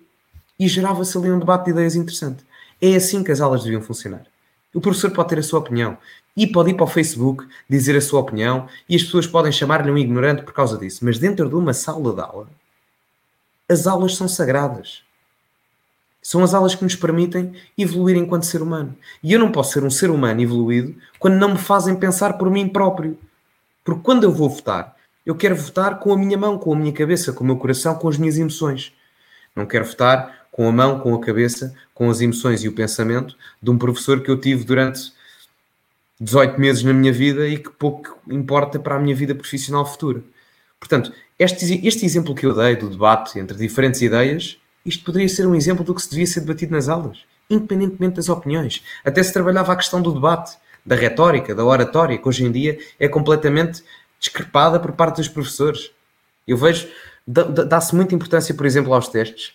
E 0.60 0.68
gerava-se 0.68 1.16
ali 1.16 1.32
um 1.32 1.38
debate 1.38 1.66
de 1.66 1.72
ideias 1.72 1.96
interessante. 1.96 2.44
É 2.82 2.96
assim 2.96 3.24
que 3.24 3.32
as 3.32 3.40
aulas 3.40 3.64
deviam 3.64 3.84
funcionar. 3.84 4.24
O 4.74 4.82
professor 4.82 5.12
pode 5.12 5.30
ter 5.30 5.38
a 5.38 5.44
sua 5.44 5.60
opinião 5.60 5.96
e 6.36 6.48
pode 6.48 6.72
ir 6.72 6.74
para 6.74 6.86
o 6.86 6.88
Facebook 6.88 7.48
dizer 7.70 7.96
a 7.96 8.02
sua 8.02 8.22
opinião 8.22 8.68
e 8.90 8.96
as 8.96 9.04
pessoas 9.04 9.28
podem 9.28 9.52
chamar-lhe 9.52 9.92
um 9.92 9.98
ignorante 9.98 10.42
por 10.42 10.54
causa 10.54 10.76
disso. 10.76 11.06
Mas 11.06 11.20
dentro 11.20 11.48
de 11.48 11.54
uma 11.54 11.74
sala 11.74 12.12
de 12.12 12.22
aula, 12.22 12.48
as 13.70 13.86
aulas 13.86 14.16
são 14.16 14.28
sagradas. 14.28 15.04
São 16.20 16.44
as 16.44 16.56
aulas 16.56 16.74
que 16.74 16.84
nos 16.84 16.96
permitem 16.96 17.54
evoluir 17.78 18.18
enquanto 18.18 18.48
ser 18.48 18.64
humano. 18.64 18.98
E 19.22 19.34
eu 19.34 19.40
não 19.40 19.52
posso 19.52 19.74
ser 19.74 19.84
um 19.84 19.92
ser 19.92 20.10
humano 20.10 20.42
evoluído 20.42 20.96
quando 21.20 21.36
não 21.36 21.52
me 21.52 21.60
fazem 21.60 21.96
pensar 21.96 22.40
por 22.40 22.50
mim 22.50 22.68
próprio. 22.68 23.16
Porque 23.84 24.02
quando 24.02 24.24
eu 24.24 24.32
vou 24.32 24.50
votar, 24.50 24.96
eu 25.26 25.36
quero 25.36 25.56
votar 25.56 26.00
com 26.00 26.14
a 26.14 26.18
minha 26.18 26.38
mão, 26.38 26.58
com 26.58 26.74
a 26.74 26.76
minha 26.76 26.94
cabeça, 26.94 27.34
com 27.34 27.44
o 27.44 27.48
meu 27.48 27.58
coração, 27.58 27.96
com 27.96 28.08
as 28.08 28.18
minhas 28.18 28.38
emoções. 28.38 28.94
Não 29.56 29.66
quero 29.66 29.86
votar 29.86 30.48
com 30.52 30.68
a 30.68 30.72
mão, 30.72 31.00
com 31.00 31.14
a 31.16 31.20
cabeça, 31.20 31.74
com 31.94 32.10
as 32.10 32.22
emoções 32.22 32.64
e 32.64 32.68
o 32.68 32.74
pensamento 32.74 33.36
de 33.62 33.70
um 33.70 33.78
professor 33.78 34.22
que 34.22 34.30
eu 34.30 34.40
tive 34.40 34.64
durante 34.64 35.12
18 36.20 36.60
meses 36.60 36.84
na 36.84 36.94
minha 36.94 37.12
vida 37.12 37.48
e 37.48 37.58
que 37.58 37.70
pouco 37.70 38.18
importa 38.30 38.80
para 38.80 38.96
a 38.96 39.00
minha 39.00 39.16
vida 39.16 39.34
profissional 39.34 39.86
futura. 39.86 40.24
Portanto, 40.80 41.12
este, 41.40 41.86
este 41.88 42.06
exemplo 42.06 42.36
que 42.36 42.46
eu 42.46 42.54
dei 42.54 42.76
do 42.76 42.90
debate 42.90 43.40
entre 43.40 43.58
diferentes 43.58 44.02
ideias 44.02 44.58
isto 44.86 45.06
poderia 45.06 45.30
ser 45.30 45.48
um 45.48 45.56
exemplo 45.56 45.84
do 45.84 45.96
que 45.96 46.02
se 46.02 46.10
devia 46.10 46.28
ser 46.28 46.42
debatido 46.42 46.74
nas 46.74 46.90
aulas, 46.90 47.20
independentemente 47.50 48.16
das 48.16 48.28
opiniões. 48.28 48.84
Até 49.04 49.24
se 49.24 49.32
trabalhava 49.32 49.72
a 49.72 49.76
questão 49.76 50.02
do 50.02 50.12
debate, 50.12 50.58
da 50.86 50.96
retórica, 50.96 51.56
da 51.56 51.64
oratória, 51.64 52.18
que 52.18 52.28
hoje 52.28 52.46
em 52.46 52.52
dia 52.52 52.78
é 53.00 53.08
completamente 53.08 53.84
discrepada 54.20 54.80
por 54.80 54.94
parte 54.94 55.18
dos 55.18 55.28
professores. 55.28 55.92
Eu 56.48 56.58
vejo, 56.58 56.88
dá-se 57.26 57.96
muita 57.96 58.16
importância, 58.16 58.54
por 58.54 58.66
exemplo, 58.66 58.94
aos 58.94 59.08
testes. 59.08 59.54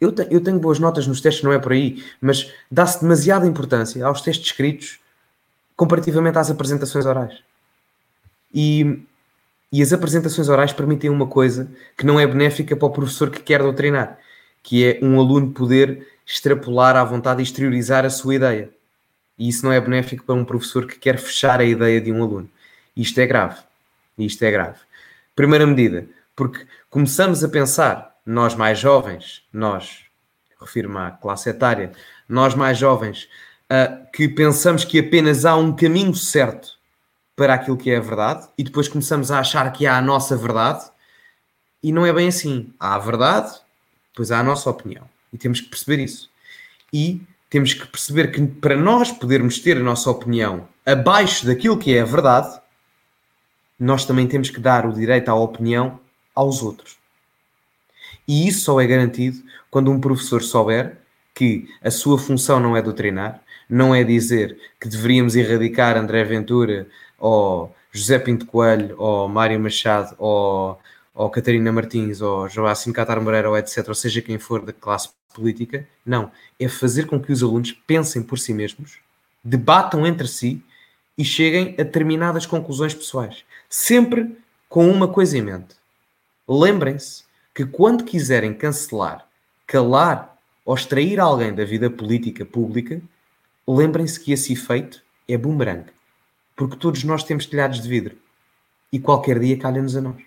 Eu, 0.00 0.10
te, 0.10 0.26
eu 0.30 0.40
tenho 0.40 0.58
boas 0.58 0.78
notas 0.78 1.06
nos 1.06 1.20
testes, 1.20 1.44
não 1.44 1.52
é 1.52 1.58
por 1.58 1.72
aí, 1.72 2.04
mas 2.20 2.52
dá-se 2.70 3.00
demasiada 3.00 3.46
importância 3.46 4.04
aos 4.04 4.20
testes 4.20 4.46
escritos 4.46 4.98
comparativamente 5.76 6.38
às 6.38 6.50
apresentações 6.50 7.06
orais. 7.06 7.38
E 8.52 9.02
e 9.72 9.80
as 9.80 9.90
apresentações 9.90 10.50
orais 10.50 10.70
permitem 10.70 11.08
uma 11.08 11.26
coisa 11.26 11.66
que 11.96 12.04
não 12.04 12.20
é 12.20 12.26
benéfica 12.26 12.76
para 12.76 12.86
o 12.86 12.90
professor 12.90 13.30
que 13.30 13.40
quer 13.40 13.62
doutrinar, 13.62 14.18
que 14.62 14.84
é 14.84 15.00
um 15.02 15.18
aluno 15.18 15.50
poder 15.50 16.06
extrapolar 16.26 16.94
à 16.94 17.02
vontade 17.02 17.40
e 17.40 17.42
exteriorizar 17.42 18.04
a 18.04 18.10
sua 18.10 18.34
ideia. 18.34 18.70
E 19.38 19.48
isso 19.48 19.64
não 19.64 19.72
é 19.72 19.80
benéfico 19.80 20.24
para 20.24 20.34
um 20.34 20.44
professor 20.44 20.86
que 20.86 20.98
quer 20.98 21.18
fechar 21.18 21.60
a 21.60 21.64
ideia 21.64 22.00
de 22.00 22.12
um 22.12 22.22
aluno. 22.22 22.50
Isto 22.96 23.20
é 23.20 23.26
grave. 23.26 23.60
Isto 24.18 24.44
é 24.44 24.50
grave. 24.50 24.78
Primeira 25.34 25.66
medida, 25.66 26.06
porque 26.36 26.66
começamos 26.90 27.42
a 27.42 27.48
pensar, 27.48 28.16
nós 28.24 28.54
mais 28.54 28.78
jovens, 28.78 29.42
nós, 29.52 30.04
refiro-me 30.60 30.98
à 30.98 31.10
classe 31.10 31.48
etária, 31.48 31.92
nós 32.28 32.54
mais 32.54 32.78
jovens, 32.78 33.28
uh, 33.70 34.10
que 34.12 34.28
pensamos 34.28 34.84
que 34.84 34.98
apenas 34.98 35.44
há 35.44 35.56
um 35.56 35.74
caminho 35.74 36.14
certo 36.14 36.78
para 37.34 37.54
aquilo 37.54 37.76
que 37.76 37.90
é 37.90 37.96
a 37.96 38.00
verdade 38.00 38.46
e 38.58 38.62
depois 38.62 38.88
começamos 38.88 39.30
a 39.30 39.38
achar 39.40 39.72
que 39.72 39.86
há 39.86 39.96
a 39.96 40.02
nossa 40.02 40.36
verdade 40.36 40.84
e 41.82 41.90
não 41.90 42.06
é 42.06 42.12
bem 42.12 42.28
assim. 42.28 42.72
Há 42.78 42.94
a 42.94 42.98
verdade, 42.98 43.52
depois 44.12 44.30
há 44.30 44.38
a 44.38 44.42
nossa 44.42 44.68
opinião 44.68 45.08
e 45.32 45.38
temos 45.38 45.60
que 45.60 45.68
perceber 45.68 46.02
isso. 46.02 46.30
E 46.92 47.22
temos 47.52 47.74
que 47.74 47.86
perceber 47.86 48.32
que 48.32 48.46
para 48.46 48.74
nós 48.74 49.12
podermos 49.12 49.58
ter 49.58 49.76
a 49.76 49.80
nossa 49.80 50.10
opinião 50.10 50.66
abaixo 50.86 51.44
daquilo 51.44 51.76
que 51.76 51.94
é 51.94 52.00
a 52.00 52.04
verdade, 52.06 52.58
nós 53.78 54.06
também 54.06 54.26
temos 54.26 54.48
que 54.48 54.58
dar 54.58 54.86
o 54.86 54.92
direito 54.94 55.28
à 55.28 55.34
opinião 55.34 56.00
aos 56.34 56.62
outros. 56.62 56.96
E 58.26 58.48
isso 58.48 58.62
só 58.64 58.80
é 58.80 58.86
garantido 58.86 59.42
quando 59.70 59.90
um 59.90 60.00
professor 60.00 60.42
souber 60.42 60.96
que 61.34 61.68
a 61.82 61.90
sua 61.90 62.18
função 62.18 62.58
não 62.58 62.74
é 62.74 62.80
doutrinar, 62.80 63.42
não 63.68 63.94
é 63.94 64.02
dizer 64.02 64.58
que 64.80 64.88
deveríamos 64.88 65.36
erradicar 65.36 65.98
André 65.98 66.24
Ventura 66.24 66.86
ou 67.18 67.76
José 67.92 68.18
Pinto 68.18 68.46
Coelho, 68.46 68.94
ou 68.96 69.28
Mário 69.28 69.60
Machado, 69.60 70.14
ou, 70.16 70.80
ou 71.14 71.28
Catarina 71.28 71.70
Martins, 71.70 72.22
ou 72.22 72.48
Joacim 72.48 72.94
Catar 72.94 73.20
Moreira, 73.20 73.50
ou 73.50 73.58
etc., 73.58 73.86
ou 73.88 73.94
seja 73.94 74.22
quem 74.22 74.38
for 74.38 74.62
da 74.64 74.72
classe 74.72 75.10
política. 75.32 75.86
Não. 76.04 76.30
É 76.58 76.68
fazer 76.68 77.06
com 77.06 77.20
que 77.20 77.32
os 77.32 77.42
alunos 77.42 77.72
pensem 77.72 78.22
por 78.22 78.38
si 78.38 78.52
mesmos, 78.52 78.98
debatam 79.42 80.06
entre 80.06 80.28
si 80.28 80.62
e 81.16 81.24
cheguem 81.24 81.74
a 81.78 81.82
determinadas 81.82 82.46
conclusões 82.46 82.94
pessoais. 82.94 83.44
Sempre 83.68 84.36
com 84.68 84.88
uma 84.90 85.08
coisa 85.08 85.36
em 85.36 85.42
mente. 85.42 85.76
Lembrem-se 86.48 87.24
que 87.54 87.64
quando 87.64 88.04
quiserem 88.04 88.54
cancelar, 88.54 89.26
calar 89.66 90.36
ou 90.64 90.74
extrair 90.74 91.20
alguém 91.20 91.54
da 91.54 91.64
vida 91.64 91.90
política 91.90 92.44
pública, 92.44 93.00
lembrem-se 93.66 94.18
que 94.18 94.32
esse 94.32 94.52
efeito 94.52 95.02
é 95.28 95.36
boomerang 95.36 95.84
porque 96.56 96.76
todos 96.76 97.02
nós 97.04 97.24
temos 97.24 97.46
telhados 97.46 97.80
de 97.80 97.88
vidro 97.88 98.16
e 98.92 98.98
qualquer 98.98 99.38
dia 99.38 99.58
calha-nos 99.58 99.96
a 99.96 100.00
nós. 100.00 100.22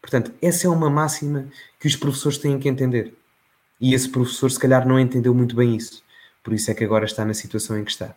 Portanto, 0.00 0.32
essa 0.40 0.66
é 0.66 0.70
uma 0.70 0.88
máxima 0.88 1.48
que 1.80 1.86
os 1.86 1.96
professores 1.96 2.38
têm 2.38 2.58
que 2.58 2.68
entender. 2.68 3.12
E 3.80 3.94
esse 3.94 4.08
professor, 4.08 4.50
se 4.50 4.58
calhar, 4.58 4.86
não 4.86 4.98
entendeu 4.98 5.34
muito 5.34 5.54
bem 5.54 5.76
isso. 5.76 6.02
Por 6.42 6.52
isso 6.52 6.70
é 6.70 6.74
que 6.74 6.84
agora 6.84 7.04
está 7.04 7.24
na 7.24 7.34
situação 7.34 7.78
em 7.78 7.84
que 7.84 7.90
está. 7.90 8.16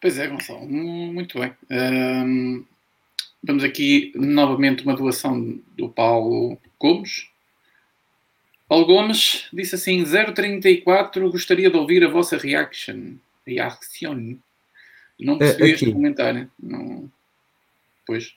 Pois 0.00 0.18
é, 0.18 0.26
Gonçalo, 0.26 0.66
muito 0.68 1.38
bem. 1.38 1.52
Um, 1.70 2.64
vamos 3.42 3.64
aqui 3.64 4.12
novamente 4.14 4.84
uma 4.84 4.94
doação 4.94 5.58
do 5.76 5.88
Paulo 5.88 6.58
Gomes. 6.78 7.28
Paulo 8.68 8.84
Gomes 8.84 9.48
disse 9.52 9.76
assim: 9.76 10.04
034, 10.04 11.30
gostaria 11.30 11.70
de 11.70 11.76
ouvir 11.76 12.04
a 12.04 12.10
vossa 12.10 12.36
reaction 12.36 13.16
reaction. 13.46 14.36
Não 15.20 15.38
percebi 15.38 15.70
este 15.70 15.92
comentário. 15.92 16.50
Não... 16.58 17.10
Pois. 18.06 18.34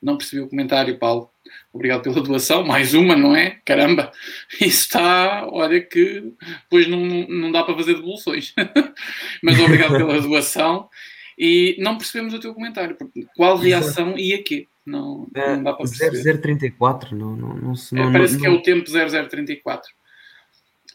Não 0.00 0.16
percebi 0.16 0.42
o 0.42 0.48
comentário, 0.48 0.98
Paulo. 0.98 1.30
Obrigado 1.72 2.02
pela 2.02 2.20
doação. 2.20 2.64
Mais 2.64 2.94
uma, 2.94 3.16
não 3.16 3.34
é? 3.34 3.58
Caramba. 3.64 4.12
Isso 4.60 4.82
está. 4.82 5.46
Olha 5.50 5.80
que. 5.80 6.32
Pois 6.70 6.86
não, 6.88 6.98
não 7.00 7.50
dá 7.50 7.62
para 7.62 7.74
fazer 7.74 7.94
devoluções. 7.94 8.54
Mas 9.42 9.58
obrigado 9.58 9.96
pela 9.96 10.20
doação. 10.22 10.88
E 11.36 11.76
não 11.78 11.96
percebemos 11.96 12.34
o 12.34 12.40
teu 12.40 12.54
comentário. 12.54 12.96
Qual 13.36 13.56
reação 13.56 14.18
e 14.18 14.34
a 14.34 14.42
quê? 14.42 14.66
Não, 14.84 15.28
não 15.34 15.62
dá 15.62 15.72
para 15.72 15.84
perceber. 15.84 16.40
0034, 16.40 17.16
não, 17.16 17.36
não, 17.36 17.54
não, 17.54 17.72
não, 17.92 18.08
é, 18.08 18.12
Parece 18.12 18.34
não, 18.34 18.40
que 18.40 18.46
é 18.46 18.50
o 18.50 18.62
tempo 18.62 18.90
0034 18.90 19.92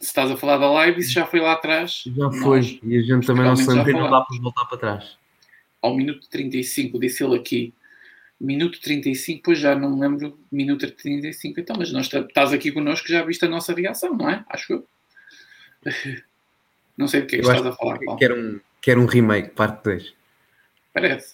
se 0.04 0.10
estás 0.10 0.30
a 0.30 0.36
falar 0.36 0.58
da 0.58 0.70
live, 0.70 1.00
isso 1.00 1.14
já 1.14 1.26
foi 1.26 1.40
lá 1.40 1.54
atrás. 1.54 2.04
Já 2.06 2.30
foi, 2.32 2.58
nós, 2.58 2.80
e 2.84 2.98
a 2.98 3.02
gente 3.02 3.26
também 3.26 3.46
não 3.46 3.56
se 3.56 3.68
lembra 3.68 3.94
não 3.94 4.10
dá 4.10 4.22
para 4.22 4.38
voltar 4.42 4.66
para 4.66 4.78
trás. 4.78 5.18
Ao 5.82 5.96
minuto 5.96 6.28
35, 6.30 7.00
disse 7.00 7.24
ele 7.24 7.36
aqui. 7.38 7.74
Minuto 8.44 8.82
35, 8.82 9.42
pois 9.42 9.58
já 9.58 9.74
não 9.74 9.96
me 9.96 10.02
lembro, 10.02 10.38
minuto 10.52 10.92
35. 10.92 11.62
Então, 11.62 11.78
mas 11.80 11.94
nós 11.94 12.12
estás 12.12 12.52
aqui 12.52 12.74
connosco, 12.74 13.08
já 13.08 13.24
viste 13.24 13.46
a 13.46 13.48
nossa 13.48 13.74
reação, 13.74 14.18
não 14.18 14.30
é? 14.30 14.44
Acho 14.50 14.74
eu. 14.74 14.88
Não 16.96 17.08
sei 17.08 17.22
do 17.22 17.28
que 17.28 17.38
é 17.38 17.40
que 17.40 17.46
estás 17.48 17.66
a 17.66 17.74
falar, 17.74 17.98
Paulo. 18.06 18.20
Quer 18.20 18.32
um, 18.32 18.60
quer 18.80 19.00
um 19.00 19.08
remake, 19.08 19.50
parte 19.50 19.84
2. 19.84 20.14
Parece. 20.94 21.34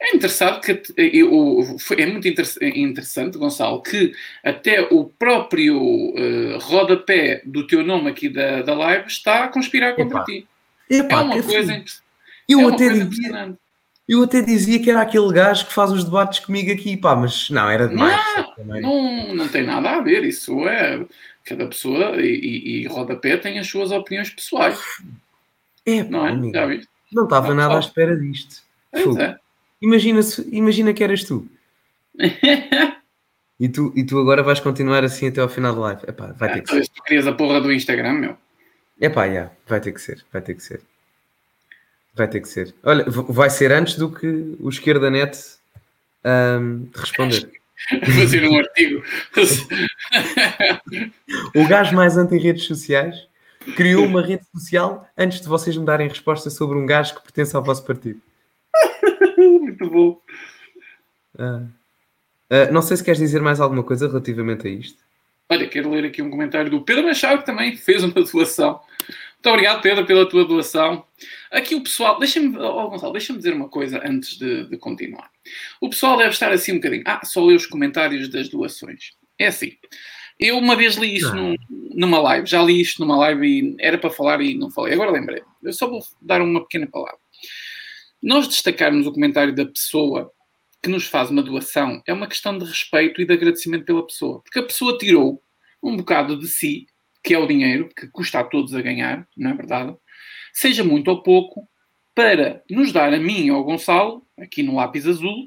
É 0.00 0.16
interessante 0.16 0.60
que 0.60 0.94
é 0.96 2.06
muito 2.06 2.26
interessante, 2.26 3.38
Gonçalo, 3.38 3.80
que 3.82 4.12
até 4.44 4.80
o 4.90 5.04
próprio 5.04 5.76
uh, 5.78 6.58
rodapé 6.58 7.40
do 7.44 7.68
teu 7.68 7.84
nome 7.84 8.10
aqui 8.10 8.28
da, 8.28 8.62
da 8.62 8.74
live 8.74 9.06
está 9.06 9.44
a 9.44 9.48
conspirar 9.48 9.94
contra 9.94 10.24
ti. 10.24 10.46
Epa, 10.90 11.14
é 11.14 11.22
uma 11.22 11.42
coisa, 11.42 11.72
assim, 11.72 11.84
eu 12.48 12.60
é 12.60 12.62
uma 12.62 12.74
até 12.74 12.88
coisa 12.88 13.04
dizia, 13.04 13.58
Eu 14.08 14.22
até 14.22 14.40
dizia 14.40 14.80
que 14.80 14.90
era 14.90 15.02
aquele 15.02 15.30
gajo 15.32 15.66
que 15.66 15.74
faz 15.74 15.92
os 15.92 16.02
debates 16.02 16.40
comigo 16.40 16.72
aqui, 16.72 16.96
pá, 16.96 17.14
mas 17.14 17.50
não, 17.50 17.68
era 17.68 17.86
demais. 17.86 18.18
Não, 18.56 18.80
não, 18.80 19.34
não 19.34 19.48
tem 19.48 19.64
nada 19.64 19.90
a 19.90 20.00
ver, 20.00 20.24
isso 20.24 20.66
é. 20.66 21.04
Cada 21.44 21.66
pessoa 21.66 22.16
e, 22.16 22.26
e, 22.26 22.82
e 22.82 22.86
rodapé 22.86 23.36
tem 23.36 23.58
as 23.58 23.66
suas 23.66 23.90
opiniões 23.90 24.30
pessoais. 24.30 24.80
É, 25.84 26.02
não 26.04 26.26
é? 26.26 26.30
Amigo, 26.30 26.86
não 27.12 27.24
estava 27.24 27.54
nada 27.54 27.76
à 27.76 27.80
espera 27.80 28.16
disto. 28.16 28.62
É. 28.92 29.36
Imagina, 29.80 30.20
imagina 30.50 30.92
que 30.92 31.04
eras 31.04 31.24
tu. 31.24 31.46
e, 33.60 33.68
tu. 33.68 33.92
E 33.94 34.04
tu 34.04 34.18
agora 34.18 34.42
vais 34.42 34.60
continuar 34.60 35.04
assim 35.04 35.28
até 35.28 35.40
ao 35.40 35.48
final 35.48 35.74
da 35.74 35.80
live. 35.80 36.02
Epá, 36.08 36.32
vai 36.32 36.52
ter 36.54 36.62
que 36.62 36.70
ser. 36.70 36.88
Tu 36.88 37.02
querias 37.02 37.26
a 37.26 37.32
porra 37.32 37.60
do 37.60 37.72
Instagram, 37.72 38.14
meu. 38.14 38.36
Epá, 39.00 39.26
yeah, 39.26 39.52
vai 39.66 39.80
ter 39.80 39.92
que 39.92 40.00
ser, 40.00 40.24
vai 40.32 40.42
ter 40.42 40.54
que 40.54 40.62
ser. 40.62 40.80
Vai 42.14 42.28
ter 42.28 42.40
que 42.40 42.48
ser. 42.48 42.74
Olha, 42.82 43.04
vai 43.08 43.50
ser 43.50 43.72
antes 43.72 43.96
do 43.96 44.10
que 44.10 44.56
o 44.58 44.68
Esquerda 44.68 45.10
Net 45.10 45.38
um, 46.24 46.88
responder. 46.94 47.50
Fazer 48.18 48.44
um 48.44 48.58
artigo. 48.58 49.02
o 51.54 51.68
gajo 51.68 51.94
mais 51.94 52.16
anti-redes 52.16 52.64
sociais 52.64 53.28
criou 53.76 54.04
uma 54.04 54.20
rede 54.20 54.44
social 54.52 55.08
antes 55.16 55.40
de 55.40 55.48
vocês 55.48 55.76
me 55.76 55.84
darem 55.84 56.08
resposta 56.08 56.50
sobre 56.50 56.76
um 56.76 56.86
gajo 56.86 57.14
que 57.14 57.22
pertence 57.22 57.54
ao 57.54 57.62
vosso 57.62 57.84
partido. 57.84 58.20
Muito 59.36 59.88
bom. 59.88 60.20
Uh, 61.34 61.68
uh, 62.50 62.72
não 62.72 62.82
sei 62.82 62.96
se 62.96 63.04
queres 63.04 63.20
dizer 63.20 63.40
mais 63.40 63.60
alguma 63.60 63.82
coisa 63.82 64.08
relativamente 64.08 64.66
a 64.66 64.70
isto. 64.70 65.02
Olha, 65.48 65.66
quero 65.66 65.90
ler 65.90 66.04
aqui 66.04 66.20
um 66.20 66.30
comentário 66.30 66.70
do 66.70 66.82
Pedro 66.82 67.04
Machado, 67.04 67.38
que 67.38 67.46
também 67.46 67.76
fez 67.76 68.02
uma 68.04 68.12
doação. 68.12 68.80
Muito 69.38 69.50
obrigado, 69.50 69.80
Pedro, 69.80 70.04
pela 70.04 70.28
tua 70.28 70.44
doação. 70.44 71.04
Aqui 71.52 71.76
o 71.76 71.80
pessoal, 71.80 72.18
deixa-me, 72.18 72.58
oh, 72.58 72.90
Gonçalo, 72.90 73.12
deixa-me 73.12 73.38
dizer 73.38 73.54
uma 73.54 73.68
coisa 73.68 74.02
antes 74.04 74.36
de, 74.36 74.64
de, 74.68 74.76
continuar. 74.76 75.30
O 75.80 75.88
pessoal 75.88 76.16
deve 76.16 76.30
estar 76.30 76.50
assim 76.50 76.72
um 76.72 76.76
bocadinho. 76.76 77.04
Ah, 77.06 77.20
só 77.24 77.44
lê 77.44 77.54
os 77.54 77.64
comentários 77.64 78.28
das 78.28 78.48
doações. 78.48 79.12
É 79.38 79.46
assim. 79.46 79.76
Eu 80.40 80.58
uma 80.58 80.74
vez 80.74 80.96
li 80.96 81.16
isso 81.16 81.34
num, 81.34 81.54
numa 81.94 82.20
live, 82.20 82.48
já 82.48 82.60
li 82.60 82.80
isto 82.80 83.00
numa 83.00 83.16
live 83.16 83.46
e 83.46 83.76
era 83.78 83.96
para 83.96 84.10
falar 84.10 84.40
e 84.40 84.56
não 84.56 84.70
falei. 84.70 84.94
Agora 84.94 85.12
lembrei. 85.12 85.42
Eu 85.62 85.72
só 85.72 85.88
vou 85.88 86.00
dar 86.20 86.42
uma 86.42 86.60
pequena 86.62 86.88
palavra. 86.88 87.18
Nós 88.20 88.48
destacarmos 88.48 89.06
o 89.06 89.12
comentário 89.12 89.54
da 89.54 89.66
pessoa 89.66 90.32
que 90.82 90.88
nos 90.88 91.06
faz 91.06 91.30
uma 91.30 91.42
doação 91.42 92.02
é 92.06 92.12
uma 92.12 92.26
questão 92.26 92.58
de 92.58 92.64
respeito 92.64 93.22
e 93.22 93.24
de 93.24 93.32
agradecimento 93.32 93.84
pela 93.84 94.04
pessoa. 94.04 94.40
Porque 94.42 94.58
a 94.58 94.64
pessoa 94.64 94.98
tirou 94.98 95.40
um 95.80 95.96
bocado 95.96 96.36
de 96.36 96.48
si, 96.48 96.86
que 97.28 97.34
é 97.34 97.38
o 97.38 97.46
dinheiro, 97.46 97.90
que 97.94 98.06
custa 98.06 98.40
a 98.40 98.44
todos 98.44 98.74
a 98.74 98.80
ganhar, 98.80 99.28
não 99.36 99.50
é 99.50 99.54
verdade? 99.54 99.94
Seja 100.50 100.82
muito 100.82 101.08
ou 101.08 101.22
pouco, 101.22 101.68
para 102.14 102.64
nos 102.70 102.90
dar 102.90 103.12
a 103.12 103.18
mim 103.18 103.50
ou 103.50 103.58
ao 103.58 103.64
Gonçalo, 103.64 104.26
aqui 104.40 104.62
no 104.62 104.76
lápis 104.76 105.06
azul, 105.06 105.46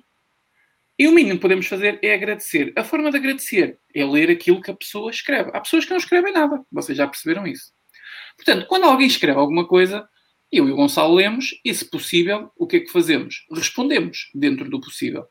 e 0.99 1.07
o 1.07 1.11
mínimo 1.11 1.37
que 1.37 1.41
podemos 1.41 1.65
fazer 1.65 1.97
é 2.03 2.13
agradecer. 2.13 2.71
A 2.75 2.83
forma 2.83 3.09
de 3.09 3.17
agradecer 3.17 3.79
é 3.95 4.05
ler 4.05 4.29
aquilo 4.29 4.61
que 4.61 4.69
a 4.69 4.75
pessoa 4.75 5.09
escreve. 5.09 5.49
Há 5.55 5.59
pessoas 5.59 5.83
que 5.83 5.89
não 5.89 5.97
escrevem 5.97 6.31
nada, 6.31 6.63
vocês 6.71 6.95
já 6.95 7.07
perceberam 7.07 7.47
isso. 7.47 7.71
Portanto, 8.37 8.67
quando 8.67 8.83
alguém 8.83 9.07
escreve 9.07 9.39
alguma 9.39 9.67
coisa, 9.67 10.07
eu 10.51 10.69
e 10.69 10.71
o 10.71 10.75
Gonçalo 10.75 11.15
lemos 11.15 11.59
e, 11.65 11.73
se 11.73 11.89
possível, 11.89 12.51
o 12.55 12.67
que 12.67 12.75
é 12.75 12.79
que 12.81 12.91
fazemos? 12.91 13.43
Respondemos 13.51 14.29
dentro 14.35 14.69
do 14.69 14.79
possível. 14.79 15.25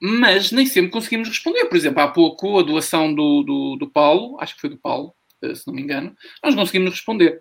Mas 0.00 0.52
nem 0.52 0.66
sempre 0.66 0.92
conseguimos 0.92 1.28
responder. 1.28 1.64
Por 1.64 1.76
exemplo, 1.76 2.00
há 2.00 2.06
pouco 2.06 2.60
a 2.60 2.62
doação 2.62 3.12
do, 3.12 3.42
do, 3.42 3.76
do 3.76 3.90
Paulo, 3.90 4.36
acho 4.38 4.54
que 4.54 4.60
foi 4.60 4.70
do 4.70 4.78
Paulo, 4.78 5.12
se 5.42 5.66
não 5.66 5.74
me 5.74 5.82
engano, 5.82 6.14
nós 6.42 6.54
conseguimos 6.54 6.90
responder. 6.90 7.40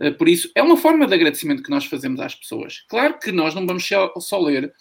Eh, 0.00 0.10
por 0.10 0.28
isso, 0.28 0.50
é 0.54 0.62
uma 0.62 0.76
forma 0.76 1.06
de 1.06 1.14
agradecimento 1.14 1.62
que 1.62 1.70
nós 1.70 1.84
fazemos 1.84 2.20
às 2.20 2.34
pessoas. 2.34 2.84
Claro 2.88 3.18
que 3.18 3.30
nós 3.32 3.54
não 3.54 3.66
vamos 3.66 3.86
só 3.86 4.40
ler 4.40 4.72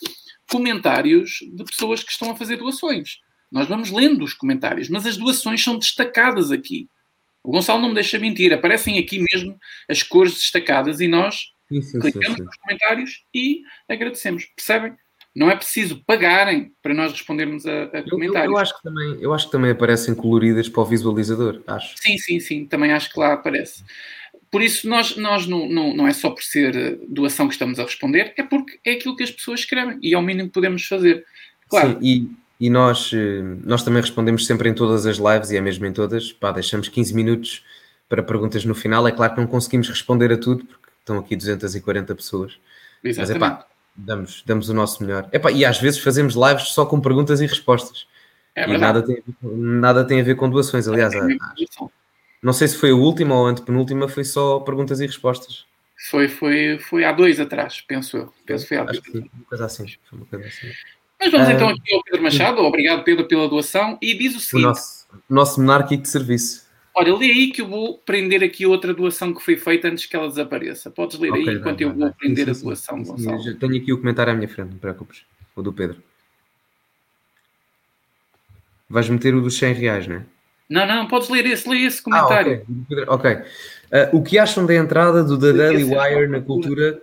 comentários 0.50 1.40
de 1.54 1.64
pessoas 1.64 2.04
que 2.04 2.12
estão 2.12 2.32
a 2.32 2.36
fazer 2.36 2.58
doações. 2.58 3.18
Nós 3.52 3.68
vamos 3.68 3.92
lendo 3.92 4.24
os 4.24 4.34
comentários, 4.34 4.90
mas 4.90 5.06
as 5.06 5.18
doações 5.18 5.64
são 5.64 5.78
destacadas 5.78 6.52
aqui. 6.52 6.90
O 7.44 7.52
Gonçalo 7.52 7.82
não 7.82 7.90
me 7.90 7.96
deixa 7.96 8.18
mentir, 8.18 8.54
aparecem 8.54 8.98
aqui 8.98 9.24
mesmo 9.32 9.58
as 9.90 10.02
cores 10.02 10.34
destacadas 10.34 11.02
e 11.02 11.08
nós 11.08 11.52
sim, 11.70 12.00
clicamos 12.00 12.40
nos 12.40 12.56
comentários 12.58 13.26
e 13.34 13.62
agradecemos. 13.88 14.46
Percebem? 14.56 14.96
Não 15.36 15.50
é 15.50 15.56
preciso 15.56 16.04
pagarem 16.06 16.72
para 16.82 16.94
nós 16.94 17.12
respondermos 17.12 17.66
a, 17.66 17.84
a 17.86 18.04
comentários. 18.10 18.46
Eu, 18.46 18.52
eu, 18.52 18.58
acho 18.58 18.78
que 18.78 18.84
também, 18.84 19.18
eu 19.20 19.34
acho 19.34 19.46
que 19.48 19.52
também 19.52 19.72
aparecem 19.72 20.14
coloridas 20.14 20.70
para 20.70 20.82
o 20.82 20.86
visualizador, 20.86 21.62
acho. 21.66 21.96
Sim, 21.98 22.18
sim, 22.18 22.40
sim, 22.40 22.66
também 22.66 22.94
acho 22.94 23.12
que 23.12 23.20
lá 23.20 23.34
aparece. 23.34 23.84
Por 24.52 24.62
isso, 24.62 24.88
nós, 24.88 25.18
nós 25.18 25.48
não, 25.48 25.68
não, 25.68 25.96
não 25.96 26.08
é 26.08 26.14
só 26.14 26.30
por 26.30 26.44
ser 26.44 27.00
doação 27.08 27.48
que 27.48 27.54
estamos 27.54 27.80
a 27.80 27.84
responder, 27.84 28.34
é 28.38 28.44
porque 28.44 28.80
é 28.86 28.92
aquilo 28.92 29.16
que 29.16 29.24
as 29.24 29.32
pessoas 29.32 29.62
escrevem 29.62 29.98
e 30.00 30.14
é 30.14 30.18
o 30.18 30.22
mínimo 30.22 30.50
que 30.50 30.54
podemos 30.54 30.86
fazer. 30.86 31.26
Claro. 31.68 31.94
Sim, 31.94 31.98
e, 32.60 32.68
e 32.68 32.70
nós, 32.70 33.12
eh, 33.12 33.42
nós 33.64 33.84
também 33.84 34.02
respondemos 34.02 34.46
sempre 34.46 34.70
em 34.70 34.74
todas 34.76 35.08
as 35.08 35.18
lives 35.18 35.50
e 35.50 35.58
é 35.58 35.62
mesmo 35.62 35.88
em 35.88 35.92
todas. 35.92 36.32
Pá, 36.32 36.52
deixamos 36.52 36.88
15 36.88 37.16
minutos 37.16 37.66
para 38.08 38.22
perguntas 38.22 38.64
no 38.64 38.76
final. 38.76 39.08
É 39.08 39.12
claro 39.12 39.34
que 39.34 39.42
não 39.42 39.48
conseguimos 39.48 39.90
responder 39.90 40.32
a 40.32 40.38
tudo 40.38 40.64
porque 40.64 40.88
estão 41.00 41.18
aqui 41.18 41.36
240 41.36 42.14
pessoas. 42.14 42.60
Exatamente. 43.04 43.40
Mas 43.40 43.52
é 43.52 43.58
pá, 43.58 43.68
damos, 43.96 44.44
damos 44.46 44.70
o 44.70 44.74
nosso 44.74 45.04
melhor. 45.04 45.28
Epá, 45.32 45.52
e 45.52 45.66
às 45.66 45.80
vezes 45.80 46.00
fazemos 46.00 46.36
lives 46.36 46.70
só 46.70 46.86
com 46.86 47.00
perguntas 47.00 47.42
e 47.42 47.46
respostas. 47.46 48.08
É 48.56 48.70
e 48.70 48.78
nada 48.78 49.02
tem, 49.02 49.24
nada 49.42 50.06
tem 50.06 50.22
a 50.22 50.24
ver 50.24 50.36
com 50.36 50.50
doações. 50.50 50.88
Aliás, 50.88 51.14
é 51.14 51.20
não 52.42 52.52
sei 52.52 52.68
se 52.68 52.78
foi 52.78 52.92
a 52.92 52.96
última 52.96 53.36
ou 53.36 53.48
a 53.48 53.50
antepenúltima, 53.50 54.10
foi 54.10 54.26
só 54.26 54.60
perguntas 54.60 55.00
e 55.00 55.06
respostas. 55.06 55.66
Foi, 56.10 56.28
foi, 56.28 56.78
foi 56.78 57.06
há 57.06 57.14
dois 57.14 57.40
atrás, 57.40 57.80
penso 57.80 58.18
eu. 58.18 58.34
Penso 58.46 58.68
foi 58.68 58.78
há 58.78 58.84
dois. 58.84 59.00
Foi 59.00 59.22
uma 59.22 59.46
coisa 59.48 59.66
assim. 59.66 59.86
Foi 60.10 60.20
uma 60.20 60.26
coisa 60.26 60.48
assim. 60.48 60.68
Mas 61.18 61.32
vamos 61.32 61.50
então 61.50 61.70
aqui 61.70 61.96
ao 61.96 62.04
Pedro 62.04 62.22
Machado. 62.22 62.62
Obrigado, 62.62 63.04
Pedro, 63.06 63.26
pela 63.26 63.48
doação. 63.48 63.98
E 64.02 64.14
diz 64.14 64.36
o 64.36 64.40
seguinte: 64.42 64.66
o 64.66 64.68
nosso, 64.68 65.08
nosso 65.30 65.62
monárquico 65.62 66.04
de 66.04 66.10
serviço. 66.10 66.63
Olha, 66.96 67.16
lê 67.16 67.26
aí 67.26 67.52
que 67.52 67.62
eu 67.62 67.68
vou 67.68 67.98
prender 67.98 68.44
aqui 68.44 68.66
outra 68.68 68.94
doação 68.94 69.34
que 69.34 69.42
foi 69.42 69.58
feita 69.58 69.88
antes 69.88 70.06
que 70.06 70.16
ela 70.16 70.28
desapareça. 70.28 70.92
Podes 70.92 71.18
ler 71.18 71.32
okay, 71.32 71.50
aí 71.50 71.56
enquanto 71.56 71.82
eu 71.82 71.94
vou 71.94 72.14
prender 72.14 72.50
a 72.50 72.54
doação, 72.54 73.04
sim, 73.04 73.12
Gonçalo. 73.12 73.56
Tenho 73.56 73.78
aqui 73.78 73.92
o 73.92 73.98
comentário 73.98 74.32
à 74.32 74.36
minha 74.36 74.48
frente, 74.48 74.70
não 74.70 74.78
te 74.78 74.82
preocupes. 74.82 75.24
O 75.56 75.62
do 75.64 75.74
Pedro. 75.74 75.98
Vais 78.88 79.10
meter 79.10 79.34
o 79.34 79.42
dos 79.42 79.58
100 79.58 79.74
reais, 79.74 80.08
não 80.08 80.18
é? 80.18 80.26
Não, 80.70 80.86
não, 80.86 81.08
podes 81.08 81.30
ler 81.30 81.46
esse, 81.48 81.68
lê 81.68 81.80
esse 81.80 82.02
comentário. 82.02 82.66
Ah, 83.08 83.14
ok. 83.14 83.32
okay. 83.32 83.44
Uh, 83.94 84.18
o 84.18 84.24
que 84.24 84.38
acham 84.38 84.66
da 84.66 84.76
entrada 84.76 85.24
do 85.24 85.38
The 85.38 85.54
Daily 85.54 85.84
Wire 85.84 86.28
na 86.28 86.42
cultura. 86.42 87.02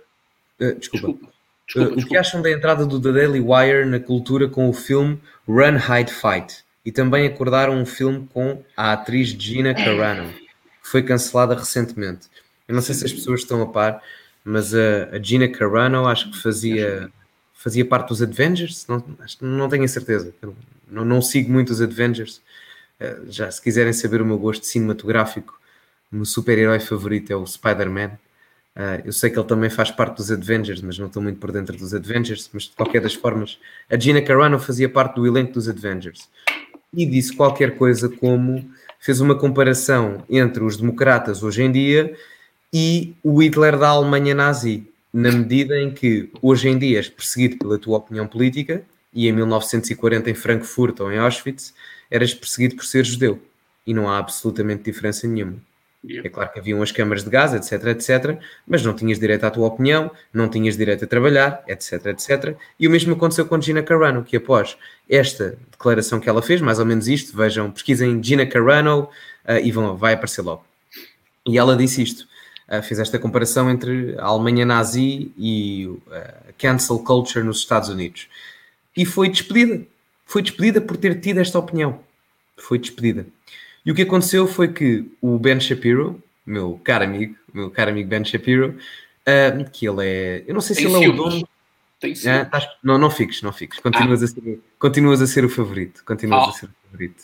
Uh, 0.59 0.75
desculpa. 0.79 1.07
desculpa. 1.07 1.31
Desculpa, 1.67 1.93
uh, 1.93 1.99
o 1.99 2.07
que 2.07 2.17
acham 2.17 2.41
da 2.41 2.51
entrada 2.51 2.85
do 2.85 2.99
The 2.99 3.11
Daily 3.11 3.39
Wire 3.39 3.85
na 3.85 3.99
cultura 3.99 4.47
com 4.47 4.69
o 4.69 4.73
filme 4.73 5.19
Run, 5.47 5.77
Hide, 5.77 6.11
Fight? 6.11 6.63
E 6.83 6.91
também 6.91 7.27
acordaram 7.27 7.73
um 7.79 7.85
filme 7.85 8.27
com 8.33 8.63
a 8.75 8.93
atriz 8.93 9.29
Gina 9.29 9.73
Carano, 9.73 10.31
que 10.31 10.87
foi 10.87 11.03
cancelada 11.03 11.55
recentemente. 11.55 12.27
Eu 12.67 12.75
não 12.75 12.81
sei 12.81 12.95
se 12.95 13.05
as 13.05 13.13
pessoas 13.13 13.41
estão 13.41 13.61
a 13.61 13.67
par, 13.67 14.01
mas 14.43 14.73
a, 14.73 15.09
a 15.11 15.21
Gina 15.21 15.47
Carano 15.47 16.07
acho 16.07 16.31
que 16.31 16.41
fazia, 16.41 17.11
fazia 17.53 17.85
parte 17.85 18.09
dos 18.09 18.21
Avengers, 18.21 18.87
não, 18.87 19.03
não 19.39 19.69
tenho 19.69 19.83
a 19.83 19.87
certeza. 19.87 20.33
Não, 20.87 21.05
não, 21.05 21.21
sigo 21.21 21.51
muito 21.51 21.69
os 21.71 21.81
Avengers. 21.81 22.41
Eh, 22.99 23.19
já 23.27 23.49
se 23.51 23.61
quiserem 23.61 23.93
saber 23.93 24.21
o 24.21 24.25
meu 24.25 24.37
gosto 24.37 24.65
cinematográfico, 24.65 25.59
o 26.11 26.15
meu 26.17 26.25
super-herói 26.25 26.79
favorito 26.79 27.31
é 27.31 27.35
o 27.35 27.45
Spider-Man. 27.45 28.17
Uh, 28.73 29.03
eu 29.03 29.11
sei 29.11 29.29
que 29.29 29.37
ele 29.37 29.47
também 29.47 29.69
faz 29.69 29.91
parte 29.91 30.15
dos 30.15 30.31
Avengers, 30.31 30.81
mas 30.81 30.97
não 30.97 31.07
estou 31.07 31.21
muito 31.21 31.39
por 31.39 31.51
dentro 31.51 31.75
dos 31.77 31.93
Avengers. 31.93 32.49
Mas 32.53 32.63
de 32.63 32.71
qualquer 32.71 33.01
das 33.01 33.13
formas, 33.13 33.59
a 33.89 33.97
Gina 33.97 34.21
Carano 34.21 34.57
fazia 34.59 34.87
parte 34.87 35.15
do 35.15 35.27
elenco 35.27 35.53
dos 35.53 35.67
Avengers 35.67 36.29
e 36.93 37.05
disse 37.05 37.35
qualquer 37.35 37.77
coisa 37.77 38.09
como 38.09 38.69
fez 38.99 39.19
uma 39.21 39.35
comparação 39.35 40.23
entre 40.29 40.63
os 40.63 40.77
democratas 40.77 41.41
hoje 41.41 41.63
em 41.63 41.71
dia 41.71 42.15
e 42.73 43.13
o 43.23 43.41
Hitler 43.41 43.77
da 43.77 43.89
Alemanha 43.89 44.35
nazi, 44.35 44.87
na 45.13 45.31
medida 45.31 45.79
em 45.79 45.91
que 45.91 46.29
hoje 46.41 46.69
em 46.69 46.77
dia 46.77 46.99
és 46.99 47.09
perseguido 47.09 47.57
pela 47.57 47.77
tua 47.77 47.97
opinião 47.97 48.27
política 48.27 48.83
e 49.13 49.27
em 49.27 49.31
1940 49.31 50.29
em 50.29 50.33
Frankfurt 50.33 50.99
ou 50.99 51.11
em 51.11 51.17
Auschwitz 51.17 51.73
eras 52.09 52.33
perseguido 52.33 52.75
por 52.75 52.85
ser 52.85 53.05
judeu 53.05 53.41
e 53.85 53.93
não 53.93 54.09
há 54.09 54.17
absolutamente 54.17 54.83
diferença 54.83 55.27
nenhuma. 55.27 55.57
É 56.03 56.29
claro 56.29 56.51
que 56.51 56.59
haviam 56.59 56.81
as 56.81 56.91
câmaras 56.91 57.23
de 57.23 57.29
gás, 57.29 57.53
etc, 57.53 57.85
etc, 57.87 58.39
mas 58.65 58.83
não 58.83 58.95
tinhas 58.95 59.19
direito 59.19 59.43
à 59.43 59.51
tua 59.51 59.67
opinião, 59.67 60.09
não 60.33 60.49
tinhas 60.49 60.75
direito 60.75 61.05
a 61.05 61.07
trabalhar, 61.07 61.63
etc, 61.67 62.07
etc. 62.07 62.57
E 62.79 62.87
o 62.87 62.91
mesmo 62.91 63.13
aconteceu 63.13 63.45
com 63.45 63.61
Gina 63.61 63.83
Carano, 63.83 64.23
que 64.23 64.35
após 64.35 64.75
esta 65.07 65.59
declaração 65.69 66.19
que 66.19 66.27
ela 66.27 66.41
fez, 66.41 66.59
mais 66.59 66.79
ou 66.79 66.85
menos 66.87 67.07
isto, 67.07 67.37
vejam, 67.37 67.69
pesquisem 67.69 68.21
Gina 68.23 68.47
Carano 68.47 69.09
uh, 69.47 69.59
e 69.63 69.71
vão, 69.71 69.95
vai 69.95 70.13
aparecer 70.13 70.41
logo. 70.41 70.65
E 71.45 71.55
ela 71.55 71.77
disse 71.77 72.01
isto, 72.01 72.27
uh, 72.67 72.81
fez 72.81 72.99
esta 72.99 73.19
comparação 73.19 73.69
entre 73.69 74.15
a 74.17 74.25
Alemanha 74.25 74.65
nazi 74.65 75.31
e 75.37 75.85
uh, 75.85 75.99
cancel 76.57 76.97
culture 76.99 77.45
nos 77.45 77.59
Estados 77.59 77.89
Unidos. 77.89 78.27
E 78.97 79.05
foi 79.05 79.29
despedida. 79.29 79.85
Foi 80.25 80.41
despedida 80.41 80.81
por 80.81 80.97
ter 80.97 81.19
tido 81.19 81.39
esta 81.39 81.59
opinião. 81.59 81.99
Foi 82.57 82.79
despedida. 82.79 83.27
E 83.85 83.91
o 83.91 83.95
que 83.95 84.03
aconteceu 84.03 84.47
foi 84.47 84.71
que 84.71 85.11
o 85.21 85.39
Ben 85.39 85.59
Shapiro, 85.59 86.21
meu 86.45 86.79
caro 86.83 87.03
amigo, 87.03 87.35
meu 87.53 87.69
caro 87.71 87.91
amigo 87.91 88.09
Ben 88.09 88.23
Shapiro, 88.23 88.77
uh, 89.21 89.71
que 89.71 89.87
ele 89.87 90.05
é. 90.05 90.43
Eu 90.47 90.53
não 90.53 90.61
sei 90.61 90.75
se 90.75 90.83
Tem 90.83 90.93
ele 90.93 91.05
é 91.05 91.09
o 91.09 91.13
dono. 91.13 91.47
Tem 91.99 92.13
ah, 92.25 92.41
estás, 92.41 92.67
não, 92.83 92.97
não 92.97 93.11
fiques, 93.11 93.43
não 93.43 93.53
fiques. 93.53 93.79
Continuas, 93.79 94.21
ah. 94.23 94.25
a 94.25 94.27
ser, 94.27 94.59
continuas 94.79 95.21
a 95.21 95.27
ser 95.27 95.45
o 95.45 95.49
favorito. 95.49 96.03
Continuas 96.03 96.47
oh. 96.47 96.49
a 96.49 96.53
ser 96.53 96.65
o 96.65 96.69
favorito. 96.89 97.23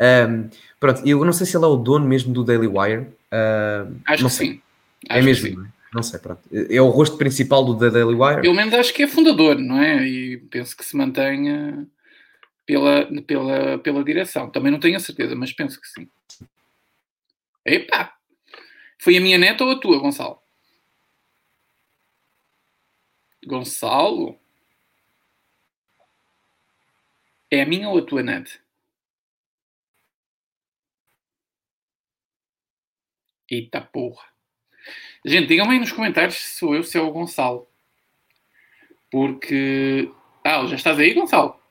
Um, 0.00 0.50
pronto, 0.80 1.06
eu 1.06 1.24
não 1.24 1.32
sei 1.32 1.46
se 1.46 1.56
ele 1.56 1.64
é 1.64 1.68
o 1.68 1.76
dono 1.76 2.06
mesmo 2.06 2.32
do 2.32 2.44
Daily 2.44 2.66
Wire. 2.66 3.06
Uh, 3.32 3.96
acho 4.06 4.24
que 4.24 4.30
sim. 4.30 4.60
É 5.08 5.18
acho 5.18 5.24
mesmo, 5.24 5.48
sim. 5.48 5.68
não 5.92 6.02
sei, 6.02 6.18
pronto. 6.18 6.40
É 6.52 6.80
o 6.80 6.88
rosto 6.88 7.16
principal 7.16 7.64
do 7.64 7.78
The 7.78 7.90
Daily 7.90 8.14
Wire. 8.14 8.42
Pelo 8.42 8.54
menos 8.54 8.74
acho 8.74 8.92
que 8.92 9.04
é 9.04 9.08
fundador, 9.08 9.58
não 9.58 9.80
é? 9.80 10.06
E 10.06 10.36
penso 10.36 10.76
que 10.76 10.84
se 10.84 10.96
mantenha 10.96 11.86
pela, 12.66 13.06
pela, 13.22 13.78
pela 13.78 14.04
direção. 14.04 14.50
Também 14.50 14.72
não 14.72 14.80
tenho 14.80 14.96
a 14.96 15.00
certeza, 15.00 15.34
mas 15.34 15.52
penso 15.52 15.80
que 15.80 15.88
sim. 15.88 16.08
Epá! 17.64 18.16
Foi 18.98 19.16
a 19.16 19.20
minha 19.20 19.38
neta 19.38 19.64
ou 19.64 19.70
a 19.72 19.80
tua, 19.80 19.98
Gonçalo? 19.98 20.40
Gonçalo? 23.46 24.38
É 27.50 27.62
a 27.62 27.66
minha 27.66 27.88
ou 27.88 27.98
a 27.98 28.02
tua 28.02 28.22
neta? 28.22 28.50
Eita 33.50 33.80
porra. 33.80 34.26
Gente, 35.24 35.48
digam-me 35.48 35.74
aí 35.74 35.78
nos 35.80 35.92
comentários 35.92 36.36
se 36.36 36.58
sou 36.58 36.74
eu, 36.74 36.82
se 36.82 36.98
é 36.98 37.00
o 37.00 37.10
Gonçalo. 37.10 37.68
Porque. 39.10 40.10
Ah, 40.44 40.66
já 40.66 40.76
estás 40.76 40.98
aí, 40.98 41.14
Gonçalo? 41.14 41.63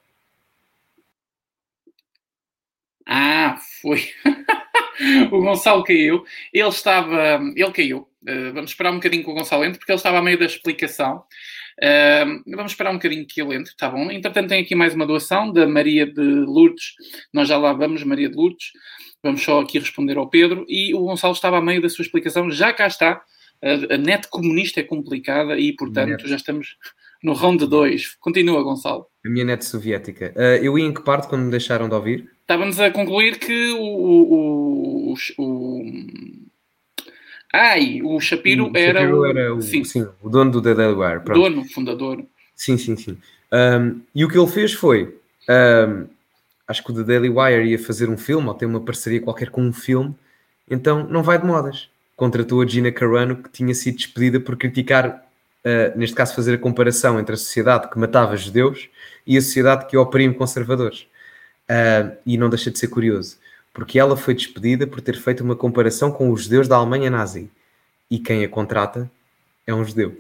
Ah, 3.08 3.58
foi. 3.82 4.10
o 5.32 5.42
Gonçalo 5.42 5.84
caiu. 5.84 6.24
Ele 6.54 6.68
estava. 6.70 7.42
Ele 7.56 7.72
caiu. 7.72 8.08
Uh, 8.22 8.54
vamos 8.54 8.72
esperar 8.72 8.92
um 8.92 8.96
bocadinho 8.96 9.24
que 9.24 9.30
o 9.30 9.34
Gonçalo 9.34 9.66
entre, 9.66 9.78
porque 9.78 9.92
ele 9.92 9.98
estava 9.98 10.20
a 10.20 10.22
meio 10.22 10.40
da 10.40 10.46
explicação. 10.46 11.24
Uh, 11.78 12.44
vamos 12.56 12.72
esperar 12.72 12.92
um 12.92 12.96
bocadinho 12.96 13.26
que 13.26 13.42
ele 13.42 13.56
entre, 13.56 13.72
está 13.72 13.90
bom? 13.90 14.10
Entretanto, 14.12 14.50
tem 14.50 14.62
aqui 14.62 14.76
mais 14.76 14.94
uma 14.94 15.06
doação 15.06 15.52
da 15.52 15.68
Maria 15.68 16.06
de 16.06 16.22
Lourdes. 16.22 16.94
Nós 17.34 17.48
já 17.50 17.58
lá 17.58 17.74
vamos, 17.74 18.04
Maria 18.04 18.30
de 18.30 18.36
Lourdes. 18.36 18.72
Vamos 19.22 19.42
só 19.42 19.62
aqui 19.62 19.80
responder 19.80 20.18
ao 20.18 20.30
Pedro. 20.30 20.66
E 20.68 20.94
o 20.94 21.02
Gonçalo 21.02 21.34
estava 21.34 21.58
a 21.58 21.62
meio 21.62 21.82
da 21.82 21.90
sua 21.90 22.04
explicação. 22.04 22.50
Já 22.52 22.72
cá 22.72 22.88
está. 22.88 23.22
A, 23.62 23.96
a 23.96 23.98
net 23.98 24.28
comunista 24.30 24.82
é 24.82 24.84
complicada 24.84 25.58
e, 25.58 25.74
portanto, 25.74 26.28
já 26.28 26.36
estamos 26.36 26.78
no 27.24 27.34
round 27.34 27.66
2. 27.66 28.16
Continua, 28.20 28.62
Gonçalo. 28.62 29.08
A 29.26 29.30
minha 29.30 29.46
net 29.46 29.64
soviética. 29.64 30.34
Uh, 30.36 30.64
eu 30.64 30.78
ia 30.78 30.86
em 30.86 30.94
que 30.94 31.02
parte 31.02 31.28
quando 31.28 31.44
me 31.44 31.52
deixaram 31.52 31.88
de 31.88 31.96
ouvir? 31.96 32.30
Estávamos 32.44 32.80
a 32.80 32.92
concluir 32.92 33.40
que 33.40 33.72
o, 33.72 33.82
o, 33.82 35.14
o, 35.14 35.16
o 35.38 35.84
Ai, 37.54 38.02
o 38.04 38.20
Shapiro, 38.20 38.72
o 38.72 38.78
era, 38.78 39.00
Shapiro 39.00 39.20
o... 39.20 39.26
era 39.26 39.54
o, 39.56 39.62
sim. 39.62 39.84
sim. 39.84 40.08
o 40.22 40.30
dono 40.30 40.52
do 40.52 40.62
The 40.62 40.76
Dead 40.76 40.98
Wire. 40.98 41.20
Pronto. 41.22 41.40
Dono, 41.40 41.66
fundador. 41.70 42.26
Sim, 42.56 42.78
sim, 42.78 42.98
sim. 42.98 43.18
Um, 43.52 44.02
e 44.16 44.26
o 44.26 44.28
que 44.28 44.38
ele 44.38 44.48
fez 44.48 44.74
foi, 44.74 45.16
um, 45.48 46.08
acho 46.68 46.84
que 46.84 46.92
o 46.92 46.96
The 46.96 47.04
Daily 47.04 47.30
Wire 47.30 47.70
ia 47.70 47.78
fazer 47.78 48.10
um 48.10 48.18
filme, 48.18 48.48
ou 48.48 48.54
ter 48.56 48.66
uma 48.66 48.82
parceria 48.82 49.22
qualquer 49.22 49.50
com 49.50 49.62
um 49.62 49.72
filme, 49.72 50.16
então 50.70 51.08
não 51.08 51.22
vai 51.22 51.38
de 51.38 51.46
modas. 51.46 51.90
Contratou 52.16 52.62
a 52.62 52.66
Gina 52.66 52.92
Carano, 52.92 53.36
que 53.36 53.50
tinha 53.50 53.74
sido 53.76 53.98
despedida 53.98 54.40
por 54.40 54.58
criticar, 54.58 55.24
uh, 55.64 55.98
neste 55.98 56.16
caso 56.16 56.36
fazer 56.36 56.56
a 56.56 56.58
comparação 56.58 57.20
entre 57.20 57.36
a 57.36 57.38
sociedade 57.38 57.90
que 57.90 58.00
matava 58.00 58.36
judeus 58.36 58.90
e 59.28 59.38
a 59.38 59.42
sociedade 59.42 59.86
que 59.86 59.96
oprime 59.96 60.34
conservadores. 60.34 61.06
Uh, 61.74 62.16
e 62.24 62.38
não 62.38 62.50
deixa 62.50 62.70
de 62.70 62.78
ser 62.78 62.88
curioso, 62.88 63.38
porque 63.74 63.98
ela 63.98 64.16
foi 64.16 64.36
despedida 64.36 64.86
por 64.86 65.02
ter 65.02 65.16
feito 65.16 65.44
uma 65.44 65.56
comparação 65.56 66.12
com 66.12 66.30
os 66.30 66.44
judeus 66.44 66.68
da 66.68 66.76
Alemanha 66.76 67.10
nazi. 67.10 67.50
E 68.12 68.20
quem 68.20 68.44
a 68.44 68.50
contrata 68.50 69.10
é 69.66 69.74
um 69.74 69.84
judeu. 69.84 70.16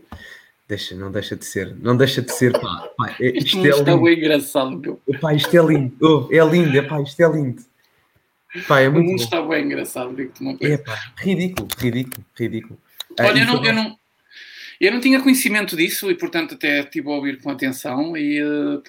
Deixa, 0.67 0.95
não 0.95 1.11
deixa 1.11 1.35
de 1.35 1.45
ser, 1.45 1.75
não 1.75 1.95
deixa 1.95 2.21
de 2.21 2.33
ser, 2.33 2.53
pá, 2.53 2.89
pá 2.97 3.15
é, 3.19 3.37
isto, 3.37 3.57
isto 3.57 3.67
é 3.67 3.69
lindo. 3.83 4.01
bem 4.01 4.17
engraçado, 4.17 4.77
meu. 4.77 4.99
Pá, 5.21 5.33
isto 5.33 5.55
é 5.55 5.63
lindo, 5.63 5.95
oh, 6.01 6.33
é 6.33 6.43
lindo, 6.43 6.75
é 6.75 6.81
pá, 6.81 7.01
isto 7.01 7.21
é 7.21 7.29
lindo. 7.29 7.61
Pá, 8.67 8.79
é 8.79 8.89
muito 8.89 9.05
o 9.05 9.09
mundo 9.09 9.17
bom. 9.17 9.23
está 9.23 9.41
bem 9.41 9.65
engraçado, 9.65 10.15
digo-te 10.15 10.41
uma 10.41 10.57
coisa. 10.57 10.73
É 10.73 10.77
pá, 10.77 11.13
ridículo, 11.17 11.67
ridículo, 11.77 12.25
ridículo. 12.35 12.79
Olha, 13.19 13.39
eu, 13.39 13.45
não, 13.45 13.65
eu, 13.65 13.73
não, 13.73 13.97
eu 14.79 14.91
não 14.91 14.99
tinha 15.01 15.21
conhecimento 15.21 15.75
disso 15.75 16.09
e, 16.09 16.15
portanto, 16.15 16.55
até 16.55 16.79
estive 16.79 17.09
a 17.09 17.11
ouvir 17.11 17.41
com 17.41 17.51
atenção 17.51 18.17
e 18.17 18.41
uh, 18.41 18.81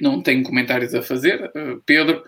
não 0.00 0.22
tenho 0.22 0.42
comentários 0.42 0.94
a 0.94 1.02
fazer. 1.02 1.50
Uh, 1.54 1.82
Pedro, 1.84 2.22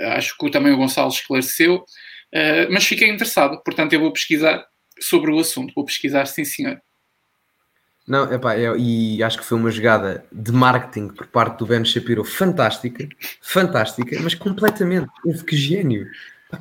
acho 0.00 0.36
que 0.36 0.50
também 0.50 0.72
o 0.72 0.76
Gonçalo 0.76 1.10
esclareceu, 1.10 1.76
uh, 1.76 2.70
mas 2.70 2.84
fiquei 2.84 3.08
interessado, 3.08 3.62
portanto, 3.62 3.92
eu 3.92 4.00
vou 4.00 4.12
pesquisar 4.12 4.64
sobre 5.00 5.30
o 5.30 5.38
assunto. 5.38 5.72
Vou 5.74 5.84
pesquisar, 5.84 6.26
sim, 6.26 6.44
senhor. 6.44 6.80
Não, 8.06 8.32
epá, 8.32 8.54
é, 8.56 8.76
e 8.76 9.22
acho 9.22 9.38
que 9.38 9.44
foi 9.44 9.56
uma 9.56 9.70
jogada 9.70 10.24
de 10.32 10.50
marketing 10.50 11.08
por 11.08 11.26
parte 11.28 11.58
do 11.58 11.66
Ben 11.66 11.84
Shapiro 11.84 12.24
fantástica, 12.24 13.08
fantástica, 13.40 14.18
mas 14.20 14.34
completamente. 14.34 15.08
Houve 15.24 15.44
que 15.44 15.56
gênio, 15.56 16.08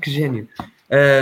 que 0.01 0.11
gênio. 0.11 0.47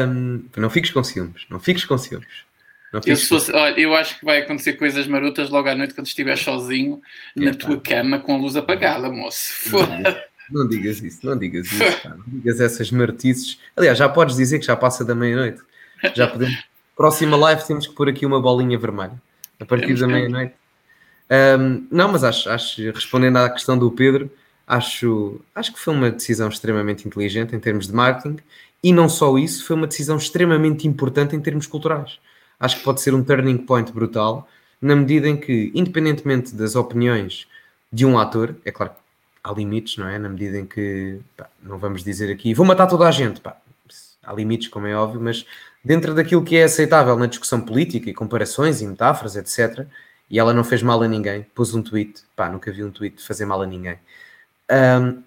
Um, 0.07 0.43
não 0.57 0.69
fiques 0.69 0.91
com 0.91 1.03
ciúmes, 1.03 1.45
não 1.49 1.59
fiques 1.59 1.85
com 1.85 1.97
ciúmes. 1.97 2.48
Eu, 2.91 3.17
fosse, 3.17 3.51
olha, 3.51 3.79
eu, 3.79 3.93
acho 3.93 4.17
que 4.17 4.25
vai 4.25 4.39
acontecer 4.39 4.73
coisas 4.73 5.05
marotas 5.05 5.49
logo 5.49 5.69
à 5.69 5.75
noite 5.75 5.93
quando 5.93 6.07
estiveres 6.07 6.41
sozinho 6.41 6.99
na 7.35 7.53
tua 7.53 7.79
cama 7.79 8.19
com 8.19 8.33
a 8.33 8.37
luz 8.37 8.55
apagada, 8.55 9.11
moço. 9.11 9.69
Não, 9.71 10.63
não 10.63 10.67
digas 10.67 10.99
isso, 11.03 11.23
não 11.23 11.37
digas 11.37 11.71
isso, 11.71 12.01
pá, 12.01 12.09
não 12.09 12.23
digas 12.25 12.59
essas 12.59 12.89
martices. 12.91 13.59
Aliás, 13.77 13.97
já 13.97 14.09
podes 14.09 14.35
dizer 14.35 14.57
que 14.57 14.65
já 14.65 14.75
passa 14.75 15.05
da 15.05 15.13
meia-noite. 15.13 15.61
Já 16.15 16.27
podemos. 16.27 16.57
Próxima 16.97 17.37
live 17.37 17.65
temos 17.65 17.87
que 17.87 17.93
pôr 17.93 18.09
aqui 18.09 18.25
uma 18.25 18.41
bolinha 18.41 18.77
vermelha 18.77 19.21
a 19.59 19.65
partir 19.65 19.93
da 19.93 20.07
meia-noite. 20.07 20.53
Um, 21.59 21.87
não, 21.91 22.11
mas 22.11 22.23
acho, 22.23 22.49
acho, 22.49 22.91
respondendo 22.91 23.37
à 23.37 23.49
questão 23.49 23.77
do 23.77 23.91
Pedro, 23.91 24.31
acho, 24.67 25.39
acho 25.53 25.71
que 25.71 25.79
foi 25.79 25.93
uma 25.93 26.09
decisão 26.09 26.49
extremamente 26.49 27.07
inteligente 27.07 27.55
em 27.55 27.59
termos 27.59 27.87
de 27.87 27.93
marketing 27.93 28.37
e 28.83 28.91
não 28.91 29.07
só 29.07 29.37
isso, 29.37 29.65
foi 29.65 29.75
uma 29.75 29.87
decisão 29.87 30.17
extremamente 30.17 30.87
importante 30.87 31.35
em 31.35 31.39
termos 31.39 31.67
culturais. 31.67 32.19
Acho 32.59 32.77
que 32.77 32.83
pode 32.83 33.01
ser 33.01 33.13
um 33.13 33.23
turning 33.23 33.57
point 33.57 33.91
brutal, 33.91 34.47
na 34.81 34.95
medida 34.95 35.27
em 35.27 35.37
que, 35.37 35.71
independentemente 35.75 36.55
das 36.55 36.75
opiniões 36.75 37.47
de 37.91 38.05
um 38.05 38.17
ator, 38.19 38.55
é 38.65 38.71
claro 38.71 38.91
que 38.93 38.99
há 39.43 39.51
limites, 39.53 39.97
não 39.97 40.07
é? 40.07 40.19
Na 40.19 40.29
medida 40.29 40.57
em 40.57 40.65
que, 40.65 41.19
pá, 41.37 41.49
não 41.61 41.77
vamos 41.77 42.03
dizer 42.03 42.31
aqui, 42.31 42.53
vou 42.53 42.65
matar 42.65 42.87
toda 42.87 43.07
a 43.07 43.11
gente, 43.11 43.41
pá, 43.41 43.57
há 44.23 44.33
limites, 44.33 44.67
como 44.67 44.87
é 44.87 44.95
óbvio, 44.95 45.21
mas 45.21 45.45
dentro 45.83 46.13
daquilo 46.13 46.43
que 46.43 46.57
é 46.57 46.63
aceitável 46.63 47.17
na 47.17 47.25
discussão 47.25 47.61
política 47.61 48.09
e 48.09 48.13
comparações 48.13 48.81
e 48.81 48.87
metáforas, 48.87 49.35
etc. 49.35 49.87
E 50.29 50.39
ela 50.39 50.53
não 50.53 50.63
fez 50.63 50.83
mal 50.83 51.01
a 51.01 51.07
ninguém, 51.07 51.43
pôs 51.55 51.73
um 51.73 51.81
tweet, 51.81 52.23
pá, 52.35 52.49
nunca 52.49 52.71
vi 52.71 52.83
um 52.83 52.91
tweet 52.91 53.21
fazer 53.21 53.45
mal 53.45 53.61
a 53.61 53.65
ninguém. 53.65 53.97
Um, 54.71 55.23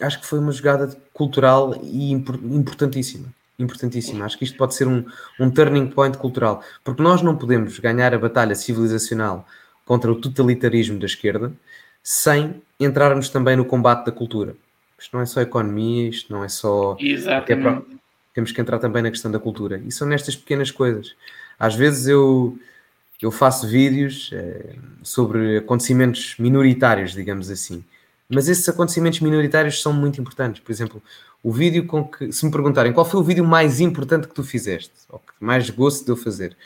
acho 0.00 0.20
que 0.20 0.26
foi 0.26 0.38
uma 0.38 0.52
jogada 0.52 0.96
cultural 1.12 1.74
e 1.82 2.12
importantíssima. 2.12 3.28
Importantíssima. 3.58 4.24
Acho 4.24 4.38
que 4.38 4.44
isto 4.44 4.56
pode 4.56 4.74
ser 4.74 4.86
um, 4.86 5.04
um 5.38 5.50
turning 5.50 5.88
point 5.88 6.16
cultural, 6.16 6.62
porque 6.84 7.02
nós 7.02 7.22
não 7.22 7.36
podemos 7.36 7.78
ganhar 7.78 8.14
a 8.14 8.18
batalha 8.18 8.54
civilizacional 8.54 9.46
contra 9.84 10.10
o 10.12 10.16
totalitarismo 10.16 10.98
da 10.98 11.06
esquerda 11.06 11.52
sem 12.02 12.62
entrarmos 12.78 13.28
também 13.28 13.56
no 13.56 13.64
combate 13.64 14.06
da 14.06 14.12
cultura. 14.12 14.54
Isto 14.98 15.16
não 15.16 15.22
é 15.22 15.26
só 15.26 15.40
economia, 15.40 16.08
isto 16.08 16.32
não 16.32 16.44
é 16.44 16.48
só. 16.48 16.96
Exatamente 17.00 17.98
temos 18.38 18.52
que 18.52 18.60
entrar 18.60 18.78
também 18.78 19.02
na 19.02 19.10
questão 19.10 19.32
da 19.32 19.40
cultura. 19.40 19.82
E 19.84 19.90
são 19.90 20.06
nestas 20.06 20.36
pequenas 20.36 20.70
coisas. 20.70 21.16
Às 21.58 21.74
vezes 21.74 22.06
eu, 22.06 22.56
eu 23.20 23.32
faço 23.32 23.66
vídeos 23.66 24.30
eh, 24.32 24.76
sobre 25.02 25.56
acontecimentos 25.56 26.36
minoritários, 26.38 27.14
digamos 27.14 27.50
assim. 27.50 27.82
Mas 28.28 28.48
esses 28.48 28.68
acontecimentos 28.68 29.18
minoritários 29.18 29.82
são 29.82 29.92
muito 29.92 30.20
importantes. 30.20 30.62
Por 30.62 30.70
exemplo, 30.70 31.02
o 31.48 31.52
vídeo 31.52 31.86
com 31.86 32.04
que, 32.04 32.32
se 32.32 32.44
me 32.44 32.52
perguntarem 32.52 32.92
qual 32.92 33.06
foi 33.06 33.20
o 33.20 33.22
vídeo 33.22 33.44
mais 33.44 33.80
importante 33.80 34.26
que 34.28 34.34
tu 34.34 34.42
fizeste, 34.42 34.92
ou 35.08 35.18
que 35.18 35.32
mais 35.40 35.70
gosto 35.70 36.04
deu 36.04 36.16
fazer, 36.16 36.56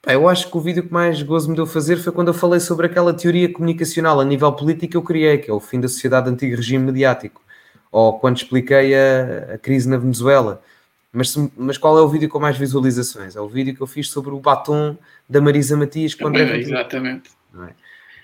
Pá, 0.00 0.12
eu 0.12 0.28
acho 0.28 0.50
que 0.50 0.56
o 0.56 0.60
vídeo 0.60 0.84
que 0.84 0.92
mais 0.92 1.22
gozo 1.22 1.50
me 1.50 1.56
deu 1.56 1.66
fazer 1.66 1.96
foi 1.96 2.12
quando 2.12 2.28
eu 2.28 2.34
falei 2.34 2.60
sobre 2.60 2.86
aquela 2.86 3.12
teoria 3.12 3.52
comunicacional 3.52 4.20
a 4.20 4.24
nível 4.24 4.52
político 4.52 4.92
que 4.92 4.96
eu 4.96 5.02
criei, 5.02 5.38
que 5.38 5.50
é 5.50 5.54
o 5.54 5.58
fim 5.58 5.80
da 5.80 5.88
sociedade 5.88 6.30
antigo 6.30 6.54
regime 6.54 6.84
mediático, 6.84 7.42
ou 7.90 8.18
quando 8.18 8.36
expliquei 8.36 8.94
a, 8.94 9.54
a 9.54 9.58
crise 9.58 9.88
na 9.88 9.96
Venezuela 9.96 10.62
mas, 11.12 11.34
mas 11.56 11.78
qual 11.78 11.98
é 11.98 12.02
o 12.02 12.08
vídeo 12.08 12.28
com 12.28 12.38
mais 12.38 12.56
visualizações? 12.56 13.34
É 13.34 13.40
o 13.40 13.48
vídeo 13.48 13.74
que 13.74 13.80
eu 13.80 13.86
fiz 13.86 14.10
sobre 14.10 14.30
o 14.30 14.40
batom 14.40 14.96
da 15.28 15.40
Marisa 15.40 15.76
Matias 15.76 16.14
com 16.14 16.28
André 16.28 16.42
é, 16.42 16.58
Exatamente. 16.58 17.30
É? 17.60 17.72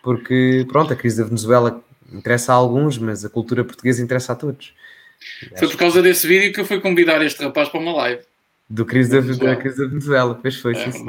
Porque, 0.02 0.66
pronto, 0.68 0.93
a 0.93 0.97
crise 0.97 1.18
da 1.18 1.24
Venezuela 1.24 1.82
interessa 2.12 2.52
a 2.52 2.56
alguns, 2.56 2.98
mas 2.98 3.24
a 3.24 3.31
cultura 3.31 3.64
portuguesa 3.64 4.02
interessa 4.02 4.32
a 4.32 4.36
todos. 4.36 4.74
Foi 5.56 5.68
por 5.68 5.76
causa 5.76 6.02
desse 6.02 6.26
vídeo 6.26 6.52
que 6.52 6.60
eu 6.60 6.64
fui 6.64 6.80
convidar 6.80 7.22
este 7.22 7.42
rapaz 7.42 7.68
para 7.68 7.80
uma 7.80 7.94
live. 7.94 8.22
Do 8.68 8.84
crise 8.84 9.10
da, 9.10 9.20
da, 9.20 9.56
crise 9.56 9.78
da 9.78 9.88
Venezuela, 9.88 10.38
pois 10.40 10.56
foi. 10.56 10.74
É, 10.74 10.90
sim, 10.90 11.06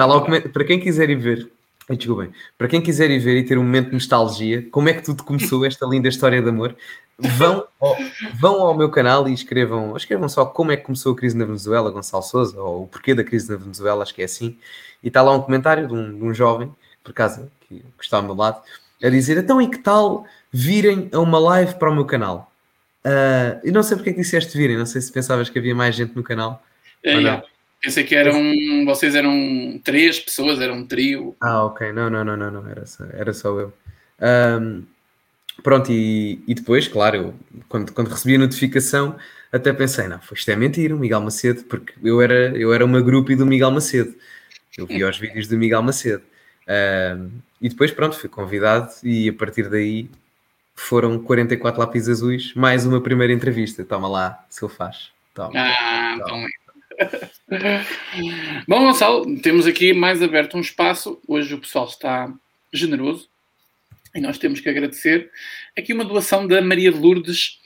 Está 0.00 0.06
lá 0.06 0.16
o 0.16 0.50
Para 0.50 0.64
quem 0.64 0.80
quiser 0.80 1.10
ir 1.10 1.16
ver, 1.16 1.48
desculpem, 1.90 2.32
para 2.56 2.68
quem 2.68 2.80
quiser 2.80 3.10
ir 3.10 3.18
ver 3.18 3.36
e 3.36 3.44
ter 3.44 3.58
um 3.58 3.62
momento 3.62 3.88
de 3.88 3.94
nostalgia, 3.94 4.66
como 4.70 4.88
é 4.88 4.94
que 4.94 5.02
tudo 5.02 5.22
começou, 5.22 5.64
esta 5.64 5.86
linda 5.86 6.08
história 6.08 6.40
de 6.40 6.48
amor, 6.48 6.74
vão 7.18 7.66
ao, 7.80 7.96
vão 8.34 8.62
ao 8.62 8.76
meu 8.76 8.90
canal 8.90 9.28
e 9.28 9.34
escrevam, 9.34 9.96
escrevam 9.96 10.28
só 10.28 10.44
como 10.46 10.72
é 10.72 10.76
que 10.76 10.84
começou 10.84 11.12
a 11.12 11.16
crise 11.16 11.36
na 11.36 11.44
Venezuela, 11.44 11.90
Gonçalo 11.90 12.22
Souza, 12.22 12.60
ou 12.60 12.84
o 12.84 12.86
porquê 12.86 13.14
da 13.14 13.22
crise 13.22 13.50
na 13.50 13.56
Venezuela, 13.56 14.02
acho 14.02 14.14
que 14.14 14.22
é 14.22 14.24
assim. 14.24 14.56
E 15.02 15.08
está 15.08 15.22
lá 15.22 15.32
um 15.32 15.42
comentário 15.42 15.86
de 15.86 15.94
um, 15.94 16.16
de 16.16 16.24
um 16.24 16.34
jovem, 16.34 16.72
por 17.02 17.10
acaso, 17.10 17.50
que, 17.60 17.76
que, 17.76 18.04
está 18.04 18.18
ao 18.18 18.22
meu 18.22 18.34
lado, 18.34 18.60
a 19.02 19.08
dizer: 19.08 19.36
então, 19.38 19.60
e 19.60 19.68
que 19.68 19.78
tal 19.78 20.24
virem 20.52 21.08
a 21.12 21.18
uma 21.18 21.38
live 21.38 21.74
para 21.74 21.90
o 21.90 21.94
meu 21.94 22.04
canal? 22.04 22.49
Uh, 23.04 23.60
eu 23.64 23.72
não 23.72 23.82
sei 23.82 23.96
porque 23.96 24.10
é 24.10 24.12
que 24.12 24.20
disseste 24.20 24.56
virem, 24.56 24.76
não 24.76 24.86
sei 24.86 25.00
se 25.00 25.12
pensavas 25.12 25.48
que 25.48 25.58
havia 25.58 25.74
mais 25.74 25.94
gente 25.94 26.14
no 26.14 26.22
canal. 26.22 26.62
É, 27.02 27.22
é. 27.22 27.42
Pensei 27.82 28.04
que 28.04 28.14
eram, 28.14 28.84
vocês 28.84 29.14
eram 29.14 29.80
três 29.82 30.20
pessoas, 30.20 30.60
era 30.60 30.72
um 30.72 30.86
trio. 30.86 31.34
Ah, 31.40 31.64
ok, 31.64 31.92
não, 31.92 32.10
não, 32.10 32.24
não, 32.24 32.36
não, 32.36 32.50
não. 32.50 32.68
Era, 32.68 32.84
só, 32.84 33.04
era 33.12 33.32
só 33.32 33.58
eu. 33.58 33.72
Um, 34.60 34.84
Pronto, 35.62 35.90
e, 35.92 36.42
e 36.46 36.54
depois, 36.54 36.88
claro, 36.88 37.16
eu, 37.16 37.34
quando, 37.68 37.92
quando 37.92 38.08
recebi 38.08 38.36
a 38.36 38.38
notificação, 38.38 39.16
até 39.52 39.72
pensei, 39.72 40.08
não, 40.08 40.20
isto 40.32 40.50
é 40.50 40.56
mentira, 40.56 40.94
o 40.94 40.98
Miguel 40.98 41.20
Macedo, 41.20 41.64
porque 41.64 41.92
eu 42.02 42.20
era, 42.20 42.56
eu 42.56 42.72
era 42.72 42.84
uma 42.84 43.00
grupo 43.00 43.34
do 43.36 43.46
Miguel 43.46 43.70
Macedo. 43.70 44.14
Eu 44.76 44.86
vi 44.86 45.04
os 45.04 45.18
vídeos 45.18 45.48
do 45.48 45.58
Miguel 45.58 45.82
Macedo. 45.82 46.22
Uh, 46.62 47.30
e 47.60 47.68
depois, 47.68 47.90
pronto, 47.90 48.16
fui 48.16 48.28
convidado 48.28 48.90
e 49.02 49.28
a 49.28 49.32
partir 49.32 49.68
daí 49.68 50.08
foram 50.74 51.18
44 51.18 51.80
lápis 51.80 52.08
azuis, 52.08 52.54
mais 52.54 52.86
uma 52.86 53.00
primeira 53.00 53.32
entrevista. 53.32 53.84
Toma 53.84 54.08
lá, 54.08 54.44
se 54.48 54.62
eu 54.62 54.68
faz. 54.68 55.10
Toma. 55.34 55.52
Ah, 55.54 56.18
toma. 56.26 56.48
Bom, 58.68 58.84
Gonçalo, 58.84 59.40
temos 59.40 59.66
aqui 59.66 59.92
mais 59.92 60.22
aberto 60.22 60.56
um 60.56 60.60
espaço. 60.60 61.20
Hoje 61.26 61.54
o 61.54 61.58
pessoal 61.58 61.86
está 61.86 62.32
generoso 62.72 63.28
e 64.14 64.20
nós 64.20 64.38
temos 64.38 64.60
que 64.60 64.68
agradecer 64.68 65.30
aqui 65.76 65.92
uma 65.92 66.04
doação 66.04 66.46
da 66.46 66.60
Maria 66.60 66.92
de 66.92 66.98
Lourdes 66.98 67.58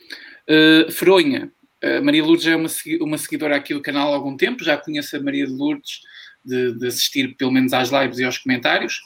uh, 0.49 0.91
Fronha. 0.93 1.51
A 1.83 2.01
Maria 2.01 2.25
Lourdes 2.25 2.47
é 2.47 2.57
uma, 2.57 2.69
uma 3.01 3.19
seguidora 3.19 3.57
aqui 3.57 3.75
do 3.75 3.83
canal 3.83 4.13
há 4.13 4.17
algum 4.17 4.37
tempo, 4.37 4.65
já 4.65 4.77
conheço 4.77 5.17
a 5.17 5.21
Maria 5.21 5.47
de 5.47 5.53
Lourdes 5.53 6.01
de, 6.45 6.79
de, 6.79 6.87
assistir 6.87 7.37
pelo 7.37 7.51
menos 7.51 7.73
às 7.73 7.91
lives 7.91 8.19
e 8.19 8.25
aos 8.25 8.39
comentários. 8.39 9.01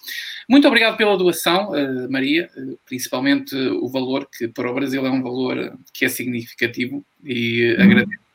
Muito 0.49 0.67
obrigado 0.67 0.97
pela 0.97 1.17
doação, 1.17 1.71
uh, 1.71 2.11
Maria, 2.11 2.51
uh, 2.57 2.79
principalmente 2.87 3.55
uh, 3.55 3.85
o 3.85 3.89
valor, 3.89 4.29
que 4.31 4.49
para 4.49 4.71
o 4.71 4.75
Brasil 4.75 5.05
é 5.07 5.11
um 5.11 5.23
valor 5.23 5.79
que 5.93 6.05
é 6.05 6.09
significativo 6.09 7.05
e 7.25 7.75
uhum. 7.77 7.85
agradeço. 7.85 8.29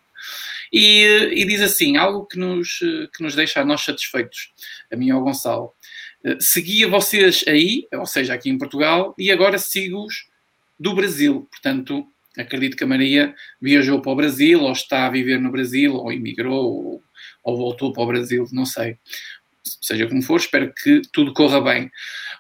E, 0.72 1.04
e, 1.34 1.46
diz 1.46 1.62
assim, 1.62 1.98
algo 1.98 2.26
que 2.26 2.38
nos, 2.38 2.80
que 2.80 3.22
nos 3.22 3.36
deixa 3.36 3.62
a 3.62 3.66
nós 3.66 3.82
satisfeitos, 3.82 4.52
a 4.92 4.96
mim 4.96 5.08
e 5.08 5.12
ao 5.12 5.22
Gonçalo. 5.22 5.72
seguia 6.40 6.88
vocês 6.88 7.44
aí, 7.48 7.88
ou 7.94 8.08
seja, 8.08 8.34
aqui 8.34 8.50
em 8.50 8.58
Portugal, 8.58 9.14
e 9.16 9.32
agora 9.32 9.60
sigo-os 9.60 10.28
do 10.80 10.96
Brasil. 10.96 11.48
Portanto, 11.52 12.08
acredito 12.38 12.76
que 12.76 12.84
a 12.84 12.88
Maria 12.88 13.36
viajou 13.62 14.02
para 14.02 14.12
o 14.12 14.16
Brasil, 14.16 14.62
ou 14.62 14.72
está 14.72 15.06
a 15.06 15.10
viver 15.10 15.40
no 15.40 15.52
Brasil, 15.52 15.94
ou 15.94 16.12
imigrou, 16.12 16.66
ou 16.66 17.04
ou 17.44 17.58
voltou 17.58 17.92
para 17.92 18.04
o 18.04 18.08
Brasil, 18.08 18.48
não 18.52 18.66
sei. 18.66 18.98
Seja 19.64 20.08
como 20.08 20.22
for, 20.22 20.38
espero 20.38 20.74
que 20.74 21.02
tudo 21.12 21.34
corra 21.34 21.62
bem. 21.62 21.90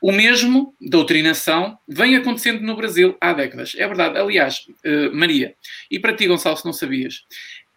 O 0.01 0.11
mesmo, 0.11 0.75
doutrinação, 0.81 1.77
vem 1.87 2.15
acontecendo 2.15 2.61
no 2.61 2.75
Brasil 2.75 3.15
há 3.21 3.31
décadas. 3.31 3.73
É 3.77 3.87
verdade. 3.87 4.17
Aliás, 4.17 4.65
uh, 4.85 5.15
Maria, 5.15 5.55
e 5.89 5.99
para 5.99 6.15
ti, 6.15 6.27
Gonçalo, 6.27 6.57
se 6.57 6.65
não 6.65 6.73
sabias, 6.73 7.23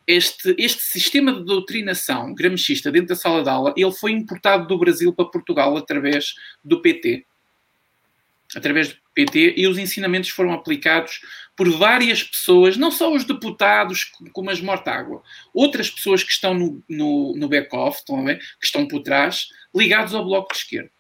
este, 0.07 0.55
este 0.59 0.83
sistema 0.83 1.33
de 1.33 1.45
doutrinação 1.45 2.35
gramscista 2.35 2.91
dentro 2.91 3.09
da 3.09 3.17
sala 3.17 3.43
de 3.43 3.49
aula, 3.49 3.75
ele 3.77 3.93
foi 3.93 4.13
importado 4.13 4.67
do 4.67 4.79
Brasil 4.79 5.13
para 5.13 5.25
Portugal 5.27 5.77
através 5.77 6.35
do 6.65 6.81
PT. 6.81 7.25
Através 8.55 8.89
do 8.89 8.97
PT, 9.15 9.55
e 9.57 9.67
os 9.67 9.79
ensinamentos 9.79 10.31
foram 10.31 10.53
aplicados 10.53 11.21
por 11.57 11.71
várias 11.71 12.23
pessoas, 12.23 12.77
não 12.77 12.91
só 12.91 13.13
os 13.13 13.25
deputados 13.25 14.05
como 14.33 14.51
as 14.51 14.61
Mortágua, 14.61 15.23
outras 15.55 15.91
pessoas 15.91 16.23
que 16.23 16.31
estão 16.31 16.53
no, 16.53 16.83
no, 16.89 17.35
no 17.35 17.49
back-off, 17.49 18.03
que 18.05 18.67
estão 18.67 18.87
por 18.87 19.03
trás, 19.03 19.49
ligados 19.75 20.15
ao 20.15 20.25
Bloco 20.25 20.53
de 20.53 20.59
Esquerda. 20.59 20.91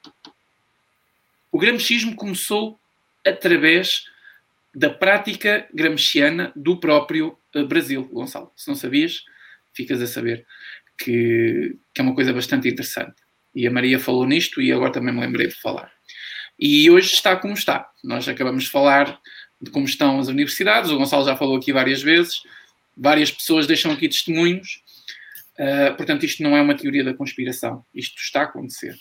O 1.53 1.59
gramscismo 1.59 2.17
começou 2.17 2.81
através 3.25 4.05
da 4.75 4.91
prática 4.91 5.67
gramsciana 5.73 6.53
do 6.55 6.79
próprio 6.79 7.39
eh, 7.55 7.65
Brasil, 7.65 8.05
Gonçalo. 8.13 8.53
Se 8.55 8.69
não 8.69 8.75
sabias, 8.75 9.25
ficas 9.75 10.03
a 10.03 10.07
saber 10.07 10.47
que, 10.99 11.77
que 11.95 12.01
é 12.01 12.05
uma 12.05 12.15
coisa 12.15 12.33
bastante 12.33 12.69
interessante. 12.69 13.23
E 13.55 13.67
a 13.67 13.71
Maria 13.71 13.99
falou 13.99 14.27
nisto 14.27 14.61
e 14.61 14.71
agora 14.71 14.93
também 14.93 15.15
me 15.15 15.21
lembrei 15.21 15.49
de 15.49 15.55
falar. 15.55 15.96
E 16.59 16.91
hoje 16.91 17.13
está 17.13 17.37
como 17.37 17.55
está. 17.55 17.91
Nós 18.03 18.27
acabamos 18.29 18.65
de 18.65 18.71
falar 18.71 19.21
de 19.61 19.71
como 19.71 19.85
estão 19.85 20.19
as 20.19 20.29
universidades. 20.29 20.91
O 20.91 20.97
Gonçalo 20.97 21.25
já 21.25 21.37
falou 21.37 21.57
aqui 21.57 21.73
várias 21.73 22.03
vezes, 22.03 22.43
várias 22.97 23.31
pessoas 23.31 23.67
deixam 23.67 23.93
aqui 23.93 24.09
testemunhos. 24.09 24.83
Uh, 25.59 25.97
portanto, 25.97 26.25
isto 26.25 26.43
não 26.43 26.57
é 26.57 26.61
uma 26.61 26.77
teoria 26.77 27.03
da 27.03 27.15
conspiração, 27.15 27.85
isto 27.95 28.21
está 28.21 28.43
a 28.43 28.45
acontecer. 28.45 28.95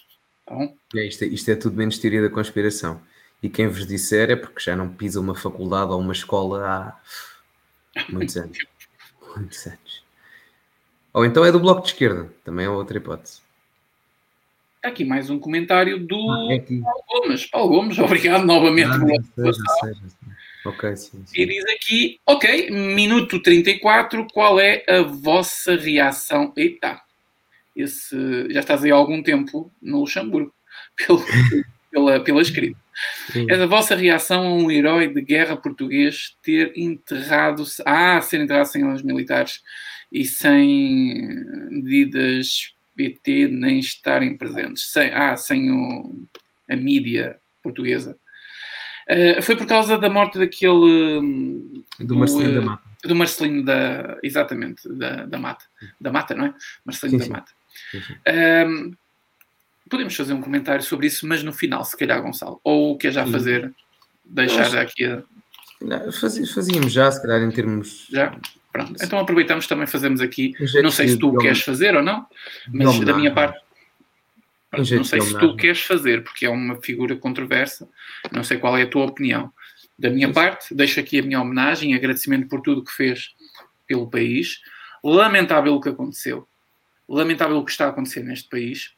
Tá 0.46 0.56
é, 0.96 1.08
isto, 1.08 1.24
é, 1.24 1.28
isto 1.28 1.52
é 1.52 1.56
tudo 1.56 1.76
menos 1.76 1.98
teoria 1.98 2.22
da 2.22 2.30
conspiração. 2.30 3.02
E 3.44 3.50
quem 3.50 3.68
vos 3.68 3.86
disser 3.86 4.30
é 4.30 4.36
porque 4.36 4.62
já 4.62 4.76
não 4.76 4.90
pisa 4.90 5.20
uma 5.20 5.36
faculdade 5.36 5.92
ou 5.92 6.00
uma 6.00 6.14
escola 6.14 6.66
há 6.66 8.04
muitos 8.10 8.38
anos. 8.38 8.58
muitos 9.36 9.68
anos. 9.68 10.04
Ou 11.14 11.26
então 11.26 11.46
é 11.46 11.52
do 11.52 11.60
Bloco 11.60 11.82
de 11.82 11.90
Esquerda, 11.90 12.32
também 12.44 12.66
é 12.66 12.70
outra 12.70 12.98
hipótese. 12.98 13.45
Aqui 14.86 15.04
mais 15.04 15.32
um 15.32 15.40
comentário 15.40 15.98
do 15.98 16.30
ah, 16.30 16.54
é 16.54 16.60
Paulo 16.60 17.04
Gomes. 17.08 17.46
Paulo 17.48 17.70
Gomes, 17.70 17.98
obrigado 18.00 18.46
novamente 18.46 18.92
ah, 18.92 19.00
pela 19.36 19.52
seja, 19.52 19.64
seja, 19.82 20.02
Ok, 20.64 20.96
sim, 20.96 21.24
sim. 21.26 21.42
E 21.42 21.46
diz 21.48 21.66
aqui, 21.66 22.20
ok, 22.24 22.70
minuto 22.70 23.42
34, 23.42 24.28
qual 24.32 24.60
é 24.60 24.84
a 24.88 25.02
vossa 25.02 25.76
reação? 25.76 26.54
Eita, 26.56 27.02
esse, 27.76 28.16
já 28.52 28.60
estás 28.60 28.84
aí 28.84 28.92
há 28.92 28.96
algum 28.96 29.24
tempo 29.24 29.72
no 29.82 30.02
Luxemburgo, 30.02 30.54
pelo, 30.96 31.26
pela, 31.92 32.20
pela 32.20 32.42
escrita. 32.44 32.80
Sim. 33.32 33.48
É 33.50 33.56
a 33.56 33.66
vossa 33.66 33.96
reação 33.96 34.46
a 34.46 34.54
um 34.54 34.70
herói 34.70 35.08
de 35.08 35.20
guerra 35.20 35.58
português 35.58 36.38
ter 36.44 36.74
enterrado, 36.78 37.64
ah, 37.88 38.22
ser 38.22 38.40
enterrado 38.40 38.68
sem 38.68 38.88
os 38.88 39.02
militares 39.02 39.64
e 40.12 40.26
sem 40.26 41.26
medidas 41.72 42.75
PT 42.96 43.48
nem 43.48 43.80
estarem 43.80 44.38
presentes, 44.38 44.92
sem, 44.92 45.12
ah, 45.14 45.36
sem 45.36 45.72
o, 45.72 46.26
a 46.70 46.76
mídia 46.76 47.38
portuguesa. 47.62 48.18
Uh, 49.10 49.42
foi 49.42 49.56
por 49.56 49.68
causa 49.68 49.98
da 49.98 50.10
morte 50.10 50.40
daquele. 50.40 51.22
Do, 52.00 52.06
do 52.08 52.16
Marcelino 52.16 52.52
uh, 52.52 52.56
da 52.56 52.62
Mata. 52.62 52.84
Do 53.04 53.16
Marcelino 53.16 53.64
da. 53.64 54.18
Exatamente, 54.24 54.90
da, 54.90 55.26
da 55.26 55.38
Mata. 55.38 55.66
Da 56.02 56.12
Mata, 56.12 56.34
não 56.34 56.46
é? 56.46 56.54
Marcelino 56.84 57.24
sim, 57.24 57.30
da 57.30 57.36
Mata. 57.36 57.52
Sim, 57.92 58.02
sim. 58.02 58.14
Uh, 58.14 58.98
podemos 59.90 60.16
fazer 60.16 60.34
um 60.34 60.42
comentário 60.42 60.82
sobre 60.82 61.06
isso, 61.06 61.28
mas 61.28 61.44
no 61.44 61.54
final, 61.54 61.86
se 61.86 61.96
calhar, 61.96 62.22
Gonçalo. 62.22 62.60
Ou 62.64 62.98
quer 62.98 63.12
já 63.12 63.28
fazer? 63.28 63.72
Deixar 64.24 64.76
aqui 64.78 65.06
a. 65.06 65.24
Fazíamos 66.54 66.92
já, 66.92 67.12
se 67.12 67.22
calhar, 67.22 67.42
em 67.44 67.52
termos. 67.52 68.08
Já? 68.10 68.36
Pronto. 68.76 69.02
Então 69.02 69.20
aproveitamos 69.20 69.68
também 69.68 69.88
fazemos 69.88 70.20
aqui. 70.20 70.54
Não 70.84 70.92
sei 70.92 71.08
se 71.08 71.18
tu 71.18 71.38
queres 71.38 71.62
fazer 71.62 71.96
ou 71.96 72.04
não, 72.04 72.26
mas 72.68 73.00
da 73.00 73.14
minha 73.16 73.34
parte 73.34 73.58
não 74.78 75.04
sei 75.04 75.22
se 75.22 75.40
tu 75.40 75.56
queres 75.56 75.82
fazer, 75.82 76.24
porque 76.24 76.46
é 76.46 76.50
uma 76.50 76.82
figura 76.82 77.16
controversa, 77.16 77.88
não 78.32 78.44
sei 78.44 78.58
qual 78.58 78.78
é 78.78 78.82
a 78.82 78.88
tua 78.88 79.06
opinião. 79.06 79.52
Da 79.98 80.10
minha 80.10 80.30
parte, 80.32 80.76
deixo 80.76 81.00
aqui 81.00 81.20
a 81.20 81.24
minha 81.24 81.40
homenagem 81.40 81.94
e 81.94 81.96
agradecimento 81.96 82.50
por 82.50 82.60
tudo 82.62 82.84
que 82.84 82.92
fez 82.92 83.34
pelo 83.88 84.10
país. 84.10 84.60
Lamentável 85.02 85.74
o 85.74 85.80
que 85.80 85.88
aconteceu, 85.88 86.46
lamentável 87.08 87.58
o 87.58 87.64
que 87.64 87.72
está 87.72 87.86
a 87.86 87.90
acontecer 87.90 88.24
neste 88.24 88.50
país. 88.50 88.92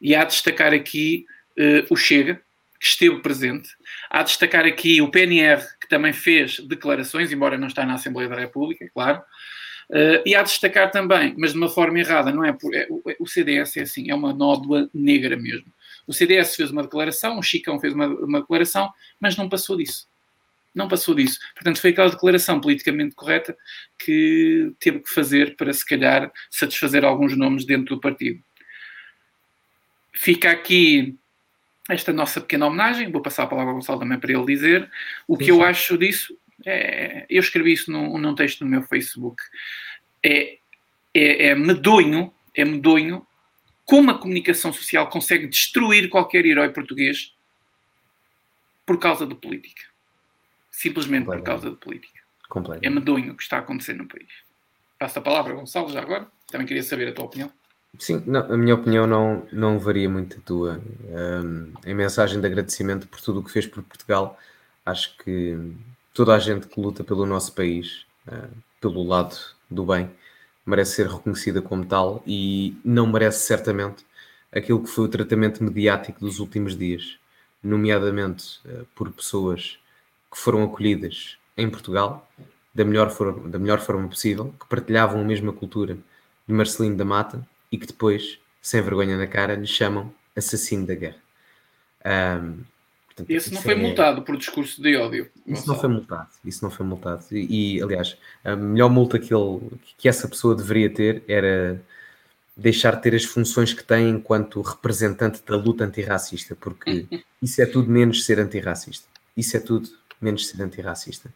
E 0.00 0.14
há 0.14 0.22
de 0.22 0.32
destacar 0.32 0.72
aqui 0.72 1.26
uh, 1.58 1.92
o 1.92 1.96
Chega, 1.96 2.40
que 2.78 2.86
esteve 2.86 3.18
presente. 3.20 3.70
Há 4.10 4.22
de 4.22 4.28
destacar 4.28 4.64
aqui 4.66 5.00
o 5.02 5.10
PNR, 5.10 5.64
que 5.84 5.90
também 5.90 6.12
fez 6.12 6.58
declarações, 6.60 7.30
embora 7.30 7.58
não 7.58 7.68
está 7.68 7.84
na 7.84 7.94
Assembleia 7.94 8.28
da 8.28 8.36
República, 8.36 8.84
é 8.84 8.88
claro. 8.88 9.22
Uh, 9.90 10.24
e 10.24 10.34
há 10.34 10.42
de 10.42 10.48
destacar 10.48 10.90
também, 10.90 11.34
mas 11.36 11.52
de 11.52 11.58
uma 11.58 11.68
forma 11.68 11.98
errada, 11.98 12.32
não 12.32 12.44
é? 12.44 12.52
Por, 12.52 12.74
é 12.74 12.86
o, 13.20 13.26
CDS 13.26 13.76
é 13.76 13.82
assim, 13.82 14.10
é 14.10 14.14
uma 14.14 14.32
nódoa 14.32 14.88
negra 14.94 15.36
mesmo. 15.36 15.66
O 16.06 16.12
CDS 16.12 16.56
fez 16.56 16.70
uma 16.70 16.82
declaração, 16.82 17.38
o 17.38 17.42
Chicão 17.42 17.78
fez 17.78 17.92
uma, 17.92 18.06
uma 18.06 18.40
declaração, 18.40 18.90
mas 19.20 19.36
não 19.36 19.48
passou 19.48 19.76
disso. 19.76 20.08
Não 20.74 20.88
passou 20.88 21.14
disso. 21.14 21.38
Portanto, 21.54 21.80
foi 21.80 21.90
aquela 21.90 22.10
declaração 22.10 22.60
politicamente 22.60 23.14
correta 23.14 23.56
que 23.98 24.72
teve 24.80 25.00
que 25.00 25.10
fazer 25.10 25.54
para, 25.54 25.72
se 25.72 25.86
calhar, 25.86 26.32
satisfazer 26.50 27.04
alguns 27.04 27.36
nomes 27.36 27.64
dentro 27.64 27.94
do 27.94 28.00
partido. 28.00 28.42
Fica 30.12 30.50
aqui 30.50 31.16
esta 31.88 32.12
nossa 32.12 32.40
pequena 32.40 32.66
homenagem. 32.66 33.10
Vou 33.10 33.20
passar 33.20 33.44
a 33.44 33.46
palavra 33.46 33.72
ao 33.72 33.76
Gonçalo 33.76 33.98
também 33.98 34.18
para 34.18 34.32
ele 34.32 34.44
dizer 34.46 34.90
o 35.26 35.36
que 35.36 35.44
Sim. 35.44 35.50
eu 35.50 35.62
acho 35.62 35.98
disso 35.98 36.36
é, 36.64 37.26
eu 37.28 37.40
escrevi 37.40 37.72
isso 37.72 37.90
num, 37.90 38.18
num, 38.18 38.34
texto 38.34 38.64
no 38.64 38.70
meu 38.70 38.82
Facebook. 38.82 39.42
É, 40.22 40.58
é, 41.12 41.48
é 41.48 41.54
medonho, 41.54 42.32
é 42.54 42.64
medonho 42.64 43.26
como 43.84 44.10
a 44.10 44.18
comunicação 44.18 44.72
social 44.72 45.08
consegue 45.08 45.46
destruir 45.46 46.08
qualquer 46.08 46.46
herói 46.46 46.70
português 46.70 47.34
por 48.86 48.98
causa 48.98 49.26
de 49.26 49.34
política. 49.34 49.82
Simplesmente 50.70 51.26
por 51.26 51.42
causa 51.42 51.70
de 51.70 51.76
política. 51.76 52.22
É 52.82 52.90
medonho 52.90 53.32
o 53.32 53.36
que 53.36 53.42
está 53.42 53.56
a 53.56 53.60
acontecer 53.60 53.94
no 53.94 54.06
país. 54.06 54.28
Passo 54.98 55.18
a 55.18 55.22
palavra, 55.22 55.54
Gonçalo, 55.54 55.90
já 55.90 56.00
agora. 56.00 56.30
Também 56.50 56.66
queria 56.66 56.82
saber 56.82 57.08
a 57.08 57.12
tua 57.12 57.24
opinião. 57.24 57.52
Sim, 57.98 58.22
não, 58.26 58.40
a 58.52 58.56
minha 58.56 58.74
opinião 58.74 59.06
não, 59.06 59.46
não 59.52 59.78
varia 59.78 60.08
muito 60.08 60.38
a 60.38 60.40
tua. 60.40 60.82
Um, 61.08 61.72
em 61.86 61.94
mensagem 61.94 62.40
de 62.40 62.46
agradecimento 62.46 63.06
por 63.06 63.20
tudo 63.20 63.40
o 63.40 63.44
que 63.44 63.50
fez 63.50 63.66
por 63.66 63.82
Portugal, 63.82 64.38
acho 64.84 65.16
que 65.18 65.56
toda 66.12 66.34
a 66.34 66.38
gente 66.38 66.66
que 66.66 66.80
luta 66.80 67.04
pelo 67.04 67.26
nosso 67.26 67.52
país, 67.52 68.06
uh, 68.28 68.48
pelo 68.80 69.02
lado 69.04 69.36
do 69.70 69.84
bem, 69.84 70.10
merece 70.66 70.96
ser 70.96 71.08
reconhecida 71.08 71.62
como 71.62 71.84
tal 71.84 72.22
e 72.26 72.76
não 72.84 73.06
merece 73.06 73.46
certamente 73.46 74.04
aquilo 74.52 74.82
que 74.82 74.90
foi 74.90 75.04
o 75.04 75.08
tratamento 75.08 75.62
mediático 75.62 76.20
dos 76.20 76.40
últimos 76.40 76.76
dias, 76.76 77.18
nomeadamente 77.62 78.60
uh, 78.66 78.86
por 78.94 79.10
pessoas 79.12 79.78
que 80.32 80.38
foram 80.38 80.64
acolhidas 80.64 81.38
em 81.56 81.70
Portugal 81.70 82.28
da 82.74 82.84
melhor, 82.84 83.10
forma, 83.10 83.48
da 83.48 83.58
melhor 83.58 83.80
forma 83.80 84.08
possível, 84.08 84.52
que 84.58 84.66
partilhavam 84.66 85.20
a 85.20 85.24
mesma 85.24 85.52
cultura 85.52 85.96
de 86.46 86.52
Marcelino 86.52 86.96
da 86.96 87.04
Mata 87.04 87.46
e 87.74 87.78
que 87.78 87.86
depois, 87.86 88.38
sem 88.62 88.80
vergonha 88.80 89.16
na 89.16 89.26
cara, 89.26 89.54
lhe 89.54 89.66
chamam 89.66 90.12
assassino 90.36 90.86
da 90.86 90.94
guerra. 90.94 91.16
Um, 92.42 92.64
Portanto, 93.14 93.30
Esse 93.30 93.54
não 93.54 93.62
foi 93.62 93.74
é... 93.74 93.76
multado 93.76 94.22
por 94.22 94.36
discurso 94.36 94.82
de 94.82 94.96
ódio. 94.96 95.30
Isso 95.46 95.68
não 95.68 95.78
foi 95.78 95.88
multado. 95.88 96.28
Isso 96.44 96.64
não 96.64 96.70
foi 96.70 96.84
multado. 96.84 97.24
E, 97.30 97.76
e, 97.76 97.82
aliás, 97.82 98.16
a 98.44 98.56
melhor 98.56 98.90
multa 98.90 99.20
que, 99.20 99.32
ele, 99.32 99.60
que 99.96 100.08
essa 100.08 100.26
pessoa 100.26 100.56
deveria 100.56 100.90
ter 100.90 101.22
era 101.28 101.80
deixar 102.56 102.96
de 102.96 103.02
ter 103.02 103.14
as 103.14 103.24
funções 103.24 103.72
que 103.72 103.84
tem 103.84 104.08
enquanto 104.08 104.60
representante 104.60 105.40
da 105.46 105.56
luta 105.56 105.84
antirracista, 105.84 106.56
porque 106.56 107.06
isso 107.40 107.62
é 107.62 107.66
tudo 107.66 107.88
menos 107.88 108.24
ser 108.24 108.40
antirracista. 108.40 109.06
Isso 109.36 109.56
é 109.56 109.60
tudo 109.60 109.88
menos 110.20 110.48
ser 110.48 110.60
antirracista. 110.60 111.32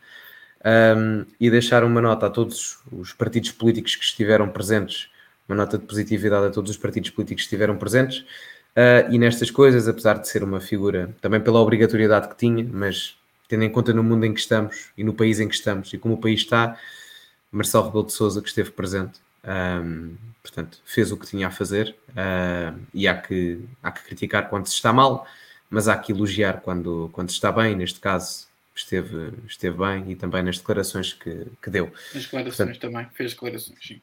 um, 0.96 1.24
e 1.38 1.48
deixar 1.48 1.84
uma 1.84 2.00
nota 2.00 2.26
a 2.26 2.30
todos 2.30 2.78
os 2.90 3.12
partidos 3.12 3.52
políticos 3.52 3.94
que 3.94 4.04
estiveram 4.04 4.48
presentes, 4.48 5.08
uma 5.48 5.56
nota 5.56 5.78
de 5.78 5.86
positividade 5.86 6.46
a 6.46 6.50
todos 6.50 6.70
os 6.70 6.76
partidos 6.76 7.10
políticos 7.10 7.42
que 7.42 7.46
estiveram 7.46 7.76
presentes. 7.76 8.18
Uh, 8.76 9.10
e 9.10 9.18
nestas 9.18 9.50
coisas, 9.50 9.88
apesar 9.88 10.18
de 10.18 10.28
ser 10.28 10.44
uma 10.44 10.60
figura 10.60 11.14
também 11.20 11.40
pela 11.40 11.58
obrigatoriedade 11.58 12.28
que 12.28 12.36
tinha, 12.36 12.64
mas 12.70 13.16
tendo 13.48 13.64
em 13.64 13.70
conta 13.70 13.92
no 13.92 14.04
mundo 14.04 14.24
em 14.24 14.34
que 14.34 14.40
estamos 14.40 14.90
e 14.96 15.02
no 15.02 15.14
país 15.14 15.40
em 15.40 15.48
que 15.48 15.54
estamos 15.54 15.92
e 15.92 15.98
como 15.98 16.14
o 16.14 16.18
país 16.18 16.40
está, 16.40 16.78
Marcelo 17.50 17.86
Rebelo 17.86 18.06
de 18.06 18.12
Souza 18.12 18.42
que 18.42 18.48
esteve 18.48 18.70
presente, 18.70 19.20
um, 19.44 20.14
portanto, 20.42 20.80
fez 20.84 21.10
o 21.10 21.16
que 21.16 21.26
tinha 21.26 21.48
a 21.48 21.50
fazer 21.50 21.96
uh, 22.10 22.78
e 22.92 23.08
há 23.08 23.16
que, 23.16 23.64
há 23.82 23.90
que 23.90 24.04
criticar 24.04 24.48
quando 24.50 24.66
se 24.66 24.74
está 24.74 24.92
mal, 24.92 25.26
mas 25.70 25.88
há 25.88 25.96
que 25.96 26.12
elogiar 26.12 26.60
quando, 26.60 27.08
quando 27.12 27.30
se 27.30 27.34
está 27.34 27.50
bem, 27.50 27.74
neste 27.74 28.00
caso 28.00 28.46
esteve, 28.74 29.32
esteve 29.46 29.76
bem 29.78 30.12
e 30.12 30.14
também 30.14 30.42
nas 30.42 30.58
declarações 30.58 31.12
que, 31.14 31.46
que 31.62 31.70
deu. 31.70 31.90
Nas 32.14 32.24
declarações 32.24 32.56
Portanto, 32.56 32.80
também, 32.80 33.08
fez 33.14 33.32
declarações, 33.32 33.78
sim. 33.82 34.00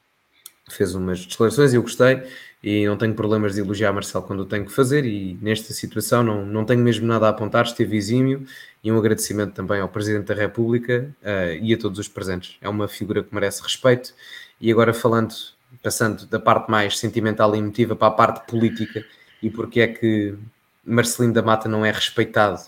Fez 0.69 0.95
umas 0.95 1.25
declarações 1.25 1.73
e 1.73 1.75
eu 1.75 1.81
gostei 1.81 2.23
e 2.63 2.87
não 2.87 2.97
tenho 2.97 3.13
problemas 3.13 3.53
de 3.53 3.61
elogiar 3.61 3.93
Marcelo 3.93 4.25
quando 4.25 4.39
o 4.39 4.45
tenho 4.45 4.65
que 4.65 4.71
fazer 4.71 5.05
e 5.05 5.37
nesta 5.39 5.71
situação 5.71 6.23
não, 6.23 6.43
não 6.43 6.65
tenho 6.65 6.81
mesmo 6.81 7.05
nada 7.05 7.27
a 7.27 7.29
apontar, 7.29 7.65
esteve 7.65 7.95
exímio 7.95 8.43
e 8.83 8.91
um 8.91 8.97
agradecimento 8.97 9.53
também 9.53 9.79
ao 9.79 9.87
Presidente 9.87 10.25
da 10.25 10.33
República 10.33 11.15
uh, 11.21 11.63
e 11.63 11.71
a 11.73 11.77
todos 11.77 11.99
os 11.99 12.07
presentes. 12.07 12.57
É 12.59 12.67
uma 12.67 12.87
figura 12.87 13.23
que 13.23 13.33
merece 13.33 13.61
respeito 13.61 14.15
e 14.59 14.71
agora 14.71 14.93
falando, 14.93 15.35
passando 15.83 16.25
da 16.25 16.39
parte 16.39 16.71
mais 16.71 16.97
sentimental 16.97 17.55
e 17.55 17.59
emotiva 17.59 17.95
para 17.95 18.07
a 18.07 18.11
parte 18.11 18.49
política 18.49 19.05
e 19.43 19.51
porque 19.51 19.81
é 19.81 19.87
que 19.87 20.35
Marcelino 20.83 21.33
da 21.33 21.43
Mata 21.43 21.69
não 21.69 21.85
é 21.85 21.91
respeitado 21.91 22.61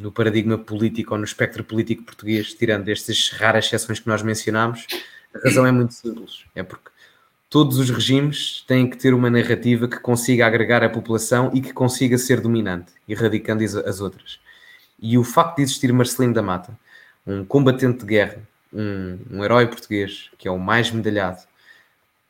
no 0.00 0.10
paradigma 0.10 0.56
político 0.56 1.12
ou 1.12 1.18
no 1.18 1.24
espectro 1.24 1.62
político 1.62 2.02
português, 2.02 2.54
tirando 2.54 2.88
estas 2.88 3.30
raras 3.30 3.66
exceções 3.66 4.00
que 4.00 4.08
nós 4.08 4.22
mencionámos, 4.22 4.86
a 5.34 5.38
razão 5.44 5.66
é 5.66 5.72
muito 5.72 5.94
simples. 5.94 6.44
É 6.54 6.62
porque 6.62 6.90
todos 7.50 7.78
os 7.78 7.90
regimes 7.90 8.64
têm 8.66 8.88
que 8.88 8.96
ter 8.96 9.14
uma 9.14 9.30
narrativa 9.30 9.88
que 9.88 9.98
consiga 9.98 10.46
agregar 10.46 10.82
a 10.82 10.88
população 10.88 11.50
e 11.54 11.60
que 11.60 11.72
consiga 11.72 12.18
ser 12.18 12.40
dominante, 12.40 12.92
erradicando 13.08 13.64
as 13.64 14.00
outras. 14.00 14.40
E 15.00 15.16
o 15.16 15.24
facto 15.24 15.56
de 15.56 15.62
existir 15.62 15.92
Marcelino 15.92 16.34
da 16.34 16.42
Mata, 16.42 16.78
um 17.26 17.44
combatente 17.44 18.00
de 18.00 18.06
guerra, 18.06 18.42
um, 18.72 19.18
um 19.30 19.44
herói 19.44 19.66
português, 19.66 20.30
que 20.36 20.48
é 20.48 20.50
o 20.50 20.58
mais 20.58 20.90
medalhado, 20.90 21.42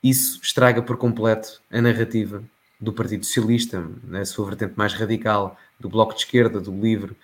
isso 0.02 0.40
estraga 0.42 0.82
por 0.82 0.96
completo 0.96 1.60
a 1.70 1.80
narrativa 1.80 2.42
do 2.80 2.92
Partido 2.92 3.24
Socialista, 3.24 3.84
na 4.04 4.24
sua 4.24 4.46
vertente 4.46 4.74
mais 4.76 4.92
radical, 4.92 5.58
do 5.80 5.88
Bloco 5.88 6.14
de 6.14 6.20
Esquerda, 6.20 6.60
do 6.60 6.72
Livre, 6.72 7.16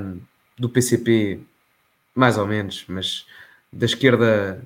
um, 0.00 0.20
do 0.56 0.68
PCP, 0.68 1.40
mais 2.14 2.38
ou 2.38 2.46
menos, 2.46 2.84
mas 2.86 3.26
da 3.72 3.86
esquerda 3.86 4.62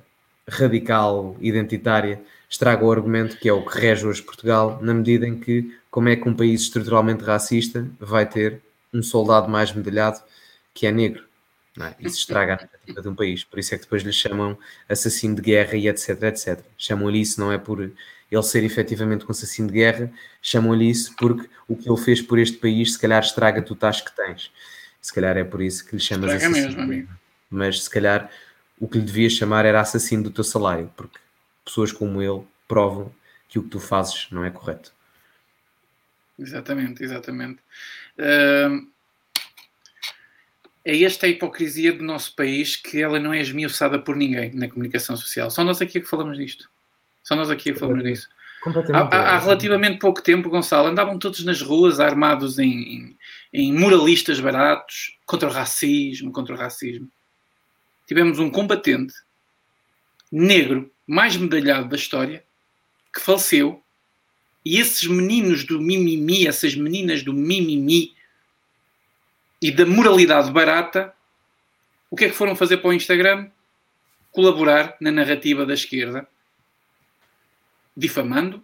radical, 0.47 1.35
identitária, 1.39 2.21
estraga 2.49 2.85
o 2.85 2.91
argumento 2.91 3.37
que 3.37 3.49
é 3.49 3.53
o 3.53 3.65
que 3.65 3.77
rege 3.79 4.05
hoje 4.05 4.21
Portugal, 4.21 4.79
na 4.81 4.93
medida 4.93 5.27
em 5.27 5.37
que, 5.37 5.75
como 5.91 6.09
é 6.09 6.15
que 6.15 6.27
um 6.27 6.33
país 6.33 6.61
estruturalmente 6.61 7.23
racista 7.23 7.87
vai 7.99 8.25
ter 8.25 8.61
um 8.93 9.03
soldado 9.03 9.49
mais 9.49 9.73
medalhado 9.73 10.21
que 10.73 10.87
é 10.87 10.91
negro? 10.91 11.27
É? 11.79 11.93
Isso 11.99 12.17
estraga 12.17 12.53
a 12.53 12.55
narrativa 12.55 13.01
de 13.01 13.07
um 13.07 13.13
país. 13.13 13.43
Por 13.43 13.59
isso 13.59 13.75
é 13.75 13.77
que 13.77 13.83
depois 13.83 14.01
lhe 14.01 14.11
chamam 14.11 14.57
assassino 14.89 15.35
de 15.35 15.41
guerra 15.43 15.75
e 15.75 15.87
etc, 15.87 16.23
etc. 16.23 16.59
Chamam-lhe 16.75 17.21
isso 17.21 17.39
não 17.39 17.51
é 17.51 17.57
por 17.57 17.79
ele 17.79 18.43
ser 18.43 18.63
efetivamente 18.63 19.25
um 19.25 19.31
assassino 19.31 19.67
de 19.67 19.75
guerra, 19.75 20.11
chamam-lhe 20.41 20.89
isso 20.89 21.15
porque 21.17 21.47
o 21.67 21.75
que 21.75 21.87
ele 21.87 22.01
fez 22.01 22.21
por 22.21 22.39
este 22.39 22.57
país 22.57 22.93
se 22.93 22.99
calhar 22.99 23.21
estraga-te 23.21 23.71
o 23.71 23.75
tacho 23.75 24.05
que 24.05 24.15
tens. 24.15 24.51
Se 24.99 25.13
calhar 25.13 25.37
é 25.37 25.43
por 25.43 25.61
isso 25.61 25.85
que 25.85 25.95
lhe 25.95 26.01
chamas 26.01 26.31
estraga 26.31 26.47
assassino. 26.47 26.67
Mesmo, 26.67 26.81
amigo. 26.81 27.09
Mas 27.49 27.83
se 27.83 27.89
calhar 27.89 28.29
o 28.79 28.87
que 28.87 28.97
lhe 28.97 29.05
devias 29.05 29.33
chamar 29.33 29.65
era 29.65 29.81
assassino 29.81 30.23
do 30.23 30.31
teu 30.31 30.43
salário, 30.43 30.91
porque 30.95 31.17
pessoas 31.65 31.91
como 31.91 32.21
ele 32.21 32.43
provam 32.67 33.11
que 33.47 33.57
o 33.59 33.63
que 33.63 33.69
tu 33.69 33.79
fazes 33.79 34.27
não 34.31 34.43
é 34.43 34.51
correto. 34.51 34.91
Exatamente, 36.37 37.03
exatamente. 37.03 37.59
Uh, 38.17 38.87
é 40.85 41.03
esta 41.03 41.25
a 41.25 41.29
hipocrisia 41.29 41.91
do 41.91 42.03
nosso 42.03 42.35
país 42.35 42.75
que 42.75 43.01
ela 43.01 43.19
não 43.19 43.33
é 43.33 43.41
esmiuçada 43.41 43.99
por 43.99 44.15
ninguém 44.15 44.53
na 44.53 44.69
comunicação 44.69 45.17
social. 45.17 45.49
Só 45.49 45.63
nós 45.63 45.81
aqui 45.81 45.97
é 45.97 46.01
que 46.01 46.07
falamos 46.07 46.37
disto. 46.37 46.69
Só 47.23 47.35
nós 47.35 47.49
aqui 47.49 47.73
falamos 47.73 48.03
disso. 48.03 48.29
Há, 48.93 49.35
há, 49.35 49.39
relativamente 49.39 49.99
pouco 49.99 50.21
tempo, 50.21 50.49
Gonçalo, 50.49 50.87
andavam 50.87 51.19
todos 51.19 51.43
nas 51.43 51.61
ruas 51.61 51.99
armados 51.99 52.57
em, 52.57 52.71
em, 52.71 53.17
em, 53.53 53.73
moralistas 53.73 54.39
baratos 54.39 55.17
contra 55.25 55.47
o 55.47 55.51
racismo, 55.51 56.31
contra 56.31 56.55
o 56.55 56.57
racismo. 56.57 57.09
Tivemos 58.07 58.39
um 58.39 58.49
combatente 58.49 59.13
negro 60.31 60.91
mais 61.05 61.35
medalhado 61.37 61.89
da 61.89 61.95
história 61.95 62.43
que 63.13 63.21
faleceu 63.21 63.83
e 64.65 64.79
esses 64.79 65.07
meninos 65.07 65.63
do 65.63 65.79
mimimi, 65.79 66.47
essas 66.47 66.75
meninas 66.75 67.23
do 67.23 67.33
mimimi 67.33 68.15
e 69.61 69.71
da 69.71 69.85
moralidade 69.85 70.51
barata, 70.51 71.13
o 72.09 72.15
que 72.15 72.25
é 72.25 72.29
que 72.29 72.35
foram 72.35 72.55
fazer 72.55 72.77
para 72.77 72.89
o 72.89 72.93
Instagram? 72.93 73.49
Colaborar 74.31 74.95
na 74.99 75.11
narrativa 75.11 75.65
da 75.65 75.73
esquerda 75.73 76.27
difamando 77.95 78.63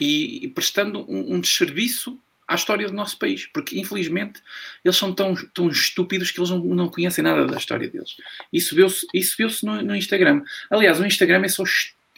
e, 0.00 0.52
prestando 0.54 1.04
um, 1.10 1.34
um 1.34 1.40
desserviço 1.40 2.20
à 2.54 2.56
história 2.56 2.86
do 2.86 2.94
nosso 2.94 3.18
país, 3.18 3.46
porque 3.46 3.78
infelizmente 3.78 4.40
eles 4.84 4.96
são 4.96 5.12
tão, 5.12 5.34
tão 5.52 5.68
estúpidos 5.68 6.30
que 6.30 6.40
eles 6.40 6.50
não, 6.50 6.58
não 6.58 6.88
conhecem 6.88 7.22
nada 7.22 7.46
da 7.46 7.56
história 7.56 7.88
deles. 7.88 8.16
Isso 8.52 8.74
viu-se 8.74 9.06
viu 9.36 9.48
no, 9.62 9.82
no 9.82 9.96
Instagram. 9.96 10.42
Aliás, 10.70 11.00
o 11.00 11.06
Instagram 11.06 11.42
é 11.44 11.48
só, 11.48 11.64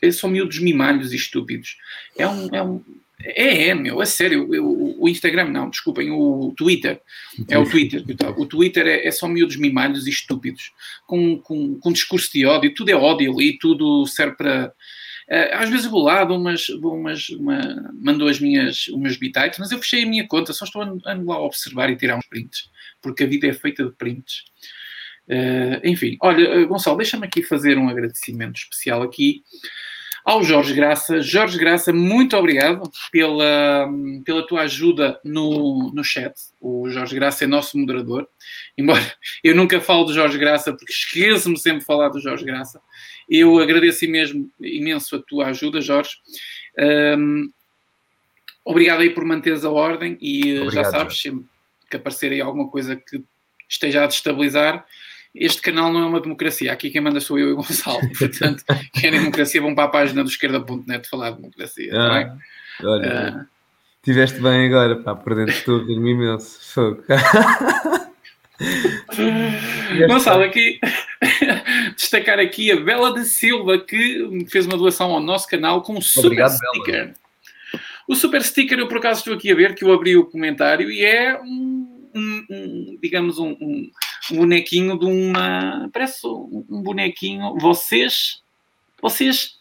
é 0.01 0.11
só 0.11 0.29
miúdos 0.29 0.59
mimalhos 0.59 1.13
e 1.13 1.17
estúpidos. 1.17 1.77
É 2.17 2.29
um. 2.29 2.55
É, 2.55 2.63
um, 2.63 2.83
é, 3.19 3.69
é 3.69 3.75
meu, 3.75 4.01
é 4.03 4.07
sério. 4.07 4.47
O, 4.63 5.05
o, 5.05 5.09
Instagram, 5.09 5.49
não, 5.49 5.71
desculpem, 5.71 6.11
o 6.11 6.53
Twitter. 6.57 7.01
É 7.49 7.59
o 7.59 7.69
Twitter. 7.69 8.05
O 8.37 8.47
Twitter 8.47 8.87
é, 8.87 9.07
é 9.07 9.11
só 9.11 9.27
miúdos 9.27 9.57
mimalhos 9.57 10.07
e 10.07 10.11
estúpidos, 10.11 10.73
com, 11.07 11.39
com, 11.39 11.79
com 11.79 11.93
discurso 11.93 12.31
de 12.33 12.45
ódio. 12.45 12.75
Tudo 12.75 12.91
é 12.91 12.95
ódio 12.95 13.41
e 13.41 13.59
tudo 13.59 14.07
serve 14.07 14.37
para 14.37 14.73
às 15.29 15.69
vezes 15.69 15.87
vou 15.87 16.03
lá, 16.03 16.25
dou 16.25 16.39
umas, 16.39 16.67
dou 16.81 16.95
umas 16.95 17.29
uma, 17.31 17.93
mando 17.95 18.29
as 18.29 18.39
minhas, 18.39 18.87
os 18.89 18.99
meus 18.99 19.17
bitites, 19.17 19.59
mas 19.59 19.73
eu 19.73 19.79
fechei 19.79 20.05
a 20.05 20.07
minha 20.07 20.27
conta, 20.27 20.53
só 20.53 20.65
estou 20.65 20.83
ando, 20.83 21.03
ando 21.05 21.27
lá 21.27 21.37
a 21.37 21.41
observar 21.41 21.91
e 21.91 21.97
tirar 21.97 22.17
uns 22.17 22.27
prints, 22.27 22.71
porque 23.03 23.25
a 23.25 23.27
vida 23.27 23.47
é 23.47 23.53
feita 23.53 23.85
de 23.85 23.93
prints. 23.93 24.45
Uh, 25.29 25.83
enfim, 25.83 26.17
olha, 26.23 26.45
eh, 26.45 26.65
Gonçalo, 26.67 26.99
deixa-me 26.99 27.27
aqui 27.27 27.43
fazer 27.43 27.77
um 27.77 27.89
agradecimento 27.89 28.59
especial 28.59 29.03
aqui 29.03 29.43
ao 30.27 30.43
Jorge 30.43 30.75
Graça. 30.75 31.21
Jorge 31.23 31.57
Graça, 31.57 31.93
muito 31.93 32.37
obrigado 32.37 32.91
pela, 33.13 33.89
pela 34.25 34.45
tua 34.45 34.63
ajuda 34.63 35.21
no, 35.25 35.93
no 35.95 36.03
chat. 36.03 36.35
O 36.61 36.91
Jorge 36.91 37.15
Graça 37.15 37.45
é 37.45 37.47
nosso 37.47 37.79
moderador, 37.79 38.29
embora 38.77 39.01
eu 39.45 39.55
nunca 39.55 39.81
falo 39.81 40.05
do 40.05 40.13
Jorge 40.13 40.37
Graça, 40.37 40.73
porque 40.73 40.93
esqueço-me 40.93 41.57
sempre 41.57 41.79
de 41.79 41.85
falar 41.85 42.09
do 42.09 42.21
Jorge 42.21 42.45
Graça. 42.45 42.83
Eu 43.31 43.57
agradeço 43.61 44.05
mesmo, 44.11 44.51
imenso 44.61 45.15
a 45.15 45.23
tua 45.23 45.47
ajuda, 45.47 45.81
Jorge. 45.81 46.17
Um, 47.17 47.49
obrigado 48.65 49.03
aí 49.03 49.11
por 49.11 49.25
manteres 49.25 49.65
a 49.65 49.71
ordem 49.71 50.19
e 50.21 50.57
eh, 50.57 50.61
obrigado, 50.61 50.85
já 50.85 50.91
sabes, 50.91 51.23
sempre 51.23 51.45
que 51.89 51.97
aparecer 51.97 52.33
aí 52.33 52.41
alguma 52.41 52.69
coisa 52.69 52.97
que 52.97 53.23
esteja 53.69 54.03
a 54.03 54.09
destabilizar, 54.09 54.85
este 55.39 55.61
canal 55.63 55.93
não 55.93 56.01
é 56.03 56.07
uma 56.07 56.21
democracia. 56.21 56.73
Aqui 56.73 56.91
quem 56.91 57.01
manda 57.01 57.21
sou 57.21 57.39
eu 57.39 57.51
e 57.51 57.53
o 57.53 57.57
Gonçalo. 57.57 58.01
Portanto, 58.19 58.65
querem 58.93 59.21
democracia, 59.21 59.61
vão 59.61 59.75
para 59.75 59.85
a 59.85 59.89
página 59.89 60.23
do 60.23 60.31
esquerda.net 60.31 61.09
falar 61.09 61.31
de 61.31 61.37
democracia. 61.37 61.91
Ah, 61.95 62.25
tá 62.81 62.89
olha, 62.89 63.41
uh, 63.43 63.47
tiveste 64.03 64.41
bem 64.41 64.67
agora, 64.67 64.97
pá, 64.97 65.15
por 65.15 65.35
dentro 65.35 65.55
de 65.55 65.63
tudo, 65.63 65.91
imenso. 65.91 66.59
Fogo. 66.73 67.03
Gonçalo, 70.09 70.43
aqui 70.43 70.81
destacar 71.95 72.39
aqui 72.39 72.73
a 72.73 72.77
Bela 72.77 73.13
da 73.13 73.25
Silva 73.25 73.79
que 73.79 74.47
fez 74.49 74.67
uma 74.67 74.79
doação 74.79 75.11
ao 75.13 75.21
nosso 75.21 75.47
canal 75.47 75.83
com 75.83 75.95
um 75.95 76.01
super 76.01 76.27
Obrigado, 76.27 76.57
sticker. 76.57 77.05
Bela. 77.05 77.15
O 78.09 78.15
super 78.15 78.43
sticker, 78.43 78.79
eu 78.79 78.89
por 78.89 78.99
acaso 78.99 79.21
estou 79.21 79.35
aqui 79.35 79.51
a 79.51 79.55
ver 79.55 79.75
que 79.75 79.85
eu 79.85 79.93
abri 79.93 80.17
o 80.17 80.25
comentário 80.25 80.91
e 80.91 81.05
é 81.05 81.39
um, 81.41 82.11
um, 82.15 82.47
um 82.49 82.99
digamos, 83.03 83.39
um, 83.39 83.51
um, 83.61 83.91
bonequinho 84.33 84.99
de 84.99 85.07
uma. 85.07 85.89
Parece 85.93 86.27
um 86.27 86.83
bonequinho. 86.83 87.57
Vocês. 87.59 88.43
Vocês. 89.01 89.57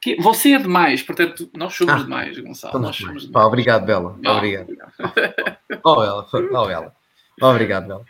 Que, 0.00 0.16
você 0.16 0.54
é 0.54 0.58
demais, 0.58 1.00
portanto, 1.00 1.48
nós 1.56 1.74
somos 1.74 1.94
ah, 1.94 1.98
demais, 2.02 2.36
Gonçalo. 2.36 2.78
Nós 2.80 2.96
somos 2.96 3.22
demais. 3.22 3.32
Pá, 3.32 3.44
obrigado, 3.44 3.86
Bela. 3.86 4.18
Oh, 4.24 4.30
obrigado. 4.30 4.76
oh, 5.84 6.00
Bela. 6.00 6.26
Oh, 6.32 6.66
Bela. 6.66 6.96
Obrigado, 7.40 7.86
Bela. 7.86 8.04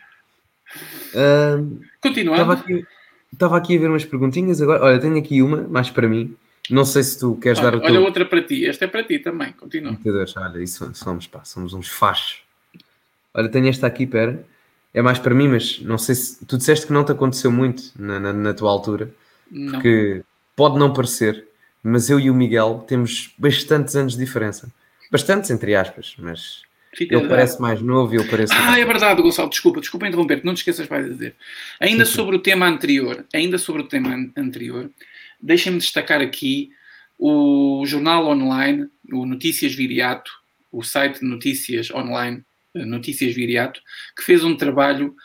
Uh, 1.13 1.79
Continuando. 2.01 2.41
Estava 2.41 2.53
aqui, 2.53 2.85
estava 3.31 3.57
aqui 3.57 3.77
a 3.77 3.79
ver 3.79 3.89
umas 3.89 4.05
perguntinhas 4.05 4.59
agora. 4.59 4.83
Olha, 4.83 4.99
tenho 4.99 5.17
aqui 5.17 5.41
uma, 5.43 5.67
mais 5.67 5.91
para 5.91 6.07
mim. 6.07 6.35
Não 6.69 6.85
sei 6.85 7.03
se 7.03 7.19
tu 7.19 7.35
queres 7.35 7.59
olha, 7.59 7.71
dar 7.71 7.77
o 7.77 7.81
teu... 7.81 7.89
Olha 7.89 7.99
outra 7.99 8.25
para 8.25 8.41
ti. 8.41 8.65
Esta 8.65 8.85
é 8.85 8.87
para 8.87 9.03
ti 9.03 9.19
também. 9.19 9.51
Continua. 9.53 9.97
Olha, 10.37 10.63
isso 10.63 10.89
somos, 10.95 11.27
pá, 11.27 11.43
somos 11.43 11.73
uns 11.73 11.89
fachos. 11.89 12.41
Olha, 13.33 13.49
tenho 13.49 13.67
esta 13.67 13.85
aqui, 13.85 14.07
pera. 14.07 14.43
É 14.93 15.01
mais 15.01 15.17
para 15.17 15.33
mim, 15.33 15.47
mas 15.47 15.79
não 15.81 15.97
sei 15.97 16.15
se 16.15 16.45
tu 16.45 16.57
disseste 16.57 16.85
que 16.85 16.93
não 16.93 17.03
te 17.03 17.11
aconteceu 17.11 17.51
muito 17.51 17.91
na, 17.97 18.19
na, 18.19 18.33
na 18.33 18.53
tua 18.53 18.69
altura, 18.69 19.13
não. 19.49 19.73
porque 19.73 20.23
pode 20.55 20.77
não 20.77 20.93
parecer, 20.93 21.47
mas 21.81 22.09
eu 22.09 22.19
e 22.19 22.29
o 22.29 22.33
Miguel 22.33 22.85
temos 22.87 23.33
bastantes 23.37 23.95
anos 23.95 24.13
de 24.13 24.19
diferença. 24.19 24.71
Bastantes, 25.11 25.49
entre 25.49 25.75
aspas, 25.75 26.15
mas 26.17 26.61
Fica 26.95 27.15
ele 27.15 27.27
parece 27.27 27.59
mais 27.59 27.81
novo 27.81 28.13
e 28.13 28.17
eu 28.17 28.27
pareço. 28.27 28.53
Ah, 28.55 28.79
é 28.79 28.85
verdade, 28.85 29.21
Gonçalo, 29.21 29.49
desculpa, 29.49 29.79
desculpa 29.79 30.07
interromper, 30.07 30.41
não 30.43 30.53
te 30.53 30.57
esqueças 30.57 30.85
para 30.85 31.01
dizer. 31.01 31.35
Ainda 31.79 32.05
sim, 32.05 32.11
sobre 32.11 32.35
sim. 32.35 32.39
o 32.39 32.43
tema 32.43 32.67
anterior, 32.67 33.25
ainda 33.33 33.57
sobre 33.57 33.81
o 33.81 33.87
tema 33.87 34.15
anterior, 34.37 34.89
deixem-me 35.41 35.79
destacar 35.79 36.21
aqui 36.21 36.71
o 37.17 37.83
jornal 37.85 38.27
online, 38.27 38.87
o 39.11 39.25
Notícias 39.25 39.73
Viriato, 39.73 40.31
o 40.71 40.83
site 40.83 41.19
de 41.19 41.25
notícias 41.25 41.89
online, 41.91 42.43
Notícias 42.73 43.33
Viriato, 43.33 43.81
que 44.15 44.23
fez 44.23 44.43
um 44.43 44.55
trabalho 44.55 45.15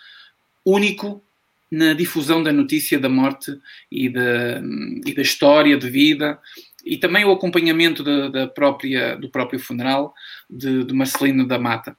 único 0.64 1.22
na 1.70 1.92
difusão 1.92 2.42
da 2.42 2.52
notícia 2.52 2.98
da 2.98 3.08
morte 3.08 3.58
e 3.90 4.08
da, 4.08 4.60
e 5.06 5.14
da 5.14 5.22
história 5.22 5.76
de 5.76 5.90
vida 5.90 6.38
e 6.84 6.96
também 6.96 7.24
o 7.24 7.30
acompanhamento 7.30 8.02
da, 8.02 8.28
da 8.28 8.46
própria, 8.46 9.16
do 9.16 9.28
próprio 9.28 9.60
funeral 9.60 10.14
de, 10.48 10.84
de, 10.84 10.94
Marcelino 10.94 11.46
da 11.46 11.58
Mata. 11.58 11.96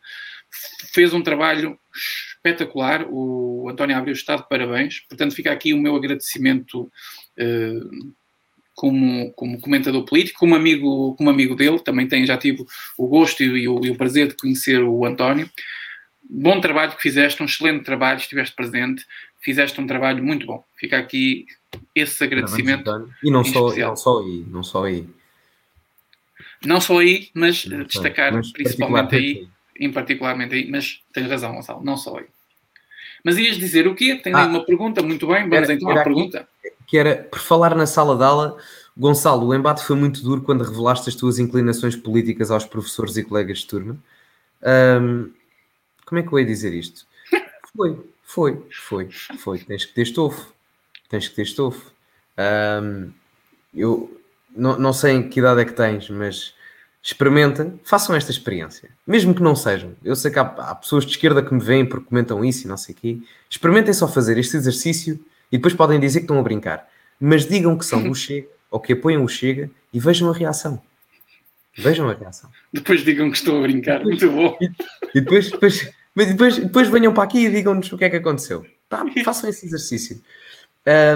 Fez 0.92 1.14
um 1.14 1.22
trabalho 1.22 1.78
espetacular, 2.34 3.06
o 3.08 3.70
António 3.70 3.96
Abreu 3.96 4.14
está 4.14 4.36
de 4.36 4.50
parabéns, 4.50 5.02
portanto 5.02 5.36
fica 5.36 5.52
aqui 5.52 5.74
o 5.74 5.78
meu 5.78 5.96
agradecimento 5.96 6.92
eh, 7.38 7.80
como, 8.80 9.30
como 9.34 9.60
comentador 9.60 10.06
político, 10.06 10.40
como 10.40 10.56
amigo, 10.56 11.14
como 11.18 11.30
amigo 11.30 11.54
dele, 11.54 11.80
também 11.80 12.08
tem, 12.08 12.26
já 12.26 12.38
tive 12.38 12.66
o 12.98 13.08
gosto 13.08 13.44
e 13.44 13.68
o, 13.68 13.86
e 13.86 13.90
o 13.90 13.96
prazer 13.96 14.30
de 14.30 14.36
conhecer 14.36 14.82
o 14.82 15.06
António. 15.06 15.50
Bom 16.24 16.62
trabalho 16.62 16.94
que 16.94 17.02
fizeste, 17.02 17.44
um 17.44 17.46
excelente 17.46 17.84
trabalho, 17.84 18.20
estiveste 18.20 18.56
presente, 18.56 19.06
fizeste 19.42 19.82
um 19.82 19.86
trabalho 19.86 20.24
muito 20.24 20.46
bom. 20.46 20.64
Fica 20.78 20.98
aqui 20.98 21.46
esse 21.94 22.24
agradecimento. 22.24 23.12
E 23.22 23.30
não 23.30 23.44
só, 23.44 23.76
não 23.76 23.96
só 23.98 24.22
aí, 24.22 24.46
não 24.48 24.64
só 24.64 24.86
aí. 24.86 25.06
Não 26.66 26.80
só 26.80 27.00
aí, 27.00 27.30
mas 27.34 27.66
não 27.66 27.84
destacar 27.84 28.32
mas 28.32 28.50
principalmente 28.50 29.14
aí, 29.14 29.48
em 29.78 29.92
particularmente 29.92 30.56
aí, 30.56 30.72
mas 30.72 31.02
tens 31.12 31.30
razão, 31.30 31.54
Gonçalo, 31.54 31.84
não 31.84 31.98
só 31.98 32.18
aí. 32.18 32.28
Mas 33.26 33.38
ias 33.38 33.58
dizer 33.58 33.88
o 33.90 33.94
quê? 33.96 34.16
Tenho 34.16 34.38
ah, 34.38 34.46
uma 34.46 34.64
pergunta, 34.64 35.04
muito 35.04 35.28
bem, 35.28 35.50
vamos 35.50 35.70
então 35.70 35.90
à 35.90 36.02
pergunta. 36.02 36.48
Que 36.90 36.98
era, 36.98 37.24
por 37.24 37.40
falar 37.40 37.76
na 37.76 37.86
sala 37.86 38.18
de 38.18 38.24
aula, 38.24 38.58
Gonçalo, 38.98 39.48
o 39.48 39.56
embate 39.56 39.84
foi 39.84 39.96
muito 39.96 40.22
duro 40.22 40.42
quando 40.42 40.64
revelaste 40.64 41.08
as 41.08 41.16
tuas 41.16 41.40
inclinações 41.40 41.96
políticas 41.96 42.52
aos 42.52 42.66
professores 42.66 43.16
e 43.16 43.24
colegas 43.24 43.60
de 43.60 43.68
turma. 43.68 43.98
Um, 45.02 45.32
como 46.06 46.20
é 46.20 46.24
que 46.24 46.34
eu 46.34 46.40
ia 46.40 46.46
dizer 46.46 46.74
isto? 46.74 47.06
Foi, 47.78 47.96
foi, 48.24 48.66
foi, 48.72 49.10
foi. 49.38 49.60
Tens 49.60 49.86
que 49.86 49.94
ter 49.94 50.02
estofo. 50.02 50.52
Tens 51.08 51.28
que 51.28 51.36
ter 51.36 51.44
estofo. 51.44 51.92
Um, 52.82 53.12
eu 53.74 54.20
não, 54.56 54.78
não 54.78 54.92
sei 54.92 55.14
em 55.14 55.30
que 55.30 55.40
idade 55.40 55.62
é 55.62 55.66
que 55.66 55.74
tens, 55.74 56.10
mas 56.10 56.54
experimenta, 57.02 57.74
façam 57.84 58.16
esta 58.16 58.32
experiência. 58.32 58.90
Mesmo 59.06 59.34
que 59.34 59.42
não 59.42 59.56
sejam. 59.56 59.96
Eu 60.04 60.16
sei 60.16 60.32
que 60.32 60.40
há, 60.40 60.42
há, 60.42 60.76
pessoas 60.76 61.06
de 61.06 61.12
esquerda 61.12 61.44
que 61.44 61.54
me 61.54 61.62
veem 61.62 61.86
porque 61.86 62.08
comentam 62.08 62.44
isso 62.44 62.66
e 62.66 62.68
não 62.68 62.76
sei 62.76 62.96
o 62.96 62.98
quê. 62.98 63.18
Experimentem 63.50 63.94
só 63.94 64.08
fazer 64.08 64.38
este 64.38 64.58
exercício 64.58 65.24
e 65.52 65.58
depois 65.58 65.74
podem 65.74 66.00
dizer 66.00 66.20
que 66.20 66.26
estão 66.26 66.40
a 66.40 66.44
brincar. 66.44 66.88
Mas 67.20 67.46
digam 67.46 67.78
que 67.78 67.86
são 67.86 68.02
do 68.02 68.14
Chega 68.16 68.48
ou 68.72 68.80
que 68.80 68.94
apoiam 68.94 69.24
o 69.24 69.28
Chega 69.28 69.70
e 69.94 70.00
vejam 70.00 70.30
a 70.30 70.34
reação. 70.34 70.82
Vejam 71.78 72.10
a 72.10 72.14
reação. 72.14 72.50
Depois 72.74 73.04
digam 73.04 73.32
que 73.32 73.38
estou 73.38 73.60
a 73.60 73.62
brincar. 73.62 74.04
Muito 74.04 74.30
bom. 74.32 74.58
E, 75.14 75.22
depois, 75.22 75.50
depois, 75.50 75.90
depois, 76.16 76.58
depois 76.58 76.90
venham 76.90 77.14
para 77.14 77.24
aqui 77.24 77.46
e 77.46 77.50
digam-nos 77.50 77.92
o 77.92 77.98
que 77.98 78.06
é 78.06 78.10
que 78.10 78.18
aconteceu. 78.18 78.66
Tá, 78.90 79.06
façam 79.24 79.50
esse 79.50 79.66
exercício. 79.66 80.22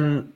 Um, 0.02 0.28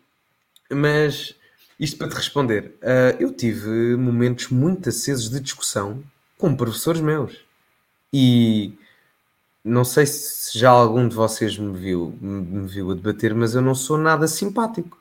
mas 0.70 1.36
isto 1.80 1.98
para 1.98 2.10
te 2.10 2.16
responder, 2.16 2.74
uh, 2.82 3.16
eu 3.20 3.32
tive 3.32 3.96
momentos 3.96 4.50
muito 4.50 4.90
acesos 4.90 5.30
de 5.30 5.40
discussão 5.40 6.04
com 6.38 6.56
professores 6.56 7.02
meus. 7.02 7.46
E 8.12 8.74
não 9.68 9.84
sei 9.84 10.06
se 10.06 10.58
já 10.58 10.70
algum 10.70 11.08
de 11.08 11.16
vocês 11.16 11.58
me 11.58 11.78
viu, 11.78 12.16
me 12.22 12.68
viu 12.68 12.92
a 12.92 12.96
debater, 12.96 13.36
mas 13.36 13.54
eu 13.54 13.62
não 13.62 13.76
sou 13.76 13.98
nada 13.98 14.28
simpático. 14.28 14.98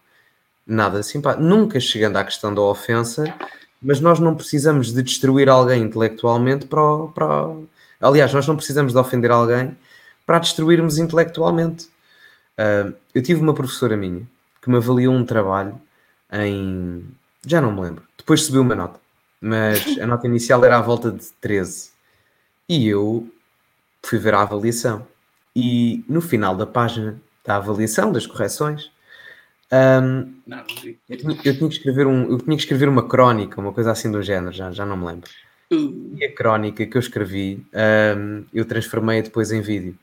Nada 0.66 1.02
simpático. 1.02 1.42
Nunca 1.44 1.78
chegando 1.78 2.16
à 2.16 2.24
questão 2.24 2.52
da 2.52 2.60
ofensa, 2.60 3.32
mas 3.80 4.00
nós 4.00 4.18
não 4.18 4.34
precisamos 4.34 4.92
de 4.92 5.02
destruir 5.02 5.48
alguém 5.48 5.82
intelectualmente 5.82 6.66
para, 6.66 7.06
para... 7.14 7.54
Aliás, 8.00 8.32
nós 8.32 8.46
não 8.46 8.56
precisamos 8.56 8.92
de 8.92 8.98
ofender 8.98 9.30
alguém 9.30 9.76
para 10.26 10.40
destruirmos 10.40 10.98
intelectualmente. 10.98 11.86
Uh, 12.58 12.92
eu 13.14 13.22
tive 13.22 13.40
uma 13.40 13.54
professora 13.54 13.96
minha 13.96 14.26
que 14.60 14.68
me 14.68 14.76
avaliou 14.76 15.14
um 15.14 15.24
trabalho 15.24 15.80
em. 16.32 17.04
Já 17.46 17.60
não 17.60 17.72
me 17.72 17.82
lembro. 17.82 18.02
Depois 18.18 18.42
subiu 18.42 18.62
uma 18.62 18.74
nota, 18.74 18.98
mas 19.40 19.98
a 20.00 20.06
nota 20.06 20.26
inicial 20.26 20.64
era 20.64 20.78
à 20.78 20.80
volta 20.80 21.12
de 21.12 21.26
13. 21.40 21.90
E 22.68 22.88
eu 22.88 23.30
fui 24.06 24.18
ver 24.18 24.34
a 24.34 24.42
avaliação. 24.42 25.06
E 25.54 26.04
no 26.08 26.20
final 26.20 26.56
da 26.56 26.66
página 26.66 27.20
da 27.44 27.56
avaliação, 27.56 28.12
das 28.12 28.26
correções, 28.26 28.90
um, 29.72 30.34
não, 30.46 30.58
eu, 30.58 30.64
tinha, 30.64 30.96
eu, 31.08 31.16
tinha, 31.56 31.68
que 31.68 31.74
escrever 31.74 32.06
um, 32.06 32.30
eu 32.30 32.38
tinha 32.38 32.56
que 32.56 32.62
escrever 32.62 32.88
uma 32.88 33.08
crónica, 33.08 33.60
uma 33.60 33.72
coisa 33.72 33.90
assim 33.90 34.10
do 34.10 34.22
género, 34.22 34.52
já, 34.52 34.70
já 34.70 34.86
não 34.86 34.96
me 34.96 35.06
lembro. 35.06 35.28
Uh. 35.72 36.14
E 36.16 36.24
a 36.24 36.32
crónica 36.32 36.86
que 36.86 36.96
eu 36.96 37.00
escrevi, 37.00 37.66
um, 38.16 38.44
eu 38.54 38.64
transformei 38.64 39.22
depois 39.22 39.50
em 39.50 39.60
vídeo. 39.60 39.96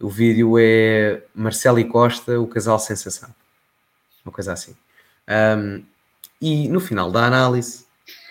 O 0.00 0.08
vídeo 0.08 0.58
é 0.58 1.22
Marcelo 1.34 1.78
e 1.78 1.84
Costa, 1.84 2.40
o 2.40 2.46
casal 2.46 2.78
sensação. 2.78 3.28
Uma 4.24 4.32
coisa 4.32 4.52
assim. 4.52 4.74
Um, 5.28 5.82
e 6.40 6.68
no 6.68 6.80
final 6.80 7.10
da 7.10 7.26
análise, 7.26 7.84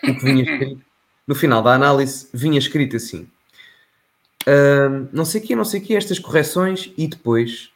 o 0.04 0.14
que 0.16 0.24
vinha 0.24 0.44
escrito, 0.50 0.82
no 1.28 1.36
final 1.36 1.62
da 1.62 1.74
análise, 1.74 2.28
vinha 2.34 2.58
escrito 2.58 2.96
assim: 2.96 3.28
um, 4.48 5.08
não 5.12 5.26
sei 5.26 5.42
o 5.42 5.44
que, 5.44 5.56
não 5.56 5.66
sei 5.66 5.80
o 5.80 5.84
que, 5.84 5.96
estas 5.96 6.20
correções, 6.20 6.92
e 6.98 7.08
depois 7.08 7.72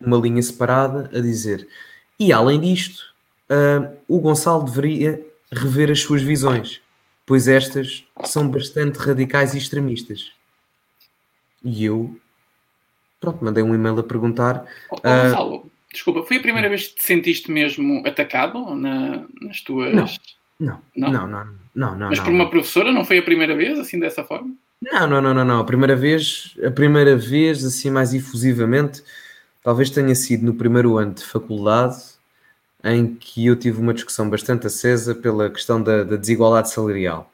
uma 0.00 0.16
linha 0.16 0.42
separada 0.42 1.10
a 1.12 1.20
dizer: 1.20 1.68
e 2.18 2.32
além 2.32 2.60
disto, 2.60 3.14
um, 3.50 4.16
o 4.16 4.20
Gonçalo 4.20 4.64
deveria 4.64 5.24
rever 5.52 5.90
as 5.90 6.00
suas 6.00 6.22
visões, 6.22 6.80
pois 7.26 7.48
estas 7.48 8.04
são 8.24 8.48
bastante 8.48 8.98
radicais 8.98 9.54
e 9.54 9.58
extremistas. 9.58 10.32
E 11.62 11.84
eu, 11.84 12.18
pronto, 13.20 13.44
mandei 13.44 13.62
um 13.62 13.74
e-mail 13.74 13.98
a 13.98 14.02
perguntar. 14.02 14.64
Oh, 14.90 14.96
oh, 14.96 15.00
Gonçalo, 15.00 15.70
Desculpa, 15.92 16.22
foi 16.22 16.36
a 16.36 16.40
primeira 16.40 16.68
vez 16.68 16.88
que 16.88 16.96
te 16.96 17.02
sentiste 17.02 17.50
mesmo 17.50 18.06
atacado 18.06 18.74
na, 18.76 19.24
nas 19.40 19.60
tuas. 19.60 19.92
Não, 20.58 20.80
não, 20.94 21.10
não, 21.10 21.10
não, 21.10 21.26
não. 21.26 21.44
não, 21.74 21.98
não 21.98 22.08
Mas 22.10 22.18
não, 22.18 22.24
por 22.24 22.32
uma 22.32 22.48
professora 22.48 22.92
não 22.92 23.04
foi 23.04 23.18
a 23.18 23.22
primeira 23.22 23.56
vez, 23.56 23.78
assim, 23.78 23.98
dessa 23.98 24.22
forma? 24.22 24.54
Não, 24.80 25.06
não, 25.06 25.20
não, 25.20 25.34
não, 25.34 25.44
não. 25.44 25.60
A 25.60 25.64
primeira 25.64 25.94
vez, 25.94 26.56
a 26.64 26.70
primeira 26.70 27.16
vez, 27.16 27.64
assim, 27.64 27.90
mais 27.90 28.14
efusivamente, 28.14 29.02
talvez 29.62 29.90
tenha 29.90 30.14
sido 30.14 30.44
no 30.44 30.54
primeiro 30.54 30.96
ano 30.96 31.14
de 31.14 31.24
faculdade, 31.24 31.96
em 32.82 33.14
que 33.14 33.46
eu 33.46 33.56
tive 33.56 33.80
uma 33.80 33.92
discussão 33.92 34.28
bastante 34.30 34.66
acesa 34.66 35.14
pela 35.14 35.50
questão 35.50 35.82
da, 35.82 36.02
da 36.02 36.16
desigualdade 36.16 36.70
salarial 36.70 37.30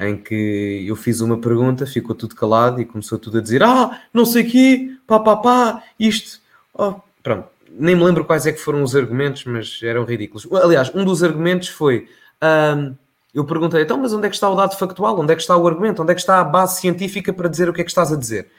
em 0.00 0.16
que 0.16 0.84
eu 0.86 0.94
fiz 0.94 1.20
uma 1.20 1.38
pergunta, 1.40 1.84
ficou 1.84 2.14
tudo 2.14 2.34
calado 2.36 2.80
e 2.80 2.84
começou 2.84 3.18
tudo 3.18 3.38
a 3.38 3.40
dizer: 3.40 3.62
Ah, 3.64 4.02
não 4.14 4.24
sei 4.24 4.44
quê, 4.44 4.96
pá, 5.06 5.18
pá, 5.18 5.36
pá, 5.36 5.84
isto. 5.98 6.40
Oh, 6.72 6.94
pronto 7.22 7.48
nem 7.78 7.94
me 7.94 8.04
lembro 8.04 8.24
quais 8.24 8.46
é 8.46 8.52
que 8.52 8.58
foram 8.58 8.82
os 8.82 8.96
argumentos, 8.96 9.44
mas 9.44 9.80
eram 9.82 10.04
ridículos. 10.04 10.46
Aliás, 10.52 10.92
um 10.94 11.04
dos 11.04 11.22
argumentos 11.22 11.68
foi. 11.68 12.08
Um, 12.42 12.94
eu 13.38 13.44
perguntei, 13.44 13.82
então, 13.82 13.96
mas 13.96 14.12
onde 14.12 14.26
é 14.26 14.28
que 14.28 14.34
está 14.34 14.50
o 14.50 14.56
dado 14.56 14.76
factual? 14.76 15.18
Onde 15.18 15.32
é 15.32 15.36
que 15.36 15.42
está 15.42 15.56
o 15.56 15.66
argumento? 15.66 16.02
Onde 16.02 16.10
é 16.12 16.14
que 16.14 16.20
está 16.20 16.40
a 16.40 16.44
base 16.44 16.80
científica 16.80 17.32
para 17.32 17.48
dizer 17.48 17.68
o 17.68 17.72
que 17.72 17.80
é 17.80 17.84
que 17.84 17.90
estás 17.90 18.12
a 18.12 18.16
dizer? 18.16 18.50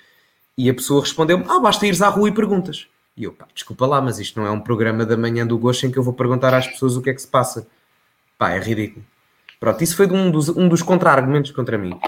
E 0.57 0.69
a 0.69 0.73
pessoa 0.73 1.01
respondeu-me, 1.01 1.45
ah, 1.49 1.59
basta 1.59 1.85
ires 1.85 2.01
à 2.01 2.07
rua 2.09 2.29
e 2.29 2.31
perguntas. 2.31 2.87
E 3.15 3.25
eu, 3.25 3.33
pá, 3.33 3.45
desculpa 3.53 3.85
lá, 3.85 4.01
mas 4.01 4.19
isto 4.19 4.39
não 4.39 4.47
é 4.47 4.51
um 4.51 4.61
programa 4.61 5.05
da 5.05 5.17
manhã 5.17 5.45
do 5.45 5.57
Gosto 5.57 5.85
em 5.85 5.91
que 5.91 5.99
eu 5.99 6.03
vou 6.03 6.13
perguntar 6.13 6.53
às 6.53 6.67
pessoas 6.67 6.95
o 6.95 7.01
que 7.01 7.09
é 7.09 7.13
que 7.13 7.21
se 7.21 7.27
passa. 7.27 7.67
Pá, 8.37 8.51
é 8.51 8.59
ridículo. 8.59 9.05
Pronto, 9.59 9.83
isso 9.83 9.97
foi 9.97 10.07
um 10.07 10.31
dos, 10.31 10.47
um 10.47 10.69
dos 10.69 10.81
contra-argumentos 10.81 11.51
contra 11.51 11.77
mim. 11.77 11.99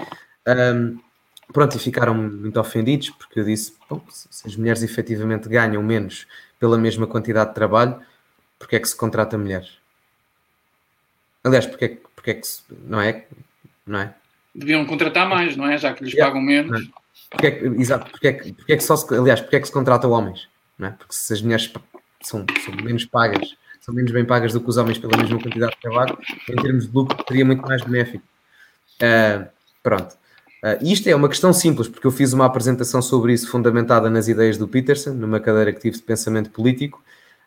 Um, 0.48 0.98
pronto, 1.52 1.76
e 1.76 1.78
ficaram 1.78 2.14
muito 2.14 2.58
ofendidos 2.58 3.10
porque 3.10 3.40
eu 3.40 3.44
disse, 3.44 3.74
bom, 3.88 4.00
se 4.08 4.46
as 4.46 4.56
mulheres 4.56 4.82
efetivamente 4.82 5.48
ganham 5.48 5.82
menos 5.82 6.26
pela 6.58 6.78
mesma 6.78 7.06
quantidade 7.06 7.50
de 7.50 7.54
trabalho, 7.54 8.00
porque 8.58 8.76
é 8.76 8.80
que 8.80 8.88
se 8.88 8.96
contrata 8.96 9.36
mulheres? 9.36 9.78
Aliás, 11.44 11.66
porque 11.66 11.84
é, 11.84 11.98
porque 12.22 12.30
é 12.30 12.34
que 12.34 12.46
se, 12.46 12.62
não 12.86 13.00
é? 13.00 13.24
Não 13.84 13.98
é? 13.98 14.14
Deviam 14.54 14.86
contratar 14.86 15.28
mais, 15.28 15.56
não 15.56 15.66
é? 15.66 15.76
Já 15.76 15.92
que 15.92 16.04
lhes 16.04 16.12
yeah. 16.12 16.30
pagam 16.30 16.46
menos. 16.46 16.88
Porque 17.28 17.46
é 17.46 17.50
que, 17.50 17.66
exato, 17.66 18.10
porque 18.12 18.28
é 18.28 18.32
que, 18.32 18.52
porque 18.52 18.72
é 18.74 18.76
que 18.76 18.84
só 18.84 18.94
se, 18.94 19.12
aliás, 19.12 19.40
porque 19.40 19.56
é 19.56 19.60
que 19.60 19.66
se 19.66 19.72
contrata 19.72 20.06
homens? 20.06 20.48
Não 20.78 20.88
é? 20.88 20.90
Porque 20.92 21.12
se 21.12 21.32
as 21.32 21.42
mulheres 21.42 21.72
são, 22.22 22.46
são 22.64 22.74
menos 22.76 23.04
pagas, 23.06 23.56
são 23.80 23.92
menos 23.92 24.12
bem 24.12 24.24
pagas 24.24 24.52
do 24.52 24.60
que 24.60 24.70
os 24.70 24.76
homens 24.76 24.98
pela 24.98 25.16
mesma 25.16 25.40
quantidade 25.40 25.72
de 25.72 25.80
trabalho, 25.80 26.16
em 26.48 26.54
termos 26.54 26.86
de 26.86 26.94
lucro, 26.94 27.24
seria 27.26 27.44
muito 27.44 27.62
mais 27.62 27.82
benéfico. 27.82 28.24
Uh, 29.02 29.48
pronto. 29.82 30.14
Uh, 30.62 30.78
isto 30.80 31.08
é 31.08 31.16
uma 31.16 31.28
questão 31.28 31.52
simples, 31.52 31.88
porque 31.88 32.06
eu 32.06 32.12
fiz 32.12 32.32
uma 32.32 32.46
apresentação 32.46 33.02
sobre 33.02 33.32
isso 33.32 33.50
fundamentada 33.50 34.08
nas 34.08 34.28
ideias 34.28 34.56
do 34.56 34.68
Peterson, 34.68 35.12
numa 35.12 35.40
cadeira 35.40 35.72
que 35.72 35.80
tive 35.80 35.96
de 35.96 36.02
pensamento 36.04 36.50
político, 36.50 37.02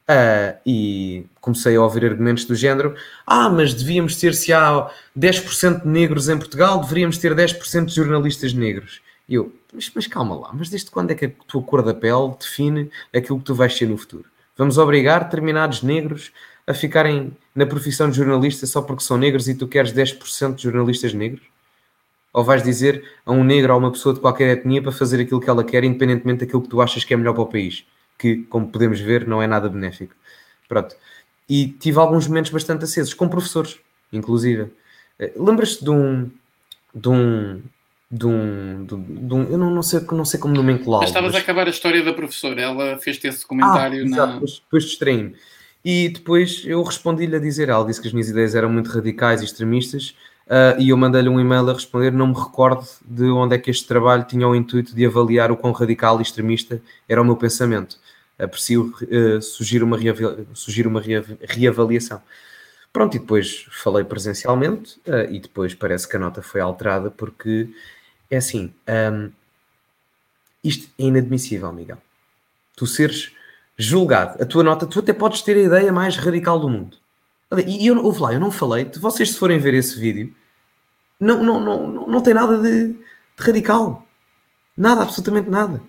uh, 0.09 0.57
e 0.65 1.25
comecei 1.41 1.75
a 1.75 1.81
ouvir 1.81 2.05
argumentos 2.05 2.45
do 2.45 2.55
género: 2.55 2.95
ah, 3.25 3.49
mas 3.49 3.73
devíamos 3.73 4.15
ter, 4.17 4.33
se 4.33 4.53
há 4.53 4.89
10% 5.17 5.83
de 5.83 5.87
negros 5.87 6.29
em 6.29 6.37
Portugal, 6.37 6.79
deveríamos 6.79 7.17
ter 7.17 7.35
10% 7.35 7.85
de 7.85 7.95
jornalistas 7.95 8.53
negros. 8.53 9.01
E 9.27 9.35
eu, 9.35 9.51
mas, 9.73 9.91
mas, 9.93 10.07
calma 10.07 10.35
lá, 10.35 10.51
mas 10.53 10.69
desde 10.69 10.91
quando 10.91 11.11
é 11.11 11.15
que 11.15 11.25
a 11.25 11.31
tua 11.47 11.63
cor 11.63 11.81
da 11.81 11.93
pele 11.93 12.33
define 12.39 12.91
aquilo 13.13 13.39
que 13.39 13.45
tu 13.45 13.55
vais 13.55 13.75
ser 13.75 13.87
no 13.87 13.97
futuro? 13.97 14.25
Vamos 14.57 14.77
obrigar 14.77 15.23
determinados 15.25 15.81
negros 15.81 16.31
a 16.67 16.73
ficarem 16.73 17.35
na 17.53 17.65
profissão 17.65 18.09
de 18.09 18.15
jornalista 18.15 18.65
só 18.65 18.81
porque 18.81 19.03
são 19.03 19.17
negros 19.17 19.47
e 19.47 19.55
tu 19.55 19.67
queres 19.67 19.91
10% 19.91 20.55
de 20.55 20.63
jornalistas 20.63 21.13
negros? 21.13 21.43
Ou 22.31 22.43
vais 22.43 22.63
dizer 22.63 23.03
a 23.25 23.31
um 23.31 23.43
negro 23.43 23.73
ou 23.73 23.75
a 23.75 23.79
uma 23.79 23.91
pessoa 23.91 24.13
de 24.13 24.21
qualquer 24.21 24.57
etnia 24.57 24.81
para 24.81 24.91
fazer 24.91 25.21
aquilo 25.21 25.39
que 25.39 25.49
ela 25.49 25.63
quer, 25.63 25.83
independentemente 25.83 26.45
daquilo 26.45 26.61
que 26.61 26.69
tu 26.69 26.81
achas 26.81 27.03
que 27.03 27.13
é 27.13 27.17
melhor 27.17 27.33
para 27.33 27.43
o 27.43 27.47
país? 27.47 27.85
Que, 28.17 28.43
como 28.43 28.67
podemos 28.67 28.99
ver, 28.99 29.27
não 29.27 29.41
é 29.41 29.47
nada 29.47 29.69
benéfico. 29.69 30.15
Pronto. 30.67 30.95
E 31.49 31.67
tive 31.67 31.99
alguns 31.99 32.27
momentos 32.27 32.51
bastante 32.51 32.85
acesos, 32.85 33.13
com 33.13 33.27
professores, 33.27 33.77
inclusive. 34.11 34.71
Eh, 35.19 35.33
lembras-te 35.35 35.83
de 35.83 35.89
um, 35.91 36.31
de 36.93 37.09
um, 37.09 37.61
de 38.09 38.25
um, 38.25 38.85
de, 38.85 38.95
de 38.95 39.33
um, 39.33 39.43
eu 39.43 39.57
não, 39.57 39.69
não, 39.69 39.83
sei, 39.83 40.01
não 40.11 40.25
sei 40.25 40.39
como 40.39 40.53
nomenclá-lo. 40.53 41.01
Mas 41.01 41.09
estavas 41.09 41.33
mas... 41.33 41.41
a 41.41 41.43
acabar 41.43 41.67
a 41.67 41.69
história 41.69 42.03
da 42.03 42.13
professora, 42.13 42.61
ela 42.61 42.97
fez-te 42.97 43.27
esse 43.27 43.45
comentário 43.45 44.05
ah, 44.05 44.09
na... 44.09 44.15
Exato, 44.15 44.33
depois, 44.33 44.59
depois 44.59 44.83
distraí-me. 44.85 45.35
E 45.83 46.09
depois 46.09 46.63
eu 46.65 46.81
respondi-lhe 46.81 47.35
a 47.35 47.39
dizer, 47.39 47.69
ela 47.69 47.85
disse 47.85 48.01
que 48.01 48.07
as 48.07 48.13
minhas 48.13 48.29
ideias 48.29 48.55
eram 48.55 48.71
muito 48.71 48.89
radicais 48.89 49.41
e 49.41 49.45
extremistas, 49.45 50.15
uh, 50.47 50.79
e 50.79 50.89
eu 50.89 50.97
mandei-lhe 50.97 51.29
um 51.29 51.39
e-mail 51.39 51.69
a 51.69 51.73
responder, 51.73 52.11
não 52.11 52.27
me 52.27 52.33
recordo 52.33 52.87
de 53.05 53.25
onde 53.25 53.53
é 53.53 53.59
que 53.59 53.69
este 53.69 53.87
trabalho 53.87 54.23
tinha 54.23 54.47
o 54.47 54.55
intuito 54.55 54.95
de 54.95 55.05
avaliar 55.05 55.51
o 55.51 55.57
quão 55.57 55.71
radical 55.71 56.17
e 56.17 56.23
extremista 56.23 56.81
era 57.07 57.21
o 57.21 57.25
meu 57.25 57.35
pensamento. 57.35 57.97
Aprecio 58.37 58.93
uh, 59.01 59.41
surgir 59.41 59.81
uma, 59.83 59.97
surgir 60.53 60.87
uma 60.87 61.01
reavaliação. 61.41 62.21
Pronto, 62.91 63.15
e 63.15 63.19
depois 63.19 63.65
falei 63.71 64.03
presencialmente, 64.03 64.99
uh, 65.07 65.29
e 65.29 65.39
depois 65.39 65.73
parece 65.73 66.07
que 66.07 66.15
a 66.15 66.19
nota 66.19 66.41
foi 66.41 66.61
alterada, 66.61 67.11
porque 67.11 67.69
é 68.29 68.37
assim, 68.37 68.73
um, 69.13 69.31
isto 70.63 70.89
é 70.97 71.03
inadmissível, 71.03 71.71
Miguel. 71.71 71.97
Tu 72.75 72.87
seres 72.87 73.31
julgado, 73.77 74.41
a 74.41 74.45
tua 74.45 74.63
nota, 74.63 74.87
tu 74.87 74.99
até 74.99 75.13
podes 75.13 75.41
ter 75.41 75.57
a 75.57 75.61
ideia 75.61 75.91
mais 75.91 76.17
radical 76.17 76.59
do 76.59 76.69
mundo. 76.69 76.97
E 77.67 77.85
eu, 77.85 78.03
ouve 78.03 78.21
lá, 78.21 78.33
eu 78.33 78.39
não 78.39 78.51
falei, 78.51 78.89
vocês 78.99 79.31
se 79.31 79.37
forem 79.37 79.59
ver 79.59 79.73
esse 79.73 79.99
vídeo, 79.99 80.33
não, 81.19 81.43
não, 81.43 81.59
não, 81.59 81.87
não, 81.87 82.07
não 82.07 82.21
tem 82.21 82.33
nada 82.33 82.57
de, 82.61 82.93
de 82.93 82.97
radical. 83.37 84.05
Nada, 84.75 85.03
absolutamente 85.03 85.49
nada. 85.49 85.81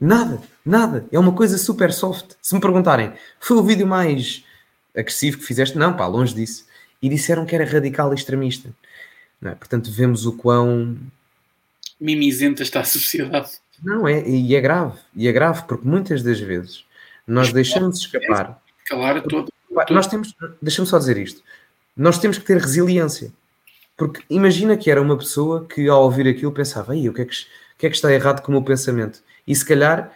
Nada, 0.00 0.40
nada. 0.64 1.06
É 1.12 1.18
uma 1.18 1.32
coisa 1.32 1.58
super 1.58 1.92
soft. 1.92 2.32
Se 2.40 2.54
me 2.54 2.60
perguntarem, 2.60 3.12
foi 3.38 3.56
o 3.58 3.62
vídeo 3.62 3.86
mais 3.86 4.44
agressivo 4.96 5.38
que 5.38 5.44
fizeste? 5.44 5.76
Não, 5.76 5.96
pá, 5.96 6.06
longe 6.06 6.34
disso. 6.34 6.66
E 7.02 7.08
disseram 7.08 7.44
que 7.44 7.54
era 7.54 7.64
radical 7.64 8.12
e 8.12 8.16
extremista. 8.16 8.70
É? 9.42 9.50
Portanto, 9.50 9.90
vemos 9.90 10.26
o 10.26 10.32
quão 10.32 10.96
mimizenta 12.00 12.62
está 12.62 12.80
a 12.80 12.84
sociedade. 12.84 13.50
Não, 13.82 14.08
é, 14.08 14.26
e 14.26 14.54
é 14.54 14.60
grave, 14.60 14.98
e 15.14 15.28
é 15.28 15.32
grave, 15.32 15.62
porque 15.66 15.86
muitas 15.86 16.22
das 16.22 16.40
vezes 16.40 16.84
nós 17.26 17.52
deixamos 17.52 17.98
escapar. 17.98 18.60
Calar 18.86 19.22
todo. 19.22 19.50
Nós 19.90 20.06
temos, 20.06 20.34
deixa-me 20.60 20.86
só 20.86 20.98
dizer 20.98 21.16
isto, 21.16 21.42
nós 21.96 22.18
temos 22.18 22.38
que 22.38 22.44
ter 22.44 22.58
resiliência. 22.58 23.32
Porque 23.96 24.22
imagina 24.30 24.76
que 24.76 24.90
era 24.90 25.00
uma 25.00 25.16
pessoa 25.16 25.66
que 25.66 25.88
ao 25.88 26.02
ouvir 26.04 26.26
aquilo 26.26 26.52
pensava, 26.52 26.96
Ei, 26.96 27.08
o 27.08 27.12
que, 27.12 27.22
é 27.22 27.24
que, 27.24 27.34
o 27.34 27.78
que 27.78 27.86
é 27.86 27.90
que 27.90 27.96
está 27.96 28.12
errado 28.12 28.42
com 28.42 28.50
o 28.50 28.54
meu 28.54 28.62
pensamento? 28.62 29.22
E 29.46 29.54
se 29.54 29.64
calhar 29.64 30.10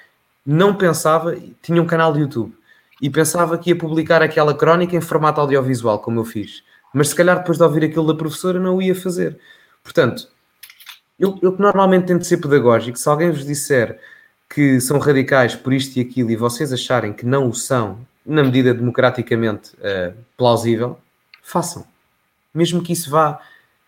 não 0.44 0.74
pensava, 0.74 1.36
tinha 1.62 1.80
um 1.80 1.86
canal 1.86 2.12
de 2.12 2.20
YouTube 2.20 2.54
e 3.00 3.10
pensava 3.10 3.58
que 3.58 3.70
ia 3.70 3.76
publicar 3.76 4.22
aquela 4.22 4.54
crónica 4.54 4.96
em 4.96 5.00
formato 5.00 5.40
audiovisual, 5.40 5.98
como 5.98 6.20
eu 6.20 6.24
fiz. 6.24 6.62
Mas 6.92 7.08
se 7.08 7.14
calhar 7.14 7.38
depois 7.38 7.58
de 7.58 7.64
ouvir 7.64 7.84
aquilo 7.84 8.06
da 8.06 8.14
professora 8.14 8.60
não 8.60 8.76
o 8.76 8.82
ia 8.82 8.94
fazer. 8.94 9.38
Portanto, 9.82 10.28
eu, 11.18 11.38
normalmente 11.58 12.06
tento 12.06 12.24
ser 12.24 12.38
pedagógico. 12.38 12.98
Se 12.98 13.08
alguém 13.08 13.30
vos 13.30 13.44
disser 13.44 14.00
que 14.48 14.80
são 14.80 14.98
radicais 14.98 15.54
por 15.54 15.72
isto 15.72 15.96
e 15.96 16.00
aquilo 16.00 16.30
e 16.30 16.36
vocês 16.36 16.72
acharem 16.72 17.12
que 17.12 17.26
não 17.26 17.48
o 17.48 17.54
são, 17.54 17.98
na 18.24 18.42
medida 18.42 18.72
democraticamente 18.72 19.72
uh, 19.74 20.14
plausível, 20.36 20.98
façam. 21.42 21.84
Mesmo 22.54 22.82
que 22.82 22.92
isso 22.92 23.10
vá 23.10 23.40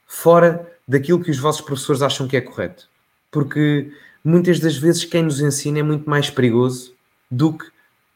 fora 0.07 0.67
daquilo 0.87 1.23
que 1.23 1.31
os 1.31 1.39
vossos 1.39 1.61
professores 1.61 2.03
acham 2.03 2.27
que 2.27 2.37
é 2.37 2.41
correto. 2.41 2.89
Porque 3.31 3.93
muitas 4.29 4.61
das 4.61 4.77
vezes 4.77 5.05
quem 5.05 5.23
nos 5.23 5.41
ensina 5.41 5.79
é 5.79 5.83
muito 5.83 6.09
mais 6.09 6.31
perigoso 6.31 6.95
do 7.31 7.57
que 7.57 7.67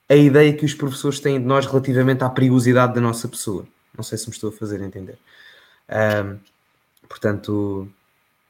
a 0.09 0.17
ideia 0.17 0.53
que 0.53 0.65
os 0.65 0.75
professores 0.75 1.21
têm 1.21 1.41
de 1.41 1.47
nós 1.47 1.67
relativamente 1.67 2.25
à 2.25 2.31
perigosidade 2.31 2.95
da 2.95 3.01
nossa 3.01 3.29
pessoa. 3.29 3.67
Não 3.97 4.03
sei 4.03 4.19
se 4.19 4.29
me 4.29 4.35
estou 4.35 4.51
a 4.51 4.53
fazer 4.53 4.81
entender. 4.81 5.19
Um, 5.89 6.39
portanto, 7.09 7.89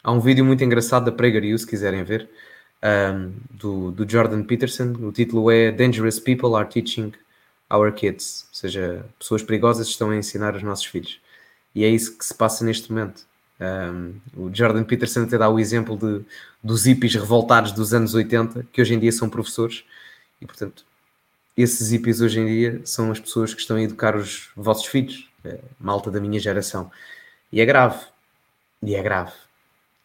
Há 0.03 0.13
um 0.13 0.21
vídeo 0.21 0.45
muito 0.45 0.65
engraçado 0.65 1.05
da 1.05 1.13
PragerU, 1.13 1.59
se 1.59 1.67
quiserem 1.67 2.03
ver, 2.03 2.29
um, 2.83 3.33
do, 3.51 3.91
do 3.93 4.11
Jordan 4.11 4.43
Peterson. 4.45 4.93
O 5.01 5.13
título 5.13 5.51
é 5.51 5.71
Dangerous 5.71 6.19
People 6.19 6.55
Are 6.55 6.67
Teaching 6.67 7.13
Our 7.71 7.93
Kids. 7.93 8.47
Ou 8.49 8.55
seja, 8.55 9.05
pessoas 9.19 9.43
perigosas 9.43 9.89
estão 9.89 10.11
a 10.11 10.17
ensinar 10.17 10.57
os 10.57 10.63
nossos 10.63 10.87
filhos. 10.87 11.21
E 11.75 11.85
é 11.85 11.89
isso 11.89 12.17
que 12.17 12.25
se 12.25 12.35
passa 12.35 12.65
neste 12.65 12.91
momento. 12.91 13.27
Um, 13.61 14.15
o 14.35 14.55
Jordan 14.55 14.85
Peterson 14.85 15.25
até 15.25 15.37
dá 15.37 15.49
o 15.49 15.59
exemplo 15.59 15.97
de, 15.97 16.25
dos 16.63 16.87
hippies 16.87 17.15
revoltados 17.15 17.73
dos 17.73 17.93
anos 17.93 18.15
80, 18.15 18.67
que 18.73 18.81
hoje 18.81 18.95
em 18.95 18.99
dia 18.99 19.13
são 19.13 19.29
professores. 19.29 19.85
E, 20.41 20.47
portanto, 20.47 20.85
esses 21.57 21.91
hippies 21.91 22.21
hoje 22.21 22.41
em 22.41 22.47
dia 22.47 22.81
são 22.85 23.11
as 23.11 23.21
pessoas 23.21 23.53
que 23.53 23.61
estão 23.61 23.77
a 23.77 23.83
educar 23.83 24.17
os 24.17 24.51
vossos 24.57 24.87
filhos, 24.87 25.29
malta 25.79 26.11
da 26.11 26.21
minha 26.21 26.41
geração. 26.41 26.91
E 27.53 27.61
é 27.61 27.67
grave. 27.67 28.05
E 28.83 28.95
é 28.95 29.03
grave. 29.03 29.33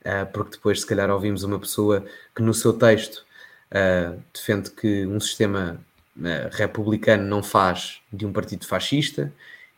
Ah, 0.06 0.26
porque 0.26 0.52
depois, 0.52 0.82
se 0.82 0.86
calhar, 0.86 1.10
ouvimos 1.10 1.44
uma 1.44 1.60
pessoa 1.60 2.06
que 2.36 2.44
no 2.44 2.54
seu 2.54 2.74
texto 2.74 3.26
uh, 3.72 4.22
defende 4.32 4.70
que 4.70 5.04
um 5.08 5.20
sistema 5.20 5.82
uh, 6.16 6.50
republicano 6.52 7.24
não 7.24 7.42
faz 7.42 8.02
de 8.14 8.24
um 8.24 8.32
partido 8.32 8.68
fascista 8.68 9.34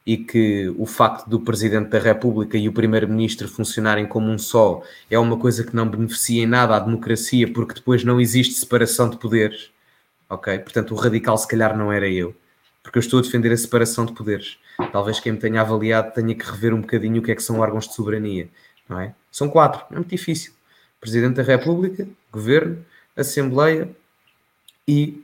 e 0.08 0.18
que 0.18 0.74
o 0.78 0.86
facto 0.86 1.30
do 1.30 1.40
Presidente 1.40 1.90
da 1.90 2.00
República 2.00 2.58
e 2.58 2.70
o 2.70 2.74
Primeiro-Ministro 2.74 3.48
funcionarem 3.48 4.08
como 4.08 4.32
um 4.32 4.38
só 4.40 4.82
é 5.12 5.20
uma 5.20 5.38
coisa 5.38 5.64
que 5.64 5.76
não 5.76 5.88
beneficia 5.88 6.44
em 6.44 6.48
nada 6.48 6.76
à 6.76 6.80
democracia 6.80 7.52
porque 7.52 7.76
depois 7.76 8.04
não 8.04 8.20
existe 8.20 8.54
separação 8.54 9.10
de 9.10 9.18
poderes. 9.18 9.70
Ok? 10.30 10.58
Portanto, 10.60 10.96
o 10.96 10.98
radical 10.98 11.38
se 11.38 11.48
calhar 11.48 11.78
não 11.78 11.92
era 11.92 12.08
eu, 12.10 12.34
porque 12.82 12.98
eu 12.98 13.02
estou 13.02 13.20
a 13.20 13.22
defender 13.22 13.52
a 13.52 13.58
separação 13.58 14.06
de 14.06 14.14
poderes. 14.14 14.58
Talvez 14.92 15.20
quem 15.20 15.34
me 15.34 15.38
tenha 15.38 15.62
avaliado 15.62 16.14
tenha 16.14 16.34
que 16.34 16.46
rever 16.50 16.74
um 16.74 16.82
bocadinho 16.82 17.20
o 17.20 17.24
que 17.24 17.32
é 17.32 17.36
que 17.36 17.44
são 17.44 17.60
órgãos 17.60 17.88
de 17.88 17.94
soberania 17.94 18.50
não 18.88 19.00
é? 19.00 19.14
São 19.32 19.50
quatro, 19.50 19.86
é 19.92 19.96
muito 19.96 20.10
difícil. 20.10 20.54
Presidente 21.00 21.36
da 21.36 21.44
República, 21.44 22.08
Governo, 22.32 22.84
Assembleia 23.16 23.90
e 24.88 25.24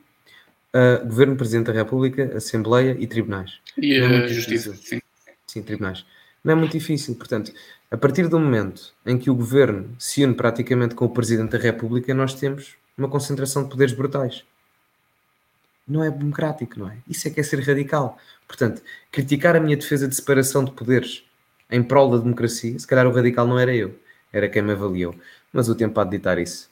uh, 0.74 1.06
Governo, 1.06 1.36
Presidente 1.36 1.68
da 1.68 1.74
República, 1.74 2.36
Assembleia 2.36 2.96
e 3.00 3.08
Tribunais. 3.08 3.60
E 3.78 4.00
a 4.00 4.06
é 4.06 4.28
Justiça, 4.28 4.76
sim. 4.76 5.02
Sim, 5.48 5.62
Tribunais. 5.62 6.06
Não 6.44 6.54
é 6.54 6.56
muito 6.56 6.72
difícil, 6.72 7.16
portanto, 7.16 7.54
a 7.90 7.98
partir 7.98 8.28
do 8.28 8.40
momento 8.40 8.94
em 9.06 9.18
que 9.18 9.30
o 9.30 9.36
Governo 9.36 9.96
se 10.00 10.24
une 10.24 10.34
praticamente 10.34 10.96
com 10.96 11.06
o 11.06 11.10
Presidente 11.10 11.52
da 11.52 11.58
República, 11.58 12.14
nós 12.14 12.34
temos 12.34 12.76
uma 12.98 13.08
concentração 13.08 13.64
de 13.64 13.70
poderes 13.70 13.94
brutais. 13.94 14.44
Não 15.88 16.04
é 16.04 16.10
democrático, 16.10 16.80
não 16.80 16.90
é? 16.90 16.98
Isso 17.08 17.28
é 17.28 17.32
que 17.32 17.40
é 17.40 17.44
ser 17.44 17.60
radical. 17.60 18.18
Portanto, 18.48 18.82
criticar 19.12 19.56
a 19.56 19.60
minha 19.60 19.78
defesa 19.78 20.08
de 20.08 20.16
separação 20.16 20.64
de 20.64 20.72
poderes 20.72 21.24
em 21.70 21.84
prol 21.84 22.12
da 22.12 22.18
democracia, 22.18 22.78
se 22.78 22.88
calhar 22.88 23.08
o 23.08 23.12
radical 23.12 23.48
não 23.48 23.60
era 23.60 23.76
eu, 23.76 23.98
era 24.32 24.50
quem 24.50 24.62
me 24.62 24.72
avaliou. 24.72 25.16
Mas 25.52 25.70
o 25.70 25.76
tempo 25.76 26.00
há 26.00 26.04
de 26.04 26.12
ditar 26.12 26.38
isso. 26.40 26.70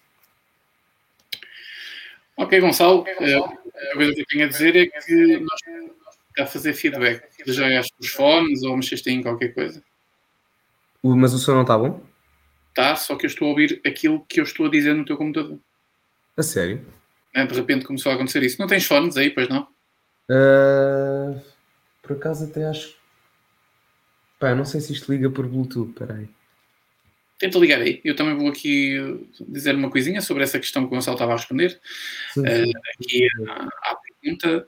Ok, 2.38 2.60
Gonçalo. 2.60 3.06
Eh, 3.08 3.38
a 3.38 3.96
coisa 3.96 4.14
que 4.14 4.22
eu 4.22 4.26
tenho 4.26 4.46
a 4.46 4.48
dizer 4.48 4.76
é 4.76 4.86
que 4.88 5.40
nós 5.40 5.60
a 6.40 6.46
fazer 6.46 6.74
feedback. 6.74 7.24
Já 7.46 7.70
gastaste 7.70 7.96
os 8.00 8.10
fones 8.10 8.64
ou 8.64 8.76
mexeste 8.76 9.10
em 9.10 9.22
qualquer 9.22 9.54
coisa? 9.54 9.84
Mas 11.04 11.34
o 11.34 11.40
som 11.40 11.54
não 11.54 11.62
está 11.62 11.78
bom? 11.78 12.02
Está, 12.70 12.96
só 12.96 13.16
que 13.16 13.26
eu 13.26 13.30
estou 13.30 13.48
a 13.48 13.50
ouvir 13.52 13.82
aquilo 13.86 14.26
que 14.28 14.40
eu 14.40 14.44
estou 14.44 14.68
a 14.68 14.70
dizer 14.70 14.94
no 14.94 15.06
teu 15.06 15.18
computador. 15.18 15.60
A 16.38 16.44
sério? 16.44 16.86
É, 17.34 17.46
de 17.46 17.54
repente 17.54 17.86
começou 17.86 18.12
a 18.12 18.16
acontecer 18.16 18.44
isso. 18.44 18.60
Não 18.60 18.68
tens 18.68 18.86
fones 18.86 19.18
aí, 19.18 19.30
pois 19.30 19.50
não? 19.50 19.68
Uh, 20.30 21.42
por 22.02 22.14
acaso 22.14 22.46
até 22.46 22.66
acho 22.66 23.02
Pá, 24.42 24.56
não 24.56 24.66
sei 24.66 24.82
se 24.82 24.92
isto 24.92 25.12
liga 25.12 25.30
por 25.30 25.48
Bluetooth, 25.48 25.94
peraí. 25.94 26.28
Tenta 27.38 27.60
ligar 27.60 27.80
aí. 27.80 28.02
Eu 28.04 28.16
também 28.16 28.36
vou 28.36 28.48
aqui 28.48 28.98
dizer 29.48 29.76
uma 29.76 29.92
coisinha 29.92 30.20
sobre 30.20 30.42
essa 30.42 30.58
questão 30.58 30.82
que 30.82 30.88
o 30.88 30.90
Gonçalo 30.90 31.14
estava 31.14 31.34
a 31.34 31.36
responder. 31.36 31.80
Sim, 32.34 32.42
sim. 32.48 32.72
Uh, 32.72 32.72
aqui 32.96 33.28
à, 33.84 33.96
pergunta 33.96 34.68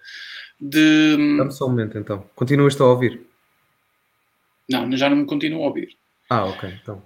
de. 0.64 1.38
Dá-me 1.38 1.52
só 1.52 1.66
um 1.66 1.70
momento 1.70 1.98
então. 1.98 2.26
Continuas 2.36 2.80
a 2.80 2.86
ouvir? 2.86 3.22
Não, 4.70 4.96
já 4.96 5.10
não 5.10 5.18
me 5.18 5.26
continuo 5.26 5.64
a 5.64 5.68
ouvir. 5.68 5.90
Ah, 6.30 6.46
ok. 6.46 6.74
Então, 6.82 7.04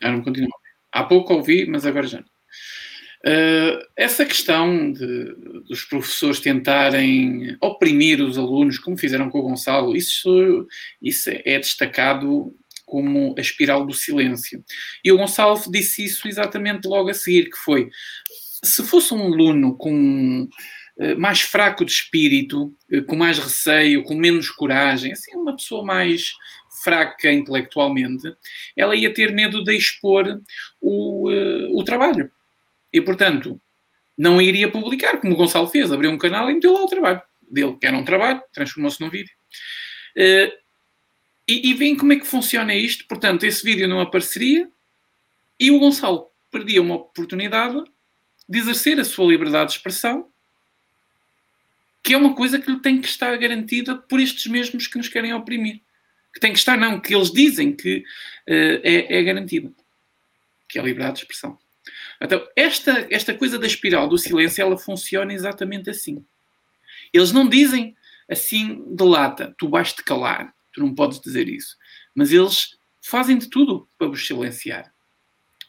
Já 0.00 0.10
não 0.10 0.18
me 0.18 0.24
continuo 0.24 0.50
a 0.52 0.56
ouvir. 0.56 0.74
Há 0.92 1.04
pouco 1.04 1.34
ouvi, 1.34 1.66
mas 1.66 1.86
agora 1.86 2.06
já 2.06 2.18
não. 2.18 2.34
Uh, 3.26 3.80
essa 3.96 4.26
questão 4.26 4.92
de, 4.92 5.34
dos 5.66 5.82
professores 5.84 6.40
tentarem 6.40 7.56
oprimir 7.58 8.20
os 8.22 8.36
alunos, 8.36 8.78
como 8.78 8.98
fizeram 8.98 9.30
com 9.30 9.38
o 9.38 9.42
Gonçalo, 9.42 9.96
isso, 9.96 10.68
isso 11.00 11.30
é 11.30 11.58
destacado 11.58 12.54
como 12.84 13.34
a 13.38 13.40
espiral 13.40 13.86
do 13.86 13.94
silêncio. 13.94 14.62
E 15.02 15.10
o 15.10 15.16
Gonçalo 15.16 15.58
disse 15.70 16.04
isso 16.04 16.28
exatamente 16.28 16.86
logo 16.86 17.08
a 17.08 17.14
seguir, 17.14 17.48
que 17.48 17.56
foi, 17.56 17.88
se 18.62 18.84
fosse 18.84 19.14
um 19.14 19.22
aluno 19.22 19.74
com 19.74 20.46
mais 21.18 21.40
fraco 21.40 21.84
de 21.84 21.92
espírito, 21.92 22.72
uh, 22.92 23.04
com 23.04 23.16
mais 23.16 23.38
receio, 23.38 24.04
com 24.04 24.14
menos 24.14 24.50
coragem, 24.50 25.12
assim, 25.12 25.34
uma 25.36 25.56
pessoa 25.56 25.84
mais 25.84 26.32
fraca 26.82 27.32
intelectualmente, 27.32 28.32
ela 28.76 28.94
ia 28.94 29.12
ter 29.12 29.32
medo 29.32 29.64
de 29.64 29.74
expor 29.74 30.40
o, 30.80 31.30
o 31.78 31.84
trabalho 31.84 32.30
e, 32.92 33.00
portanto, 33.00 33.60
não 34.16 34.40
iria 34.40 34.70
publicar, 34.70 35.18
como 35.18 35.32
o 35.32 35.36
Gonçalo 35.36 35.66
fez, 35.66 35.90
abriu 35.90 36.10
um 36.10 36.18
canal 36.18 36.48
e 36.48 36.54
meteu 36.54 36.72
lá 36.72 36.82
o 36.82 36.86
trabalho 36.86 37.22
dele, 37.50 37.76
que 37.80 37.86
era 37.86 37.96
um 37.96 38.04
trabalho, 38.04 38.40
transformou-se 38.52 39.00
num 39.00 39.10
vídeo. 39.10 39.32
Uh, 40.16 40.52
e, 41.48 41.70
e 41.70 41.74
veem 41.74 41.96
como 41.96 42.12
é 42.12 42.16
que 42.16 42.26
funciona 42.26 42.74
isto. 42.74 43.06
Portanto, 43.06 43.44
esse 43.44 43.64
vídeo 43.64 43.88
não 43.88 44.00
apareceria 44.00 44.68
e 45.58 45.70
o 45.70 45.78
Gonçalo 45.78 46.28
perdia 46.50 46.80
uma 46.80 46.96
oportunidade 46.96 47.82
de 48.48 48.58
exercer 48.58 48.98
a 49.00 49.04
sua 49.04 49.26
liberdade 49.26 49.70
de 49.70 49.76
expressão, 49.76 50.28
que 52.04 52.12
é 52.12 52.18
uma 52.18 52.34
coisa 52.34 52.58
que 52.58 52.76
tem 52.80 53.00
que 53.00 53.08
estar 53.08 53.34
garantida 53.38 53.96
por 53.96 54.20
estes 54.20 54.46
mesmos 54.46 54.86
que 54.86 54.98
nos 54.98 55.08
querem 55.08 55.32
oprimir. 55.32 55.80
Que 56.34 56.38
tem 56.38 56.52
que 56.52 56.58
estar, 56.58 56.76
não, 56.76 57.00
que 57.00 57.14
eles 57.14 57.32
dizem 57.32 57.74
que 57.74 58.00
uh, 58.46 58.80
é, 58.82 59.18
é 59.18 59.22
garantida, 59.22 59.72
que 60.68 60.78
é 60.78 60.82
a 60.82 60.84
liberdade 60.84 61.14
de 61.14 61.20
expressão. 61.22 61.58
Então, 62.20 62.46
esta, 62.54 63.06
esta 63.10 63.32
coisa 63.34 63.58
da 63.58 63.66
espiral 63.66 64.06
do 64.06 64.18
silêncio, 64.18 64.60
ela 64.60 64.76
funciona 64.76 65.32
exatamente 65.32 65.88
assim. 65.88 66.22
Eles 67.10 67.32
não 67.32 67.48
dizem 67.48 67.96
assim 68.28 68.84
de 68.94 69.04
lata, 69.04 69.54
tu 69.56 69.70
vais 69.70 69.94
te 69.94 70.04
calar, 70.04 70.54
tu 70.74 70.80
não 70.80 70.94
podes 70.94 71.18
dizer 71.20 71.48
isso. 71.48 71.76
Mas 72.14 72.32
eles 72.32 72.76
fazem 73.00 73.38
de 73.38 73.48
tudo 73.48 73.88
para 73.96 74.08
vos 74.08 74.26
silenciar. 74.26 74.92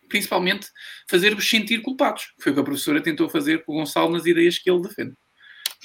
Principalmente 0.10 0.68
fazer-vos 1.08 1.50
sentir 1.50 1.82
culpados. 1.82 2.34
Foi 2.40 2.52
o 2.52 2.56
que 2.56 2.62
a 2.62 2.64
professora 2.64 3.02
tentou 3.02 3.30
fazer 3.30 3.64
com 3.64 3.72
o 3.72 3.76
Gonçalo 3.76 4.12
nas 4.12 4.26
ideias 4.26 4.60
que 4.60 4.70
ele 4.70 4.82
defende. 4.82 5.16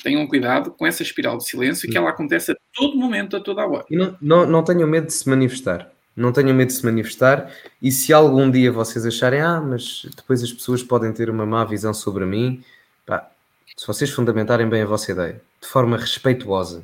Tenham 0.03 0.27
cuidado 0.27 0.71
com 0.71 0.87
essa 0.87 1.03
espiral 1.03 1.37
de 1.37 1.45
silêncio 1.45 1.89
que 1.91 1.97
ela 1.97 2.11
acontece 2.11 2.53
a 2.53 2.57
todo 2.75 2.97
momento, 2.97 3.37
a 3.37 3.41
toda 3.41 3.63
a 3.63 3.67
hora. 3.67 3.85
E 3.91 3.97
não, 3.97 4.17
não, 4.21 4.47
não 4.47 4.65
tenham 4.65 4.89
medo 4.89 5.07
de 5.07 5.13
se 5.13 5.29
manifestar. 5.29 5.91
Não 6.17 6.33
tenham 6.33 6.55
medo 6.55 6.69
de 6.69 6.75
se 6.75 6.85
manifestar 6.85 7.51
e 7.81 7.91
se 7.93 8.13
algum 8.13 8.51
dia 8.51 8.73
vocês 8.73 9.07
acharem, 9.07 9.41
ah, 9.41 9.61
mas 9.61 10.07
depois 10.17 10.43
as 10.43 10.53
pessoas 10.53 10.83
podem 10.83 11.13
ter 11.13 11.31
uma 11.31 11.47
má 11.47 11.65
visão 11.65 11.95
sobre 11.95 12.27
mim, 12.27 12.63
pá, 13.07 13.31
se 13.77 13.87
vocês 13.87 14.11
fundamentarem 14.11 14.69
bem 14.69 14.83
a 14.83 14.87
vossa 14.87 15.13
ideia, 15.13 15.41
de 15.61 15.69
forma 15.69 15.97
respeituosa 15.97 16.83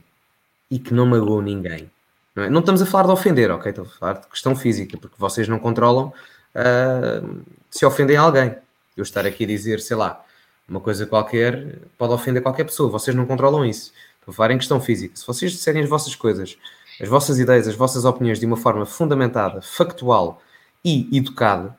e 0.70 0.78
que 0.78 0.94
não 0.94 1.06
magoou 1.06 1.42
ninguém. 1.42 1.90
Não, 2.34 2.44
é? 2.44 2.50
não 2.50 2.60
estamos 2.60 2.82
a 2.82 2.86
falar 2.86 3.04
de 3.04 3.10
ofender, 3.10 3.50
ok? 3.50 3.70
Estamos 3.70 3.92
a 3.92 3.98
falar 3.98 4.12
de 4.14 4.26
questão 4.28 4.54
física, 4.54 4.96
porque 4.98 5.16
vocês 5.18 5.48
não 5.48 5.58
controlam 5.58 6.12
uh, 6.54 7.40
se 7.70 7.84
ofendem 7.84 8.16
alguém. 8.16 8.54
Eu 8.96 9.02
estar 9.02 9.26
aqui 9.26 9.44
a 9.44 9.46
dizer, 9.46 9.80
sei 9.80 9.96
lá, 9.96 10.24
uma 10.68 10.80
coisa 10.80 11.06
qualquer 11.06 11.78
pode 11.96 12.12
ofender 12.12 12.42
qualquer 12.42 12.64
pessoa, 12.64 12.90
vocês 12.90 13.14
não 13.14 13.26
controlam 13.26 13.64
isso. 13.64 13.92
Estou 14.18 14.34
falar 14.34 14.52
em 14.52 14.58
questão 14.58 14.80
física. 14.80 15.16
Se 15.16 15.26
vocês 15.26 15.52
disserem 15.52 15.82
as 15.82 15.88
vossas 15.88 16.14
coisas 16.14 16.58
as 17.00 17.08
vossas 17.08 17.38
ideias, 17.38 17.68
as 17.68 17.74
vossas 17.74 18.04
opiniões 18.04 18.40
de 18.40 18.46
uma 18.46 18.56
forma 18.56 18.86
fundamentada, 18.86 19.60
factual 19.60 20.42
e 20.84 21.08
educada, 21.16 21.76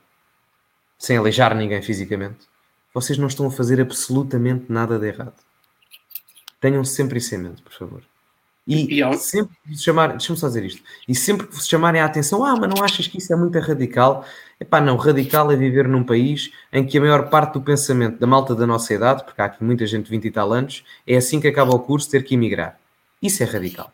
sem 0.98 1.18
aleijar 1.18 1.56
ninguém 1.56 1.82
fisicamente, 1.82 2.48
vocês 2.94 3.18
não 3.18 3.28
estão 3.28 3.48
a 3.48 3.52
fazer 3.52 3.82
absolutamente 3.82 4.72
nada 4.72 5.00
de 5.00 5.08
errado. 5.08 5.36
Tenham 6.60 6.84
sempre 6.84 7.18
isso 7.20 7.36
em 7.36 7.40
mente, 7.40 7.62
por 7.62 7.74
favor. 7.74 8.04
E, 8.68 9.00
e 9.00 9.18
sempre 9.18 9.56
que 9.64 9.72
vos 9.72 9.82
chamarem, 9.82 10.18
deixa-me 10.18 10.38
só 10.38 10.48
dizer 10.48 10.66
isto, 10.66 10.84
e 11.08 11.16
sempre 11.16 11.48
que 11.48 11.56
vos 11.56 11.66
chamarem 11.66 12.02
a 12.02 12.06
atenção, 12.06 12.44
ah, 12.44 12.54
mas 12.60 12.70
não 12.70 12.84
achas 12.84 13.08
que 13.08 13.18
isso 13.18 13.32
é 13.32 13.36
muito 13.36 13.58
radical? 13.60 14.26
Epá, 14.60 14.82
não, 14.82 14.98
radical 14.98 15.50
é 15.52 15.56
viver 15.56 15.88
num 15.88 16.04
país 16.04 16.52
em 16.74 16.86
que 16.86 16.98
a 16.98 17.02
maior 17.02 17.30
parte 17.30 17.54
do 17.54 17.62
pensamento 17.62 18.20
da 18.20 18.28
malta 18.28 18.54
da 18.54 18.68
nossa 18.68 18.94
idade, 18.94 19.24
porque 19.24 19.42
há 19.42 19.46
aqui 19.46 19.64
muita 19.64 19.88
gente 19.88 20.06
de 20.06 20.12
20 20.12 20.26
e 20.26 20.32
tal 20.32 20.52
anos, 20.52 20.84
é 21.08 21.16
assim 21.16 21.40
que 21.40 21.48
acaba 21.48 21.74
o 21.74 21.80
curso 21.80 22.10
ter 22.10 22.24
que 22.24 22.36
emigrar. 22.36 22.78
Isso 23.22 23.42
é 23.42 23.46
radical. 23.46 23.90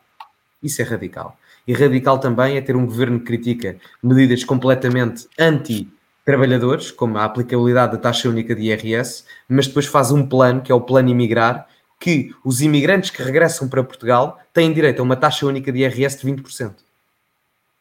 Isso 0.62 0.82
é 0.82 0.86
radical. 0.86 1.38
E 1.68 1.74
radical 1.74 2.18
também 2.18 2.58
é 2.58 2.62
ter 2.62 2.76
um 2.76 2.86
governo 2.86 3.20
que 3.20 3.26
critica 3.26 3.78
medidas 4.02 4.44
completamente 4.44 5.28
anti-trabalhadores, 5.38 6.90
como 6.90 7.18
a 7.18 7.26
aplicabilidade 7.26 7.92
da 7.92 7.98
taxa 8.00 8.28
única 8.28 8.56
de 8.56 8.64
IRS, 8.64 9.24
mas 9.48 9.68
depois 9.68 9.86
faz 9.86 10.12
um 10.12 10.26
plano, 10.26 10.62
que 10.62 10.72
é 10.72 10.76
o 10.76 10.82
plano 10.82 11.10
imigrar, 11.10 11.68
que 12.04 12.36
os 12.44 12.60
imigrantes 12.60 13.12
que 13.12 13.24
regressam 13.24 13.66
para 13.70 13.82
Portugal 13.82 14.38
têm 14.52 14.74
direito 14.74 15.00
a 15.00 15.04
uma 15.04 15.16
taxa 15.16 15.46
única 15.46 15.72
de 15.72 15.80
IRS 15.80 16.18
de 16.18 16.30
20%. 16.30 16.76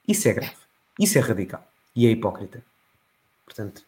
Isso 0.07 0.29
é 0.29 0.33
grave. 0.33 0.55
Isso 0.97 1.19
é 1.19 1.21
radical. 1.21 1.67
E 1.97 2.07
é 2.07 2.11
hipócrita. 2.13 2.63
Portanto, 3.45 3.83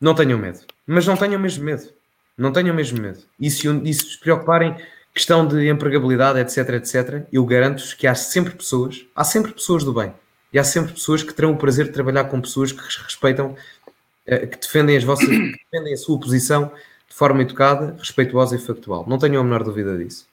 não 0.00 0.16
tenham 0.16 0.36
medo. 0.36 0.58
Mas 0.84 1.06
não 1.06 1.16
tenham 1.16 1.38
mesmo 1.38 1.62
medo. 1.62 1.92
Não 2.36 2.52
tenham 2.52 2.74
mesmo 2.74 3.00
medo. 3.00 3.20
E 3.38 3.48
se, 3.52 3.68
e 3.68 3.94
se 3.94 4.18
preocuparem 4.18 4.74
questão 5.14 5.46
de 5.46 5.68
empregabilidade, 5.68 6.40
etc, 6.40 6.70
etc, 6.70 7.24
eu 7.32 7.46
garanto-vos 7.46 7.94
que 7.94 8.08
há 8.08 8.16
sempre 8.16 8.52
pessoas, 8.56 9.06
há 9.14 9.22
sempre 9.22 9.52
pessoas 9.52 9.84
do 9.84 9.94
bem. 9.94 10.12
E 10.52 10.58
há 10.58 10.64
sempre 10.64 10.92
pessoas 10.92 11.22
que 11.22 11.32
terão 11.32 11.52
o 11.52 11.56
prazer 11.56 11.86
de 11.86 11.92
trabalhar 11.92 12.24
com 12.24 12.40
pessoas 12.40 12.72
que 12.72 12.82
respeitam, 13.04 13.54
eh, 14.26 14.44
que 14.48 14.58
defendem 14.58 14.96
as 14.96 15.04
vossas, 15.04 15.28
que 15.28 15.60
defendem 15.70 15.94
a 15.94 15.96
sua 15.96 16.18
posição 16.18 16.72
de 17.10 17.16
forma 17.16 17.42
educada, 17.42 17.96
respeituosa 17.98 18.54
e 18.54 18.58
factual. 18.58 19.04
Não 19.06 19.18
tenho 19.18 19.40
a 19.40 19.44
menor 19.44 19.64
dúvida 19.64 19.98
disso. 19.98 20.30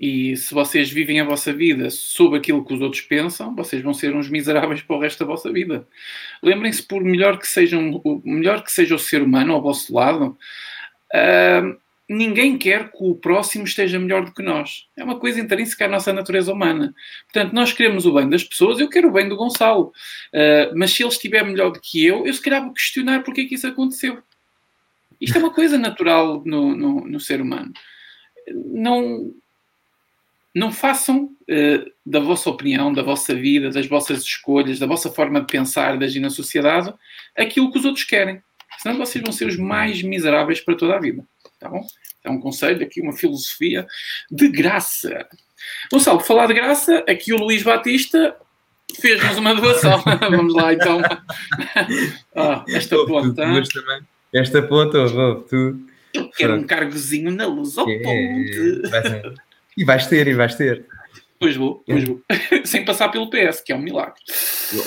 E 0.00 0.36
se 0.36 0.52
vocês 0.52 0.90
vivem 0.90 1.20
a 1.20 1.24
vossa 1.24 1.52
vida 1.52 1.88
sob 1.90 2.36
aquilo 2.36 2.64
que 2.64 2.74
os 2.74 2.80
outros 2.80 3.02
pensam, 3.02 3.54
vocês 3.54 3.82
vão 3.82 3.94
ser 3.94 4.14
uns 4.14 4.28
miseráveis 4.28 4.82
para 4.82 4.96
o 4.96 5.00
resto 5.00 5.20
da 5.20 5.26
vossa 5.26 5.52
vida. 5.52 5.86
Lembrem-se, 6.42 6.82
por 6.82 7.02
melhor 7.02 7.38
que, 7.38 7.46
sejam, 7.46 8.02
melhor 8.24 8.62
que 8.62 8.72
seja 8.72 8.94
o 8.94 8.98
ser 8.98 9.22
humano 9.22 9.54
ao 9.54 9.62
vosso 9.62 9.94
lado, 9.94 10.36
uh, 11.14 11.78
ninguém 12.08 12.58
quer 12.58 12.90
que 12.90 12.98
o 13.00 13.14
próximo 13.14 13.64
esteja 13.64 13.98
melhor 13.98 14.24
do 14.24 14.34
que 14.34 14.42
nós. 14.42 14.86
É 14.96 15.04
uma 15.04 15.18
coisa 15.18 15.40
intrínseca 15.40 15.86
à 15.86 15.88
nossa 15.88 16.12
natureza 16.12 16.52
humana. 16.52 16.94
Portanto, 17.32 17.54
nós 17.54 17.72
queremos 17.72 18.04
o 18.04 18.12
bem 18.12 18.28
das 18.28 18.44
pessoas, 18.44 18.78
eu 18.78 18.90
quero 18.90 19.08
o 19.08 19.12
bem 19.12 19.28
do 19.28 19.36
Gonçalo. 19.36 19.92
Uh, 20.32 20.76
mas 20.76 20.92
se 20.92 21.02
ele 21.02 21.10
estiver 21.10 21.42
melhor 21.42 21.72
do 21.72 21.80
que 21.80 22.04
eu, 22.04 22.26
eu 22.26 22.32
se 22.32 22.42
calhar 22.42 22.62
vou 22.62 22.74
questionar 22.74 23.22
porque 23.22 23.42
é 23.42 23.44
que 23.46 23.54
isso 23.54 23.66
aconteceu. 23.66 24.22
Isto 25.20 25.36
é 25.36 25.38
uma 25.38 25.52
coisa 25.52 25.78
natural 25.78 26.42
no, 26.44 26.74
no, 26.76 27.00
no 27.06 27.20
ser 27.20 27.40
humano. 27.40 27.72
Não, 28.72 29.32
não 30.54 30.72
façam 30.72 31.24
uh, 31.24 31.92
da 32.04 32.20
vossa 32.20 32.48
opinião, 32.48 32.92
da 32.92 33.02
vossa 33.02 33.34
vida, 33.34 33.70
das 33.70 33.86
vossas 33.86 34.22
escolhas, 34.22 34.78
da 34.78 34.86
vossa 34.86 35.10
forma 35.10 35.40
de 35.40 35.46
pensar, 35.46 35.98
de 35.98 36.04
agir 36.04 36.20
na 36.20 36.30
sociedade, 36.30 36.92
aquilo 37.36 37.70
que 37.72 37.78
os 37.78 37.84
outros 37.84 38.04
querem. 38.04 38.42
Senão 38.78 38.98
vocês 38.98 39.22
vão 39.22 39.32
ser 39.32 39.46
os 39.46 39.56
mais 39.56 40.02
miseráveis 40.02 40.60
para 40.60 40.76
toda 40.76 40.96
a 40.96 41.00
vida. 41.00 41.26
Tá 41.58 41.68
bom? 41.68 41.84
É 42.22 42.30
um 42.30 42.40
conselho 42.40 42.82
aqui, 42.82 43.00
uma 43.00 43.12
filosofia 43.12 43.86
de 44.30 44.48
graça. 44.48 45.26
Gonçalo, 45.90 46.20
falar 46.20 46.46
de 46.46 46.54
graça, 46.54 47.04
aqui 47.08 47.32
o 47.32 47.38
Luís 47.38 47.62
Batista 47.62 48.36
fez-nos 49.00 49.38
uma 49.38 49.54
doação. 49.54 50.02
Vamos 50.30 50.54
lá 50.54 50.72
então. 50.72 51.00
ah, 52.34 52.64
esta 52.68 52.96
ponta. 53.06 53.44
Esta 54.32 54.62
ponta, 54.62 54.98
oh, 54.98 55.34
tu. 55.42 55.80
Eu 56.12 56.30
quero 56.30 56.54
um 56.56 56.64
cargozinho 56.64 57.30
na 57.30 57.46
luz 57.46 57.76
ao 57.76 57.88
é, 57.88 57.98
ponte. 57.98 59.32
E 59.76 59.84
vais 59.84 60.06
ter, 60.06 60.26
e 60.26 60.34
vais 60.34 60.54
ter. 60.54 60.86
Pois 61.38 61.54
vou, 61.56 61.82
pois 61.86 62.04
vou. 62.04 62.22
Sem 62.64 62.84
passar 62.84 63.10
pelo 63.10 63.28
PS, 63.28 63.60
que 63.60 63.72
é 63.72 63.76
um 63.76 63.82
milagre. 63.82 64.20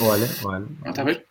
Olha, 0.01 0.27
olha. 0.43 0.67
Está 0.87 1.03
bem? 1.03 1.21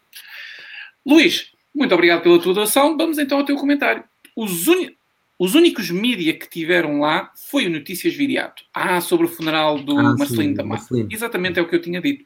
Luís, 1.05 1.51
muito 1.75 1.95
obrigado 1.95 2.23
pela 2.23 2.41
tua 2.41 2.55
doação. 2.55 2.97
Vamos 2.97 3.19
então 3.19 3.39
ao 3.39 3.45
teu 3.45 3.57
comentário. 3.57 4.05
Os, 4.37 4.69
uni... 4.69 4.97
Os 5.39 5.55
únicos 5.55 5.91
mídia 5.91 6.35
que 6.35 6.49
tiveram 6.49 7.01
lá 7.01 7.33
foi 7.35 7.67
o 7.67 7.71
Notícias 7.71 8.15
Viriato. 8.15 8.65
Ah, 8.75 9.01
sobre 9.01 9.27
o 9.27 9.29
funeral 9.29 9.79
do 9.79 9.99
ah, 9.99 10.17
Marcelino 10.17 10.55
da 10.55 10.65
Mata. 10.65 10.85
Exatamente 11.11 11.59
é 11.59 11.63
o 11.63 11.69
que 11.69 11.77
eu 11.77 11.83
tinha 11.83 12.01
dito. 12.01 12.25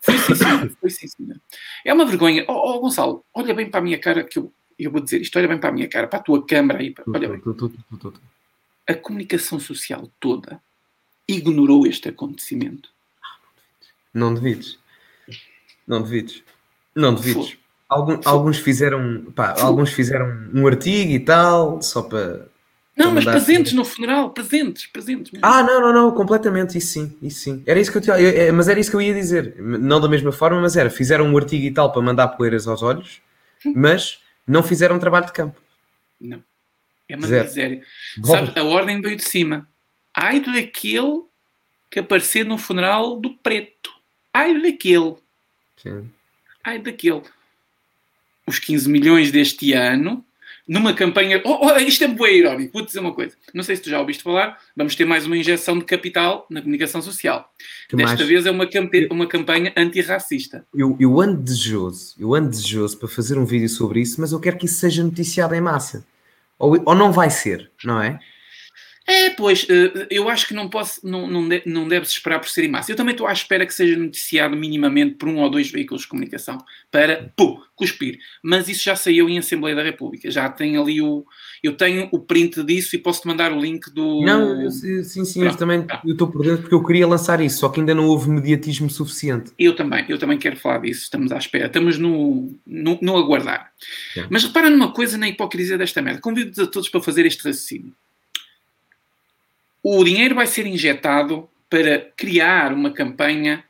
Foi 0.00 0.16
sim. 0.18 0.68
Foi 0.80 0.90
sim. 0.90 1.08
É 1.84 1.92
uma 1.92 2.04
vergonha. 2.04 2.44
Oh, 2.48 2.76
oh, 2.76 2.80
Gonçalo, 2.80 3.24
olha 3.34 3.54
bem 3.54 3.68
para 3.68 3.80
a 3.80 3.82
minha 3.82 3.98
cara 3.98 4.24
que 4.24 4.38
eu, 4.38 4.52
eu 4.78 4.90
vou 4.90 5.00
dizer 5.00 5.20
isto. 5.20 5.38
Olha 5.38 5.48
bem 5.48 5.58
para 5.58 5.70
a 5.70 5.72
minha 5.72 5.88
cara, 5.88 6.06
para 6.06 6.18
a 6.18 6.22
tua 6.22 6.46
câmara 6.46 6.80
aí. 6.80 6.90
Para, 6.90 7.04
olha 7.08 7.28
bem. 7.28 7.42
A 8.86 8.94
comunicação 8.94 9.60
social 9.60 10.10
toda 10.18 10.60
ignorou 11.28 11.86
este 11.86 12.08
acontecimento. 12.08 12.90
Não 14.12 14.34
devides. 14.34 14.78
Não 15.86 16.02
devides. 16.02 16.42
Não 16.94 17.14
devides. 17.14 17.56
Algum, 17.88 18.18
alguns 18.24 18.58
fizeram 18.58 19.26
pá, 19.34 19.54
alguns 19.60 19.92
fizeram 19.92 20.48
um 20.54 20.66
artigo 20.66 21.12
e 21.12 21.20
tal, 21.20 21.82
só 21.82 22.00
para 22.00 22.46
Não, 22.96 23.12
mas 23.12 23.24
presentes 23.24 23.74
no 23.74 23.84
funeral, 23.84 24.30
presentes, 24.30 24.86
presentes. 24.86 25.30
Mesmo. 25.30 25.46
Ah, 25.46 25.62
não, 25.62 25.78
não, 25.78 25.92
não, 25.92 26.10
completamente, 26.12 26.78
isso 26.78 26.94
sim, 26.94 27.16
isso 27.20 27.40
sim. 27.40 27.62
Era 27.66 27.78
isso 27.78 27.92
que 27.92 27.98
eu 27.98 28.02
tinha, 28.02 28.16
é, 28.16 28.50
mas 28.50 28.68
era 28.68 28.80
isso 28.80 28.90
que 28.90 28.96
eu 28.96 29.02
ia 29.02 29.12
dizer. 29.12 29.56
Não 29.58 30.00
da 30.00 30.08
mesma 30.08 30.32
forma, 30.32 30.58
mas 30.60 30.74
era, 30.74 30.88
fizeram 30.88 31.26
um 31.26 31.36
artigo 31.36 31.64
e 31.64 31.70
tal 31.70 31.92
para 31.92 32.00
mandar 32.00 32.28
poeiras 32.28 32.66
aos 32.66 32.82
olhos, 32.82 33.20
mas 33.74 34.20
não 34.46 34.62
fizeram 34.62 34.96
um 34.96 35.00
trabalho 35.00 35.26
de 35.26 35.32
campo. 35.32 35.60
Não. 36.20 36.42
É 37.08 37.16
uma 37.16 37.26
miséria. 37.26 37.82
Sabe, 38.24 38.58
a 38.58 38.64
ordem 38.64 39.00
veio 39.00 39.16
de 39.16 39.24
cima. 39.24 39.68
Ai 40.14 40.40
daquele 40.40 41.24
que 41.90 41.98
aparecer 41.98 42.44
no 42.44 42.56
funeral 42.56 43.20
do 43.20 43.34
preto. 43.34 43.92
Ai 44.32 44.60
daquele. 44.60 45.16
Sim. 45.76 46.10
Ai 46.64 46.78
daquele. 46.78 47.22
Os 48.46 48.58
15 48.58 48.88
milhões 48.88 49.30
deste 49.30 49.72
ano 49.72 50.24
numa 50.66 50.94
campanha. 50.94 51.42
Oh, 51.44 51.66
oh, 51.66 51.76
isto 51.78 52.04
é 52.04 52.08
bem 52.08 52.38
irónico. 52.38 52.72
Vou-te 52.72 52.86
dizer 52.86 53.00
uma 53.00 53.12
coisa. 53.12 53.34
Não 53.52 53.62
sei 53.62 53.76
se 53.76 53.82
tu 53.82 53.90
já 53.90 54.00
ouviste 54.00 54.22
falar. 54.22 54.58
Vamos 54.76 54.94
ter 54.94 55.04
mais 55.04 55.26
uma 55.26 55.36
injeção 55.36 55.78
de 55.78 55.84
capital 55.84 56.46
na 56.48 56.60
comunicação 56.60 57.02
social. 57.02 57.52
Que 57.88 57.96
Desta 57.96 58.16
mais? 58.16 58.28
vez 58.28 58.46
é 58.46 58.50
uma, 58.50 58.66
campanha, 58.66 59.08
uma 59.10 59.26
campanha 59.26 59.72
antirracista. 59.76 60.64
Eu, 60.74 60.96
eu 60.98 61.20
ando 61.20 61.42
desejoso, 61.42 62.14
eu 62.18 62.34
ando 62.34 62.50
desejoso 62.50 62.98
para 62.98 63.08
fazer 63.08 63.38
um 63.38 63.44
vídeo 63.44 63.68
sobre 63.68 64.00
isso, 64.00 64.20
mas 64.20 64.32
eu 64.32 64.40
quero 64.40 64.56
que 64.56 64.66
isso 64.66 64.76
seja 64.76 65.02
noticiado 65.02 65.54
em 65.54 65.60
massa. 65.60 66.04
Ou, 66.58 66.80
ou 66.86 66.94
não 66.94 67.12
vai 67.12 67.28
ser, 67.28 67.70
não 67.84 68.00
é? 68.00 68.18
É, 69.06 69.30
pois, 69.30 69.66
eh, 69.68 70.06
eu 70.10 70.28
acho 70.28 70.46
que 70.46 70.54
não 70.54 70.68
posso, 70.68 71.06
não, 71.06 71.26
não, 71.26 71.48
de, 71.48 71.62
não 71.66 71.88
deve-se 71.88 72.12
esperar 72.12 72.38
por 72.38 72.48
ser 72.48 72.64
em 72.64 72.68
massa. 72.68 72.92
Eu 72.92 72.96
também 72.96 73.12
estou 73.12 73.26
à 73.26 73.32
espera 73.32 73.66
que 73.66 73.74
seja 73.74 73.96
noticiado 73.96 74.56
minimamente 74.56 75.16
por 75.16 75.28
um 75.28 75.38
ou 75.38 75.50
dois 75.50 75.70
veículos 75.70 76.02
de 76.02 76.08
comunicação 76.08 76.58
para, 76.90 77.32
pô, 77.36 77.60
cuspir. 77.74 78.18
Mas 78.42 78.68
isso 78.68 78.84
já 78.84 78.94
saiu 78.94 79.28
em 79.28 79.38
Assembleia 79.38 79.74
da 79.74 79.82
República. 79.82 80.30
Já 80.30 80.48
tem 80.48 80.76
ali 80.76 81.00
o. 81.00 81.24
Eu 81.62 81.76
tenho 81.76 82.08
o 82.12 82.18
print 82.18 82.62
disso 82.62 82.94
e 82.94 82.98
posso-te 82.98 83.26
mandar 83.26 83.52
o 83.52 83.60
link 83.60 83.90
do. 83.92 84.22
Não, 84.22 84.62
eu, 84.62 84.70
sim, 84.70 85.24
sim, 85.24 85.44
eu 85.44 85.56
também 85.56 85.84
estou 86.06 86.28
por 86.28 86.42
dentro 86.44 86.62
porque 86.62 86.74
eu 86.74 86.84
queria 86.84 87.06
lançar 87.06 87.40
isso, 87.40 87.58
só 87.58 87.68
que 87.68 87.80
ainda 87.80 87.94
não 87.94 88.06
houve 88.06 88.30
mediatismo 88.30 88.88
suficiente. 88.88 89.52
Eu 89.58 89.74
também, 89.74 90.04
eu 90.08 90.18
também 90.18 90.38
quero 90.38 90.56
falar 90.56 90.78
disso. 90.78 91.02
Estamos 91.02 91.32
à 91.32 91.38
espera, 91.38 91.66
estamos 91.66 91.98
no, 91.98 92.56
no, 92.66 92.98
no 93.02 93.16
aguardar. 93.16 93.72
É. 94.16 94.26
Mas 94.30 94.44
repara 94.44 94.70
numa 94.70 94.92
coisa 94.92 95.18
na 95.18 95.28
hipocrisia 95.28 95.76
desta 95.76 96.00
merda. 96.00 96.20
Convido-vos 96.20 96.58
a 96.60 96.66
todos 96.66 96.88
para 96.88 97.02
fazer 97.02 97.26
este 97.26 97.44
raciocínio 97.44 97.92
o 99.82 100.04
dinheiro 100.04 100.34
vai 100.34 100.46
ser 100.46 100.66
injetado 100.66 101.48
para 101.68 102.00
criar 102.16 102.72
uma 102.72 102.92
campanha 102.92 103.64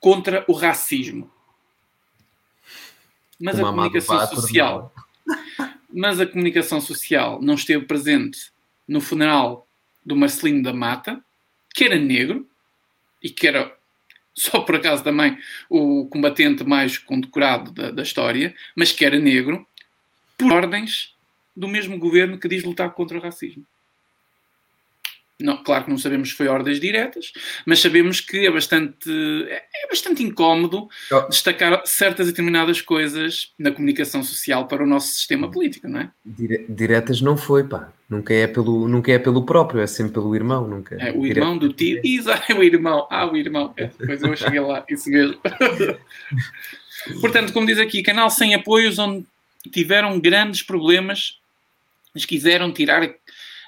contra 0.00 0.44
o 0.48 0.52
racismo. 0.52 1.30
Mas 3.38 3.58
uma 3.58 3.68
a 3.68 3.72
comunicação 3.72 4.26
social, 4.28 4.94
mas 5.92 6.20
a 6.20 6.26
comunicação 6.26 6.80
social 6.80 7.40
não 7.42 7.54
esteve 7.54 7.84
presente 7.84 8.50
no 8.88 9.00
funeral 9.00 9.68
do 10.04 10.16
Marcelino 10.16 10.62
da 10.62 10.72
Mata, 10.72 11.22
que 11.74 11.84
era 11.84 11.96
negro 11.96 12.48
e 13.22 13.28
que 13.28 13.46
era 13.46 13.76
só 14.34 14.60
por 14.60 14.76
acaso 14.76 15.04
também 15.04 15.38
o 15.68 16.06
combatente 16.06 16.64
mais 16.64 16.98
condecorado 16.98 17.70
da, 17.72 17.90
da 17.90 18.02
história, 18.02 18.54
mas 18.74 18.92
que 18.92 19.04
era 19.04 19.18
negro, 19.18 19.66
por 20.38 20.52
ordens 20.52 21.14
do 21.54 21.68
mesmo 21.68 21.98
governo 21.98 22.38
que 22.38 22.48
diz 22.48 22.62
lutar 22.64 22.92
contra 22.92 23.18
o 23.18 23.20
racismo. 23.20 23.66
Não, 25.38 25.62
claro 25.62 25.84
que 25.84 25.90
não 25.90 25.98
sabemos 25.98 26.30
se 26.30 26.34
foi 26.34 26.48
ordens 26.48 26.80
diretas, 26.80 27.32
mas 27.66 27.80
sabemos 27.80 28.20
que 28.20 28.46
é 28.46 28.50
bastante, 28.50 29.10
é 29.50 29.88
bastante 29.88 30.22
incómodo 30.22 30.88
oh. 31.12 31.20
destacar 31.28 31.82
certas 31.84 32.28
e 32.28 32.30
determinadas 32.30 32.80
coisas 32.80 33.52
na 33.58 33.70
comunicação 33.70 34.22
social 34.22 34.66
para 34.66 34.82
o 34.82 34.86
nosso 34.86 35.08
sistema 35.08 35.50
político, 35.50 35.88
não 35.88 36.00
é? 36.00 36.10
Dire 36.24 36.64
diretas 36.68 37.20
não 37.20 37.36
foi, 37.36 37.64
pá. 37.64 37.92
Nunca 38.08 38.32
é, 38.32 38.46
pelo, 38.46 38.88
nunca 38.88 39.12
é 39.12 39.18
pelo 39.18 39.44
próprio, 39.44 39.80
é 39.80 39.86
sempre 39.86 40.14
pelo 40.14 40.34
irmão. 40.34 40.66
Nunca. 40.66 40.94
É 40.94 41.12
o 41.12 41.26
irmão 41.26 41.58
do 41.58 41.72
tio. 41.72 42.00
Exato, 42.02 42.52
é 42.52 42.54
o 42.54 42.62
irmão. 42.62 43.06
Ah, 43.10 43.26
o 43.26 43.36
irmão. 43.36 43.74
É, 43.76 43.90
depois 43.98 44.22
eu 44.22 44.36
cheguei 44.36 44.60
lá, 44.60 44.84
isso 44.88 45.10
mesmo. 45.10 45.38
Portanto, 47.20 47.52
como 47.52 47.66
diz 47.66 47.78
aqui, 47.78 48.02
canal 48.02 48.30
sem 48.30 48.54
apoios 48.54 48.98
onde 48.98 49.26
tiveram 49.72 50.18
grandes 50.20 50.62
problemas, 50.62 51.40
mas 52.14 52.24
quiseram 52.24 52.72
tirar 52.72 53.02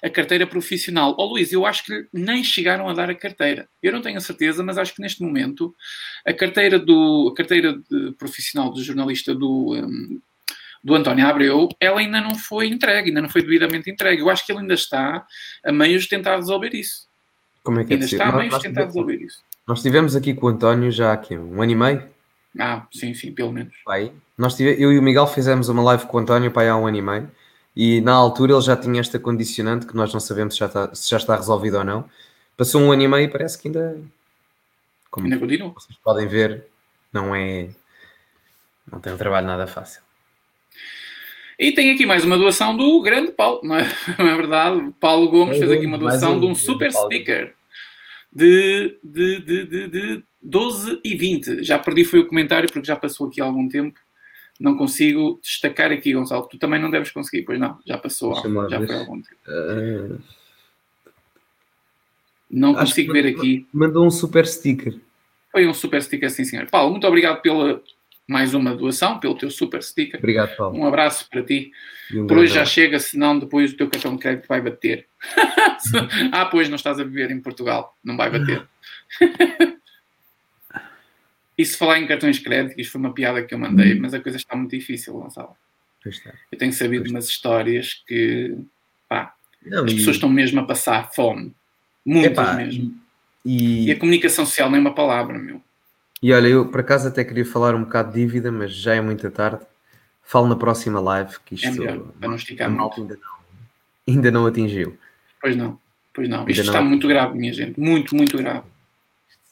a 0.03 0.11
carteira 0.11 0.47
profissional. 0.47 1.15
Ó 1.19 1.25
oh, 1.25 1.31
Luís, 1.31 1.53
eu 1.53 1.67
acho 1.67 1.85
que 1.85 2.07
nem 2.13 2.43
chegaram 2.45 2.89
a 2.89 2.95
dar 2.95 3.11
a 3.11 3.15
carteira. 3.15 3.69
Eu 3.83 3.93
não 3.93 4.01
tenho 4.01 4.17
a 4.17 4.21
certeza, 4.21 4.63
mas 4.63 4.79
acho 4.79 4.95
que 4.95 5.03
neste 5.03 5.23
momento 5.23 5.75
a 6.27 6.33
carteira, 6.33 6.79
do, 6.79 7.31
a 7.33 7.37
carteira 7.37 7.75
de 7.91 8.13
profissional 8.19 8.71
do 8.71 8.83
jornalista 8.83 9.35
do, 9.35 9.75
um, 9.75 10.21
do 10.83 10.95
António 10.95 11.27
Abreu, 11.27 11.69
ela 11.81 12.01
ainda 12.01 12.21
não 12.21 12.35
foi 12.35 12.69
entregue, 12.69 13.09
ainda 13.09 13.23
não 13.23 13.29
foi 13.29 13.43
devidamente 13.43 13.91
entregue. 13.91 14.23
Eu 14.23 14.31
acho 14.31 14.45
que 14.45 14.53
ele 14.53 14.61
ainda 14.61 14.75
está 14.75 15.27
a 15.65 15.73
meios 15.73 16.05
de 16.05 16.09
tentar 16.11 16.37
resolver 16.37 16.75
isso. 16.75 17.09
Como 17.63 17.81
é 17.81 17.85
que 17.85 17.93
é 17.93 17.97
ainda 17.97 18.07
possível? 18.07 18.27
está 18.27 18.37
a 18.37 18.39
meios 18.39 18.55
de 18.55 18.63
tentar 18.63 18.85
resolver 18.85 19.17
isso. 19.17 19.43
Nós 19.67 19.79
estivemos 19.79 20.17
aqui 20.17 20.33
com 20.33 20.47
o 20.47 20.49
António 20.49 20.91
já 20.91 21.13
aqui 21.13 21.37
um 21.37 21.61
ano 21.61 21.73
e 21.73 21.75
meio. 21.75 22.03
Ah, 22.59 22.87
sim, 22.93 23.13
sim, 23.13 23.33
pelo 23.33 23.53
menos. 23.53 23.75
Pai, 23.85 24.11
nós 24.37 24.57
tive, 24.57 24.83
eu 24.83 24.91
e 24.93 24.99
o 24.99 25.03
Miguel 25.03 25.27
fizemos 25.27 25.69
uma 25.69 25.83
live 25.83 26.07
com 26.07 26.17
o 26.17 26.21
António 26.21 26.51
pai, 26.51 26.69
há 26.69 26.77
um 26.77 26.87
ano 26.87 26.97
e 26.97 27.03
meio 27.03 27.31
e 27.81 28.01
na 28.01 28.13
altura 28.13 28.55
ele 28.55 28.61
já 28.61 28.77
tinha 28.77 28.99
esta 28.99 29.21
condicionante 29.21 29.87
que 29.87 29.95
nós 29.95 30.13
não 30.13 30.19
sabemos 30.19 30.55
se 30.55 30.59
já 30.59 30.67
está, 30.67 30.93
se 30.93 31.09
já 31.09 31.17
está 31.17 31.37
resolvido 31.37 31.79
ou 31.79 31.85
não. 31.85 32.11
Passou 32.57 32.83
um 32.83 32.91
ano 32.91 33.03
e 33.03 33.07
meio 33.07 33.27
e 33.27 33.31
parece 33.31 33.57
que 33.57 33.69
ainda. 33.69 33.97
Como 35.09 35.27
ainda 35.27 35.39
continua. 35.39 35.71
Vocês 35.71 35.97
podem 36.03 36.27
ver, 36.27 36.67
não 37.13 37.33
é. 37.37 37.69
Não 38.91 38.99
tem 38.99 39.13
um 39.13 39.17
trabalho 39.17 39.47
nada 39.47 39.69
fácil. 39.69 40.03
E 41.57 41.71
tem 41.71 41.93
aqui 41.93 42.05
mais 42.05 42.25
uma 42.25 42.37
doação 42.37 42.77
do 42.77 43.01
grande 43.01 43.31
Paulo, 43.31 43.61
não 43.63 43.77
é, 43.77 43.87
não 44.19 44.27
é 44.27 44.35
verdade? 44.35 44.93
Paulo 44.99 45.31
Gomes 45.31 45.59
é, 45.59 45.61
fez 45.61 45.71
aqui 45.71 45.87
uma 45.87 45.99
doação 45.99 46.35
um, 46.35 46.41
de 46.41 46.47
um 46.47 46.57
super 46.57 46.91
sticker 46.91 47.55
de, 48.33 48.99
de, 49.05 49.41
de, 49.41 49.67
de, 49.67 49.89
de 49.89 50.25
12 50.43 51.01
e 51.05 51.17
20. 51.17 51.63
Já 51.63 51.79
perdi 51.79 52.05
foi 52.05 52.19
o 52.19 52.27
comentário 52.27 52.69
porque 52.73 52.89
já 52.89 52.97
passou 52.97 53.29
aqui 53.29 53.41
há 53.41 53.45
algum 53.45 53.69
tempo 53.69 54.01
não 54.59 54.77
consigo 54.77 55.39
destacar 55.43 55.93
aqui, 55.93 56.13
Gonçalo. 56.13 56.49
Tu 56.49 56.59
também 56.59 56.81
não 56.81 56.91
deves 56.91 57.11
conseguir, 57.11 57.43
pois 57.43 57.59
não, 57.59 57.79
já 57.87 57.97
passou, 57.97 58.35
já 58.69 58.85
foi 58.85 58.97
algum 58.97 59.21
tempo. 59.21 59.37
Uh... 59.47 60.21
Não 62.51 62.71
Acho 62.71 62.93
consigo 62.93 63.13
ver 63.13 63.27
aqui. 63.27 63.67
Mandou 63.73 64.07
um 64.07 64.11
super 64.11 64.47
sticker. 64.47 64.99
Foi 65.53 65.67
um 65.67 65.75
super 65.75 66.03
sticker, 66.03 66.31
sim, 66.31 66.45
senhor. 66.45 66.67
Paulo, 66.67 66.93
muito 66.93 67.07
obrigado 67.07 67.43
pela 67.43 67.83
mais 68.27 68.53
uma 68.53 68.75
doação, 68.75 69.19
pelo 69.19 69.37
teu 69.37 69.51
super 69.51 69.83
sticker. 69.83 70.19
Obrigado, 70.19 70.57
Paulo. 70.57 70.79
Um 70.79 70.87
abraço 70.87 71.29
para 71.31 71.43
ti. 71.43 71.73
Um 72.13 72.27
Por 72.27 72.39
hoje 72.39 72.55
já 72.55 72.65
chega, 72.65 72.99
senão 72.99 73.39
depois 73.39 73.73
o 73.73 73.77
teu 73.77 73.89
cartão 73.89 74.17
de 74.17 74.23
crédito 74.23 74.47
vai 74.47 74.61
bater. 74.61 75.07
ah, 76.33 76.47
pois 76.47 76.69
não 76.69 76.77
estás 76.77 76.99
a 76.99 77.05
viver 77.05 77.31
em 77.31 77.41
Portugal, 77.41 77.97
não 78.03 78.17
vai 78.17 78.31
bater. 78.31 78.67
E 81.59 81.65
se 81.65 81.77
falar 81.77 81.99
em 81.99 82.07
cartões 82.07 82.37
de 82.37 82.43
crédito, 82.43 82.81
isto 82.81 82.93
foi 82.93 83.01
uma 83.01 83.13
piada 83.13 83.43
que 83.43 83.53
eu 83.53 83.59
mandei, 83.59 83.99
mas 83.99 84.15
a 84.15 84.21
coisa 84.21 84.39
está 84.39 84.55
muito 84.55 84.71
difícil, 84.71 85.15
Gonçalo. 85.15 85.57
Eu 86.53 86.57
tenho 86.57 86.73
sabido 86.73 87.11
umas 87.11 87.27
histórias 87.29 88.01
que 88.07 88.57
pá, 89.09 89.35
não, 89.67 89.85
as 89.85 89.93
pessoas 89.93 90.17
estão 90.17 90.29
mesmo 90.29 90.61
a 90.61 90.65
passar 90.65 91.13
fome. 91.13 91.53
Muitas 92.07 92.31
Epá, 92.31 92.55
mesmo. 92.55 92.95
E... 93.45 93.89
e... 93.89 93.91
a 93.91 93.99
comunicação 93.99 94.47
social 94.47 94.71
nem 94.71 94.79
é 94.79 94.81
uma 94.81 94.95
palavra, 94.95 95.37
meu. 95.37 95.61
E 96.23 96.33
olha, 96.33 96.47
eu 96.47 96.69
por 96.69 96.81
acaso 96.81 97.09
até 97.09 97.25
queria 97.25 97.45
falar 97.45 97.75
um 97.75 97.83
bocado 97.83 98.13
de 98.13 98.21
dívida, 98.21 98.53
mas 98.53 98.73
já 98.73 98.95
é 98.95 99.01
muita 99.01 99.29
tarde. 99.29 99.67
Falo 100.23 100.47
na 100.47 100.57
próxima 100.57 101.01
live 101.01 101.35
que 101.45 101.57
isto 101.57 101.67
é 101.67 101.71
melhor, 101.73 102.13
para 102.21 102.29
não 102.29 102.37
esticar 102.37 102.71
muito. 102.71 103.01
Ainda 103.01 103.15
não, 103.17 104.15
ainda 104.15 104.31
não 104.31 104.47
atingiu. 104.47 104.97
Pois 105.41 105.57
não, 105.57 105.79
pois 106.15 106.29
não. 106.29 106.41
Ainda 106.41 106.53
isto 106.53 106.65
não 106.65 106.73
está 106.73 106.83
muito 106.83 107.09
grave, 107.09 107.37
minha 107.37 107.53
gente. 107.53 107.81
Muito, 107.81 108.15
muito 108.15 108.37
grave 108.37 108.65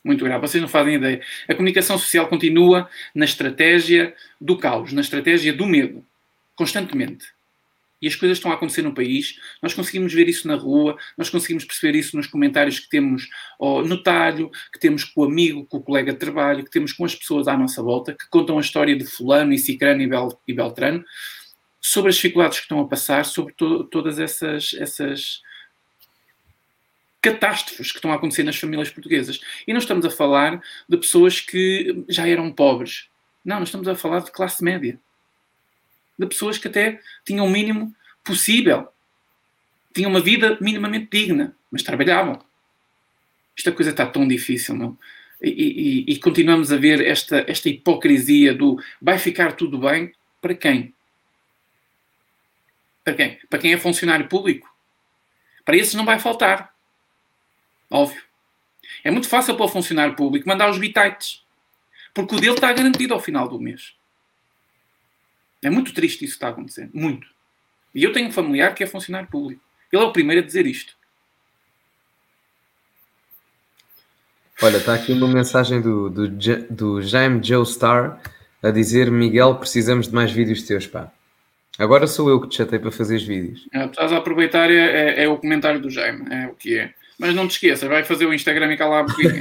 muito 0.07 0.25
grave. 0.25 0.41
Vocês 0.41 0.63
não 0.63 0.69
fazem 0.69 0.95
ideia. 0.95 1.21
A 1.49 1.55
comunicação 1.55 1.99
social 1.99 2.29
continua 2.29 2.89
na 3.15 3.25
estratégia 3.25 4.15
do 4.41 4.57
caos, 4.57 4.93
na 4.93 5.01
estratégia 5.01 5.53
do 5.53 5.67
medo, 5.67 6.05
constantemente. 6.55 7.27
E 8.01 8.07
as 8.07 8.15
coisas 8.15 8.37
estão 8.37 8.53
a 8.53 8.55
acontecer 8.55 8.83
no 8.83 8.95
país, 8.95 9.37
nós 9.63 9.73
conseguimos 9.73 10.13
ver 10.13 10.29
isso 10.29 10.47
na 10.47 10.55
rua, 10.55 10.99
nós 11.17 11.31
conseguimos 11.31 11.65
perceber 11.65 11.99
isso 11.99 12.15
nos 12.15 12.27
comentários 12.27 12.79
que 12.79 12.89
temos 12.91 13.27
no 13.59 14.03
talho, 14.03 14.51
que 14.73 14.79
temos 14.79 15.03
com 15.03 15.23
o 15.23 15.25
amigo, 15.25 15.65
com 15.65 15.79
o 15.79 15.83
colega 15.83 16.13
de 16.13 16.19
trabalho, 16.19 16.63
que 16.63 16.71
temos 16.71 16.93
com 16.93 17.07
as 17.07 17.15
pessoas 17.15 17.49
à 17.49 17.57
nossa 17.57 17.83
volta, 17.83 18.13
que 18.13 18.29
contam 18.29 18.59
a 18.59 18.61
história 18.61 18.95
de 18.95 19.05
fulano 19.07 19.53
e 19.55 19.59
cicrano 19.59 20.03
e, 20.03 20.07
Bel, 20.07 20.39
e 20.47 20.53
beltrano, 20.53 21.03
sobre 21.81 22.11
as 22.11 22.17
dificuldades 22.17 22.59
que 22.59 22.65
estão 22.65 22.81
a 22.81 22.87
passar, 22.87 23.25
sobre 23.25 23.55
to, 23.55 23.85
todas 23.85 24.19
essas, 24.19 24.75
essas 24.79 25.41
catástrofes 27.27 27.91
que 27.91 27.99
estão 27.99 28.13
a 28.13 28.15
acontecer 28.15 28.45
nas 28.45 28.57
famílias 28.57 28.89
portuguesas. 28.89 29.41
E 29.67 29.73
não 29.73 29.81
estamos 29.81 30.07
a 30.07 30.11
falar 30.11 30.63
de 30.89 30.97
pessoas 30.97 31.41
que 31.41 32.05
já 32.09 32.29
eram 32.29 32.53
pobres. 32.53 33.09
Não, 33.45 33.59
nós 33.59 33.69
estamos 33.69 33.89
a 33.89 33.97
falar 33.97 34.21
de 34.21 34.31
classe 34.31 34.63
média. 34.63 34.99
De 36.17 36.27
pessoas 36.27 36.57
que 36.57 36.69
até 36.69 37.01
tinham 37.25 37.45
o 37.45 37.51
mínimo 37.51 37.93
possível. 38.25 38.89
Tinham 39.93 40.11
uma 40.11 40.21
vida 40.21 40.57
minimamente 40.61 41.09
digna, 41.11 41.57
mas 41.71 41.83
trabalhavam. 41.83 42.41
Esta 43.59 43.73
coisa 43.73 43.91
está 43.91 44.07
tão 44.07 44.29
difícil, 44.29 44.77
não? 44.77 44.97
E, 45.43 45.51
e, 45.51 46.13
e, 46.13 46.19
continuamos 46.19 46.73
a 46.73 46.77
ver 46.77 47.05
esta, 47.05 47.45
esta 47.47 47.69
hipocrisia 47.69 48.55
do 48.55 48.81
vai 49.03 49.19
ficar 49.19 49.53
tudo 49.53 49.79
bem 49.79 50.13
para 50.41 50.55
quem? 50.55 50.95
Para 53.05 53.15
quem? 53.15 53.39
Para 53.51 53.59
quem 53.59 53.73
é 53.75 53.79
funcionário 53.79 54.29
público? 54.29 54.75
Para 55.65 55.77
esses 55.77 55.95
não 55.95 56.07
vai 56.07 56.19
faltar. 56.19 56.76
Óbvio. 57.91 58.23
É 59.03 59.11
muito 59.11 59.29
fácil 59.29 59.57
para 59.57 59.67
o 59.67 59.69
funcionário 59.69 60.15
público 60.15 60.49
mandar 60.49 60.71
os 60.71 60.79
bitites. 60.79 61.45
Porque 62.15 62.35
o 62.35 62.41
dele 62.41 62.55
está 62.55 62.73
garantido 62.73 63.15
ao 63.15 63.21
final 63.21 63.49
do 63.49 63.61
mês. 63.61 63.95
É 65.63 65.69
muito 65.69 65.93
triste 65.93 66.25
isso 66.25 66.35
que 66.35 66.37
está 66.37 66.49
acontecendo. 66.49 66.91
Muito. 66.95 67.27
E 67.95 68.03
eu 68.03 68.13
tenho 68.13 68.29
um 68.29 68.33
familiar 68.33 68.75
que 68.75 68.85
é 68.85 68.87
funcionário 68.87 69.29
público. 69.29 69.63
Ele 69.93 70.03
é 70.03 70.05
o 70.05 70.13
primeiro 70.13 70.43
a 70.43 70.47
dizer 70.47 70.67
isto. 70.67 70.97
Olha, 74.63 74.79
está 74.79 74.95
aqui 74.95 75.13
uma 75.13 75.29
mensagem 75.29 75.83
do, 75.83 76.09
do, 76.09 76.29
do 76.71 77.03
Jaime 77.03 77.43
Joe 77.43 77.67
Star 77.67 78.21
a 78.63 78.71
dizer: 78.71 79.11
Miguel, 79.11 79.57
precisamos 79.57 80.09
de 80.09 80.15
mais 80.15 80.33
vídeos 80.33 80.63
teus, 80.63 80.87
pá. 80.87 81.13
Agora 81.79 82.07
sou 82.07 82.31
eu 82.31 82.41
que 82.41 82.49
te 82.49 82.57
chatei 82.57 82.79
para 82.79 82.91
fazer 82.91 83.17
os 83.17 83.25
vídeos. 83.25 83.69
É, 83.73 83.85
estás 83.85 84.13
a 84.13 84.17
aproveitar, 84.17 84.71
é, 84.71 84.75
é, 84.75 85.25
é, 85.25 85.29
o 85.29 85.37
comentário 85.37 85.81
do 85.81 85.91
Jaime, 85.91 86.27
é 86.33 86.47
o 86.47 86.55
que 86.55 86.79
é. 86.79 86.95
Mas 87.19 87.35
não 87.35 87.49
te 87.49 87.53
esqueças, 87.53 87.89
vai 87.89 88.05
fazer 88.05 88.27
o 88.27 88.35
Instagram 88.35 88.73
e 88.73 88.77
calar 88.77 89.01
a 89.01 89.03
boquinha. 89.05 89.41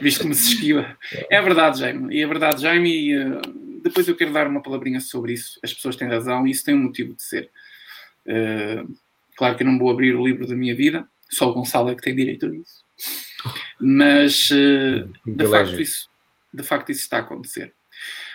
Visto 0.00 0.22
como 0.22 0.34
se 0.34 0.54
esquiva. 0.54 0.96
É 1.30 1.40
verdade, 1.40 1.78
Jaime. 1.78 2.14
E 2.14 2.22
é 2.22 2.26
verdade, 2.26 2.60
Jaime. 2.62 2.90
E, 2.90 3.16
uh, 3.16 3.40
depois 3.82 4.06
eu 4.08 4.16
quero 4.16 4.32
dar 4.32 4.46
uma 4.46 4.62
palavrinha 4.62 5.00
sobre 5.00 5.32
isso. 5.32 5.58
As 5.62 5.72
pessoas 5.72 5.96
têm 5.96 6.08
razão 6.08 6.46
e 6.46 6.50
isso 6.50 6.64
tem 6.64 6.74
um 6.74 6.82
motivo 6.82 7.14
de 7.14 7.22
ser. 7.22 7.50
Uh, 8.26 8.94
claro 9.36 9.56
que 9.56 9.62
eu 9.62 9.66
não 9.66 9.78
vou 9.78 9.90
abrir 9.90 10.14
o 10.14 10.26
livro 10.26 10.46
da 10.46 10.54
minha 10.54 10.74
vida, 10.74 11.06
só 11.30 11.48
o 11.48 11.54
Gonçalo 11.54 11.90
é 11.90 11.94
que 11.94 12.02
tem 12.02 12.14
direito 12.14 12.46
a 12.46 12.48
isso. 12.54 12.84
Mas 13.80 14.50
uh, 14.50 15.08
de, 15.26 15.46
facto, 15.46 15.80
isso, 15.80 16.08
de 16.52 16.62
facto 16.62 16.90
isso 16.90 17.00
está 17.00 17.18
a 17.18 17.20
acontecer. 17.20 17.72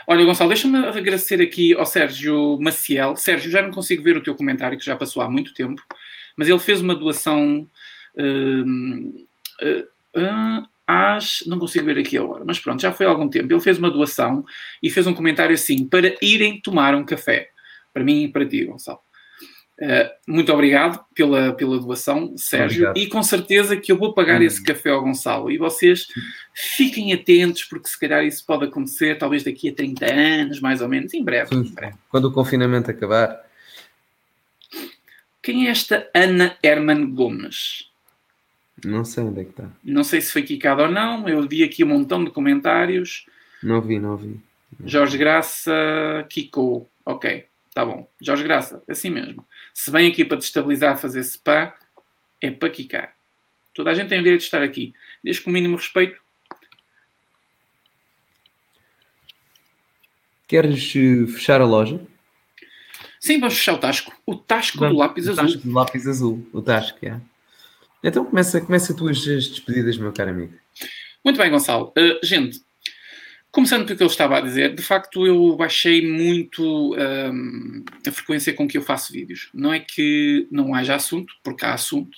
Olha, 0.07 0.25
Gonçalo, 0.25 0.49
deixa-me 0.49 0.77
agradecer 0.77 1.41
aqui 1.41 1.75
ao 1.75 1.85
Sérgio 1.85 2.59
Maciel. 2.59 3.15
Sérgio, 3.15 3.51
já 3.51 3.61
não 3.61 3.71
consigo 3.71 4.01
ver 4.01 4.17
o 4.17 4.23
teu 4.23 4.35
comentário, 4.35 4.77
que 4.77 4.85
já 4.85 4.95
passou 4.95 5.21
há 5.21 5.29
muito 5.29 5.53
tempo, 5.53 5.81
mas 6.39 6.47
ele 6.47 6.59
fez 6.59 6.79
uma 6.79 6.95
doação. 6.95 7.67
Uh, 8.15 9.25
uh, 10.15 10.67
às. 10.87 11.43
Não 11.45 11.59
consigo 11.59 11.85
ver 11.85 11.97
aqui 11.97 12.17
agora, 12.17 12.45
mas 12.45 12.57
pronto, 12.59 12.81
já 12.81 12.93
foi 12.93 13.05
há 13.05 13.09
algum 13.09 13.27
tempo. 13.27 13.51
Ele 13.51 13.59
fez 13.59 13.77
uma 13.77 13.91
doação 13.91 14.45
e 14.81 14.89
fez 14.89 15.05
um 15.05 15.13
comentário 15.13 15.53
assim: 15.53 15.85
para 15.85 16.15
irem 16.21 16.61
tomar 16.61 16.95
um 16.95 17.03
café. 17.03 17.49
Para 17.93 18.05
mim 18.05 18.23
e 18.23 18.27
para 18.29 18.45
ti, 18.45 18.63
Gonçalo. 18.63 18.99
Uh, 19.81 20.07
muito 20.25 20.53
obrigado 20.53 21.03
pela, 21.13 21.51
pela 21.53 21.77
doação, 21.77 22.33
Sérgio, 22.37 22.89
obrigado. 22.89 22.97
e 22.97 23.07
com 23.07 23.23
certeza 23.23 23.75
que 23.75 23.91
eu 23.91 23.97
vou 23.97 24.13
pagar 24.13 24.39
hum. 24.39 24.43
esse 24.43 24.63
café 24.63 24.91
ao 24.91 25.01
Gonçalo. 25.01 25.51
E 25.51 25.57
vocês 25.57 26.07
fiquem 26.53 27.11
atentos, 27.11 27.65
porque 27.65 27.89
se 27.89 27.99
calhar 27.99 28.23
isso 28.23 28.45
pode 28.45 28.63
acontecer, 28.63 29.17
talvez 29.17 29.43
daqui 29.43 29.67
a 29.67 29.73
30 29.73 30.05
anos, 30.05 30.61
mais 30.61 30.81
ou 30.81 30.87
menos, 30.87 31.13
em 31.13 31.21
breve. 31.21 31.53
Em 31.53 31.63
breve. 31.63 31.97
Quando 32.09 32.25
o 32.29 32.31
confinamento 32.31 32.89
acabar. 32.89 33.48
Quem 35.41 35.67
é 35.67 35.71
esta 35.71 36.09
Ana 36.13 36.57
Herman 36.61 37.13
Gomes? 37.13 37.89
Não 38.85 39.03
sei 39.03 39.23
onde 39.23 39.41
é 39.41 39.43
que 39.43 39.49
está. 39.51 39.69
Não 39.83 40.03
sei 40.03 40.21
se 40.21 40.31
foi 40.31 40.43
quicado 40.43 40.83
ou 40.83 40.91
não. 40.91 41.27
Eu 41.27 41.47
vi 41.47 41.63
aqui 41.63 41.83
um 41.83 41.87
montão 41.87 42.23
de 42.23 42.31
comentários. 42.31 43.25
Não 43.61 43.81
vi, 43.81 43.99
não 43.99 44.15
vi. 44.15 44.39
Jorge 44.85 45.17
Graça 45.17 45.73
quicou. 46.29 46.89
Ok, 47.05 47.45
tá 47.73 47.85
bom. 47.85 48.09
Jorge 48.21 48.43
Graça, 48.43 48.83
assim 48.87 49.09
mesmo. 49.09 49.45
Se 49.73 49.91
vem 49.91 50.09
aqui 50.09 50.23
para 50.23 50.37
destabilizar, 50.37 50.97
fazer 50.97 51.23
spa, 51.23 51.75
é 52.41 52.51
para 52.51 52.69
quicar. 52.69 53.15
Toda 53.73 53.91
a 53.91 53.93
gente 53.93 54.09
tem 54.09 54.19
o 54.19 54.23
direito 54.23 54.41
de 54.41 54.45
estar 54.45 54.61
aqui. 54.61 54.93
Desde 55.23 55.41
com 55.41 55.49
o 55.49 55.53
mínimo 55.53 55.75
respeito. 55.75 56.19
Queres 60.47 60.91
fechar 60.91 61.61
a 61.61 61.65
loja? 61.65 61.99
Sim, 63.19 63.39
vamos 63.39 63.57
fechar 63.57 63.73
o 63.73 63.77
Tasco. 63.77 64.13
O 64.25 64.35
Tasco 64.35 64.77
do 64.77 64.95
lápis 64.95 65.27
azul. 65.27 65.43
O 65.43 65.47
Tasco 65.47 65.67
do 65.67 65.73
lápis 65.73 66.07
azul. 66.07 66.47
O 66.53 66.61
Tasco, 66.61 67.05
é. 67.05 67.19
Então 68.03 68.23
começa, 68.23 68.61
começa 68.61 68.93
as 68.93 68.97
tuas 68.97 69.21
despedidas, 69.23 69.97
meu 69.97 70.13
caro 70.13 70.29
amigo. 70.29 70.53
Muito 71.23 71.37
bem, 71.37 71.51
Gonçalo. 71.51 71.93
Uh, 71.97 72.25
gente, 72.25 72.61
começando 73.51 73.85
pelo 73.85 73.97
que 73.97 74.03
eu 74.03 74.07
estava 74.07 74.37
a 74.37 74.41
dizer, 74.41 74.73
de 74.73 74.81
facto 74.81 75.25
eu 75.27 75.55
baixei 75.57 76.09
muito 76.09 76.95
um, 76.95 77.83
a 78.07 78.11
frequência 78.11 78.53
com 78.53 78.67
que 78.67 78.77
eu 78.77 78.81
faço 78.81 79.11
vídeos. 79.11 79.49
Não 79.53 79.73
é 79.73 79.79
que 79.79 80.47
não 80.49 80.73
haja 80.73 80.95
assunto, 80.95 81.33
porque 81.43 81.65
há 81.65 81.73
assunto. 81.73 82.17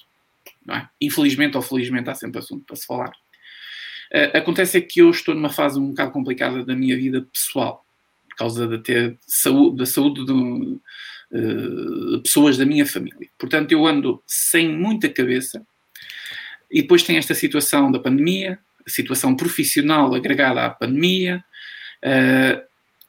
É? 0.70 0.88
Infelizmente 1.02 1.58
ou 1.58 1.64
felizmente 1.64 2.10
há 2.12 2.14
sempre 2.14 2.38
assunto 2.38 2.64
para 2.64 2.76
se 2.76 2.86
falar. 2.86 3.12
Uh, 4.14 4.38
acontece 4.38 4.78
é 4.78 4.82
que 4.82 5.02
eu 5.02 5.10
estou 5.10 5.34
numa 5.34 5.50
fase 5.50 5.80
um 5.80 5.90
bocado 5.90 6.12
complicada 6.12 6.64
da 6.64 6.76
minha 6.76 6.96
vida 6.96 7.28
pessoal, 7.34 7.84
por 8.32 8.38
causa 8.38 8.68
de 8.68 8.78
ter 8.80 9.18
saúde, 9.28 9.78
da 9.78 9.86
saúde 9.86 10.26
de 10.26 10.32
uh, 10.32 12.22
pessoas 12.22 12.58
da 12.58 12.66
minha 12.66 12.86
família. 12.86 13.30
Portanto, 13.38 13.72
eu 13.72 13.86
ando 13.86 14.24
sem 14.26 14.70
muita 14.70 15.10
cabeça 15.10 15.66
e 16.70 16.82
depois 16.82 17.04
tem 17.04 17.18
esta 17.18 17.36
situação 17.36 17.92
da 17.92 18.00
pandemia, 18.00 18.58
a 18.86 18.90
situação 18.90 19.36
profissional 19.36 20.14
agregada 20.16 20.66
à 20.66 20.70
pandemia. 20.70 21.44
Uh, 22.04 22.62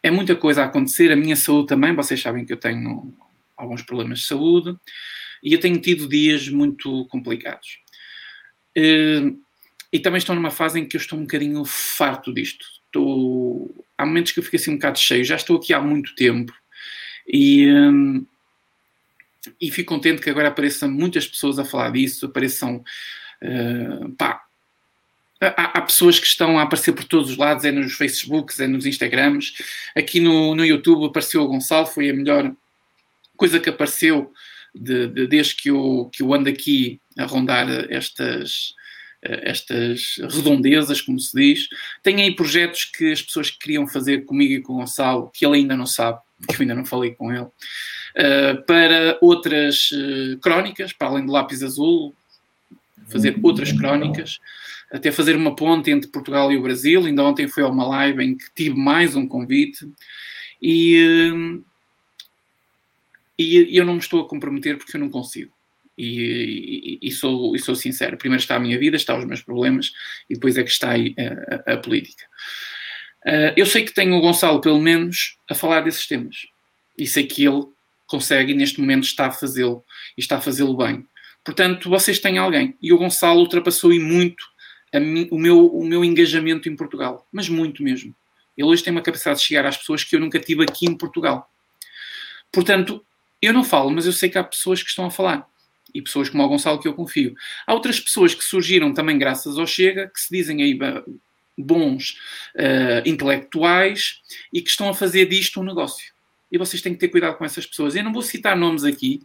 é 0.03 0.11
muita 0.11 0.35
coisa 0.35 0.63
a 0.63 0.67
acontecer. 0.67 1.13
A 1.13 1.17
minha 1.17 1.37
saúde 1.37 1.69
também, 1.69 1.95
vocês 1.95 2.21
sabem 2.21 2.45
que 2.45 2.53
eu 2.53 2.57
tenho 2.57 3.15
alguns 3.57 3.83
problemas 3.83 4.21
de 4.21 4.27
saúde 4.27 4.77
e 5.43 5.53
eu 5.53 5.61
tenho 5.61 5.81
tido 5.81 6.09
dias 6.09 6.49
muito 6.49 7.07
complicados. 7.07 7.79
Uh, 8.77 9.41
e 9.93 9.99
também 10.01 10.19
estou 10.19 10.35
numa 10.35 10.51
fase 10.51 10.81
em 10.81 10.87
que 10.87 10.97
eu 10.97 11.01
estou 11.01 11.19
um 11.19 11.23
bocadinho 11.23 11.65
farto 11.65 12.33
disto. 12.33 12.65
Estou... 12.87 13.85
Há 13.97 14.07
momentos 14.07 14.33
que 14.33 14.39
eu 14.39 14.43
fico 14.43 14.57
assim 14.57 14.71
um 14.71 14.77
bocado 14.77 14.99
cheio. 14.99 15.25
Já 15.25 15.37
estou 15.37 15.57
aqui 15.57 15.75
há 15.75 15.81
muito 15.81 16.15
tempo 16.15 16.53
e, 17.29 17.71
um, 17.71 18.27
e 19.61 19.71
fico 19.71 19.95
contente 19.95 20.23
que 20.23 20.31
agora 20.31 20.49
apareçam 20.49 20.91
muitas 20.91 21.27
pessoas 21.27 21.59
a 21.59 21.65
falar 21.65 21.91
disso, 21.91 22.27
apareçam 22.27 22.83
Uh, 23.43 24.09
pá, 24.13 24.41
há, 25.41 25.79
há, 25.79 25.83
pessoas 25.83 26.19
que 26.21 26.27
estão 26.27 26.59
a 26.59 26.63
aparecer 26.63 26.93
por 26.93 27.05
todos 27.05 27.31
os 27.31 27.37
lados, 27.37 27.65
é 27.65 27.73
nos 27.73 27.95
Facebooks, 27.95 28.61
é 28.61 28.69
nos 28.69 28.87
Instagrams. 28.87 29.55
Aqui 29.97 30.21
no, 30.21 30.55
no 30.55 30.65
YouTube 30.65 31.07
apareceu 31.07 31.43
o 31.43 31.49
Gonçalo, 31.49 31.87
foi 31.87 32.11
a 32.11 32.15
melhor 32.15 32.55
coisa 33.37 33.59
que 33.59 33.69
apareceu 33.69 34.33
de, 34.73 35.09
de, 35.09 35.27
desde 35.27 35.57
que 35.57 35.71
eu, 35.71 36.09
que 36.13 36.23
eu 36.23 36.33
ando 36.33 36.49
aqui 36.49 37.01
a 37.19 37.25
rondar 37.25 37.69
estas, 37.91 38.75
estas 39.23 40.17
redondezas, 40.31 41.01
como 41.01 41.19
se 41.19 41.31
diz. 41.35 41.69
Tem 42.03 42.21
aí 42.21 42.35
projetos 42.35 42.85
que 42.85 43.13
as 43.13 43.23
pessoas 43.23 43.51
queriam 43.51 43.87
fazer 43.87 44.25
comigo 44.25 44.53
e 44.53 44.61
com 44.61 44.75
o 44.75 44.77
Gonçalo, 44.79 45.31
que 45.33 45.47
ele 45.47 45.59
ainda 45.59 45.77
não 45.77 45.87
sabe, 45.87 46.19
que 46.49 46.57
eu 46.57 46.61
ainda 46.63 46.75
não 46.75 46.85
falei 46.85 47.13
com 47.13 47.33
ele. 47.33 47.47
Uh, 47.47 48.63
para 48.67 49.17
outras 49.21 49.91
uh, 49.93 50.39
crónicas, 50.41 50.93
para 50.93 51.09
além 51.09 51.25
do 51.25 51.33
lápis 51.33 51.63
azul, 51.63 52.15
fazer 53.07 53.39
outras 53.43 53.73
crónicas, 53.73 54.39
até 54.91 55.11
fazer 55.13 55.37
uma 55.37 55.55
ponte 55.55 55.91
entre 55.91 56.11
Portugal 56.11 56.51
e 56.51 56.57
o 56.57 56.63
Brasil. 56.63 57.05
Ainda 57.05 57.23
ontem 57.23 57.47
foi 57.49 57.63
a 57.63 57.69
uma 57.69 57.87
live 57.87 58.23
em 58.25 58.37
que 58.37 58.45
tive 58.55 58.77
mais 58.77 59.15
um 59.15 59.27
convite 59.27 59.89
e, 60.61 61.63
e 63.39 63.77
eu 63.77 63.85
não 63.85 63.95
me 63.95 64.01
estou 64.01 64.21
a 64.21 64.29
comprometer 64.29 64.77
porque 64.77 64.97
eu 64.97 65.01
não 65.01 65.09
consigo. 65.09 65.53
E, 66.03 66.99
e, 67.01 67.09
e, 67.09 67.11
sou, 67.13 67.55
e 67.55 67.61
sou 67.61 67.77
sincero. 67.77 68.17
Primeiro 68.17 68.41
está 68.41 68.57
a 68.57 68.61
minha 68.61 68.77
vida, 68.77 68.97
está 68.97 69.17
os 69.17 69.25
meus 69.25 69.41
problemas 69.41 69.93
e 70.29 70.35
depois 70.35 70.59
é 70.59 70.65
que 70.65 70.71
está 70.71 70.91
aí 70.91 71.15
a, 71.17 71.75
a, 71.75 71.77
política. 71.77 72.25
Uh, 73.25 73.55
eu 73.57 73.65
sei 73.65 73.85
que 73.85 73.95
tenho 73.95 74.17
o 74.17 74.21
Gonçalo, 74.21 74.61
pelo 74.61 74.81
menos, 74.81 75.37
a 75.49 75.55
falar 75.55 75.83
desses 75.83 76.07
temas. 76.09 76.49
E 76.99 77.07
sei 77.07 77.25
que 77.25 77.45
ele 77.45 77.67
consegue 78.09 78.53
e 78.53 78.57
neste 78.57 78.81
momento 78.81 79.05
está 79.05 79.27
a 79.27 79.31
fazê-lo 79.31 79.85
e 80.19 80.21
está 80.21 80.39
a 80.39 80.41
fazê-lo 80.41 80.77
bem. 80.77 81.07
Portanto, 81.45 81.89
vocês 81.89 82.19
têm 82.19 82.37
alguém. 82.37 82.77
E 82.83 82.93
o 82.93 82.99
Gonçalo 82.99 83.39
ultrapassou 83.39 83.93
e 83.93 84.01
muito 84.01 84.45
mim, 84.99 85.29
o, 85.31 85.39
meu, 85.39 85.67
o 85.67 85.85
meu 85.85 86.05
engajamento 86.05 86.69
em 86.69 86.75
Portugal. 86.75 87.29
Mas 87.31 87.49
muito 87.49 87.83
mesmo. 87.83 88.13
Ele 88.57 88.67
hoje 88.67 88.83
tem 88.83 88.91
uma 88.91 89.03
capacidade 89.03 89.39
de 89.39 89.47
chegar 89.47 89.65
às 89.67 89.77
pessoas 89.77 90.03
que 90.03 90.17
eu 90.17 90.21
nunca 90.21 90.41
tive 90.41 90.65
aqui 90.65 90.87
em 90.87 90.97
Portugal. 90.97 91.49
Portanto, 92.51 93.05
eu 93.41 93.53
não 93.53 93.63
falo, 93.63 93.91
mas 93.91 94.05
eu 94.05 94.13
sei 94.13 94.29
que 94.29 94.37
há 94.37 94.45
pessoas 94.45 94.83
que 94.83 94.89
estão 94.89 95.07
a 95.07 95.11
falar. 95.11 95.47
E 95.95 96.01
pessoas 96.01 96.29
como 96.29 96.43
o 96.43 96.49
Gonçalo 96.49 96.81
que 96.81 96.89
eu 96.89 96.95
confio. 96.95 97.35
Há 97.67 97.75
outras 97.75 98.01
pessoas 98.01 98.35
que 98.35 98.45
surgiram 98.45 98.93
também 98.95 99.19
graças 99.19 99.59
ao 99.59 99.67
Chega, 99.67 100.09
que 100.09 100.21
se 100.21 100.29
dizem 100.31 100.63
aí 100.63 100.79
bons 101.57 102.19
uh, 102.57 103.07
intelectuais 103.09 104.21
e 104.53 104.63
que 104.63 104.71
estão 104.71 104.89
a 104.89 104.95
fazer 104.95 105.27
disto 105.27 105.61
um 105.61 105.65
negócio. 105.65 106.13
E 106.51 106.59
vocês 106.59 106.83
têm 106.83 106.93
que 106.93 107.01
ter 107.01 107.09
cuidado 107.09 107.37
com 107.37 107.45
essas 107.45 107.67
pessoas. 107.67 107.95
Eu 107.95 108.05
não 108.05 108.13
vou 108.13 108.23
citar 108.23 108.57
nomes 108.57 108.85
aqui, 108.85 109.23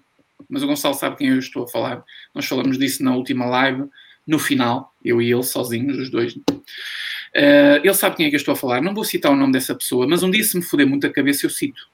mas 0.49 0.64
o 0.64 0.68
Gonçalo 0.68 0.94
sabe 0.94 1.18
quem 1.18 1.30
eu 1.30 1.39
estou 1.39 1.64
a 1.64 1.68
falar. 1.68 2.03
Nós 2.34 2.45
falamos 2.45 2.77
disso 2.77 3.03
na 3.03 3.15
última 3.15 3.45
live, 3.45 3.85
no 4.26 4.39
final, 4.39 4.94
eu 5.03 5.22
e 5.22 5.31
ele 5.31 5.44
sozinhos, 5.44 5.98
os 5.98 6.10
dois. 6.10 6.35
Uh, 6.35 7.80
ele 7.84 7.94
sabe 7.94 8.15
quem 8.15 8.26
é 8.26 8.30
que 8.30 8.35
eu 8.35 8.39
estou 8.39 8.53
a 8.53 8.57
falar. 8.57 8.81
Não 8.81 8.94
vou 8.94 9.03
citar 9.03 9.31
o 9.31 9.35
nome 9.35 9.53
dessa 9.53 9.76
pessoa, 9.76 10.07
mas 10.07 10.23
um 10.23 10.31
dia 10.31 10.44
se 10.44 10.57
me 10.57 10.64
foder 10.64 10.88
muito 10.88 11.06
a 11.07 11.10
cabeça, 11.10 11.45
eu 11.45 11.49
cito. 11.49 11.89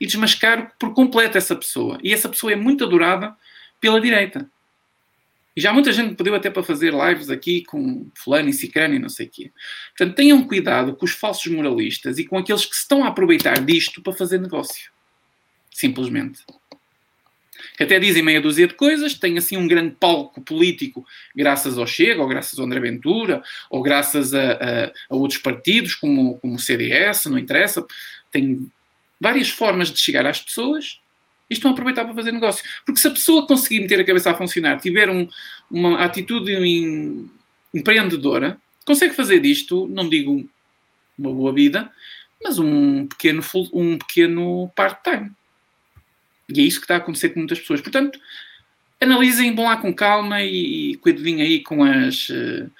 E 0.00 0.06
desmascaro 0.06 0.70
por 0.78 0.92
completo 0.92 1.38
essa 1.38 1.54
pessoa. 1.54 1.98
E 2.02 2.12
essa 2.12 2.28
pessoa 2.28 2.52
é 2.52 2.56
muito 2.56 2.84
adorada 2.84 3.34
pela 3.84 4.00
direita. 4.00 4.50
E 5.54 5.60
já 5.60 5.70
muita 5.70 5.92
gente 5.92 6.14
pediu 6.14 6.34
até 6.34 6.48
para 6.48 6.62
fazer 6.62 6.90
lives 6.94 7.28
aqui 7.28 7.62
com 7.64 8.10
fulano 8.14 8.48
e 8.48 8.52
cicrano 8.54 8.94
e 8.94 8.98
não 8.98 9.10
sei 9.10 9.26
o 9.26 9.30
quê. 9.30 9.52
Portanto, 9.94 10.16
tenham 10.16 10.42
cuidado 10.48 10.96
com 10.96 11.04
os 11.04 11.12
falsos 11.12 11.52
moralistas 11.52 12.18
e 12.18 12.24
com 12.24 12.38
aqueles 12.38 12.64
que 12.64 12.74
se 12.74 12.80
estão 12.80 13.04
a 13.04 13.08
aproveitar 13.08 13.62
disto 13.62 14.00
para 14.00 14.14
fazer 14.14 14.40
negócio. 14.40 14.90
Simplesmente. 15.70 16.40
que 17.76 17.82
até 17.82 18.00
dizem 18.00 18.22
meia 18.22 18.40
dúzia 18.40 18.66
de 18.66 18.72
coisas, 18.72 19.12
têm 19.12 19.36
assim 19.36 19.58
um 19.58 19.68
grande 19.68 19.94
palco 20.00 20.40
político 20.40 21.04
graças 21.36 21.76
ao 21.76 21.86
Chega, 21.86 22.22
ou 22.22 22.28
graças 22.28 22.58
ao 22.58 22.64
André 22.64 22.80
Ventura, 22.80 23.42
ou 23.68 23.82
graças 23.82 24.32
a, 24.32 24.52
a, 24.52 24.92
a 25.10 25.14
outros 25.14 25.40
partidos, 25.40 25.94
como, 25.94 26.38
como 26.38 26.54
o 26.54 26.58
CDS, 26.58 27.26
não 27.26 27.38
interessa. 27.38 27.84
Tem 28.32 28.66
várias 29.20 29.50
formas 29.50 29.90
de 29.90 29.98
chegar 29.98 30.24
às 30.24 30.40
pessoas 30.40 31.03
e 31.48 31.54
estão 31.54 31.70
a 31.70 31.72
aproveitar 31.72 32.04
para 32.04 32.14
fazer 32.14 32.32
negócio. 32.32 32.64
Porque 32.84 33.00
se 33.00 33.08
a 33.08 33.10
pessoa 33.10 33.46
conseguir 33.46 33.80
meter 33.80 34.00
a 34.00 34.04
cabeça 34.04 34.30
a 34.30 34.34
funcionar, 34.34 34.78
tiver 34.80 35.08
um, 35.10 35.28
uma 35.70 36.02
atitude 36.04 36.52
em, 36.52 37.30
empreendedora, 37.72 38.58
consegue 38.84 39.14
fazer 39.14 39.40
disto, 39.40 39.86
não 39.88 40.08
digo 40.08 40.48
uma 41.18 41.32
boa 41.32 41.52
vida, 41.52 41.90
mas 42.42 42.58
um 42.58 43.06
pequeno, 43.06 43.42
um 43.72 43.98
pequeno 43.98 44.70
part-time. 44.74 45.30
E 46.48 46.60
é 46.60 46.62
isso 46.62 46.78
que 46.78 46.84
está 46.84 46.94
a 46.94 46.98
acontecer 46.98 47.30
com 47.30 47.40
muitas 47.40 47.58
pessoas. 47.58 47.80
Portanto, 47.80 48.18
analisem, 49.00 49.54
vão 49.54 49.64
lá 49.64 49.76
com 49.76 49.94
calma 49.94 50.42
e, 50.42 50.92
e 50.92 50.96
cuidem 50.96 51.40
aí 51.40 51.62
com 51.62 51.82
as, 51.82 52.28
uh, 52.28 52.70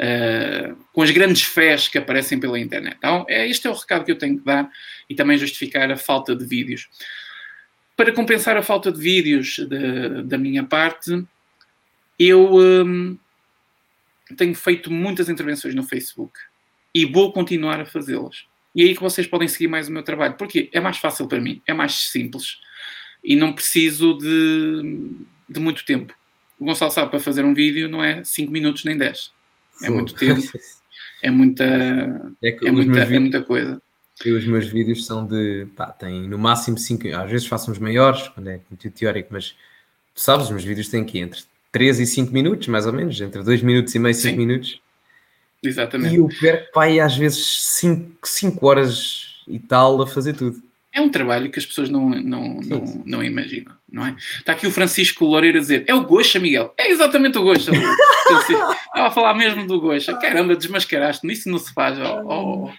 uh, 0.00 0.76
com 0.92 1.02
as 1.02 1.10
grandes 1.10 1.42
fés 1.42 1.88
que 1.88 1.98
aparecem 1.98 2.38
pela 2.38 2.58
internet. 2.58 2.96
Então, 2.98 3.24
é, 3.28 3.48
este 3.48 3.66
é 3.66 3.70
o 3.70 3.74
recado 3.74 4.04
que 4.04 4.12
eu 4.12 4.18
tenho 4.18 4.38
que 4.38 4.44
dar 4.44 4.70
e 5.08 5.14
também 5.14 5.38
justificar 5.38 5.90
a 5.90 5.96
falta 5.96 6.34
de 6.34 6.44
vídeos. 6.44 6.88
Para 7.96 8.12
compensar 8.12 8.56
a 8.56 8.62
falta 8.62 8.90
de 8.90 9.00
vídeos 9.00 9.58
de, 9.58 10.22
da 10.24 10.36
minha 10.36 10.64
parte, 10.64 11.24
eu 12.18 12.56
um, 12.56 13.16
tenho 14.36 14.54
feito 14.54 14.90
muitas 14.90 15.28
intervenções 15.28 15.74
no 15.74 15.82
Facebook 15.82 16.38
e 16.94 17.04
vou 17.04 17.32
continuar 17.32 17.80
a 17.80 17.86
fazê-las. 17.86 18.44
E 18.74 18.82
é 18.82 18.86
aí 18.86 18.94
que 18.94 19.02
vocês 19.02 19.26
podem 19.26 19.46
seguir 19.46 19.68
mais 19.68 19.88
o 19.88 19.92
meu 19.92 20.02
trabalho. 20.02 20.34
Porque 20.34 20.68
é 20.72 20.80
mais 20.80 20.98
fácil 20.98 21.28
para 21.28 21.40
mim, 21.40 21.62
é 21.66 21.72
mais 21.72 22.10
simples 22.10 22.58
e 23.22 23.34
não 23.34 23.52
preciso 23.52 24.18
de, 24.18 25.10
de 25.48 25.60
muito 25.60 25.84
tempo. 25.84 26.14
O 26.58 26.64
Gonçalo 26.66 26.90
sabe, 26.90 27.10
para 27.10 27.20
fazer 27.20 27.44
um 27.44 27.54
vídeo 27.54 27.88
não 27.88 28.02
é 28.02 28.22
5 28.22 28.52
minutos 28.52 28.84
nem 28.84 28.96
10. 28.96 29.32
É 29.82 29.90
muito 29.90 30.14
tempo, 30.14 30.42
é 31.22 31.30
muita, 31.30 31.64
é, 32.42 32.48
é 32.64 32.70
muita, 32.70 33.00
é 33.00 33.18
muita 33.18 33.42
coisa. 33.42 33.80
E 34.24 34.30
os 34.30 34.46
meus 34.46 34.66
vídeos 34.66 35.06
são 35.06 35.26
de, 35.26 35.66
pá, 35.76 35.86
tem 35.86 36.28
no 36.28 36.38
máximo 36.38 36.78
5, 36.78 37.08
às 37.16 37.30
vezes 37.30 37.46
faço 37.46 37.70
uns 37.70 37.78
maiores, 37.78 38.28
quando 38.28 38.48
é 38.48 38.60
muito 38.70 38.90
teórico, 38.90 39.30
mas 39.32 39.50
tu 40.14 40.20
sabes, 40.20 40.46
os 40.46 40.52
meus 40.52 40.64
vídeos 40.64 40.88
têm 40.88 41.02
aqui 41.02 41.18
entre 41.18 41.42
3 41.72 42.00
e 42.00 42.06
5 42.06 42.32
minutos, 42.32 42.68
mais 42.68 42.86
ou 42.86 42.92
menos, 42.92 43.20
entre 43.20 43.42
2 43.42 43.62
minutos 43.62 43.94
e 43.94 43.98
meio 43.98 44.12
e 44.12 44.14
5 44.14 44.36
minutos. 44.36 44.80
Exatamente. 45.62 46.14
E 46.14 46.18
eu 46.18 46.28
perco, 46.40 46.72
pá, 46.72 46.86
às 47.02 47.16
vezes 47.16 47.60
5 48.22 48.66
horas 48.66 49.42
e 49.48 49.58
tal 49.58 50.00
a 50.00 50.06
fazer 50.06 50.34
tudo 50.34 50.62
é 50.94 51.00
um 51.00 51.08
trabalho 51.08 51.50
que 51.50 51.58
as 51.58 51.66
pessoas 51.66 51.90
não, 51.90 52.08
não, 52.08 52.60
não, 52.60 53.02
não, 53.04 53.24
imaginam, 53.24 53.74
não 53.90 54.06
é? 54.06 54.14
Está 54.38 54.52
aqui 54.52 54.64
o 54.64 54.70
Francisco 54.70 55.24
Loureiro 55.24 55.58
a 55.58 55.60
dizer, 55.60 55.84
é 55.88 55.94
o 55.94 56.04
Goxa, 56.04 56.38
Miguel. 56.38 56.72
É 56.78 56.88
exatamente 56.88 57.36
o 57.36 57.42
Goxa. 57.42 57.72
Estava 58.30 59.08
a 59.08 59.10
falar 59.10 59.34
mesmo 59.34 59.66
do 59.66 59.80
Goxa. 59.80 60.14
Caramba, 60.14 60.54
desmascaraste-me. 60.54 61.32
Isso 61.32 61.50
não 61.50 61.58
se 61.58 61.74
faz, 61.74 61.98
ó, 61.98 62.70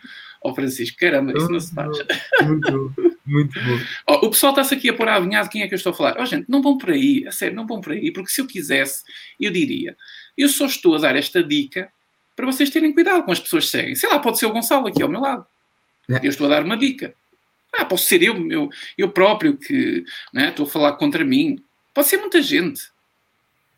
ó, 0.45 0.49
ó, 0.49 0.55
Francisco. 0.55 0.97
Caramba, 0.97 1.33
isso 1.35 1.49
não 1.49 1.59
se 1.59 1.73
faz. 1.73 1.97
Muito 2.43 2.71
bom, 2.71 3.09
muito 3.25 3.59
bom. 3.59 3.79
Ó, 4.07 4.25
o 4.25 4.29
pessoal 4.29 4.51
está-se 4.51 4.75
aqui 4.75 4.89
a 4.89 4.93
pôr 4.93 5.07
a 5.07 5.15
avinhada 5.15 5.49
quem 5.49 5.61
é 5.61 5.67
que 5.67 5.73
eu 5.73 5.77
estou 5.77 5.91
a 5.91 5.95
falar. 5.95 6.15
Ó, 6.19 6.25
gente, 6.25 6.49
não 6.49 6.61
vão 6.61 6.77
por 6.77 6.91
aí. 6.91 7.25
A 7.27 7.31
sério, 7.31 7.55
não 7.55 7.65
vão 7.65 7.81
por 7.81 7.93
aí. 7.93 8.11
Porque 8.11 8.31
se 8.31 8.41
eu 8.41 8.47
quisesse, 8.47 9.03
eu 9.39 9.51
diria, 9.51 9.97
eu 10.37 10.47
só 10.49 10.65
estou 10.65 10.95
a 10.95 10.99
dar 10.99 11.15
esta 11.15 11.43
dica 11.43 11.91
para 12.35 12.45
vocês 12.45 12.69
terem 12.69 12.93
cuidado 12.93 13.23
com 13.23 13.31
as 13.31 13.39
pessoas 13.39 13.65
que 13.65 13.71
seguem. 13.71 13.95
Sei 13.95 14.09
lá, 14.09 14.19
pode 14.19 14.37
ser 14.37 14.45
o 14.45 14.51
Gonçalo 14.51 14.87
aqui 14.87 15.01
ao 15.01 15.09
meu 15.09 15.21
lado. 15.21 15.45
É. 16.09 16.17
Eu 16.23 16.29
estou 16.29 16.47
a 16.47 16.49
dar 16.49 16.63
uma 16.63 16.77
dica. 16.77 17.15
Ah, 17.73 17.85
posso 17.85 18.05
ser 18.05 18.21
eu, 18.21 18.51
eu, 18.51 18.69
eu 18.97 19.09
próprio 19.09 19.57
que 19.57 20.05
né, 20.33 20.49
estou 20.49 20.65
a 20.65 20.69
falar 20.69 20.93
contra 20.93 21.23
mim. 21.23 21.63
Pode 21.93 22.07
ser 22.07 22.17
muita 22.17 22.41
gente. 22.41 22.81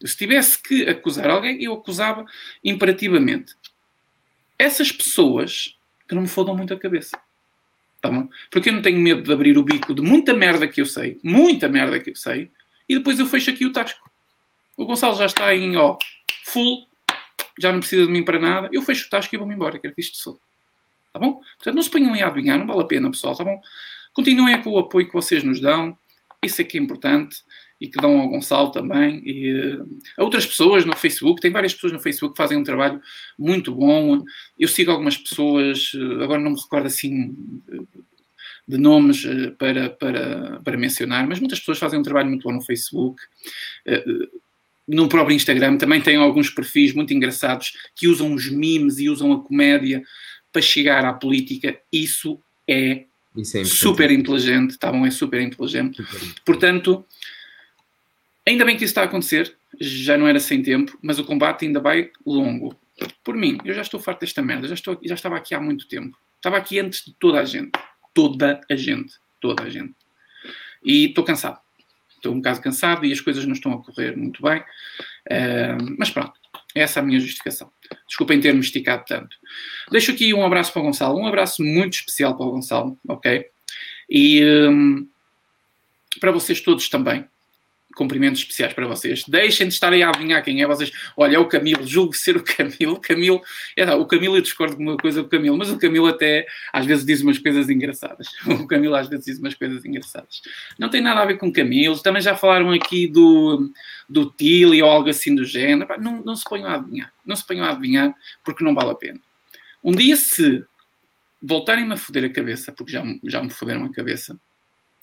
Se 0.05 0.15
tivesse 0.15 0.61
que 0.61 0.87
acusar 0.87 1.29
alguém, 1.29 1.63
eu 1.63 1.73
acusava 1.73 2.25
imperativamente. 2.63 3.55
Essas 4.59 4.91
pessoas 4.91 5.76
que 6.07 6.15
não 6.15 6.21
me 6.21 6.27
fodam 6.27 6.55
muito 6.55 6.73
a 6.73 6.79
cabeça. 6.79 7.19
Tá 8.01 8.09
bom? 8.09 8.29
Porque 8.51 8.69
eu 8.69 8.73
não 8.73 8.81
tenho 8.81 8.99
medo 8.99 9.23
de 9.23 9.31
abrir 9.31 9.57
o 9.57 9.63
bico 9.63 9.93
de 9.93 10.01
muita 10.01 10.33
merda 10.33 10.67
que 10.67 10.79
eu 10.79 10.85
sei, 10.85 11.19
muita 11.23 11.67
merda 11.67 11.99
que 11.99 12.11
eu 12.11 12.15
sei, 12.15 12.51
e 12.87 12.95
depois 12.95 13.19
eu 13.19 13.25
fecho 13.25 13.49
aqui 13.49 13.65
o 13.65 13.73
tasco. 13.73 14.09
O 14.77 14.85
Gonçalo 14.85 15.17
já 15.17 15.25
está 15.25 15.53
em 15.55 15.75
ó, 15.75 15.97
full, 16.45 16.87
já 17.59 17.71
não 17.71 17.79
precisa 17.79 18.05
de 18.05 18.11
mim 18.11 18.23
para 18.23 18.39
nada. 18.39 18.69
Eu 18.71 18.81
fecho 18.83 19.07
o 19.07 19.09
tasco 19.09 19.33
e 19.33 19.37
vou-me 19.37 19.55
embora, 19.55 19.79
quero 19.79 19.93
que 19.93 20.01
isto 20.01 20.17
sou. 20.17 20.39
Tá 21.11 21.19
bom? 21.19 21.41
Portanto, 21.57 21.75
não 21.75 21.81
se 21.81 21.89
ponham 21.89 22.13
a 22.13 22.27
adivinhar, 22.27 22.59
não 22.59 22.67
vale 22.67 22.81
a 22.81 22.85
pena, 22.85 23.09
pessoal, 23.09 23.35
tá 23.35 23.43
bom? 23.43 23.59
Continuem 24.13 24.61
com 24.61 24.71
o 24.71 24.79
apoio 24.79 25.07
que 25.07 25.13
vocês 25.13 25.43
nos 25.43 25.59
dão, 25.59 25.97
isso 26.43 26.61
é 26.61 26.63
que 26.63 26.77
é 26.77 26.81
importante 26.81 27.37
e 27.79 27.87
que 27.87 27.99
dão 28.01 28.19
ao 28.19 28.29
Gonçalo 28.29 28.71
também. 28.71 29.21
E 29.25 29.79
a 30.17 30.23
outras 30.23 30.45
pessoas 30.45 30.85
no 30.85 30.95
Facebook, 30.95 31.41
tem 31.41 31.51
várias 31.51 31.73
pessoas 31.73 31.93
no 31.93 31.99
Facebook 31.99 32.33
que 32.33 32.41
fazem 32.41 32.57
um 32.57 32.63
trabalho 32.63 33.01
muito 33.37 33.73
bom. 33.73 34.23
Eu 34.59 34.67
sigo 34.67 34.91
algumas 34.91 35.17
pessoas, 35.17 35.93
uh, 35.93 36.23
agora 36.23 36.41
não 36.41 36.51
me 36.51 36.59
recordo 36.59 36.87
assim 36.87 37.35
de 38.67 38.77
nomes 38.77 39.23
para, 39.57 39.89
para, 39.89 40.59
para 40.61 40.77
mencionar, 40.77 41.25
mas 41.25 41.39
muitas 41.39 41.59
pessoas 41.59 41.79
fazem 41.79 41.99
um 41.99 42.03
trabalho 42.03 42.27
muito 42.27 42.43
bom 42.43 42.53
no 42.53 42.61
Facebook. 42.61 43.21
no 44.85 45.07
próprio 45.07 45.35
Instagram 45.35 45.77
também 45.77 46.01
tem 46.01 46.17
alguns 46.17 46.49
perfis 46.49 46.93
muito 46.93 47.13
engraçados 47.13 47.71
que 47.95 48.09
usam 48.09 48.33
os 48.33 48.49
memes 48.51 48.99
e 48.99 49.09
usam 49.09 49.31
a 49.31 49.41
comédia 49.41 50.03
para 50.51 50.61
chegar 50.61 51.05
à 51.05 51.13
política, 51.13 51.77
isso 51.93 52.39
é, 52.67 53.05
isso 53.35 53.57
é 53.57 53.63
super 53.63 54.11
inteligente, 54.11 54.77
tá 54.77 54.91
bom? 54.91 55.05
É 55.05 55.11
super 55.11 55.41
inteligente. 55.41 56.03
Portanto, 56.45 57.05
ainda 58.49 58.65
bem 58.65 58.77
que 58.77 58.83
isso 58.83 58.91
está 58.91 59.01
a 59.01 59.05
acontecer, 59.05 59.55
já 59.79 60.17
não 60.17 60.27
era 60.27 60.39
sem 60.39 60.61
tempo, 60.63 60.97
mas 61.01 61.19
o 61.19 61.25
combate 61.25 61.65
ainda 61.65 61.79
vai 61.79 62.11
longo. 62.25 62.75
Por 63.23 63.35
mim, 63.35 63.57
eu 63.63 63.73
já 63.73 63.81
estou 63.81 63.99
farto 63.99 64.21
desta 64.21 64.41
merda, 64.41 64.67
já, 64.67 64.73
estou, 64.73 64.99
já 65.03 65.15
estava 65.15 65.35
aqui 65.35 65.53
há 65.53 65.59
muito 65.59 65.87
tempo. 65.87 66.17
Estava 66.37 66.57
aqui 66.57 66.79
antes 66.79 67.05
de 67.05 67.13
toda 67.13 67.39
a 67.39 67.45
gente. 67.45 67.71
Toda 68.13 68.63
a 68.69 68.75
gente. 68.75 69.13
Toda 69.39 69.63
a 69.63 69.69
gente. 69.69 69.95
E 70.83 71.05
estou 71.05 71.23
cansado. 71.23 71.59
Estou 72.09 72.33
um 72.33 72.37
bocado 72.37 72.61
cansado 72.61 73.05
e 73.05 73.11
as 73.11 73.21
coisas 73.21 73.45
não 73.45 73.53
estão 73.53 73.73
a 73.73 73.83
correr 73.83 74.15
muito 74.17 74.41
bem. 74.41 74.59
Uh, 74.59 75.95
mas 75.97 76.09
pronto, 76.09 76.33
essa 76.73 76.99
é 76.99 77.03
a 77.03 77.05
minha 77.05 77.19
justificação. 77.19 77.71
Desculpem 78.07 78.39
ter-me 78.39 78.59
esticado 78.59 79.03
tanto. 79.05 79.35
Deixo 79.91 80.11
aqui 80.11 80.33
um 80.33 80.43
abraço 80.43 80.73
para 80.73 80.81
o 80.81 80.85
Gonçalo, 80.85 81.19
um 81.19 81.27
abraço 81.27 81.63
muito 81.63 81.93
especial 81.93 82.35
para 82.35 82.45
o 82.45 82.51
Gonçalo, 82.51 82.97
ok? 83.07 83.45
E 84.09 84.43
um, 84.69 85.07
para 86.19 86.31
vocês 86.31 86.61
todos 86.61 86.89
também 86.89 87.27
cumprimentos 87.97 88.41
especiais 88.41 88.73
para 88.73 88.87
vocês. 88.87 89.23
Deixem 89.27 89.67
de 89.67 89.73
estarem 89.73 90.03
a 90.03 90.09
adivinhar 90.09 90.43
quem 90.43 90.61
é 90.61 90.67
vocês. 90.67 90.91
Olha, 91.17 91.35
é 91.35 91.39
o 91.39 91.47
Camilo, 91.47 91.85
julgo 91.85 92.13
ser 92.13 92.37
o 92.37 92.43
Camilo. 92.45 93.01
Camilo, 93.01 93.41
é, 93.75 93.91
o 93.93 94.05
Camilo 94.05 94.37
eu 94.37 94.41
discordo 94.41 94.77
com 94.77 94.83
uma 94.83 94.97
coisa 94.97 95.23
do 95.23 95.27
Camilo, 95.27 95.57
mas 95.57 95.69
o 95.69 95.77
Camilo 95.77 96.07
até 96.07 96.45
às 96.71 96.85
vezes 96.85 97.03
diz 97.03 97.21
umas 97.21 97.39
coisas 97.39 97.69
engraçadas. 97.69 98.27
O 98.47 98.67
Camilo 98.67 98.95
às 98.95 99.07
vezes 99.07 99.25
diz 99.25 99.39
umas 99.39 99.55
coisas 99.55 99.83
engraçadas. 99.85 100.41
Não 100.77 100.89
tem 100.89 101.01
nada 101.01 101.21
a 101.21 101.25
ver 101.25 101.37
com 101.37 101.47
o 101.47 101.53
Camilo. 101.53 101.97
Também 101.99 102.21
já 102.21 102.35
falaram 102.35 102.71
aqui 102.71 103.07
do, 103.07 103.71
do 104.07 104.29
Tilly 104.31 104.81
ou 104.81 104.89
algo 104.89 105.09
assim 105.09 105.33
do 105.33 105.43
género. 105.43 105.99
Não, 105.99 106.21
não 106.23 106.35
se 106.35 106.43
ponham 106.43 106.67
a 106.67 106.75
adivinhar. 106.75 107.11
Não 107.25 107.35
se 107.35 107.45
ponham 107.45 107.65
a 107.65 107.71
adivinhar 107.71 108.13
porque 108.43 108.63
não 108.63 108.75
vale 108.75 108.91
a 108.91 108.95
pena. 108.95 109.19
Um 109.83 109.91
dia 109.91 110.15
se 110.15 110.63
voltarem-me 111.41 111.93
a 111.93 111.97
foder 111.97 112.25
a 112.25 112.29
cabeça, 112.29 112.71
porque 112.71 112.91
já, 112.91 113.03
já 113.23 113.41
me 113.41 113.49
foderam 113.49 113.85
a 113.85 113.91
cabeça, 113.91 114.39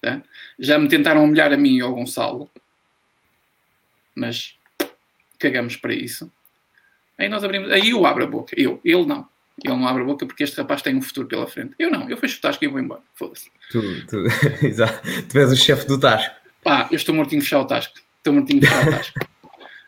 tá? 0.01 0.23
já 0.59 0.79
me 0.79 0.89
tentaram 0.89 1.25
humilhar 1.25 1.53
a 1.53 1.57
mim 1.57 1.79
e 1.79 1.81
ao 1.81 1.95
Gonçalo, 1.95 2.51
mas 4.15 4.57
cagamos 5.39 5.77
para 5.77 5.95
isso. 5.95 6.31
Aí 7.19 7.28
nós 7.28 7.45
abrimos, 7.45 7.70
aí 7.70 7.91
eu 7.91 8.05
abro 8.05 8.24
a 8.24 8.27
boca, 8.27 8.55
eu, 8.59 8.81
ele 8.85 9.07
não. 9.07 9.28
Ele 9.62 9.77
não 9.77 9.86
abre 9.86 10.03
a 10.03 10.07
boca 10.07 10.27
porque 10.27 10.43
este 10.43 10.57
rapaz 10.57 10.82
tem 10.82 10.97
um 10.97 11.03
futuro 11.03 11.28
pela 11.28 11.47
frente. 11.47 11.74
Eu 11.78 11.91
não, 11.91 12.11
eu 12.11 12.16
fecho 12.16 12.39
o 12.39 12.41
tasco 12.41 12.65
e 12.65 12.69
vou 12.69 12.81
embora. 12.81 13.03
Foda-se. 13.15 13.51
Tu, 13.70 14.07
tu, 14.07 14.16
exato. 14.66 15.01
Tu 15.28 15.39
és 15.39 15.53
o 15.53 15.57
chefe 15.57 15.86
do 15.86 15.99
tasco. 15.99 16.35
Ah, 16.65 16.89
eu 16.91 16.97
estou 16.97 17.15
mortinho 17.15 17.41
de 17.41 17.47
fechar 17.47 17.61
o 17.61 17.65
tasco. 17.65 17.95
Estou 18.19 18.32
mortinho 18.32 18.61
de 18.61 18.66
fechar 18.66 18.89
o 18.89 18.91
tasco. 18.91 19.20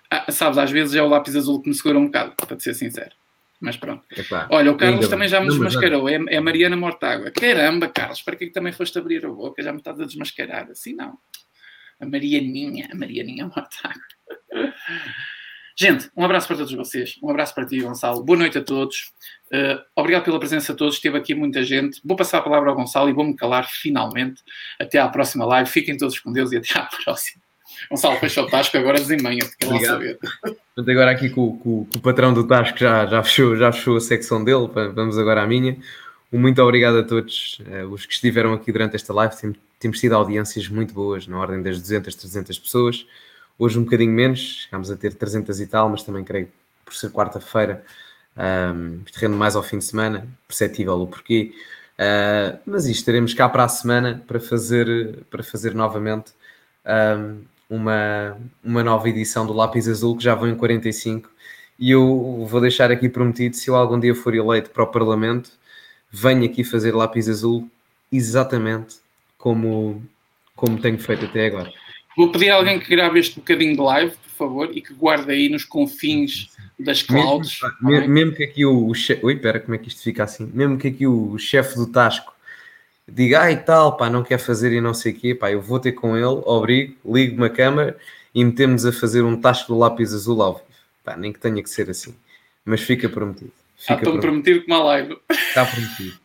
Ah, 0.08 0.30
sabes, 0.30 0.56
às 0.56 0.70
vezes 0.70 0.94
é 0.94 1.02
o 1.02 1.08
lápis 1.08 1.34
azul 1.34 1.60
que 1.60 1.68
me 1.68 1.74
segura 1.74 1.98
um 1.98 2.06
bocado, 2.06 2.32
para 2.36 2.56
te 2.56 2.62
ser 2.62 2.74
sincero. 2.74 3.10
Mas 3.60 3.76
pronto. 3.76 4.04
Epá, 4.16 4.46
Olha, 4.50 4.70
o 4.70 4.76
Carlos 4.76 5.08
também 5.08 5.28
já 5.28 5.40
me 5.40 5.48
desmascarou. 5.48 6.08
É, 6.08 6.20
é 6.28 6.36
a 6.36 6.40
Mariana 6.40 6.76
Mortágua. 6.76 7.32
Caramba, 7.32 7.88
Carlos, 7.88 8.22
para 8.22 8.36
que 8.36 8.44
é 8.44 8.46
que 8.46 8.52
também 8.52 8.72
foste 8.72 8.96
abrir 8.98 9.26
a 9.26 9.28
boca? 9.28 9.60
Já 9.60 9.72
me 9.72 9.78
estás 9.78 9.98
a 10.00 10.04
desmascarar. 10.04 10.70
Assim 10.70 10.94
não. 10.94 11.18
A 12.00 12.06
Marianinha, 12.06 12.88
a 12.92 12.94
Marianinha 12.94 13.44
Mortágua. 13.44 14.02
Gente, 15.78 16.10
um 16.16 16.24
abraço 16.24 16.46
para 16.46 16.56
todos 16.56 16.72
vocês. 16.72 17.18
Um 17.22 17.28
abraço 17.28 17.54
para 17.54 17.66
ti, 17.66 17.80
Gonçalo. 17.80 18.24
Boa 18.24 18.38
noite 18.38 18.56
a 18.56 18.62
todos. 18.62 19.12
Uh, 19.52 19.78
obrigado 19.94 20.24
pela 20.24 20.38
presença 20.38 20.72
de 20.72 20.78
todos. 20.78 20.94
Esteve 20.94 21.18
aqui 21.18 21.34
muita 21.34 21.62
gente. 21.62 22.00
Vou 22.02 22.16
passar 22.16 22.38
a 22.38 22.42
palavra 22.42 22.70
ao 22.70 22.76
Gonçalo 22.76 23.10
e 23.10 23.12
vou-me 23.12 23.36
calar 23.36 23.68
finalmente. 23.68 24.42
Até 24.78 24.98
à 24.98 25.06
próxima 25.06 25.44
live. 25.44 25.68
Fiquem 25.68 25.98
todos 25.98 26.18
com 26.18 26.32
Deus 26.32 26.50
e 26.52 26.56
até 26.56 26.78
à 26.78 26.84
próxima. 27.04 27.42
Gonçalo, 27.90 28.16
fecha 28.16 28.42
o 28.42 28.46
Tasco 28.46 28.78
agora 28.78 28.98
lá 29.66 29.78
saber. 29.80 30.18
Portanto, 30.18 30.90
agora 30.90 31.10
aqui 31.10 31.28
com, 31.28 31.58
com, 31.58 31.84
com, 31.84 31.98
o 31.98 32.00
patrão 32.00 32.32
do 32.32 32.46
Tasco 32.46 32.78
já, 32.78 33.04
já, 33.04 33.22
fechou, 33.22 33.54
já 33.54 33.70
fechou 33.70 33.96
a 33.98 34.00
secção 34.00 34.42
dele. 34.42 34.68
Vamos 34.94 35.18
agora 35.18 35.42
à 35.42 35.46
minha. 35.46 35.76
Um 36.32 36.40
muito 36.40 36.60
obrigado 36.62 36.98
a 36.98 37.02
todos 37.02 37.60
uh, 37.60 37.86
os 37.88 38.06
que 38.06 38.14
estiveram 38.14 38.54
aqui 38.54 38.72
durante 38.72 38.96
esta 38.96 39.12
live. 39.12 39.34
Temos 39.78 40.00
tido 40.00 40.14
audiências 40.14 40.68
muito 40.68 40.94
boas, 40.94 41.26
na 41.26 41.38
ordem 41.38 41.62
das 41.62 41.80
200, 41.80 42.14
300 42.14 42.58
pessoas. 42.58 43.06
Hoje 43.58 43.78
um 43.78 43.84
bocadinho 43.84 44.12
menos, 44.12 44.64
chegámos 44.64 44.90
a 44.90 44.96
ter 44.96 45.14
300 45.14 45.60
e 45.60 45.66
tal, 45.66 45.88
mas 45.88 46.02
também 46.02 46.24
creio 46.24 46.46
que 46.46 46.52
por 46.84 46.94
ser 46.94 47.10
quarta-feira, 47.10 47.84
um, 48.36 49.00
rende 49.14 49.34
mais 49.34 49.56
ao 49.56 49.62
fim 49.62 49.78
de 49.78 49.84
semana, 49.84 50.26
perceptível 50.46 51.00
o 51.00 51.06
porquê. 51.06 51.52
Uh, 51.98 52.58
mas 52.66 52.86
isto, 52.86 53.00
estaremos 53.00 53.34
cá 53.34 53.48
para 53.48 53.64
a 53.64 53.68
semana 53.68 54.22
para 54.26 54.38
fazer, 54.38 55.24
para 55.30 55.42
fazer 55.42 55.74
novamente 55.74 56.32
um, 57.18 57.42
uma, 57.68 58.36
uma 58.62 58.84
nova 58.84 59.08
edição 59.08 59.46
do 59.46 59.52
Lápis 59.52 59.88
Azul, 59.88 60.16
que 60.16 60.24
já 60.24 60.34
vão 60.34 60.48
em 60.48 60.54
45. 60.54 61.30
E 61.78 61.90
eu 61.90 62.46
vou 62.48 62.60
deixar 62.60 62.90
aqui 62.90 63.08
prometido: 63.08 63.56
se 63.56 63.68
eu 63.68 63.76
algum 63.76 63.98
dia 63.98 64.14
for 64.14 64.34
eleito 64.34 64.70
para 64.70 64.84
o 64.84 64.86
Parlamento, 64.86 65.50
venho 66.10 66.44
aqui 66.44 66.64
fazer 66.64 66.94
Lápis 66.94 67.28
Azul 67.28 67.68
exatamente 68.12 69.05
como, 69.38 70.02
como 70.54 70.80
tenho 70.80 70.98
feito 70.98 71.24
até 71.26 71.46
agora. 71.46 71.72
Vou 72.16 72.30
pedir 72.30 72.50
a 72.50 72.56
alguém 72.56 72.80
que 72.80 72.88
grave 72.88 73.18
este 73.18 73.36
bocadinho 73.36 73.74
de 73.74 73.80
live, 73.80 74.12
por 74.12 74.30
favor, 74.30 74.70
e 74.76 74.80
que 74.80 74.94
guarde 74.94 75.30
aí 75.30 75.48
nos 75.48 75.64
confins 75.64 76.50
das 76.78 77.02
clouds. 77.02 77.60
Mesmo, 77.80 78.02
tá 78.02 78.08
mesmo 78.08 78.32
que 78.32 78.44
aqui 78.44 78.64
o, 78.64 78.88
o 78.88 78.94
chefe. 78.94 79.24
Ui, 79.24 79.36
pera, 79.36 79.60
como 79.60 79.74
é 79.74 79.78
que 79.78 79.88
isto 79.88 80.02
fica 80.02 80.24
assim? 80.24 80.50
Mesmo 80.52 80.78
que 80.78 80.88
aqui 80.88 81.06
o 81.06 81.36
chefe 81.38 81.74
do 81.76 81.86
Tasco 81.86 82.34
diga, 83.06 83.42
ai 83.42 83.62
tal, 83.62 83.96
pá, 83.96 84.10
não 84.10 84.22
quer 84.22 84.38
fazer 84.38 84.72
e 84.72 84.80
não 84.80 84.94
sei 84.94 85.12
o 85.12 85.14
quê, 85.14 85.34
pá, 85.34 85.50
eu 85.50 85.60
vou 85.60 85.78
ter 85.78 85.92
com 85.92 86.16
ele, 86.16 86.42
obrigo, 86.44 86.96
ligo 87.04 87.36
uma 87.36 87.48
câmera 87.48 87.96
e 88.34 88.44
metemos 88.44 88.84
a 88.84 88.92
fazer 88.92 89.22
um 89.22 89.40
Tasco 89.40 89.72
do 89.72 89.78
lápis 89.78 90.12
azul 90.12 90.42
ao 90.42 90.54
vivo. 90.54 90.66
Pá, 91.04 91.16
nem 91.16 91.32
que 91.32 91.38
tenha 91.38 91.62
que 91.62 91.70
ser 91.70 91.88
assim. 91.88 92.14
Mas 92.64 92.80
fica 92.80 93.08
prometido. 93.08 93.52
Fica 93.76 93.94
ah, 93.94 93.96
prometido. 93.98 94.22
prometido 94.22 94.64
como 94.64 94.74
a 94.74 94.84
live. 94.84 95.18
Está 95.30 95.64
prometido. 95.64 96.18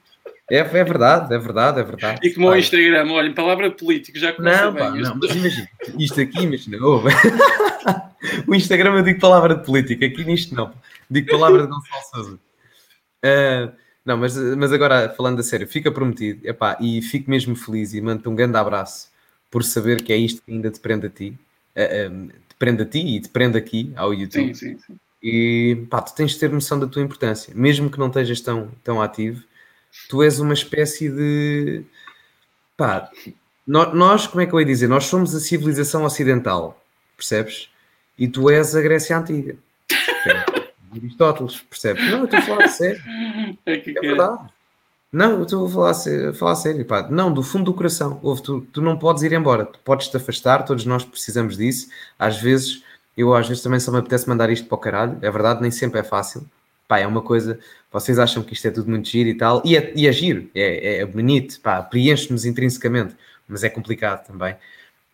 É, 0.51 0.57
é 0.57 0.83
verdade, 0.83 1.33
é 1.33 1.37
verdade, 1.37 1.79
é 1.79 1.83
verdade. 1.83 2.19
E 2.21 2.33
como 2.33 2.49
o 2.49 2.55
Instagram, 2.57 3.09
olha, 3.09 3.33
palavra 3.33 3.69
de 3.69 3.75
político, 3.77 4.19
já 4.19 4.33
começa 4.33 4.65
não, 4.65 4.73
bem. 4.73 4.83
Pá, 4.83 4.91
não, 4.91 5.15
mas 5.15 5.33
imagina, 5.33 5.69
isto 5.97 6.19
aqui, 6.19 6.43
imagina, 6.43 6.77
oh, 6.81 7.01
o 8.45 8.53
Instagram 8.53 8.97
eu 8.97 9.03
digo 9.03 9.21
palavra 9.21 9.55
de 9.55 9.65
política, 9.65 10.05
aqui 10.05 10.25
nisto 10.25 10.53
não, 10.53 10.73
digo 11.09 11.31
palavra 11.31 11.61
de 11.61 11.67
Gonçalo 11.69 12.03
Sousa. 12.13 12.39
Uh, 13.23 13.71
não, 14.05 14.17
mas, 14.17 14.35
mas 14.35 14.73
agora, 14.73 15.13
falando 15.15 15.39
a 15.39 15.43
sério, 15.43 15.65
fica 15.65 15.89
prometido, 15.89 16.45
epá, 16.45 16.77
e 16.81 17.01
fico 17.01 17.31
mesmo 17.31 17.55
feliz 17.55 17.93
e 17.93 18.01
mando-te 18.01 18.27
um 18.27 18.35
grande 18.35 18.57
abraço 18.57 19.09
por 19.49 19.63
saber 19.63 20.03
que 20.03 20.11
é 20.11 20.17
isto 20.17 20.41
que 20.41 20.51
ainda 20.51 20.69
te 20.69 20.81
prende 20.81 21.07
a 21.07 21.09
ti, 21.09 21.39
uh, 21.77 22.11
uh, 22.11 22.27
te 22.27 22.55
prende 22.59 22.81
a 22.83 22.85
ti 22.85 22.99
e 22.99 23.21
te 23.21 23.29
prende 23.29 23.57
aqui 23.57 23.93
ao 23.95 24.13
YouTube. 24.13 24.53
Sim, 24.53 24.75
sim, 24.75 24.77
sim. 24.85 24.95
E 25.23 25.85
pá, 25.89 26.01
tu 26.01 26.13
tens 26.13 26.31
de 26.31 26.39
ter 26.39 26.49
noção 26.49 26.77
da 26.77 26.87
tua 26.87 27.01
importância, 27.01 27.53
mesmo 27.55 27.89
que 27.89 27.97
não 27.97 28.07
estejas 28.07 28.41
tão, 28.41 28.69
tão 28.83 29.01
ativo, 29.01 29.49
tu 30.09 30.23
és 30.23 30.39
uma 30.39 30.53
espécie 30.53 31.09
de. 31.09 31.83
Pá, 32.77 33.09
nós, 33.67 34.27
como 34.27 34.41
é 34.41 34.45
que 34.45 34.53
eu 34.53 34.59
ia 34.59 34.65
dizer? 34.65 34.87
Nós 34.87 35.05
somos 35.05 35.35
a 35.35 35.39
civilização 35.39 36.03
ocidental, 36.03 36.81
percebes? 37.15 37.69
E 38.17 38.27
tu 38.27 38.49
és 38.49 38.75
a 38.75 38.81
Grécia 38.81 39.17
Antiga. 39.17 39.55
Aristóteles, 40.93 41.61
percebes? 41.61 42.03
Não, 42.11 42.19
eu 42.19 42.25
estou 42.25 42.39
a 42.39 42.41
falar 42.43 42.67
sério. 42.67 43.01
É, 43.65 43.77
que 43.77 43.91
é 43.97 44.01
verdade. 44.01 44.49
Não, 45.11 45.31
eu 45.31 45.43
estou 45.43 45.65
a 45.65 45.69
falar, 45.69 45.91
a 45.91 46.33
falar 46.33 46.55
sério, 46.55 46.85
pá. 46.85 47.07
Não, 47.09 47.33
do 47.33 47.43
fundo 47.43 47.65
do 47.65 47.73
coração. 47.73 48.19
Ouve, 48.23 48.41
tu, 48.41 48.61
tu 48.71 48.81
não 48.81 48.97
podes 48.97 49.23
ir 49.23 49.33
embora, 49.33 49.65
tu 49.65 49.77
podes 49.79 50.07
te 50.07 50.15
afastar, 50.15 50.63
todos 50.63 50.85
nós 50.85 51.03
precisamos 51.03 51.57
disso. 51.57 51.89
Às 52.17 52.37
vezes, 52.37 52.83
eu 53.15 53.33
às 53.33 53.47
vezes 53.47 53.61
também 53.61 53.79
só 53.79 53.91
me 53.91 53.97
apetece 53.99 54.27
mandar 54.27 54.49
isto 54.49 54.67
para 54.67 54.75
o 54.75 54.79
caralho. 54.79 55.17
É 55.21 55.29
verdade, 55.29 55.61
nem 55.61 55.69
sempre 55.69 55.99
é 55.99 56.03
fácil. 56.03 56.45
Pá, 56.91 56.99
é 56.99 57.07
uma 57.07 57.21
coisa, 57.21 57.57
vocês 57.89 58.19
acham 58.19 58.43
que 58.43 58.51
isto 58.51 58.67
é 58.67 58.69
tudo 58.69 58.91
muito 58.91 59.07
giro 59.07 59.29
e 59.29 59.33
tal, 59.33 59.63
e 59.63 59.77
é, 59.77 59.93
e 59.95 60.07
é 60.07 60.11
giro, 60.11 60.51
é, 60.53 60.97
é 60.97 61.05
bonito, 61.05 61.61
pá, 61.61 61.81
preenche-nos 61.81 62.43
intrinsecamente, 62.43 63.15
mas 63.47 63.63
é 63.63 63.69
complicado 63.69 64.27
também. 64.27 64.57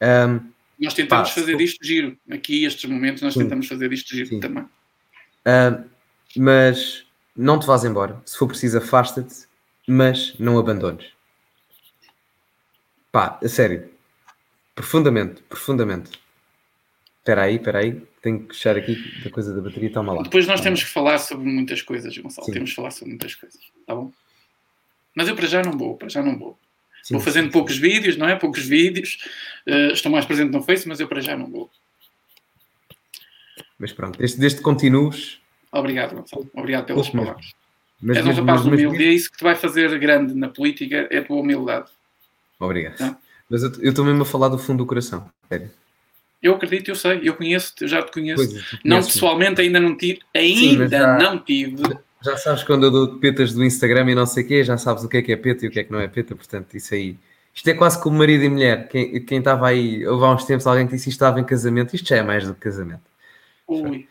Um, 0.02 0.52
nós 0.80 0.96
tentamos 0.96 1.30
pá, 1.30 1.36
fazer 1.36 1.56
disto 1.56 1.86
giro, 1.86 2.18
aqui 2.32 2.66
estes 2.66 2.90
momentos 2.90 3.22
nós 3.22 3.36
sim. 3.36 3.42
tentamos 3.42 3.68
fazer 3.68 3.90
disto 3.90 4.10
giro 4.10 4.28
sim. 4.28 4.40
também. 4.40 4.66
mas 6.36 7.06
não 7.36 7.60
te 7.60 7.68
vás 7.68 7.86
embora, 7.86 8.20
se 8.26 8.36
for 8.40 8.48
preciso 8.48 8.80
afasta-te, 8.80 9.46
mas 9.88 10.34
não 10.40 10.58
abandones. 10.58 11.06
Pá, 13.12 13.40
a 13.40 13.48
sério, 13.48 13.88
profundamente, 14.74 15.44
profundamente. 15.44 16.10
Espera 17.20 17.44
aí, 17.44 17.58
espera 17.58 17.80
aí, 17.82 18.02
tenho 18.28 18.40
que 18.46 18.56
fechar 18.56 18.76
aqui 18.76 19.24
da 19.24 19.30
coisa 19.30 19.56
da 19.56 19.62
bateria, 19.62 19.90
toma 19.90 20.14
lá. 20.14 20.24
Depois 20.24 20.46
nós 20.46 20.60
temos 20.60 20.84
que 20.84 20.90
falar 20.90 21.18
sobre 21.18 21.48
muitas 21.48 21.82
coisas, 21.82 22.16
Gonçalo. 22.18 22.46
Sim. 22.46 22.52
Temos 22.52 22.70
que 22.72 22.76
falar 22.76 22.92
sobre 22.92 23.10
muitas 23.10 23.34
coisas, 23.36 23.60
tá 23.86 23.96
bom? 23.96 24.12
Mas 25.16 25.28
eu 25.30 25.36
para 25.36 25.48
já 25.48 25.64
não 25.64 25.72
vou, 25.72 25.96
para 25.96 26.10
já 26.10 26.22
não 26.22 26.38
vou. 26.38 26.60
Sim, 27.02 27.14
vou 27.14 27.24
fazendo 27.24 27.46
sim, 27.46 27.52
poucos 27.52 27.78
vídeos, 27.78 28.18
não 28.18 28.28
é? 28.28 28.36
Poucos 28.36 28.66
vídeos. 28.66 29.18
Uh, 29.66 29.94
estou 29.94 30.12
mais 30.12 30.26
presente 30.26 30.52
no 30.52 30.62
Face, 30.62 30.88
mas 30.88 31.00
eu 31.00 31.08
para 31.08 31.22
já 31.22 31.38
não 31.38 31.50
vou. 31.50 31.72
Mas 33.80 33.94
pronto, 33.94 34.20
desde, 34.20 34.38
desde 34.40 34.58
que 34.58 34.64
continues. 34.64 35.40
Obrigado, 35.72 36.16
Gonçalo. 36.16 36.50
Obrigado 36.54 36.86
pelas 36.86 37.10
palavras. 37.10 37.54
Mas, 38.02 38.18
És 38.18 38.28
um 38.28 38.32
rapaz 38.32 38.66
humilde 38.66 39.02
e 39.02 39.08
é 39.08 39.12
isso 39.12 39.32
que 39.32 39.38
te 39.38 39.44
vai 39.44 39.56
fazer 39.56 39.98
grande 39.98 40.34
na 40.34 40.50
política, 40.50 41.08
é 41.10 41.18
a 41.18 41.24
tua 41.24 41.38
humildade. 41.38 41.90
Obrigado. 42.60 43.00
Não? 43.00 43.18
Mas 43.50 43.64
eu 43.64 43.90
estou 43.90 44.04
mesmo 44.04 44.22
a 44.22 44.26
falar 44.26 44.50
do 44.50 44.58
fundo 44.58 44.80
do 44.80 44.86
coração, 44.86 45.32
sério. 45.50 45.72
Eu 46.42 46.54
acredito, 46.56 46.90
eu 46.90 46.96
sei, 46.96 47.22
eu 47.24 47.34
conheço, 47.36 47.74
eu 47.82 47.88
já 47.88 48.02
te 48.02 48.12
conheço. 48.12 48.58
É, 48.58 48.80
não 48.84 48.98
pessoalmente, 48.98 49.62
ainda 49.62 49.80
não 49.80 49.98
tive, 49.98 50.20
ainda 50.34 50.86
Sim, 50.86 50.90
já, 50.90 51.18
não 51.18 51.40
tive. 51.40 51.84
Já 52.24 52.38
sabes 52.38 52.64
quando 52.64 52.86
eu 52.86 52.92
dou 52.92 53.20
petas 53.20 53.54
do 53.54 53.64
Instagram 53.64 54.12
e 54.12 54.16
não 54.16 54.26
sei 54.26 54.44
o 54.44 54.48
quê, 54.48 54.64
já 54.64 54.78
sabes 54.78 55.04
o 55.04 55.10
que 55.10 55.18
é 55.18 55.22
que 55.22 55.32
é 55.32 55.36
peta 55.36 55.66
e 55.66 55.68
o 55.68 55.72
que 55.72 55.80
é 55.80 55.84
que 55.84 55.92
não 55.92 56.00
é 56.00 56.08
peta, 56.08 56.36
portanto, 56.36 56.76
isso 56.76 56.94
aí. 56.94 57.18
Isto 57.54 57.70
é 57.70 57.74
quase 57.74 58.02
como 58.02 58.20
marido 58.20 58.44
e 58.44 58.50
mulher. 58.50 58.88
Quem, 58.88 59.20
quem 59.26 59.40
estava 59.40 59.68
aí, 59.68 60.06
houve 60.06 60.26
há 60.26 60.32
uns 60.32 60.46
tempos 60.46 60.68
alguém 60.68 60.86
que 60.86 60.94
disse 60.94 61.06
que 61.06 61.10
estava 61.10 61.40
em 61.40 61.44
casamento, 61.44 61.96
isto 61.96 62.08
já 62.08 62.18
é 62.18 62.22
mais 62.22 62.46
do 62.46 62.54
que 62.54 62.60
casamento. 62.60 63.02
Ui. 63.68 64.08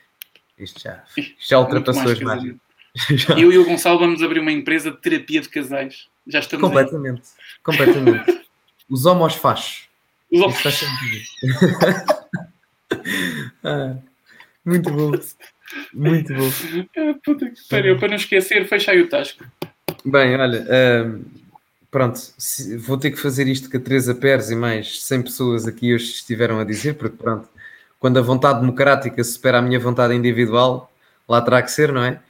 Isto 0.59 0.81
já, 0.83 1.05
isto 1.17 1.37
já 1.49 1.61
ultrapassou 1.61 2.11
as 2.11 2.21
margens. 2.21 2.57
Eu 3.37 3.53
e 3.53 3.59
o 3.59 3.65
Gonçalo 3.65 3.99
vamos 3.99 4.23
abrir 4.23 4.41
uma 4.41 4.53
empresa 4.53 4.91
de 4.91 4.97
terapia 4.97 5.41
de 5.41 5.49
casais. 5.49 6.09
Já 6.27 6.41
estamos 6.41 6.67
Completamente. 6.67 7.21
Aí. 7.21 7.63
Completamente. 7.63 8.47
Os 8.89 9.05
homos 9.05 9.35
faz. 9.35 9.86
Homos 10.33 10.61
faz 10.61 10.83
ah, 13.65 13.97
muito 14.65 14.91
bom. 14.91 15.13
Muito 15.95 16.35
bom. 16.35 16.49
Ah, 16.97 17.15
puta 17.25 17.51
que 17.51 17.69
pariu, 17.69 17.99
para 17.99 18.09
não 18.09 18.17
esquecer, 18.17 18.67
fecha 18.67 18.91
aí 18.91 19.01
o 19.01 19.09
tasco. 19.09 19.45
Bem, 20.05 20.37
olha, 20.37 20.63
uh, 20.63 21.25
pronto, 21.91 22.19
se, 22.39 22.77
vou 22.77 22.99
ter 22.99 23.11
que 23.11 23.19
fazer 23.19 23.47
isto 23.47 23.71
com 23.71 23.77
a 23.77 23.81
Teresa 23.81 24.15
Pérez 24.15 24.51
e 24.51 24.57
mais 24.57 25.03
100 25.03 25.23
pessoas 25.23 25.67
aqui 25.67 25.95
hoje 25.95 26.07
estiveram 26.07 26.59
a 26.59 26.65
dizer, 26.65 26.95
porque 26.95 27.17
pronto, 27.17 27.49
quando 27.99 28.19
a 28.19 28.23
vontade 28.23 28.61
democrática 28.61 29.23
supera 29.25 29.59
a 29.59 29.63
minha 29.63 29.79
vontade 29.79 30.15
individual, 30.15 30.93
lá 31.29 31.41
terá 31.41 31.63
que 31.63 31.71
ser, 31.71 31.93
não 31.93 32.05
é? 32.05 32.21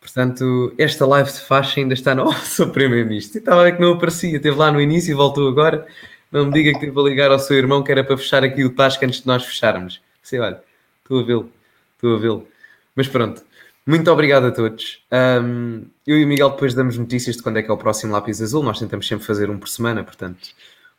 Portanto, 0.00 0.72
esta 0.78 1.04
live 1.04 1.30
de 1.30 1.40
faixa 1.40 1.80
ainda 1.80 1.94
está 1.94 2.12
no 2.14 2.32
seu 2.32 2.70
primeiro-ministro. 2.70 3.38
Estava 3.38 3.62
a 3.62 3.64
ver 3.64 3.76
que 3.76 3.82
não 3.82 3.94
aparecia, 3.94 4.36
esteve 4.36 4.56
lá 4.56 4.70
no 4.70 4.80
início 4.80 5.10
e 5.10 5.14
voltou 5.14 5.48
agora. 5.48 5.86
Não 6.30 6.46
me 6.46 6.52
diga 6.52 6.72
que 6.72 6.80
teve 6.80 6.98
a 6.98 7.02
ligar 7.02 7.30
ao 7.30 7.38
seu 7.38 7.56
irmão 7.56 7.82
que 7.82 7.92
era 7.92 8.02
para 8.02 8.16
fechar 8.16 8.42
aqui 8.44 8.64
o 8.64 8.74
tasco 8.74 9.04
antes 9.04 9.20
de 9.20 9.26
nós 9.26 9.44
fecharmos. 9.44 10.00
Sei, 10.22 10.38
olha, 10.38 10.60
estou 11.02 11.20
a 11.20 11.22
vê-lo, 11.22 11.52
estou 11.94 12.16
a 12.16 12.18
vê-lo. 12.18 12.48
Mas 12.94 13.08
pronto, 13.08 13.42
muito 13.86 14.10
obrigado 14.10 14.46
a 14.46 14.50
todos. 14.50 15.04
Um, 15.12 15.84
eu 16.06 16.18
e 16.18 16.24
o 16.24 16.26
Miguel 16.26 16.50
depois 16.50 16.74
damos 16.74 16.98
notícias 16.98 17.36
de 17.36 17.42
quando 17.42 17.58
é 17.58 17.62
que 17.62 17.70
é 17.70 17.72
o 17.72 17.76
próximo 17.76 18.12
lápis 18.12 18.42
azul. 18.42 18.62
Nós 18.62 18.78
tentamos 18.78 19.06
sempre 19.06 19.24
fazer 19.24 19.48
um 19.48 19.58
por 19.58 19.68
semana, 19.68 20.02
portanto, 20.02 20.48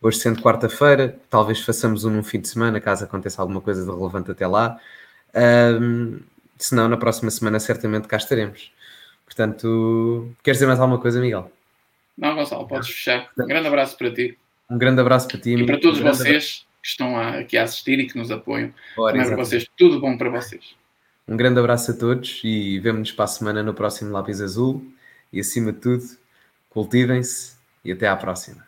hoje 0.01 0.19
sendo 0.19 0.41
quarta-feira, 0.41 1.19
talvez 1.29 1.59
façamos 1.59 2.05
um 2.05 2.09
num 2.09 2.23
fim 2.23 2.39
de 2.39 2.47
semana, 2.47 2.79
caso 2.79 3.03
aconteça 3.03 3.41
alguma 3.41 3.59
coisa 3.59 3.83
de 3.83 3.91
relevante 3.91 4.31
até 4.31 4.47
lá. 4.47 4.79
Um, 5.35 6.19
se 6.57 6.73
não, 6.73 6.87
na 6.87 6.97
próxima 6.97 7.29
semana 7.29 7.59
certamente 7.59 8.07
cá 8.07 8.17
estaremos. 8.17 8.71
Portanto, 9.25 10.31
queres 10.41 10.57
dizer 10.57 10.67
mais 10.67 10.79
alguma 10.79 10.99
coisa, 10.99 11.19
Miguel? 11.19 11.51
Não, 12.17 12.35
Gonçalo, 12.35 12.67
podes 12.67 12.87
fechar. 12.87 13.29
Um 13.37 13.45
grande 13.45 13.67
abraço 13.67 13.97
para 13.97 14.13
ti. 14.13 14.37
Um 14.69 14.77
grande 14.77 15.02
abraço 15.02 15.27
para 15.27 15.39
ti, 15.39 15.52
E 15.52 15.65
para 15.65 15.80
todos 15.80 15.99
um 15.99 16.03
vocês 16.03 16.65
que 16.81 16.89
estão 16.89 17.18
aqui 17.18 17.57
a 17.57 17.64
assistir 17.64 17.99
e 17.99 18.07
que 18.07 18.18
nos 18.18 18.31
apoiam. 18.31 18.73
Ora, 18.98 19.14
Também 19.14 19.27
para 19.27 19.38
vocês, 19.38 19.65
tudo 19.77 19.99
bom 19.99 20.18
para 20.18 20.30
vocês. 20.30 20.76
Um 21.27 21.35
grande 21.35 21.60
abraço 21.60 21.91
a 21.91 21.94
todos 21.94 22.41
e 22.44 22.80
vemo-nos 22.80 23.11
para 23.11 23.26
a 23.26 23.27
semana 23.27 23.64
no 23.64 23.73
próximo 23.73 24.11
Lápis 24.11 24.41
Azul. 24.41 24.85
E 25.31 25.39
acima 25.39 25.73
de 25.73 25.80
tudo, 25.80 26.03
cultivem-se 26.69 27.57
e 27.84 27.91
até 27.91 28.07
à 28.07 28.15
próxima. 28.15 28.66